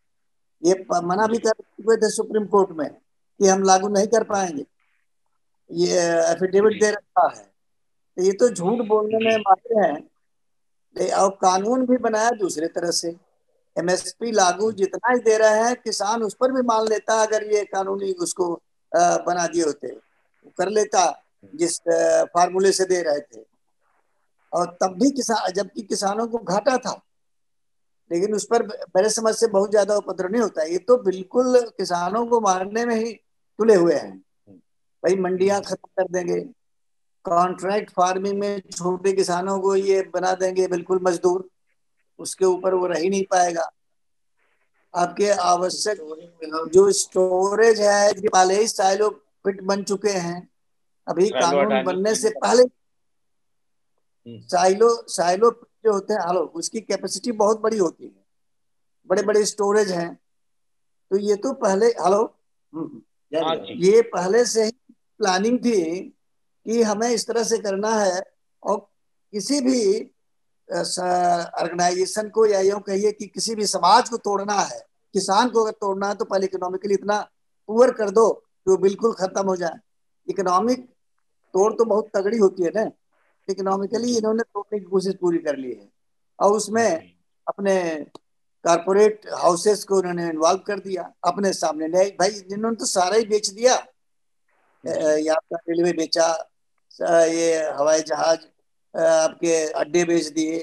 ये 0.63 0.75
मना 0.93 1.27
भी 1.27 1.39
कर 1.39 1.51
चुके 1.51 1.97
थे 1.97 2.11
सुप्रीम 2.11 2.47
कोर्ट 2.47 2.71
में 2.79 2.89
कि 2.91 3.47
हम 3.49 3.63
लागू 3.63 3.89
नहीं 3.89 4.07
कर 4.07 4.25
पाएँगे। 4.25 4.65
ये 5.71 6.01
एफिडेविट 6.33 6.81
दे 6.81 6.91
रखा 6.91 7.27
है। 7.29 7.45
तो 7.45 8.23
ये 8.23 8.33
तो 8.33 8.49
झूठ 8.49 8.87
बोलने 8.87 9.19
में 9.25 9.37
मारे 9.39 9.81
हैं। 9.81 11.11
और 11.15 11.31
कानून 11.43 11.87
भी 11.87 11.97
बनाया 11.99 12.31
दूसरे 12.39 12.67
तरह 12.69 12.91
से। 12.93 13.11
एमएसपी 13.81 14.33
लागू 14.33 14.71
जितना 14.73 15.13
ही 15.13 15.19
दे 15.21 15.37
रहा 15.39 15.67
है, 15.67 15.75
किसान 15.75 16.23
उस 16.23 16.35
पर 16.41 16.53
भी 16.53 16.63
मान 16.65 16.87
लेता 16.89 17.21
अगर 17.23 17.45
ये 17.53 17.65
कानूनी 17.67 18.13
उसको 18.21 18.53
बना 18.93 19.47
दिए 19.47 19.63
होते। 19.63 19.89
कर 20.59 20.69
लेता, 20.71 21.03
जिस 21.55 21.79
फार्मूले 22.35 22.73
से 22.73 22.85
दे 22.85 23.01
रहे 23.03 23.21
थे। 23.21 23.45
और 24.53 24.67
तब 24.83 24.97
भी 25.03 25.11
किसान 25.11 25.53
जबकि 25.53 25.83
किसानों 25.83 26.27
को 26.27 26.39
घाटा 26.39 26.77
था। 26.79 27.01
लेकिन 28.11 28.35
उस 28.35 28.45
पर 28.45 28.67
मेरे 28.67 29.11
समझ 29.11 29.35
से 29.35 29.47
बहुत 29.49 29.71
ज़्यादा 29.71 29.97
उपद्रव 29.97 30.31
नहीं 30.31 30.43
होता। 30.43 30.63
ये 30.63 30.79
तो 30.79 30.97
बिल्कुल 31.03 31.61
किसानों 31.79 32.25
को 32.27 32.41
मारने 32.41 32.85
में 32.87 32.95
ही 32.95 33.13
तुले 33.13 33.75
हुए 33.75 33.95
हैं। 33.95 34.17
भाई 35.03 35.17
मंडियाँ 35.17 35.61
खत्म 35.61 35.89
कर 35.99 36.09
देंगे। 36.13 36.41
कॉन्ट्रैक्ट 37.25 37.91
फ़ार्मिंग 37.91 38.39
में 38.39 38.61
छोटे 38.71 39.13
किसानों 39.13 39.59
को 39.61 39.75
ये 39.77 40.03
बना 40.15 40.33
देंगे 40.35 40.67
बिल्कुल 40.69 41.01
मजदूर। 41.03 41.49
उसके 42.21 42.45
ऊपर 42.45 42.75
वो 42.75 42.87
रह 42.87 42.99
ही 42.99 43.09
नहीं 43.11 43.25
पाएगा। 43.31 43.71
आपके 44.95 45.29
आवश्यक 45.31 45.99
जो 46.75 46.91
स्टोरेज 46.93 47.81
है 47.81 48.13
पहले 48.29 48.55
ही 48.61 48.67
साइलो 48.69 49.09
फिट 49.45 49.61
बन 49.63 49.83
चुके 49.83 50.11
हैं 50.11 50.39
अभी 51.07 51.29
कानून 51.31 51.83
बनने 51.85 52.15
से 52.15 52.31
पहले 52.43 52.63
हम्म। 52.63 54.41
साइलो 54.47 54.89
साइलो 55.09 55.51
जो 55.85 55.93
होते 55.93 56.15
हैं 56.15 56.21
हेलो 56.29 56.41
उसकी 56.61 56.81
कैपेसिटी 56.81 57.33
बहुत 57.43 57.61
बड़ी 57.61 57.79
होती 57.79 58.05
है। 58.05 58.13
बड़े 59.11 59.23
बड़े 59.23 59.45
स्टोरेज 59.45 59.91
हैं। 59.91 60.15
तो 61.11 61.17
ये 61.19 61.37
तो 61.45 61.53
पहले 61.63 61.87
हेलो 62.01 62.23
हम्म। 62.73 63.01
हाँ 63.33 63.55
ये 63.87 64.01
पहले 64.15 64.45
से 64.45 64.65
ही 64.65 64.71
प्लानिंग 65.19 65.59
थी 65.59 65.81
कि 66.67 66.83
हमें 66.83 67.09
इस 67.11 67.27
तरह 67.27 67.43
से 67.45 67.59
करना 67.59 67.95
है 67.95 68.23
और 68.63 68.79
किसी 69.33 69.61
भी 69.61 69.81
ऑर्गेनाइजेशन 70.71 72.29
को 72.29 72.47
या 72.47 72.61
यूँ 72.61 72.81
कहिए 72.81 73.13
कि 73.13 73.27
किसी 73.27 73.55
भी 73.55 73.67
समाज 73.67 74.09
को 74.09 74.17
तोड़ना 74.19 74.55
है 74.55 74.79
किसान 75.15 75.49
को 75.51 75.63
अगर 75.63 75.73
तोड़ना 75.81 76.09
है 76.09 76.15
तो 76.15 76.25
पहले 76.25 76.47
इकोनॉमिकली 76.47 76.95
इतना 76.95 77.19
पुअर 77.69 77.91
कर 77.93 78.11
दो 78.11 78.29
कि 78.31 78.71
वो 78.71 78.77
बिल्कुल 78.77 79.13
खत्म 79.15 79.47
हो 79.47 79.57
जाए। 79.57 79.79
इकोनॉमिक 80.29 80.85
तोड़ 81.55 81.73
तो 81.75 81.85
बहुत 81.85 82.11
तगड़ी 82.17 82.39
होती 82.39 82.63
है 82.63 82.71
ना। 82.75 82.91
इकोनॉमिकली 83.49 84.17
इन्होंने 84.17 84.43
तोड़ने 84.45 84.79
की 84.79 84.85
कोशिश 84.87 85.15
पूरी 85.21 85.39
कर 85.39 85.57
ली 85.57 85.73
है। 85.73 85.89
और 86.39 86.53
उसमें 86.53 87.13
अपने 87.47 87.75
कारपोरेट 88.65 89.27
हाउसेस 89.35 89.85
को 89.85 89.97
उन्होंने 89.99 90.29
इन्वॉल्व 90.29 90.59
कर 90.67 90.79
दिया। 90.81 91.03
अपने 91.25 91.53
सामने 91.53 91.89
भाई 92.19 92.31
जिन्होंने 92.31 92.77
तो 92.77 92.87
सारा 92.87 93.17
ही 93.17 93.25
बेच 93.27 93.51
दिया। 93.51 93.75
यहाँ 94.85 95.39
का 95.45 95.57
रेलवे 95.69 95.93
बेचा 95.93 96.29
ये 97.27 97.57
हवाई 97.71 98.03
जहाज़ 98.03 98.39
आपके 98.95 99.55
अड्डे 99.75 100.05
बेच 100.05 100.27
दिए। 100.29 100.59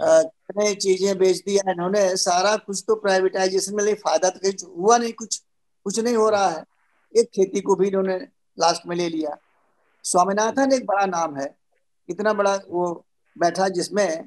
कितने 0.00 0.74
चीज़ें 0.76 1.16
बेच 1.18 1.36
दिया 1.38 1.70
इन्होंने। 1.72 2.04
सारा 2.16 2.56
कुछ 2.58 2.82
तो 2.88 2.94
प्राइवेटाइजेशन 2.96 3.74
में 3.76 3.94
फ़ायदा 3.96 4.30
तो 4.30 4.38
कहीं 4.40 4.74
हुआ 4.76 4.96
नहीं 4.98 5.12
कुछ 5.14 5.40
कुछ 5.86 5.98
नहीं 6.00 6.16
हो 6.16 6.28
रहा 6.30 6.48
है। 6.48 6.64
एक 7.14 7.28
खेती 7.30 7.60
को 7.60 7.74
भी 7.76 7.86
इन्होंने 7.88 8.16
लास्ट 8.58 8.86
में 8.86 8.96
ले 8.96 9.08
लिया। 9.08 9.36
स्वामीनाथन 10.04 10.72
एक 10.72 10.86
बड़ा 10.86 11.06
नाम 11.06 11.36
है। 11.36 11.54
इतना 12.08 12.32
बड़ा 12.32 12.54
वो 12.68 12.84
बैठा 13.36 13.68
जिसमें 13.70 14.24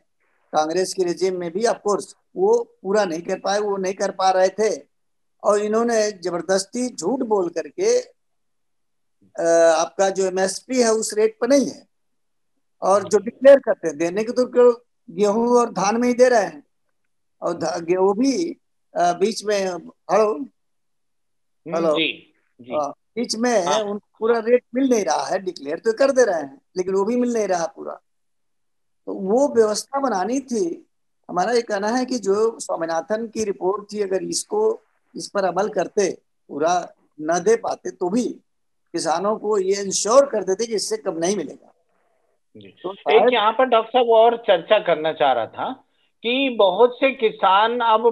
कांग्रेस 0.54 0.94
के 0.94 1.04
रिजिम 1.04 1.40
में 1.40 1.52
भी 1.52 1.66
ऑफकोर्स 1.68 2.16
वो 2.36 2.58
पूरा 2.82 3.04
नहीं 3.06 3.22
कर 3.22 3.40
पाए 3.40 3.60
वो 3.60 3.76
नहीं 3.78 3.94
कर 3.94 4.12
पा 4.12 4.30
रहे 4.32 4.50
थे। 4.52 4.70
और 5.44 5.60
इन्होंने 5.60 6.00
ज़बरदस्ती 6.14 6.88
झूठ 6.90 7.20
बोल 7.28 7.50
करके 7.58 7.98
आपका 9.36 10.10
जो 10.10 10.26
एमएसपी 10.26 10.82
है 10.82 10.92
उस 10.94 11.14
रेट 11.14 11.38
पर 11.42 11.48
नहीं 11.48 11.70
है। 11.70 11.86
और 12.86 13.04
जो 13.10 13.18
डिक्लेयर 13.20 13.60
करते 13.60 13.88
हैं 13.88 13.98
देने 13.98 14.24
के 14.24 14.32
तो 14.34 14.46
गेहूँ 15.10 15.48
और 15.60 15.72
धान 15.74 16.00
में 16.02 16.08
ही 16.08 16.14
दे 16.14 16.30
रहे 16.30 16.44
हैं। 16.44 16.64
और 17.42 17.84
गेहूँ 17.84 18.16
भी 18.18 18.32
बीच 18.96 19.44
में 19.46 19.58
हेलो? 19.58 20.32
हम्म, 20.34 21.76
हेलो? 21.76 21.96
बीच 23.18 23.36
में 23.36 23.66
हाँ। 23.66 23.80
उनको 23.80 24.08
पूरा 24.20 24.40
रेट 24.40 24.64
मिल 24.76 24.90
नहीं 24.90 25.04
रहा 25.06 25.26
है 25.26 25.40
डिक्लेयर 25.40 25.80
तो 25.80 25.94
कर 25.94 26.12
दे 26.12 26.24
रहे 26.26 26.42
हैं 26.42 26.62
लेकिन 26.78 26.94
वो 26.96 27.04
भी 27.06 27.16
मिल 27.16 27.34
नहीं 27.34 27.48
रहा 27.48 27.66
पूरा। 27.68 27.94
तो 29.08 29.14
वो 29.14 29.48
व्यवस्था 29.56 30.00
बनानी 30.00 30.40
थी। 30.42 30.66
हमारा 31.30 31.52
ये 31.52 31.62
कहना 31.62 31.88
है 31.88 32.06
कि 32.06 32.18
जो 32.20 32.60
स्वामीनाथन 32.60 33.28
की 33.28 33.44
रिपोर्ट 33.44 33.92
थी 33.94 34.02
अगर 34.02 34.24
इसको 34.24 34.62
इस 35.16 35.28
पर 35.28 35.46
अमल 35.46 35.70
करते 35.70 36.10
पूरा 36.50 36.74
न 37.22 37.40
दे 37.44 37.56
पाते 37.56 37.92
तो 37.92 38.10
भी 38.10 38.24
किसानों 38.94 39.36
को 39.38 39.58
ये 39.58 39.82
इंश्योर 39.82 40.26
कर 40.26 40.44
देते 40.44 40.66
कि 40.66 40.76
इससे 40.76 40.98
कम 40.98 41.18
नहीं 41.18 41.36
मिलेगा। 41.38 41.72
तो 42.56 42.94
एक 43.12 43.34
यहाँ 43.34 43.52
पर 43.52 43.66
डॉक्टर 43.66 43.92
साहब 43.92 44.10
और 44.10 44.36
चर्चा 44.48 44.80
करना 44.80 45.12
चाह 45.14 45.32
रहा 45.34 45.46
था 45.46 45.72
कि 46.24 46.50
बहुत 46.60 46.96
से 47.00 47.12
किसान 47.12 47.80
अब 47.80 48.10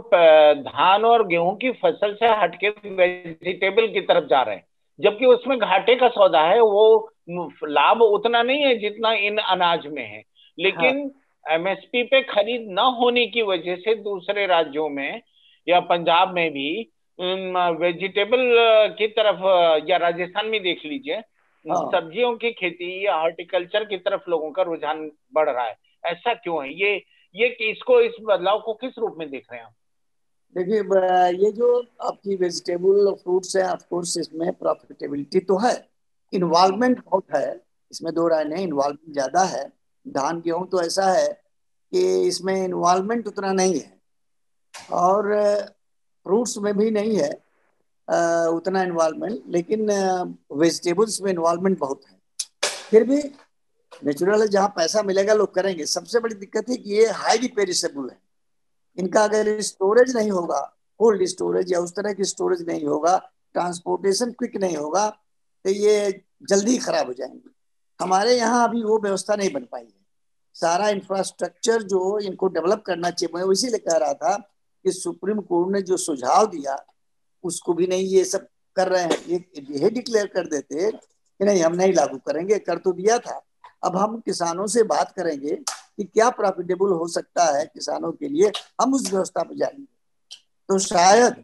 धान 0.58 1.06
और 1.06 1.26
गेहूँ 1.28 1.56
की 1.58 1.72
फ़सल 1.72 2.14
से 2.14 2.28
हटके 2.42 2.70
वेजिटेबल 2.70 3.88
की 3.88 4.02
तरफ़ 4.02 4.26
जा 4.26 4.42
रहे 4.42 4.56
हैं। 4.56 4.66
जबकि 5.00 5.26
उसमें 5.26 5.58
घाटे 5.60 5.96
का 5.96 6.08
सौदा 6.08 6.42
है 6.42 6.60
वो 6.62 7.10
लाभ 7.64 8.02
उतना 8.02 8.42
नहीं 8.44 8.62
है 8.62 8.76
जितना 8.80 9.12
इन 9.14 9.38
अनाज 9.38 9.88
में 9.88 10.06
है। 10.06 10.22
लेकिन 10.58 11.12
एमएसपी 11.46 11.98
हाँ। 11.98 12.08
पे 12.12 12.22
खरीद 12.24 12.66
न 12.70 12.80
होने 13.00 13.26
की 13.28 13.42
वजह 13.42 13.76
से 13.76 13.96
दूसरे 13.96 14.46
राज्यों 14.48 14.90
में 14.90 15.22
या 15.68 15.80
पंजाब 15.80 16.34
में 16.34 16.50
भी 16.52 16.70
वेजिटेबल 17.20 18.44
की 18.98 19.08
तरफ़ 19.08 19.42
या 19.90 19.98
राजस्थान 19.98 20.46
में 20.46 20.62
देख 20.64 20.86
लीजिए 20.86 21.22
हाँ। 21.66 21.90
सब्जियों 21.92 22.36
की 22.36 22.52
खेती 22.52 23.06
या 23.06 23.16
हॉर्टिकल्चर 23.16 23.86
की 23.86 23.98
तरफ़ 23.98 24.30
लोगों 24.30 24.52
का 24.52 24.64
रुझान 24.64 25.10
बढ़ 25.34 25.50
रहा 25.50 25.64
है। 25.64 25.76
ऐसा 26.04 26.34
क्यों 26.34 26.64
है? 26.64 26.74
ये 26.74 26.96
ये 27.36 27.48
इसको 27.70 28.00
इस 28.02 28.16
बदलाव 28.22 28.60
को 28.60 28.74
किस 28.74 28.98
रूप 29.00 29.16
में 29.20 29.30
देख 29.30 29.46
रहे 29.52 29.60
हैं 29.60 29.66
आप? 29.66 29.74
देखिए 30.56 31.44
ये 31.44 31.52
जो 31.52 31.78
आपकी 32.02 32.36
वेजिटेबल 32.36 33.12
फ्रूट्स 33.14 33.56
है 33.58 33.64
ऑफकोर्स 33.72 34.18
इसमें 34.18 34.52
प्रॉफिटेबिलिटी 34.54 35.40
तो 35.40 35.58
है। 35.58 35.74
इन्वॉल्वमेंट 36.34 37.00
बहुत 37.06 37.36
है। 37.36 37.62
इसमें 37.92 38.14
दो 38.14 38.28
राय 38.28 38.44
नहीं 38.44 38.64
इन्वॉल्वमेंट 38.64 39.14
ज़्यादा 39.14 39.44
है। 39.44 39.64
धान 40.06 40.42
गेहूँ 40.42 40.68
तो 40.70 40.82
ऐसा 40.82 41.12
है 41.12 41.28
कि 41.28 42.28
इसमें 42.28 42.56
इन्वॉल्वमेंट 42.56 43.28
उतना 43.28 43.52
नहीं 43.54 43.80
है। 43.80 44.00
और 44.94 45.34
फ्रूट्स 46.26 46.58
में 46.58 46.74
भी 46.78 46.90
नहीं 46.92 47.18
है। 47.18 47.30
उतना 48.08 48.82
इन्वॉल्वमेंट 48.84 49.44
लेकिन 49.48 49.92
वेजिटेबल्स 50.54 51.22
में 51.22 51.32
इन्वॉल्वमेंट 51.32 51.80
बहुत 51.80 52.02
है। 52.08 52.18
फिर 52.90 53.04
भी 53.04 53.18
नेचुरल 54.06 54.48
जहाँ 54.48 54.68
पैसा 54.68 55.02
मिलेगा 55.04 55.34
लोग 55.34 55.54
करेंगे। 55.56 55.86
सबसे 55.86 56.20
बड़ी 56.20 56.36
दिक्कत 56.36 56.70
है 56.70 56.78
कि 56.78 56.94
ये 56.94 57.06
हाईली 57.12 57.48
पेरिसेबल 57.56 58.10
है। 58.10 58.18
इनका 58.98 59.24
अगर 59.24 59.60
स्टोरेज 59.62 60.16
नहीं 60.18 60.32
होगा 60.32 60.60
कोल्ड 61.00 61.26
स्टोरेज 61.28 61.72
या 61.74 61.80
उस 61.80 61.96
तरह 61.96 62.14
की 62.14 62.24
स्टोरेज 62.26 62.66
नहीं 62.68 62.86
होगा 62.86 63.18
ट्रांसपोर्टेशन 63.54 64.32
क्विक 64.32 64.56
नहीं 64.58 64.78
होगा 64.78 65.08
तो 65.66 65.70
ये 65.70 66.24
जल्दी 66.50 66.78
खराब 66.78 67.08
हो 67.08 67.14
जाएँगे। 67.14 67.50
हमारे 68.00 68.36
यहाँ 68.38 68.68
अभी 68.68 68.84
वो 68.84 69.00
व्यवस्था 69.00 69.36
नहीं 69.36 69.52
बन 69.54 69.64
पाई 69.72 69.82
है। 69.82 70.02
सारा 70.56 70.90
इंफ्रास्ट्रक्चर 70.90 71.84
जो 71.84 72.20
इनको 72.20 72.48
डेवलप 72.48 72.84
करना 72.86 73.10
चाहिए, 73.10 73.38
मैं 73.38 73.52
इसीलिए 73.52 73.80
कह 73.80 73.98
रहा 73.98 74.14
था 74.14 74.36
कि 74.86 74.92
सुप्रीम 74.92 75.40
कोर्ट 75.42 75.72
ने 75.74 75.82
जो 75.82 75.98
सुझाव 75.98 76.46
दिया 76.48 76.76
उसको 77.44 77.74
भी 77.74 77.88
नहीं 77.88 78.08
ये 78.08 78.24
सब 78.26 78.48
कर 78.76 78.88
रहे 78.88 79.04
हैं। 79.04 79.26
ये 79.28 79.44
ये 79.72 79.90
डिक्लेयर 79.90 80.28
कर 80.28 80.48
देते 80.48 80.92
कि 80.92 81.46
नहीं 81.46 81.64
हम 81.64 81.76
नहीं 81.76 81.94
लागू 81.94 82.18
करेंगे 82.18 82.60
कर 82.60 82.78
तो 82.78 82.92
दिया 82.92 83.18
था। 83.20 83.42
अब 83.84 83.96
हम 83.98 84.20
किसानों 84.20 84.68
से 84.68 84.84
बात 84.84 85.12
करेंगे 85.12 85.56
कि 85.98 86.04
क्या 86.04 86.30
प्रॉफिटेबल 86.30 86.92
हो 86.92 87.08
सकता 87.08 87.46
है 87.58 87.66
किसानों 87.66 88.12
के 88.12 88.28
लिए 88.28 88.52
हम 88.82 88.94
उस 88.94 89.12
व्यवस्था 89.12 89.44
पर 89.44 89.56
जाएँगे। 89.56 89.86
तो 90.70 90.80
शायद 90.80 91.44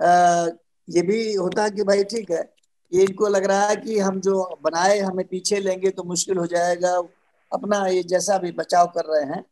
आ, 0.00 0.46
ये 0.88 1.02
भी 1.02 1.34
होता 1.34 1.68
कि 1.68 1.82
भाई 1.82 2.04
ठीक 2.04 2.30
है 2.30 2.42
ये 2.92 3.04
इनको 3.04 3.28
लग 3.28 3.44
रहा 3.44 3.66
है 3.66 3.76
कि 3.76 3.98
हम 3.98 4.20
जो 4.20 4.58
बनाए 4.62 4.98
हमें 4.98 5.26
पीछे 5.26 5.60
लेंगे 5.60 5.90
तो 5.90 6.02
मुश्किल 6.02 6.38
हो 6.38 6.46
जाएगा 6.46 6.96
अपना 7.52 7.86
ये 7.86 8.02
जैसा 8.02 8.38
भी 8.38 8.52
बचाव 8.52 8.86
कर 8.86 9.04
रहे 9.04 9.24
हैं। 9.24 9.44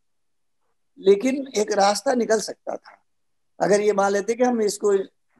लेकिन 0.98 1.46
एक 1.56 1.72
रास्ता 1.72 2.14
निकल 2.14 2.40
सकता 2.40 2.76
था। 2.76 2.96
अगर 3.60 3.80
ये 3.80 3.92
मान 3.92 4.12
लेते 4.12 4.34
कि 4.34 4.44
हम 4.44 4.60
इसको 4.62 4.92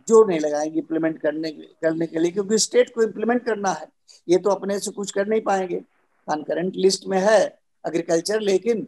ज़ोर 0.09 0.27
नहीं 0.27 0.41
लगाएँगे 0.41 0.79
इम्प्लीमेंट 0.79 1.21
करने 1.21 1.51
करने 1.51 2.07
के 2.07 2.19
लिए, 2.19 2.31
क्योंकि 2.31 2.59
स्टेट 2.59 2.95
को 2.95 3.03
इम्प्लीमेंट 3.03 3.45
करना 3.45 3.73
है। 3.73 3.87
ये 4.29 4.39
तो 4.39 4.51
अपने 4.51 4.79
से 4.79 4.91
कुछ 4.91 5.11
कर 5.11 5.27
नहीं 5.27 5.41
पाएँगे। 5.41 5.81
करेंट 6.29 6.77
लिस्ट 6.77 7.07
में 7.07 7.19
है 7.21 7.41
एग्रीकल्चर 7.85 8.41
लेकिन 8.41 8.87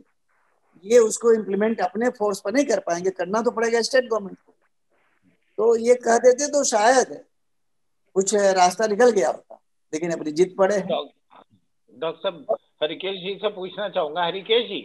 ये 0.84 0.98
उसको 0.98 1.32
इम्प्लीमेंट 1.32 1.80
अपने 1.80 2.08
फोर्स 2.10 2.40
पर 2.40 2.52
नहीं 2.52 2.64
कर 2.64 2.80
पाएँगे। 2.80 3.10
करना 3.12 3.42
तो 3.42 3.50
पड़ेगा 3.50 3.80
स्टेट 3.82 4.04
गवर्नमेंट 4.04 4.38
को। 4.38 4.52
तो 5.58 5.76
ये 5.78 5.94
कह 5.96 6.18
देते 6.18 6.46
तो 6.48 6.62
शायद 6.64 7.18
कुछ 8.16 8.34
रास्ता 8.34 8.86
निकल 8.86 9.10
गया 9.10 9.28
होता। 9.28 9.58
लेकिन 9.92 10.10
अपनी 10.10 10.32
जीत 10.32 10.54
पड़े। 10.56 10.78
डॉक्टर 10.80 12.20
साहब, 12.20 12.56
हरिकेश 12.82 13.16
जी 13.18 13.34
से 13.34 13.48
पूछना 13.50 13.88
चाहूँगा। 13.88 14.24
हरिकेश 14.24 14.64
जी 14.64 14.80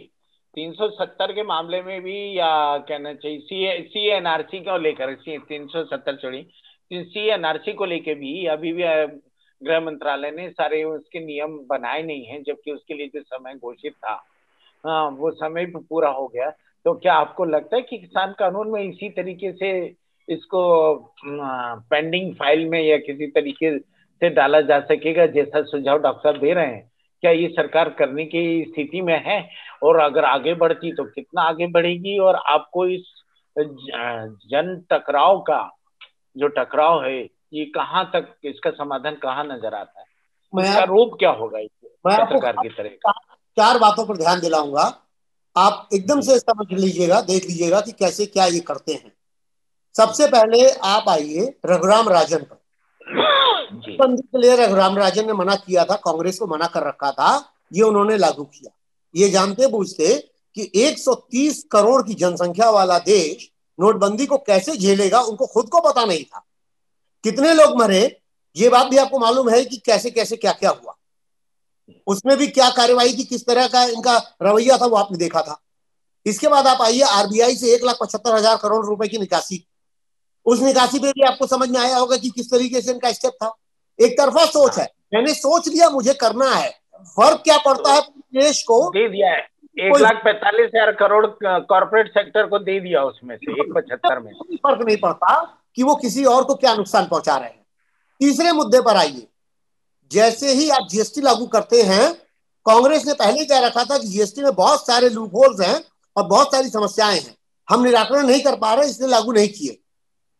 370 0.54 1.32
के 1.32 1.42
मामले 1.44 1.82
में 1.82 2.00
भी, 2.02 2.38
या 2.38 2.78
कहना 2.88 3.12
चाहिए, 3.14 3.38
सी 3.38 3.88
सी 3.88 4.06
एनआरसी 4.08 4.60
को 4.60 4.76
लेकर 4.78 5.14
सी 5.16 5.38
तीन 5.48 5.66
सौ 5.66 5.84
सत्तर 5.86 6.16
छोड़ी 6.16 6.46
सी 6.90 7.26
एनआरसी 7.30 7.72
को 7.72 7.84
लेकर 7.84 8.14
भी 8.14 8.46
अभी 8.48 8.72
भी 8.72 8.82
गृह 9.62 9.80
मंत्रालय 9.80 10.30
ने 10.30 10.48
सारे 10.50 10.82
उसके 10.84 11.20
नियम 11.20 11.58
बनाए 11.68 12.02
नहीं 12.02 12.24
हैं, 12.24 12.42
जबकि 12.42 12.72
उसके 12.72 12.94
लिए 12.94 13.06
जो 13.14 13.22
समय 13.22 13.54
घोषित 13.54 13.92
था 13.94 14.22
हाँ 14.84 15.08
वो 15.10 15.30
समय 15.30 15.64
भी 15.66 15.80
पूरा 15.80 16.10
हो 16.10 16.26
गया। 16.28 16.50
तो 16.86 16.92
क्या 16.94 17.14
आपको 17.14 17.44
लगता 17.44 17.76
है 17.76 17.82
कि 17.82 17.98
किसान 17.98 18.32
कानून 18.38 18.70
में 18.70 18.82
इसी 18.82 19.08
तरीके 19.10 19.52
से 19.52 19.70
इसको 20.28 20.60
पेंडिंग 21.24 22.34
फ़ाइल 22.34 22.64
में 22.68 22.80
या 22.82 22.96
किसी 22.98 23.26
तरीके 23.30 23.78
से 23.78 24.28
डाला 24.30 24.60
जा 24.60 24.78
सकेगा, 24.82 25.26
जैसा 25.26 25.62
सुझाव 25.64 25.98
डॉक्टर 25.98 26.38
दे 26.38 26.52
रहे 26.52 26.66
हैं? 26.66 26.90
क्या 27.22 27.30
ये 27.30 27.48
सरकार 27.48 27.88
करने 27.98 28.24
की 28.26 28.64
स्थिति 28.64 29.00
में 29.00 29.22
है? 29.24 29.38
और 29.82 29.98
अगर 30.00 30.24
आगे 30.24 30.54
बढ़ती 30.56 30.92
तो 30.92 31.04
कितना 31.06 31.42
आगे 31.42 31.66
बढ़ेगी? 31.68 32.18
और 32.18 32.36
आपको 32.46 32.86
इस 32.86 33.14
जन 33.56 34.76
टकराव 34.90 35.40
का 35.40 35.60
जो 36.36 36.48
टकराव 36.56 37.04
है 37.04 37.18
ये 37.52 37.64
कहाँ 37.74 38.04
तक 38.14 38.34
इसका 38.44 38.70
समाधान 38.72 39.14
कहाँ 39.16 39.44
नज़र 39.44 39.74
आता 39.74 40.00
है? 40.00 40.06
इसका 40.52 40.84
रूप 40.84 41.16
क्या 41.18 41.30
होगा 41.32 41.62
सरकार 42.06 42.56
की 42.58 42.68
तरह 42.68 43.12
चार 43.56 43.78
बातों 43.78 44.04
पर 44.06 44.16
ध्यान 44.16 44.40
दिलाऊँगा। 44.40 44.82
आप 45.56 45.88
एकदम 45.94 46.20
से 46.20 46.38
समझ 46.38 46.66
लीजिएगा 46.72 47.20
देख 47.22 47.44
लीजिएगा 47.44 47.80
कि 47.80 47.92
कैसे 47.94 48.26
क्या 48.26 48.44
ये 48.46 48.60
करते 48.60 48.92
हैं। 48.92 49.12
सबसे 49.94 50.26
पहले 50.28 50.68
आप 50.86 51.08
आइए 51.08 51.46
रघुराम 51.66 52.08
राजन 52.08 52.38
पर। 52.40 52.57
के 53.86 54.40
लिए 54.40 54.56
रघुराम 54.56 54.98
राजन 54.98 55.26
ने 55.26 55.32
मना 55.32 55.54
किया 55.54 55.84
था, 55.84 55.96
कांग्रेस 55.96 56.38
को 56.38 56.46
मना 56.46 56.66
कर 56.66 56.86
रखा 56.86 57.10
था, 57.12 57.52
ये 57.72 57.82
उन्होंने 57.82 58.16
लागू 58.16 58.44
किया। 58.44 58.70
ये 59.14 59.30
जानते 59.30 59.66
बूझते 59.66 60.32
कि 60.54 60.70
130 60.74 61.62
करोड़ 61.72 62.02
की 62.02 62.14
जनसंख्या 62.14 62.70
वाला 62.70 62.98
देश 62.98 63.50
नोटबंदी 63.80 64.26
को 64.26 64.38
कैसे 64.38 64.76
झेलेगा, 64.76 65.20
उनको 65.20 65.46
खुद 65.46 65.68
को 65.68 65.80
पता 65.80 66.04
नहीं 66.04 66.24
था। 66.24 66.44
कितने 67.24 67.54
लोग 67.54 67.76
मरे, 67.80 68.20
ये 68.56 68.68
बात 68.68 68.86
भी 68.86 68.96
आपको 68.96 69.18
मालूम 69.18 69.50
है 69.50 69.64
कि 69.64 69.76
कैसे 69.76 70.10
कैसे 70.10 70.36
क्या 70.36 70.52
क्या 70.52 70.70
हुआ। 70.70 70.94
उसमें 72.06 72.36
भी 72.36 72.46
क्या 72.46 72.70
कार्यवाही 72.70 73.12
की, 73.12 73.24
किस 73.24 73.46
तरह 73.46 73.66
का 73.66 73.84
इनका 73.84 74.36
रवैया 74.42 74.78
था, 74.78 74.86
वो 74.86 74.96
आपने 74.96 75.18
देखा 75.18 75.42
था। 75.42 75.60
इसके 76.26 76.48
बाद 76.48 76.66
आप 76.66 76.82
आइए, 76.82 77.00
आरबीआई 77.00 77.56
से 77.56 77.74
एक 77.74 77.84
लाख 77.84 77.98
पचहत्तर 78.00 78.34
हज़ार 78.34 78.56
करोड़ 78.56 78.86
रुपए 78.86 79.08
की 79.08 79.18
निकासी। 79.18 79.66
उस 80.46 80.60
निकासी 80.60 80.98
पे 80.98 81.12
भी 81.12 81.22
आपको 81.22 81.46
समझ 81.46 81.68
में 81.68 81.80
आया 81.80 81.96
होगा 81.98 82.16
कि 82.16 82.30
किस 82.30 82.50
तरीके 82.50 82.80
से 82.80 82.92
इनका 82.92 83.12
स्टेप 83.12 83.32
था। 83.32 83.56
एक 83.98 84.18
तरफा 84.18 84.44
सोच 84.46 84.78
है। 84.78 84.88
मैंने 85.14 85.34
सोच 85.34 85.68
लिया 85.68 85.88
मुझे 85.90 86.14
करना 86.14 86.50
है। 86.50 86.70
फ़र्क 87.16 87.40
क्या 87.44 87.56
पड़ता 87.58 87.92
है 87.92 88.00
देश 88.34 88.62
को? 88.62 88.88
दे 88.90 89.08
दिया 89.08 89.30
है। 89.30 89.46
एक 89.78 89.96
लाख 89.96 90.20
पैंतालीस 90.24 90.66
हज़ार 90.66 90.90
करोड़ 90.92 91.26
कॉर्पोरेट 91.64 92.08
सेक्टर 92.08 92.46
को 92.46 92.58
दे 92.58 92.78
दिया 92.80 93.02
उसमें 93.04 93.36
से 93.36 93.52
एक 93.52 93.72
पचहत्तर 93.74 94.18
में। 94.18 94.32
फ़र्क 94.32 94.86
नहीं 94.86 94.96
पड़ता 94.96 95.34
कि 95.76 95.82
वो 95.82 95.94
किसी 95.94 96.24
और 96.24 96.44
को 96.44 96.54
क्या 96.54 96.74
नुकसान 96.74 97.06
पहुँचा 97.06 97.36
रहे 97.36 97.48
हैं। 97.48 97.64
तीसरे 98.20 98.52
मुद्दे 98.52 98.80
पर 98.80 98.96
आइए। 98.96 99.26
जैसे 100.10 100.52
ही 100.52 100.68
आप 100.70 100.86
जीएसटी 100.90 101.20
लागू 101.20 101.46
करते 101.46 101.82
हैं 101.82 102.12
कांग्रेस 102.66 103.06
ने 103.06 103.12
पहले 103.14 103.44
कह 103.44 103.58
रखा 103.58 103.84
था 103.84 103.98
कि 103.98 104.06
जीएसटी 104.06 104.42
में 104.42 104.54
बहुत 104.54 104.86
सारे 104.86 105.08
लूप 105.08 105.34
होल्स 105.34 105.60
हैं 105.60 105.80
और 106.16 106.26
बहुत 106.26 106.54
सारी 106.54 106.68
समस्याएँ 106.68 107.20
हैं। 107.20 107.36
हम 107.68 107.84
निराकरण 107.84 108.26
नहीं 108.26 108.40
कर 108.40 108.56
पा 108.56 108.72
रहे 108.74 108.88
इसलिए 108.90 109.08
लागू 109.08 109.32
नहीं 109.32 109.48
किए। 109.48 109.78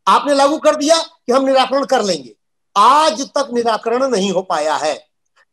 आपने 0.06 0.35
लागू 0.35 0.59
कर 0.59 0.76
दिया 0.76 0.97
कि 0.97 1.32
हम 1.32 1.44
निराकरण 1.44 1.85
कर 1.85 2.02
लेंगे। 2.02 2.35
आज 2.76 3.20
तक 3.28 3.48
निराकरण 3.52 4.06
नहीं 4.08 4.30
हो 4.32 4.42
पाया 4.42 4.76
है। 4.76 4.96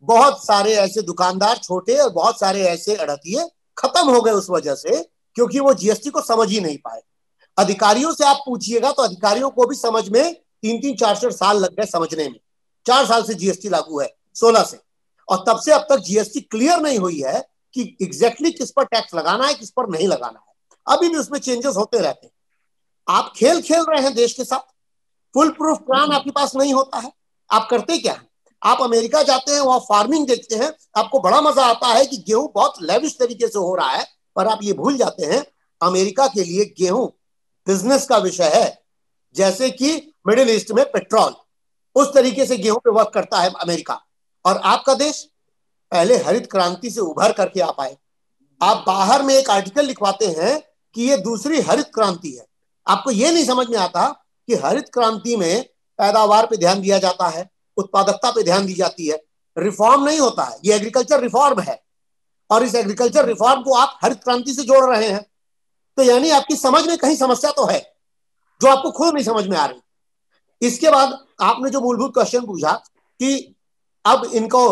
बहुत 0.03 0.45
सारे 0.45 0.73
ऐसे 0.73 1.01
दुकानदार 1.01 1.57
छोटे 1.57 1.97
और 1.97 2.09
बहुत 2.09 2.39
सारे 2.39 2.63
ऐसे 2.63 2.95
अड़तिये 2.95 3.47
खत्म 3.77 4.09
हो 4.09 4.21
गए 4.21 4.31
उस 4.31 4.49
वजह 4.49 4.75
से, 4.75 5.01
क्योंकि 5.35 5.59
वो 5.59 5.73
जीएसटी 5.73 6.09
को 6.09 6.21
समझ 6.21 6.49
ही 6.49 6.59
नहीं 6.59 6.77
पाए। 6.77 7.01
अधिकारियों 7.57 8.13
से 8.13 8.23
आप 8.23 8.43
पूछिएगा 8.45 8.91
तो 8.91 9.03
अधिकारियों 9.03 9.49
को 9.49 9.65
भी 9.65 9.75
समझ 9.75 10.07
में 10.09 10.33
तीन 10.33 10.81
तीन 10.81 10.95
चार 10.95 11.15
चार 11.15 11.31
साल 11.31 11.57
लग 11.57 11.75
गए 11.75 11.85
समझने 11.85 12.27
में। 12.29 12.39
चार 12.85 13.05
साल 13.05 13.23
से 13.23 13.33
जीएसटी 13.33 13.69
लागू 13.69 13.99
है, 13.99 14.13
सोलह 14.35 14.63
से। 14.63 14.79
और 15.29 15.43
तब 15.47 15.59
से 15.59 15.71
अब 15.71 15.85
तक 15.89 15.97
जीएसटी 15.97 16.41
क्लियर 16.41 16.79
नहीं 16.79 16.99
हुई 16.99 17.21
है 17.21 17.39
कि 17.75 17.97
एग्जैक्टली 18.01 18.51
किस 18.51 18.71
पर 18.71 18.85
टैक्स 18.85 19.15
लगाना 19.15 19.47
है, 19.47 19.53
किस 19.53 19.69
पर 19.69 19.89
नहीं 19.89 20.07
लगाना 20.07 20.39
है। 20.39 20.53
अभी 20.87 21.09
भी 21.09 21.15
उसमें 21.15 21.39
चेंजेस 21.39 21.75
होते 21.75 21.99
रहते 21.99 22.25
हैं। 22.27 22.33
आप 23.07 23.33
खेल 23.35 23.61
खेल 23.61 23.85
रहे 23.89 24.01
हैं 24.01 24.13
देश 24.15 24.33
के 24.33 24.43
साथ। 24.43 24.73
फुल 25.35 25.49
प्रूफ 25.49 25.77
प्लान 25.79 26.11
आपके 26.11 26.31
पास 26.31 26.55
नहीं 26.55 26.73
होता 26.73 26.99
है। 26.99 27.11
आप 27.49 27.67
करते 27.71 27.97
क्या 27.97 28.13
है? 28.13 28.27
आप 28.61 28.81
अमेरिका 28.81 29.21
जाते 29.23 29.51
हैं 29.51 29.61
वहाँ 29.61 29.79
फ़ार्मिंग 29.79 30.27
देखते 30.27 30.55
हैं। 30.55 30.71
आपको 30.97 31.19
बड़ा 31.19 31.41
मज़ा 31.41 31.65
आता 31.65 31.87
है 31.87 32.05
कि 32.05 32.17
गेहूँ 32.17 32.51
बहुत 32.55 32.81
लेविश 32.81 33.17
तरीके 33.19 33.47
से 33.47 33.59
हो 33.59 33.75
रहा 33.75 33.89
है 33.89 34.05
पर 34.35 34.47
आप 34.47 34.59
ये 34.63 34.73
भूल 34.73 34.97
जाते 34.97 35.25
हैं 35.25 35.43
अमेरिका 35.81 36.27
के 36.27 36.43
लिए 36.43 36.65
गेहूँ 36.79 37.07
बिज़नेस 37.67 38.05
का 38.07 38.17
विषय 38.17 38.51
है। 38.55 38.83
जैसे 39.35 39.69
कि 39.71 39.91
मिडिल 40.27 40.49
ईस्ट 40.49 40.71
में 40.71 40.83
पेट्रोल 40.85 41.35
उस 41.95 42.13
तरीके 42.13 42.45
से 42.45 42.57
गेहूँ 42.57 42.79
पे 42.79 42.91
वर्क 42.91 43.11
करता 43.13 43.41
है 43.41 43.49
अमेरिका। 43.61 44.01
और 44.45 44.57
आपका 44.57 44.93
देश? 44.95 45.23
पहले 45.91 46.17
हरित 46.17 46.51
क्रांति 46.51 46.89
से 46.89 47.01
उभर 47.01 47.31
करके 47.31 47.59
आ 47.59 47.71
पाए 47.71 47.97
आप 48.61 48.83
बाहर 48.87 49.23
में 49.23 49.33
एक 49.35 49.49
आर्टिकल 49.49 49.85
लिखवाते 49.85 50.25
हैं 50.37 50.59
कि 50.95 51.09
ये 51.09 51.17
दूसरी 51.17 51.59
हरित 51.61 51.91
क्रांति 51.93 52.31
है। 52.31 52.45
आपको 52.87 53.11
ये 53.11 53.31
नहीं 53.31 53.45
समझ 53.45 53.67
में 53.69 53.77
आता 53.77 54.13
कि 54.47 54.55
हरित 54.55 54.89
क्रांति 54.93 55.35
में 55.35 55.63
पैदावार 55.99 56.45
पे 56.45 56.57
ध्यान 56.57 56.81
दिया 56.81 56.97
जाता 56.97 57.27
है, 57.27 57.49
उत्पादकता 57.77 58.31
पे 58.31 58.43
ध्यान 58.43 58.65
दी 58.65 58.73
जाती 58.73 59.07
है। 59.07 59.23
रिफॉर्म 59.57 60.03
नहीं 60.03 60.19
होता 60.19 60.43
है, 60.43 60.57
ये 60.65 60.75
एग्रीकल्चर 60.75 61.19
रिफॉर्म 61.19 61.59
है। 61.59 61.83
और 62.49 62.63
इस 62.63 62.75
एग्रीकल्चर 62.75 63.25
रिफॉर्म 63.25 63.61
को 63.61 63.73
आप 63.73 63.99
हरित 64.03 64.23
क्रांति 64.23 64.53
से 64.53 64.63
जोड़ 64.63 64.95
रहे 64.95 65.07
हैं। 65.07 65.25
तो 65.97 66.03
यानी 66.03 66.29
आपकी 66.29 66.55
समझ 66.55 66.87
में 66.87 66.97
कहीं 66.97 67.15
समस्या 67.15 67.51
तो 67.51 67.65
है, 67.65 67.79
जो 68.61 68.67
आपको 68.67 68.91
खुद 68.91 69.13
नहीं 69.13 69.23
समझ 69.23 69.47
में 69.47 69.57
आ 69.57 69.65
रही। 69.65 69.81
इसके 70.61 70.89
बाद 70.89 71.17
आपने 71.41 71.69
जो 71.69 71.81
मूलभूत 71.81 72.13
क्वेश्चन 72.13 72.45
पूछा 72.45 72.71
कि 73.19 73.55
अब 74.05 74.25
इनको 74.25 74.63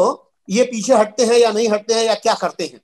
ये 0.49 0.63
पीछे 0.63 0.93
हटते 0.93 1.25
हैं 1.25 1.33
या 1.33 1.51
नहीं 1.51 1.69
हटते 1.69 1.93
हैं 1.93 2.03
या 2.03 2.15
क्या 2.15 2.33
करते 2.33 2.63
हैं? 2.63 2.81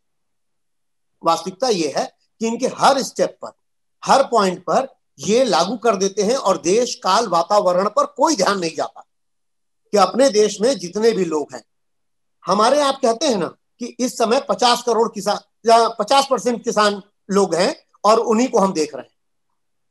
वास्तविकता 1.23 1.67
ये 1.67 1.93
है 1.97 2.05
कि 2.39 2.47
इनके 2.47 2.67
हर 2.67 3.01
स्टेप 3.01 3.37
पर, 3.41 3.51
हर 4.05 4.23
पॉइंट 4.23 4.63
पर 4.63 4.98
ये 5.19 5.43
लागू 5.45 5.77
कर 5.77 5.95
देते 5.95 6.23
हैं 6.23 6.35
और 6.35 6.57
देश 6.57 6.95
काल 6.95 7.27
वातावरण 7.27 7.89
पर 7.89 8.05
कोई 8.05 8.35
ध्यान 8.35 8.59
नहीं 8.59 8.75
जाता 8.75 9.05
कि 9.91 9.97
अपने 9.97 10.29
देश 10.29 10.61
में 10.61 10.77
जितने 10.77 11.11
भी 11.11 11.25
लोग 11.25 11.53
हैं। 11.53 11.63
हमारे 12.45 12.81
आप 12.81 12.99
कहते 13.01 13.27
हैं 13.27 13.37
ना 13.37 13.47
कि 13.79 13.85
इस 13.99 14.17
समय 14.17 14.45
पचास 14.49 14.83
करोड़ 14.83 15.07
किसान 15.09 15.37
पचास 15.99 16.27
परसेंट 16.31 16.63
किसान 16.63 17.01
लोग 17.31 17.55
हैं 17.55 17.75
और 18.03 18.19
उन्हीं 18.19 18.47
को 18.47 18.59
हम 18.59 18.73
देख 18.73 18.95
रहे 18.95 19.03
हैं। 19.03 19.15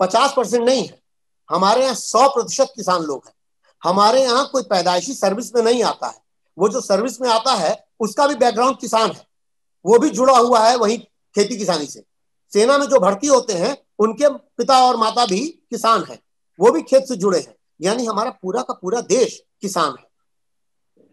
पचास 0.01 0.35
परसेंट 0.37 0.65
नहीं 0.65 0.87
है। 0.89 1.03
हमारे 1.51 1.83
यहाँ 1.83 1.95
सौ 1.95 2.29
प्रतिशत 2.29 2.73
किसान 2.77 3.03
लोग 3.03 3.23
हैं। 3.27 3.35
हमारे 3.85 4.23
यहाँ 4.23 4.49
कोई 4.53 4.63
पैदाइशी 4.63 5.15
सर्विस 5.15 5.55
में 5.55 5.63
नहीं 5.63 5.83
आता 5.83 6.07
है। 6.07 6.23
वो 6.59 6.69
जो 6.69 6.81
सर्विस 6.81 7.21
में 7.21 7.29
आता 7.29 7.55
है, 7.55 7.87
उसका 8.01 8.27
भी 8.27 8.35
बैकग्राउंड 8.35 8.79
किसान 8.79 9.11
है। 9.11 9.27
वो 9.87 9.99
भी 9.99 10.11
जुड़ा 10.11 10.39
हुआ 10.39 10.69
है 10.69 10.77
वही 10.77 10.99
खेती 11.35 11.57
किसानी 11.57 11.87
से। 11.87 12.05
सेना 12.53 12.79
में 12.79 12.87
जो 12.87 13.01
भर्ती 13.01 13.27
होते 13.27 13.53
हैं, 13.53 13.77
उनके 13.99 14.29
पिता 14.59 14.79
और 14.83 14.97
माता 14.97 15.25
भी 15.27 15.41
किसान 15.71 16.05
हैं 16.05 16.19
वो 16.59 16.71
भी 16.73 16.83
खेत 16.85 17.03
से 17.05 17.17
जुड़े 17.17 17.39
हैं 17.39 17.55
यानी 17.81 18.05
हमारा 18.07 18.31
पूरा 18.43 18.63
का 18.63 18.75
पूरा 18.75 19.01
देश 19.09 19.43
किसान 19.63 19.95
है 19.99 20.07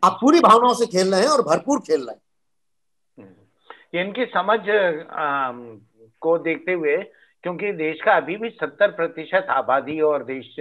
आप 0.03 0.17
पूरी 0.21 0.39
भावनाओं 0.41 0.73
से 0.73 0.85
खेल 0.87 1.13
रहे 1.13 1.21
हैं 1.21 1.29
और 1.29 1.41
भरपूर 1.43 1.79
खेल 1.81 2.01
रहे 2.01 2.15
हैं 2.15 2.21
हम्म। 3.17 3.99
इनकी 3.99 4.25
समझ 4.27 4.59
आ, 4.59 5.51
को 6.21 6.37
देखते 6.39 6.73
हुए 6.73 6.97
क्योंकि 7.43 7.71
देश 7.75 8.01
का 8.01 8.13
अभी 8.13 8.35
भी 8.37 8.49
सत्तर 8.51 8.91
प्रतिशत 8.93 9.47
आबादी 9.51 9.99
और 10.03 10.23
देश 10.25 10.55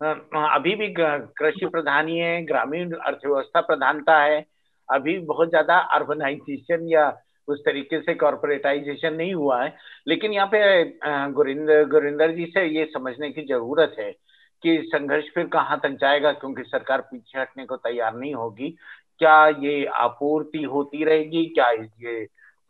अभी 0.00 0.74
भी 0.74 0.86
कृषि 0.98 1.66
प्रधान 1.66 2.08
ही 2.08 2.18
है 2.18 2.44
ग्रामीण 2.44 2.92
अर्थव्यवस्था 2.92 3.60
प्रधानता 3.62 4.18
है 4.18 4.44
अभी 4.88 5.18
बहुत 5.26 5.48
ज़्यादा 5.48 5.76
अर्बनाइजेशन 5.94 6.88
या 6.88 7.08
उस 7.48 7.60
तरीके 7.64 8.00
से 8.00 8.14
कॉरपोरेटाइजेशन 8.14 9.14
नहीं 9.14 9.34
हुआ 9.34 9.62
है। 9.62 9.74
लेकिन 10.08 10.32
यहाँ 10.32 10.48
पे 10.54 10.84
गुरिंदर 11.32 11.84
गुरिंदर 11.88 12.32
जी 12.34 12.46
से 12.46 12.64
ये 12.68 12.84
समझने 12.94 13.30
की 13.30 13.42
ज़रूरत 13.44 13.96
है 13.98 14.10
कि 14.62 14.76
संघर्ष 14.86 15.24
फिर 15.34 15.46
कहाँ 15.46 15.78
तक 15.82 15.96
जाएगा, 16.00 16.32
क्योंकि 16.32 16.62
सरकार 16.62 17.00
पीछे 17.00 17.40
हटने 17.40 17.64
को 17.66 17.76
तैयार 17.78 18.14
नहीं 18.16 18.34
होगी। 18.34 18.70
क्या 19.20 19.46
ये 19.48 19.84
आपूर्ति 19.86 20.62
होती 20.64 21.04
रहेगी? 21.04 21.44
क्या 21.48 21.70
ये, 21.70 22.22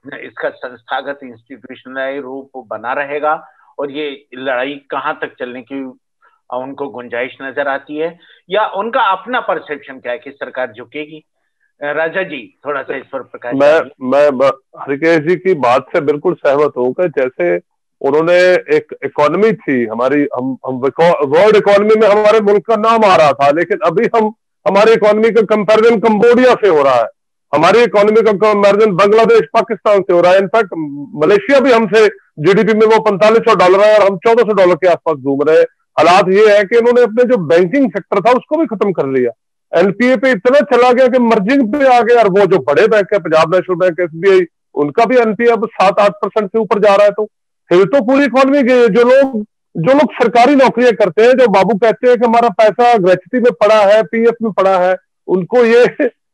इसका 0.05 0.49
संस्थागत 0.51 1.21
इंस्टीट्यूशनल 1.25 2.21
रूप 2.23 2.65
बना 2.71 2.93
रहेगा? 2.93 3.35
और 3.79 3.91
ये 3.91 4.27
लड़ाई 4.35 4.75
कहाँ 4.91 5.19
तक 5.23 5.35
चलने 5.39 5.63
की 5.63 5.83
उनको 6.55 6.89
गुंजाइश 6.89 7.37
नज़र 7.43 7.69
आती 7.69 7.97
है? 7.97 8.19
या 8.51 8.67
उनका 8.79 9.03
अपना 9.13 9.41
परसेप्शन 9.43 9.99
क्या 10.01 10.13
है 10.13 10.19
कि 10.19 10.31
सरकार 10.33 10.73
झुकेगी? 10.73 11.23
राजा 11.93 12.23
जी 12.23 12.59
थोड़ा 12.67 12.83
सा 12.83 12.97
इस 12.97 13.05
पर 13.13 13.23
प्रकाश 13.23 13.55
मैं 13.55 13.81
मैं 14.11 14.49
हरिकेश 14.81 15.19
जी 15.19 15.37
की 15.37 15.55
बात 15.55 15.87
से 15.93 16.01
बिल्कुल 16.01 16.35
सहमत 16.35 16.73
हूँ 16.77 16.93
कि 16.93 17.09
जैसे 17.09 17.57
उन्होंने 18.01 18.37
एक 18.77 18.95
इकोनॉमी 19.05 19.53
थी 19.53 19.85
हमारी 19.85 20.27
हम 20.37 20.57
हम 20.67 20.77
वर्ल्ड 20.77 21.57
इकोनॉमी 21.57 21.95
में 22.01 22.09
हमारे 22.09 22.41
मुल्क 22.41 22.67
का 22.67 22.77
नाम 22.77 23.05
आ 23.05 23.17
रहा 23.17 23.33
था 23.33 23.51
लेकिन 23.51 23.79
अभी 23.87 24.09
हम 24.17 24.33
हमारी 24.69 24.93
इकोनॉमी 24.93 25.31
का 25.31 25.43
कंपैरिजन 25.43 25.99
कंबोडिया 26.01 26.55
से 26.55 26.69
हो 26.69 26.83
रहा 26.83 26.95
है। 26.95 27.09
हमारी 27.55 27.83
इकोनॉमी 27.83 28.23
का 28.23 28.33
कंपैरिजन 28.33 28.93
बांग्लादेश 28.97 29.41
पाकिस्तान 29.55 30.01
से 30.01 30.13
हो 30.13 30.21
रहा 30.21 30.33
है। 30.33 30.39
इनफैक्ट 30.39 30.71
मलेशिया 31.25 31.61
भी 31.61 31.73
हमसे 31.73 32.07
जीडीपी 32.39 32.75
में 32.75 32.87
वो 32.87 33.01
पैंतालीस 33.01 33.43
सौ 33.49 33.55
डॉलर 33.55 33.81
है 33.81 33.99
और 33.99 34.07
हम 34.07 34.17
चौदह 34.17 34.43
सौ 34.43 34.53
डॉलर 34.53 34.75
के 34.75 34.89
आसपास 34.89 35.17
घूम 35.17 35.43
रहे 35.43 35.59
हैं। 35.59 35.65
हालात 35.99 36.29
ये 36.29 36.57
है 36.57 36.65
कि 36.65 36.79
इन्होंने 36.79 37.03
अपने 37.03 37.25
जो 37.25 37.37
बैंकिंग 37.37 37.91
सेक्टर 37.91 38.21
था 38.21 38.33
उसको 38.33 38.57
भी 38.57 38.67
खत्म 38.67 38.93
कर 38.93 39.07
लिया। 39.07 39.31
एनपीए 39.75 40.17
पे 40.17 40.31
इतना 40.31 40.61
चला 40.61 40.93
गया 40.93 41.07
कि 41.09 41.19
मर्जिंग 41.19 41.73
पे 41.73 41.87
आ 41.87 42.01
गया 42.01 42.21
और 42.21 42.29
वो 42.29 42.47
जो 42.47 42.59
बड़े 42.59 42.87
बैंक 42.89 43.13
है, 43.13 43.19
पंजाब 43.19 43.55
नेशनल 43.55 43.77
बैंक, 43.77 44.01
एसबीआई, 44.01 44.47
उनका 44.75 45.05
भी 45.05 45.17
एनपीए 45.17 45.47
अब 45.47 45.67
सात 45.67 46.01
आठ 46.01 46.13
परसेंट 46.13 46.49
से 46.49 46.59
ऊपर 46.59 46.79
जा 46.79 46.95
रहा 46.95 47.05
है। 47.05 47.11
तो 47.11 47.25
फिर 47.71 47.85
तो 47.85 48.05
पूरी 48.05 48.25
इकोनॉमी 48.25 48.63
जो 48.63 49.03
लोग 49.03 49.45
जो 49.77 49.93
लोग 49.93 50.13
सरकारी 50.13 50.55
नौकरियाँ 50.55 50.93
करते 50.93 51.23
हैं, 51.23 51.31
जो 51.31 51.47
बाबू 51.49 51.79
कहते 51.79 52.09
हैं 52.09 52.19
कि 52.19 52.27
हमारा 52.27 52.49
पैसा 52.49 52.97
ग्रेचुटी 52.99 53.41
में 53.41 53.53
पड़ा 53.53 53.81
है 53.85 54.03
पीएफ 54.03 54.35
में 54.43 54.53
पड़ा 54.53 54.79
है, 54.79 54.97
उनको 55.29 55.65
ये 55.65 55.85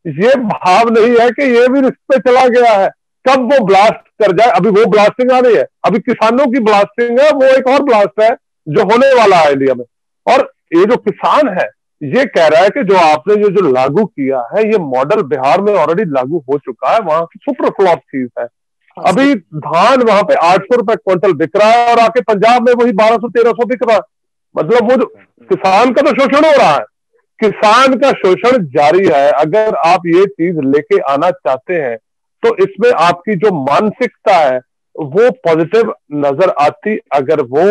ये 0.07 0.35
भाव 0.37 0.89
नहीं 0.89 1.17
है 1.21 1.31
कि 1.31 1.43
ये 1.43 1.69
भी 1.69 1.81
रिस्क 1.81 1.99
पे 2.13 2.19
चला 2.19 2.47
गया 2.49 2.73
है। 2.73 2.91
कब 3.29 3.53
वो 3.53 3.65
ब्लास्ट 3.65 4.09
कर 4.23 4.33
जाए? 4.33 4.49
अभी 4.49 4.71
वो 4.71 4.85
ब्लास्टिंग 4.87 5.33
आ 5.33 5.39
रही 5.39 5.55
है। 5.55 5.67
अभी 5.85 5.99
किसानों 5.99 6.47
की 6.47 6.61
ब्लास्टिंग 6.61 7.21
है, 7.21 7.31
वो 7.31 7.45
एक 7.45 7.67
और 7.67 7.83
ब्लास्ट 7.83 8.21
है, 8.23 8.31
जो 8.69 8.85
होने 8.85 9.15
वाला 9.15 9.37
है 9.37 9.53
इंडिया 9.53 9.75
में। 9.75 9.85
और 10.27 10.53
ये 10.77 10.85
जो 10.85 10.97
किसान 10.97 11.49
है 11.49 11.69
ये 12.01 12.25
कह 12.27 12.47
रहा 12.47 12.63
है 12.63 12.69
कि 12.71 12.83
जो 12.85 12.97
आपने 12.99 13.35
जो 13.37 13.49
जो 13.53 13.71
लागू 13.71 14.05
किया 14.05 14.39
है 14.53 14.63
ये 14.65 14.79
मॉडल 14.81 15.23
बिहार 15.25 15.61
में 15.61 15.73
ऑलरेडी 15.75 16.11
लागू 16.11 16.39
हो 16.51 16.59
चुका 16.59 16.93
है 16.93 17.01
वहाँ 17.01 17.25
की 17.25 17.39
सुपर 17.41 17.69
फ्लॉप 17.71 17.99
चीज़ 17.99 18.29
है। 18.39 18.47
अभी 18.97 19.35
धान 19.35 20.03
वहाँ 20.03 20.23
पे 20.23 20.35
आठ 20.45 20.63
सौ 20.63 20.77
रुपए 20.77 20.95
क्विंटल 20.97 21.33
बिक 21.35 21.57
रहा 21.57 21.69
है 21.71 21.91
और 21.91 22.01
आके 22.01 22.21
पंजाब 22.23 22.69
में 22.69 22.73
वही 22.75 22.93
बारह 22.95 23.17
सौ 23.17 23.29
तेरह 23.31 23.53
सौ 23.53 23.65
बिक 23.67 23.83
रहा 23.83 23.97
है। 23.97 24.03
मतलब 24.55 24.91
वो 24.91 24.97
जो 24.97 25.07
किसान 25.51 25.93
का 25.93 26.03
तो 26.03 26.11
शोषण 26.13 26.45
हो 26.45 26.53
रहा 26.53 26.71
है। 26.71 26.85
किसान 27.39 27.95
का 27.99 28.11
शोषण 28.15 28.65
जारी 28.71 29.07
है। 29.07 29.31
अगर 29.33 29.75
आप 29.85 30.07
ये 30.07 30.25
चीज़ 30.27 30.61
लेके 30.67 30.99
आना 31.13 31.31
चाहते 31.31 31.75
हैं 31.77 31.97
तो 32.43 32.55
इसमें 32.65 32.91
आपकी 32.93 33.35
जो 33.37 33.51
मानसिकता 33.57 34.37
है 34.37 34.59
वो 34.97 35.31
पॉजिटिव 35.45 35.93
नज़र 36.17 36.51
आती 36.61 36.99
अगर 37.15 37.41
वो 37.49 37.67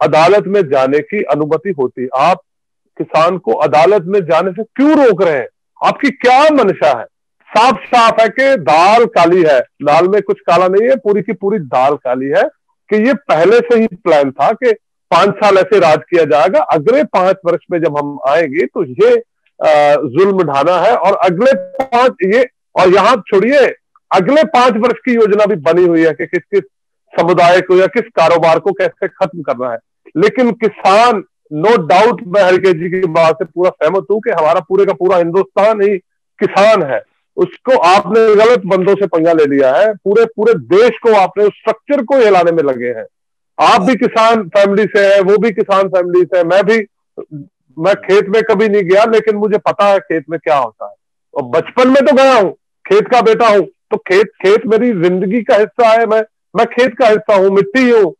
अदालत 0.00 0.44
में 0.46 0.60
जाने 0.68 0.98
की 1.00 1.22
अनुमति 1.32 1.74
होती। 1.78 2.08
आप 2.16 2.40
किसान 2.98 3.38
को 3.38 3.52
अदालत 3.60 4.04
में 4.06 4.20
जाने 4.22 4.50
से 4.52 4.62
क्यों 4.76 4.96
रोक 4.98 5.22
रहे 5.22 5.36
हैं? 5.36 5.46
आपकी 5.80 6.10
क्या 6.10 6.42
मंशा 6.54 6.98
है? 6.98 7.04
साफ़ 7.50 7.84
साफ़ 7.86 8.20
है 8.20 8.28
कि 8.28 8.56
दाल 8.62 9.04
काली 9.06 9.42
है। 9.42 9.60
दाल 9.82 10.08
में 10.08 10.20
कुछ 10.22 10.40
काला 10.40 10.68
नहीं 10.68 10.88
है, 10.88 10.96
पूरी 10.96 11.22
की 11.22 11.32
पूरी 11.34 11.58
दाल 11.58 11.96
काली 11.96 12.26
है 12.28 12.42
कि 12.90 12.96
ये 13.06 13.14
पहले 13.28 13.58
से 13.60 13.80
ही 13.80 13.86
प्लान 13.94 14.30
था 14.32 14.50
कि 14.52 14.72
पाँच 15.10 15.34
साल 15.34 15.58
ऐसे 15.58 15.78
राज 15.80 15.98
किया 16.10 16.24
जाएगा। 16.26 16.60
अगले 16.72 17.02
पाँच 17.06 17.36
वर्ष 17.44 17.64
में 17.70 17.78
जब 17.80 17.96
हम 17.98 18.18
आएँगे 18.28 18.66
तो 18.66 18.84
ये 18.84 19.16
जुल्म 19.60 20.42
ढाना 20.44 20.76
है 20.80 20.94
और 20.94 21.14
अगले 21.16 21.52
पाँच 21.54 22.16
ये, 22.24 22.44
और 22.74 22.94
यहाँ 22.94 23.14
छोड़िए, 23.28 23.66
अगले 24.10 24.42
पाँच 24.46 24.76
वर्ष 24.76 24.98
की 25.04 25.14
योजना 25.14 25.46
भी 25.46 25.56
बनी 25.62 25.84
हुई 25.84 26.04
है 26.04 26.12
कि 26.12 26.26
किस 26.26 26.42
किस 26.44 26.64
समुदाय 27.12 27.60
को 27.60 27.76
या 27.76 27.86
किस 27.86 28.02
कारोबार 28.16 28.58
को 28.58 28.72
कैसे 28.72 29.08
खत्म 29.08 29.42
करना 29.42 29.70
है। 29.70 29.78
लेकिन 30.16 30.50
किसान 30.54 31.22
नो 31.52 31.76
डाउट 31.86 32.20
मैं 32.26 32.42
हरिकेश 32.42 32.72
जी 32.72 32.90
की 32.90 33.06
बात 33.06 33.34
से 33.34 33.44
पूरा 33.44 33.70
सहमत 33.70 34.06
हूँ 34.10 34.20
कि 34.20 34.30
हमारा 34.30 34.60
पूरे 34.60 34.84
का 34.84 34.92
पूरा 34.92 35.16
हिंदुस्तान 35.16 35.82
ही 35.82 35.96
किसान 36.38 36.82
है। 36.82 37.00
उसको 37.36 37.76
आपने 37.78 38.34
गलत 38.34 38.62
बंदों 38.66 38.94
से 38.94 39.06
पंगा 39.06 39.32
ले 39.32 39.44
लिया 39.44 39.74
है। 39.76 39.92
पूरे 39.94 40.24
पूरे 40.24 40.54
देश 40.54 40.98
को 41.02 41.14
आपने 41.14 41.44
उस 41.44 41.52
स्ट्रक्चर 41.52 42.02
को 42.02 42.18
हिलाने 42.18 42.52
में 42.52 42.62
लगे 42.62 42.88
हैं। 42.88 43.06
आप 43.58 43.80
भी 43.80 43.94
किसान 43.94 44.42
फैमिली 44.48 44.84
से 44.84 45.06
है, 45.06 45.20
वो 45.20 45.36
भी 45.38 45.50
किसान 45.50 45.88
फैमिली 45.88 46.24
से 46.24 46.38
है। 46.38 46.44
मैं 46.44 46.62
भी, 46.64 46.78
मैं 47.76 47.94
खेत 47.94 48.28
में 48.28 48.42
कभी 48.42 48.68
नहीं 48.68 48.82
गया, 48.82 49.04
लेकिन 49.04 49.36
मुझे 49.36 49.58
पता 49.58 49.84
है 49.84 49.98
खेत 49.98 50.24
में 50.30 50.38
क्या 50.40 50.56
होता 50.56 50.86
है। 50.86 50.94
और 51.34 51.42
बचपन 51.42 51.88
में 51.88 52.06
तो 52.06 52.14
गया 52.16 52.34
हूँ, 52.34 52.52
खेत 52.84 53.08
का 53.08 53.20
बेटा 53.20 53.48
हूँ। 53.48 53.66
तो 53.90 53.96
खेत 53.96 54.26
खेत 54.44 54.66
मेरी 54.66 54.90
ज़िंदगी 54.92 55.42
का 55.42 55.56
हिस्सा 55.56 55.88
है। 55.88 56.06
मैं 56.06 56.22
मैं 56.56 56.66
खेत 56.66 56.94
का 56.98 57.08
हिस्सा 57.08 57.34
हूँ, 57.34 57.50
मिट्टी 57.50 57.90
हूँ। 57.90 58.14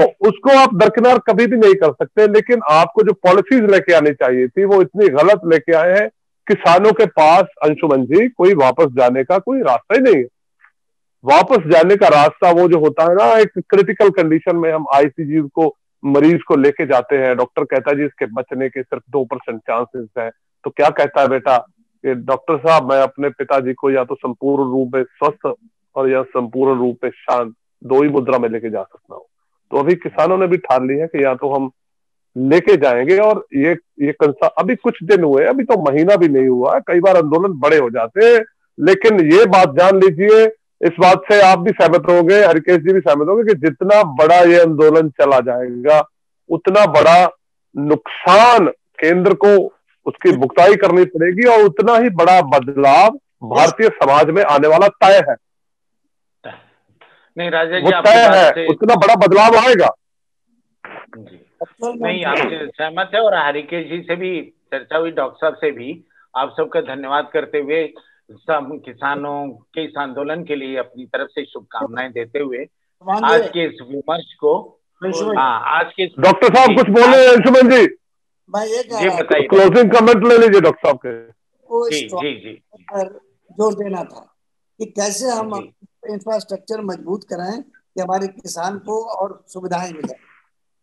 तो 0.00 0.28
उसको 0.28 0.58
आप 0.58 0.74
दरकिनार 0.74 1.18
कभी 1.18 1.46
भी 1.46 1.56
नहीं 1.56 1.74
कर 1.74 1.92
सकते, 1.92 2.26
लेकिन 2.26 2.60
आपको 2.70 3.02
जो 3.02 3.12
पॉलिसीज़ 3.12 3.62
लेके 3.62 3.94
आनी 3.94 4.10
चाहिए 4.10 4.48
थी, 4.48 4.64
वो 4.64 4.82
इतनी 4.82 5.08
गलत 5.08 5.40
लेके 5.46 5.72
आए 5.72 6.00
हैं, 6.00 6.08
किसानों 6.46 6.92
के 6.92 7.06
पास, 7.06 7.44
अंशुमन 7.64 8.04
जी, 8.04 8.28
कोई 8.28 8.54
वापस 8.54 8.84
जाने 8.84 9.24
का 9.24 9.38
कोई 9.38 9.60
रास्ता 9.60 9.94
ही 9.94 10.00
नहीं 10.00 10.16
है। 10.16 10.26
वापस 11.24 11.58
जाने 11.66 11.96
का 11.96 12.08
रास्ता 12.08 12.50
वो 12.50 12.68
जो 12.68 12.78
होता 12.78 13.02
है 13.02 13.14
ना, 13.14 13.38
एक 13.38 13.50
क्रिटिकल 13.58 14.10
कंडीशन 14.10 14.56
में 14.56 14.72
हम 14.72 14.86
आईसीजी 14.94 15.40
को, 15.40 15.76
मरीज़ 16.04 16.42
को 16.48 16.56
लेके 16.56 16.86
जाते 16.86 17.16
हैं 17.16 17.36
डॉक्टर 17.36 17.64
कहता 17.64 17.90
है 17.90 17.96
जी, 17.96 18.04
इसके 18.04 18.26
बचने 18.26 18.68
के 18.68 18.82
सिर्फ़ 18.82 19.04
दो 19.10 19.24
परसेंट 19.24 19.60
चांसेस 19.60 20.08
हैं। 20.18 20.30
तो 20.64 20.70
क्या 20.70 20.90
कहता 20.90 21.20
है 21.20 21.28
बेटा? 21.28 21.58
कि 22.06 22.14
डॉक्टर 22.14 22.58
साहब, 22.58 22.92
मैं 22.92 23.00
अपने 23.00 23.28
पिताजी 23.28 23.72
को 23.72 23.90
या 23.90 24.04
तो 24.04 24.14
संपूर्ण 24.14 24.62
रूप 24.62 24.90
में 24.94 25.04
स्वस्थ 25.04 25.54
और 25.96 26.10
या 26.10 26.22
संपूर्ण 26.22 26.78
रूप 26.78 26.98
में 27.04 27.10
शांत, 27.10 27.54
दो 27.84 28.02
ही 28.02 28.08
मुद्रा 28.08 28.38
में 28.38 28.48
लेके 28.48 28.70
जा 28.70 28.82
सकता 28.82 29.14
हूँ। 29.14 29.24
तो 29.70 29.78
अभी 29.78 29.94
किसानों 29.94 30.38
ने 30.38 30.46
भी 30.46 30.56
ठान 30.56 30.88
ली 30.88 30.94
है 30.94 31.06
कि 31.06 31.24
या 31.24 31.34
तो 31.34 31.54
हम 31.54 31.70
लेके 32.36 32.76
जाएँगे 32.76 33.16
और 33.18 33.46
ये 33.54 33.72
ये 34.02 34.12
कंसा 34.12 34.46
अभी 34.46 34.76
कुछ 34.76 35.04
दिन 35.04 35.24
हुए 35.24 35.44
अभी 35.44 35.64
तो 35.64 35.92
महीना 35.92 36.16
भी 36.16 36.28
नहीं 36.28 36.48
हुआ 36.48 36.78
कई 36.78 37.00
बार 37.00 37.16
आंदोलन 37.16 37.52
बड़े 37.60 37.78
हो 37.78 37.90
जाते 37.90 38.24
हैं 38.24 38.40
लेकिन 38.80 39.32
ये 39.32 39.46
बात 39.46 39.68
जान 39.68 39.96
लीजिए 39.96 40.44
इस 40.82 40.90
बात 41.00 41.22
से 41.32 41.40
आप 41.42 41.58
भी 41.58 41.70
सहमत 41.70 42.02
होंगे 42.08 42.44
हरिकेश 42.44 42.76
जी 42.76 42.92
भी 42.92 43.00
सहमत 43.00 43.28
होंगे 43.28 43.54
कि 43.54 43.60
जितना 43.60 44.02
बड़ा 44.02 44.36
ये 44.36 44.60
आंदोलन 44.60 45.08
चला 45.08 45.40
जाएगा 45.40 46.08
उतना 46.48 46.86
बड़ा 46.86 47.28
नुकसान 47.76 48.66
केंद्र 49.00 49.34
को 49.34 49.56
उसकी 50.06 50.32
भुगताई 50.32 50.74
करनी 50.74 51.04
पड़ेगी 51.04 51.48
और 51.48 51.62
उतना 51.62 51.96
ही 51.96 52.10
बड़ा 52.10 52.40
बदलाव 52.42 53.08
भारतीय 53.48 53.88
समाज 53.88 54.30
में 54.30 54.42
आने 54.44 54.68
वाला 54.68 54.88
तय 54.88 55.24
है। 55.28 55.34
नहीं 57.36 57.50
राजा 57.50 57.80
जी 57.80 57.90
तय 58.06 58.26
है 58.34 58.66
उतना 58.68 58.94
बड़ा 58.96 59.14
बदलाव 59.26 59.56
आएगा। 59.56 59.88
नहीं 61.82 62.24
आपसे 62.24 62.66
सहमत 62.66 63.10
है 63.14 63.20
और 63.20 63.34
हरिकेश 63.34 63.86
जी 63.88 64.00
से 64.08 64.16
भी 64.16 64.30
चर्चा 64.72 64.98
हुई 64.98 65.10
डॉक्टर 65.10 65.38
साहब 65.40 65.54
से 65.60 65.70
भी 65.78 65.92
आप 66.34 66.54
सबका 66.56 66.80
धन्यवाद 66.94 67.30
करते 67.32 67.58
हुए 67.60 67.86
सब 68.30 68.68
किसानों 68.84 69.36
के 69.74 69.84
इस 69.84 69.96
आंदोलन 69.98 70.44
के 70.44 70.56
लिए 70.56 70.76
अपनी 70.78 71.04
तरफ़ 71.06 71.28
से 71.34 71.44
शुभकामनाएँ 71.44 72.10
देते 72.12 72.38
हुए 72.38 72.64
आज 73.24 73.48
के 73.54 73.64
इस 73.66 73.78
विमर्श 73.88 74.34
को 74.40 74.52
हाँ 75.02 75.52
आज 75.78 75.92
के 75.96 76.06
डॉक्टर 76.22 76.54
साहब 76.54 76.76
कुछ 76.76 76.88
बोले 76.96 77.24
अंशुमन 77.26 77.70
जी? 77.70 77.86
मैं 78.52 78.64
ये 78.66 78.82
जी 78.82 79.08
बताइए। 79.08 79.46
क्लोजिंग 79.48 79.90
कमेंट 79.90 80.26
ले 80.26 80.36
लीजिए 80.38 80.60
डॉक्टर 80.60 80.86
साहब 80.86 80.98
के। 81.06 81.90
जी 81.90 82.00
जी 82.08 82.32
जी। 82.44 82.52
ज़ोर 83.58 83.74
देना 83.74 84.02
था 84.04 84.20
कि 84.80 84.86
कैसे 84.86 85.30
हम 85.30 85.52
इंफ्रास्ट्रक्चर 86.02 86.80
मज़बूत 86.82 87.24
कराएँ 87.24 87.60
कि 87.60 88.00
हमारे 88.00 88.26
किसान 88.28 88.78
को 88.80 89.02
और 89.06 89.42
सुविधाएँ 89.48 89.92
मिले। 89.92 90.14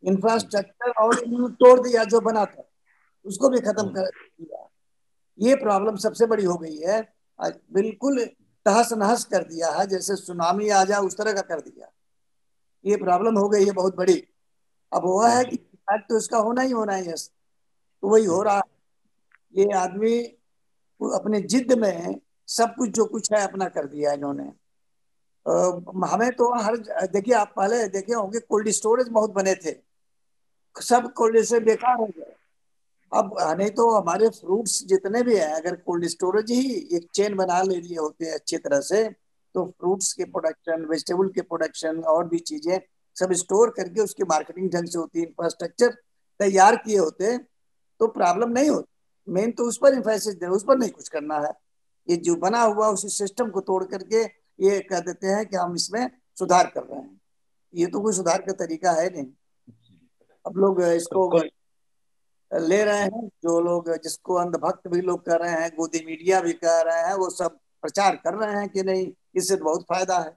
इंफ्रास्ट्रक्चर 0.03 0.91
और 1.01 1.15
तोड़ 1.53 1.79
दिया 1.79 2.03
जो 2.05 2.19
बना 2.21 2.45
था 2.45 2.63
उसको 3.25 3.49
भी 3.49 3.59
खत्म 3.61 3.89
कर 3.89 4.09
दिया। 4.09 4.67
ये 5.39 5.55
प्रॉब्लम 5.55 5.95
सबसे 5.97 6.25
बड़ी 6.25 6.43
हो 6.45 6.57
गई 6.57 6.77
है। 6.79 7.01
बिल्कुल 7.39 8.23
तहस 8.65 8.91
नहस 8.93 9.23
कर 9.25 9.43
दिया 9.43 9.71
है 9.71 9.85
जैसे 9.87 10.15
सुनामी 10.15 10.69
आ 10.69 10.83
जाए 10.83 10.99
उस 11.01 11.17
तरह 11.17 11.33
का 11.33 11.41
कर 11.43 11.59
दिया। 11.61 11.91
ये 12.85 12.95
प्रॉब्लम 12.97 13.37
हो 13.37 13.47
गई 13.49 13.65
है 13.65 13.71
बहुत 13.73 13.95
बड़ी। 13.95 14.23
अब 14.91 15.03
वो 15.03 15.21
है 15.23 15.43
कि 15.45 15.57
तो 15.89 16.17
इसका 16.17 16.37
होना 16.37 16.61
ही 16.61 16.71
होना 16.71 16.93
है 16.93 17.13
तो 17.13 18.09
वही 18.09 18.25
हो 18.25 18.41
रहा 18.43 18.55
है। 18.55 18.61
ये 19.53 19.73
आदमी 19.75 20.17
अपने 21.01 21.39
जिद 21.43 21.71
में 21.73 22.19
सब 22.49 22.73
कुछ 22.75 22.89
जो 22.89 23.05
कुछ 23.05 23.31
है 23.33 23.41
अपना 23.41 23.67
कर 23.67 23.85
दिया 23.87 24.11
इन्होंने। 24.13 24.51
हमें 25.47 26.31
तो 26.31 26.53
हर 26.55 26.77
देखिए 27.07 27.33
आप 27.35 27.53
पहले 27.57 27.87
देखे 27.89 28.13
होंगे 28.13 28.39
कोल्ड 28.41 28.69
स्टोरेज 28.71 29.07
बहुत 29.09 29.31
बने 29.33 29.53
थे। 29.55 29.75
सब 30.75 31.11
कोल्ड 31.13 31.41
स्टोरेज 31.41 31.63
बेकार 31.65 31.97
हो 31.97 32.05
गए। 32.07 32.33
अब 33.11 33.35
नहीं 33.51 33.69
तो 33.71 33.89
हमारे 33.91 34.29
फ्रूट्स 34.31 34.83
जितने 34.85 35.21
भी 35.23 35.35
है, 35.35 35.51
अगर 35.55 35.75
कोल्ड 35.77 36.05
स्टोरेज 36.07 36.51
ही 36.51 36.73
एक 36.95 37.07
चेन 37.15 37.35
बना 37.35 37.61
ले 37.61 37.75
लिए 37.77 37.97
होते 37.97 38.25
हैं 38.25 38.33
अच्छी 38.33 38.57
तरह 38.57 38.81
से 38.81 39.03
तो 39.55 39.65
फ्रूट्स 39.67 40.11
के 40.13 40.23
प्रोडक्शन, 40.25 40.85
वेजिटेबल 40.85 41.29
के 41.29 41.41
प्रोडक्शन, 41.43 41.99
और 41.99 42.27
भी 42.27 42.39
चीज़ें 42.41 42.79
सब 43.17 43.33
स्टोर 43.35 43.69
करके 43.77 44.01
उसकी 44.01 44.23
मार्केटिंग 44.25 44.69
ढंग 44.71 44.87
से 44.87 44.99
होती 44.99 45.19
है 45.19 45.25
इंफ्रास्ट्रक्चर 45.25 45.91
तैयार 46.39 46.75
किए 46.77 46.97
होते 46.97 47.37
तो 47.37 48.07
प्रॉब्लम 48.09 48.49
नहीं 48.51 48.69
होती। 48.69 49.31
मेन 49.31 49.51
तो 49.51 49.63
उस 49.63 49.77
पर 49.81 49.93
इन्फोसिस 49.93 50.35
दे, 50.35 50.47
उस 50.47 50.63
पर 50.63 50.77
नहीं 50.77 50.89
कुछ 50.91 51.07
करना 51.09 51.37
है। 51.37 51.53
ये 52.07 52.15
जो 52.17 52.35
बना 52.37 52.61
हुआ 52.61 52.87
उसी 52.89 53.09
सिस्टम 53.11 53.49
को 53.49 53.61
तोड़ 53.61 53.83
करके 53.85 54.23
ये 54.59 54.79
कह 54.81 54.99
देते 55.01 55.27
हैं 55.27 55.45
कि 55.45 55.55
हम 55.55 55.75
इसमें 55.75 56.09
सुधार 56.37 56.71
कर 56.75 56.83
रहे 56.83 56.99
हैं। 56.99 57.19
ये 57.73 57.85
तो 57.85 58.01
कोई 58.01 58.13
सुधार 58.13 58.41
का 58.41 58.53
तरीका 58.55 58.91
है 58.91 59.09
नहीं। 59.09 59.25
अब 60.45 60.57
लोग 60.57 60.81
इसको 60.83 61.41
ले 62.51 62.83
रहे 62.83 62.99
हैं 62.99 63.27
जो 63.43 63.59
लोग 63.61 63.89
जिसको 64.03 64.35
अंधभक्त 64.35 64.87
भी 64.87 65.01
लोग 65.01 65.25
कर 65.25 65.39
रहे 65.39 65.51
हैं 65.53 65.69
गोदी 65.77 66.03
मीडिया 66.05 66.39
भी 66.41 66.53
कर 66.55 66.85
रहे 66.85 67.07
हैं 67.07 67.15
वो 67.15 67.29
सब 67.29 67.57
प्रचार 67.83 68.15
कर 68.15 68.33
रहे 68.35 68.59
हैं 68.59 68.69
कि 68.69 68.83
नहीं 68.83 69.07
इससे 69.35 69.55
तो 69.55 69.65
बहुत 69.65 69.81
फ़ायदा 69.83 70.17
है। 70.19 70.35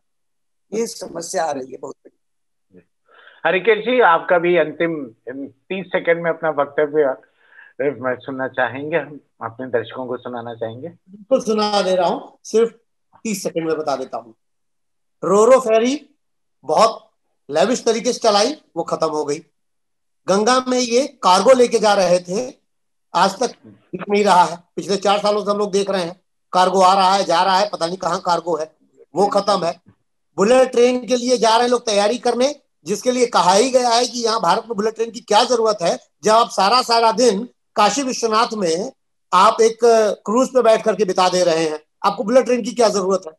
ये 0.72 0.86
समस्या 0.86 1.44
आ 1.44 1.50
रही 1.50 1.72
है 1.72 1.78
बहुत 1.78 1.94
बड़ी। 1.96 2.82
हरिकेश 3.44 3.78
जी 3.84 4.00
आपका 4.02 4.38
भी 4.38 4.56
अंतिम 4.58 4.94
तीस 5.28 5.86
सेकंड 5.86 6.22
में 6.22 6.30
अपना 6.30 6.50
वक्तव्य 6.58 7.16
मैं 8.00 8.14
सुनना 8.20 8.48
चाहेंगे 8.50 8.96
हम? 8.96 9.20
अपने 9.42 9.66
दर्शकों 9.68 10.06
को 10.06 10.16
सुनाना 10.16 10.54
चाहेंगे? 10.54 10.88
बिल्कुल 10.88 11.40
सुना 11.42 11.82
दे 11.82 11.94
रहा 11.96 12.08
हूँ। 12.08 12.38
सिर्फ़ 12.44 12.72
तीस 13.24 13.42
सेकंड 13.42 13.66
में 13.66 13.76
बता 13.78 13.96
देता 13.96 14.18
हूँ। 14.18 14.34
रोरो 15.22 15.58
फेरी 15.60 15.94
बहुत 16.64 16.98
लेविश 17.48 17.84
तरीके 17.84 18.12
से 18.12 18.18
चलाई, 18.20 18.56
वो 18.76 18.82
खत्म 18.84 19.08
हो 19.08 19.24
गई। 19.24 19.38
गंगा 20.26 20.58
में 20.68 20.78
ये 20.78 21.06
कार्गो 21.22 21.52
लेके 21.54 21.78
जा 21.78 21.92
रहे 21.94 22.18
थे, 22.20 22.48
आज 23.14 23.38
तक 23.38 23.54
दिख 23.64 24.04
नहीं 24.08 24.24
रहा 24.24 24.42
है। 24.44 24.56
पिछले 24.76 24.96
चार 24.98 25.18
सालों 25.18 25.44
से 25.44 25.50
हम 25.50 25.58
लोग 25.58 25.70
देख 25.72 25.90
रहे 25.90 26.02
हैं, 26.02 26.20
कार्गो 26.52 26.80
आ 26.80 26.92
रहा 26.94 27.14
है, 27.14 27.24
जा 27.24 27.42
रहा 27.42 27.58
है, 27.58 27.68
पता 27.68 27.86
नहीं 27.86 27.96
कहाँ 27.98 28.20
कार्गो 28.20 28.56
है, 28.56 28.70
वो 29.14 29.26
खत्म 29.28 29.64
है। 29.64 29.80
बुलेट 30.38 30.70
ट्रेन 30.72 31.06
के 31.06 31.16
लिए 31.16 31.36
जा 31.38 31.48
रहे 31.48 31.62
हैं 31.62 31.70
लोग 31.70 31.86
तैयारी 31.86 32.18
करने, 32.18 32.54
जिसके 32.86 33.12
लिए 33.12 33.26
कहा 33.28 33.52
ही 33.52 33.70
गया 33.70 33.88
है 33.88 34.06
कि 34.06 34.18
यहाँ 34.18 34.40
भारत 34.40 34.64
में 34.66 34.76
बुलेट 34.76 34.94
ट्रेन 34.94 35.10
की 35.10 35.20
क्या 35.20 35.42
ज़रूरत 35.44 35.78
है, 35.82 35.98
जब 36.24 36.32
आप 36.32 36.50
सारा 36.50 36.80
सारा 36.82 37.12
दिन 37.12 37.46
काशी 37.76 38.02
विश्वनाथ 38.02 38.54
में 38.54 38.92
आप 39.32 39.60
एक 39.60 39.78
क्रूज 40.24 40.48
पे 40.48 40.62
बैठ 40.62 40.82
करके 40.82 41.04
बिता 41.04 41.28
दे 41.28 41.42
रहे 41.44 41.64
हैं। 41.64 41.78
आपको 42.02 42.24
बुलेट 42.24 42.44
ट्रेन 42.44 42.62
की 42.62 42.72
क्या 42.72 42.88
ज़रूरत 42.88 43.22
है? 43.26 43.32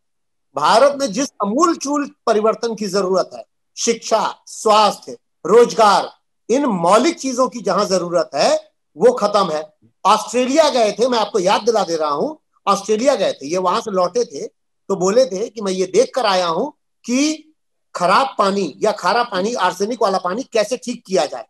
भारत 0.56 0.98
में 1.00 1.12
जिस 1.12 1.30
अमूल 1.44 1.76
चूल 1.78 2.10
परिवर्तन 2.28 2.76
की 2.76 2.88
ज़रूरत 2.88 3.30
है, 3.36 3.44
शिक्षा, 3.78 4.24
स्वास्थ्य, 4.48 5.18
रोज़गार, 5.46 6.10
इन 6.50 6.66
मौलिक 6.66 7.18
चीज़ों 7.20 7.48
की 7.50 7.62
जहाँ 7.62 7.86
ज़रूरत 7.86 8.30
है, 8.36 8.56
वो 8.98 9.12
खत्म 9.14 9.52
है। 9.52 9.64
ऑस्ट्रेलिया 10.06 10.70
गए 10.70 10.92
थे, 10.92 11.08
मैं 11.08 11.20
आपको 11.20 11.40
याद 11.40 11.62
दिला 11.62 11.84
दे 11.84 11.96
रहा 11.96 12.10
हूँ, 12.10 12.38
ऑस्ट्रेलिया 12.68 13.16
गए 13.16 13.32
थे, 13.34 13.48
ये 13.48 13.58
वहाँ 13.60 13.82
से 13.82 13.92
लौटे 13.92 14.24
थे 14.26 14.48
तो 14.90 14.96
बोले 14.98 15.26
थे 15.26 15.48
कि 15.50 15.62
मैं 15.62 15.72
ये 15.72 15.86
देख 15.88 16.12
कर 16.16 16.26
आया 16.26 16.48
हूँ 16.48 16.72
कि 17.06 17.54
खराब 17.96 18.36
पानी 18.38 18.74
या 18.82 18.92
खारा 18.94 19.24
पानी, 19.24 19.54
आर्सेनिक 19.56 20.02
वाला 20.02 20.18
पानी 20.18 20.44
कैसे 20.44 20.78
ठीक 20.78 21.04
किया 21.08 21.26
जाए। 21.26 21.46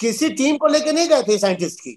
किसी 0.00 0.28
टीम 0.30 0.56
को 0.56 0.66
लेके 0.66 0.92
नहीं 0.92 1.08
गए 1.08 1.22
थे 1.22 1.38
साइंटिस्ट 1.38 1.80
की, 1.80 1.92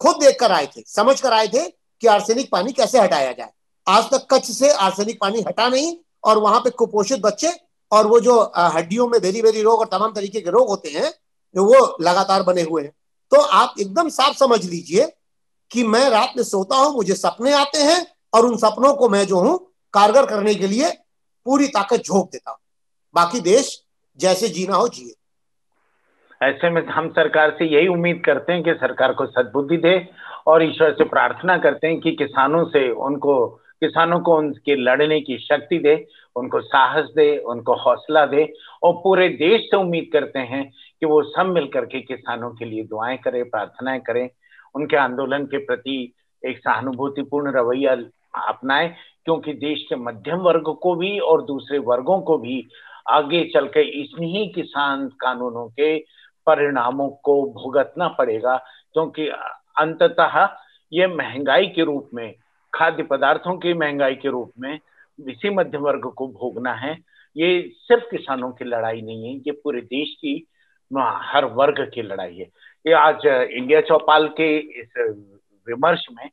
खुद 0.00 0.16
देख 0.16 0.38
कर 0.40 0.52
आए 0.52 0.66
थे 0.66 0.82
समझ 0.86 1.20
कर 1.20 1.32
आए 1.32 1.48
थे 1.48 1.68
कि 1.68 2.06
आर्सेनिक 2.08 2.50
पानी 2.52 2.72
कैसे 2.72 2.98
हटाया 2.98 3.32
जाए। 3.32 3.52
आज 3.86 4.04
तक 4.04 4.26
कच्छ 4.30 4.44
से 4.44 4.70
आर्सेनिक 4.78 5.18
पानी 5.20 5.40
हटा 5.40 5.68
नहीं 5.68 5.96
और 6.24 6.38
वहाँ 6.38 6.60
पे 6.60 6.70
कुपोषित 6.70 7.20
बच्चे 7.20 7.52
और 7.92 8.06
वो 8.06 8.20
जो 8.20 8.40
हड्डियों 8.56 9.08
में 9.08 9.18
वेरी 9.18 9.40
वेरी 9.42 9.62
रोग 9.62 9.80
और 9.80 9.86
तमाम 9.86 10.12
तरीके 10.12 10.40
के 10.40 10.50
रोग 10.50 10.68
होते 10.68 10.88
हैं 10.88 11.12
वो 11.54 11.96
लगातार 12.02 12.42
बने 12.42 12.62
हुए 12.62 12.82
हैं। 12.82 12.92
तो 13.32 13.40
आप 13.40 13.74
एकदम 13.80 14.08
साफ़ 14.08 14.36
समझ 14.36 14.64
लीजिए 14.64 15.06
कि 15.70 15.82
मैं 15.84 16.08
रात 16.10 16.32
में 16.36 16.42
सोता 16.44 16.76
हूँ, 16.76 16.94
मुझे 16.94 17.14
सपने 17.14 17.52
आते 17.52 17.78
हैं 17.78 18.06
और 18.34 18.46
उन 18.46 18.56
सपनों 18.56 18.92
को 18.94 19.08
मैं 19.08 19.24
जो 19.26 19.38
हूँ, 19.38 19.58
कारगर 19.94 20.26
करने 20.26 20.54
के 20.54 20.66
लिए 20.66 20.90
पूरी 21.46 21.66
ताकत 21.68 22.02
झोंक 22.04 22.28
देता 22.32 22.50
हूँ। 22.50 22.58
बाकी 23.14 23.40
देश 23.40 23.80
जैसे 24.18 24.48
जीना 24.48 24.76
हो, 24.76 24.88
जिए। 24.88 25.14
ऐसे 26.40 26.70
में 26.70 26.86
हम 26.86 27.08
सरकार 27.10 27.50
से 27.50 27.64
यही 27.66 27.88
उम्मीद 27.88 28.22
करते 28.26 28.52
हैं 28.52 28.62
कि 28.62 28.72
सरकार 28.76 29.12
को 29.12 29.26
सद्बुद्धि 29.28 29.76
दे 29.78 29.94
और 30.46 30.62
ईश्वर 30.62 30.92
से 30.92 31.04
प्रार्थना 31.06 31.56
करते 31.58 31.86
हैं 31.86 32.00
कि 32.00 32.12
किसानों 32.12 32.64
से 32.66 32.88
उनको 33.06 33.34
किसानों 33.82 34.18
को 34.20 34.36
उनके 34.36 34.74
लड़ने 34.76 35.20
की 35.20 35.38
शक्ति 35.38 35.78
दे, 35.78 35.94
उनको 36.36 36.60
साहस 36.60 37.04
दे, 37.16 37.36
उनको 37.38 37.74
हौसला 37.74 38.24
दे 38.26 38.52
और 38.82 38.92
पूरे 39.04 39.28
देश 39.28 39.60
से 39.60 39.76
उम्मीद 39.76 40.10
करते 40.12 40.38
हैं 40.38 40.64
कि 41.00 41.06
वो 41.06 41.22
सब 41.22 41.46
मिल 41.46 41.66
करके 41.68 42.00
किसानों 42.00 42.50
के 42.50 42.64
लिए 42.64 42.84
दुआएँ 42.84 43.16
करें, 43.16 43.44
प्रार्थनाएँ 43.50 44.00
करें, 44.00 44.28
उनके 44.74 44.96
आंदोलन 44.96 45.44
के 45.44 45.58
प्रति 45.58 46.14
एक 46.42 46.58
सहानुभूतिपूर्ण 46.58 47.52
रवैया 47.52 47.92
अपनाएँ, 48.48 48.94
क्योंकि 49.24 49.52
देश 49.52 49.86
के 49.88 49.96
मध्यम 49.96 50.38
वर्ग 50.38 50.72
को 50.82 50.94
भी 50.94 51.18
और 51.18 51.42
दूसरे 51.44 51.78
वर्गों 51.78 52.20
को 52.20 52.36
भी 52.38 52.66
आगे 53.08 53.44
चल 53.54 53.66
के 53.66 53.82
इन्हीं 54.00 54.48
किसान 54.52 55.08
कानूनों 55.20 55.66
के 55.68 55.96
परिणामों 56.46 57.08
को 57.08 57.42
भुगतना 57.52 58.08
पड़ेगा, 58.08 58.56
क्योंकि 58.92 59.28
अंततः 59.78 60.48
ये 60.92 61.06
महँगाई 61.06 61.66
के 61.66 61.84
रूप 61.84 62.10
में 62.14 62.34
खाद्य 62.74 63.02
पदार्थों 63.02 63.56
की 63.58 63.74
महँगाई 63.74 64.14
के 64.14 64.28
रूप 64.28 64.52
में 64.58 64.78
इसी 65.18 65.50
मध्य 65.50 65.78
वर्ग 65.78 66.12
को 66.16 66.28
भोगना 66.28 66.72
है। 66.74 66.96
ये 67.36 67.60
सिर्फ़ 67.78 68.04
किसानों 68.10 68.50
की 68.52 68.64
लड़ाई 68.64 69.00
नहीं 69.02 69.24
है, 69.24 69.34
ये 69.36 69.52
पूरे 69.54 69.80
देश 69.80 70.14
की 70.20 70.34
हर 70.90 71.44
वर्ग 71.54 71.80
की 71.94 72.02
लड़ाई 72.02 72.36
है। 72.36 72.46
ये 72.84 72.92
आज 72.92 73.26
इंडिया 73.26 73.80
चौपाल 73.80 74.28
के 74.36 74.56
इस 74.80 74.92
विमर्श 75.66 76.06
में 76.12 76.28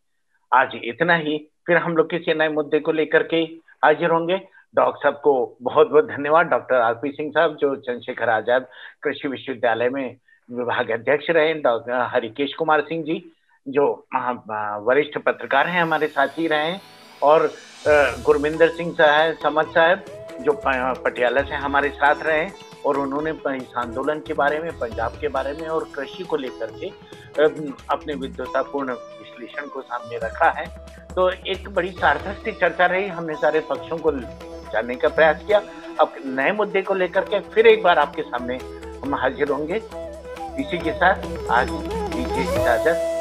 आज 0.51 0.79
इतना 0.83 1.15
ही। 1.15 1.37
फिर 1.67 1.77
हम 1.77 1.97
लोग 1.97 2.09
किसी 2.09 2.33
नए 2.33 2.49
मुद्दे 2.49 2.79
को 2.79 2.91
लेकर 2.91 3.23
के 3.23 3.37
हाजिर 3.85 4.09
होंगे। 4.09 4.39
डॉक्टर 4.75 4.99
साहब 5.03 5.19
को 5.23 5.57
बहुत 5.61 5.89
बहुत 5.89 6.07
धन्यवाद। 6.07 6.47
डॉक्टर 6.47 6.75
आरपी 6.75 7.11
सिंह 7.11 7.31
साहब, 7.31 7.55
जो 7.55 7.75
चंद्रशेखर 7.75 8.29
आज़ाद 8.29 8.67
कृषि 9.03 9.27
विश्वविद्यालय 9.27 9.89
में 9.89 10.17
विभाग 10.49 10.91
अध्यक्ष 10.91 11.29
रहे। 11.29 11.53
डॉक्टर 11.61 12.01
हरिकेश 12.11 12.53
कुमार 12.53 12.81
सिंह 12.81 13.03
जी 13.03 13.19
जो 13.67 13.85
वरिष्ठ 14.87 15.17
पत्रकार 15.19 15.67
हैं, 15.67 15.81
हमारे 15.81 16.07
साथी 16.09 16.47
रहे 16.47 16.75
और 17.21 17.51
गुरमिंदर 18.25 18.69
सिंह 18.69 18.91
साहब 18.93 19.35
समझ 19.43 19.65
साहब, 19.67 20.05
जो 20.41 20.51
पटियाला 21.03 21.41
से 21.41 21.55
हमारे 21.57 21.89
साथ 21.91 22.23
रहे 22.23 22.47
और 22.85 22.97
उन्होंने 22.97 23.31
इस 23.55 23.73
आंदोलन 23.77 24.19
के 24.27 24.33
बारे 24.33 24.59
में, 24.59 24.71
पंजाब 24.79 25.17
के 25.21 25.27
बारे 25.27 25.53
में 25.53 25.67
और 25.67 25.87
कृषि 25.95 26.23
को 26.23 26.37
लेकर 26.37 26.71
के 26.79 26.91
अपने 27.91 28.13
विद्वतापूर्ण 28.15 28.91
विश्लेषण 28.91 29.67
को 29.67 29.81
सामने 29.81 30.17
रखा 30.17 30.49
है। 30.51 30.65
तो 31.09 31.29
एक 31.29 31.69
बड़ी 31.69 31.91
सार्थक 31.91 32.43
सी 32.43 32.51
चर्चा 32.51 32.85
रही, 32.85 33.07
हमने 33.07 33.35
सारे 33.35 33.59
पक्षों 33.69 33.97
को 33.97 34.11
जानने 34.11 34.95
का 34.95 35.07
प्रयास 35.09 35.43
किया। 35.47 35.61
अब 35.99 36.13
नए 36.25 36.51
मुद्दे 36.53 36.81
को 36.81 36.93
लेकर 36.93 37.25
के 37.25 37.39
फिर 37.51 37.67
एक 37.67 37.83
बार 37.83 37.99
आपके 37.99 38.21
सामने 38.23 38.57
हम 39.03 39.15
हाजिर 39.15 39.49
होंगे। 39.49 39.75
इसी 40.61 40.77
के 40.77 40.91
साथ 40.93 41.51
आज 41.51 41.69
दीजिए 41.69 42.43
इजाज़त 42.43 43.16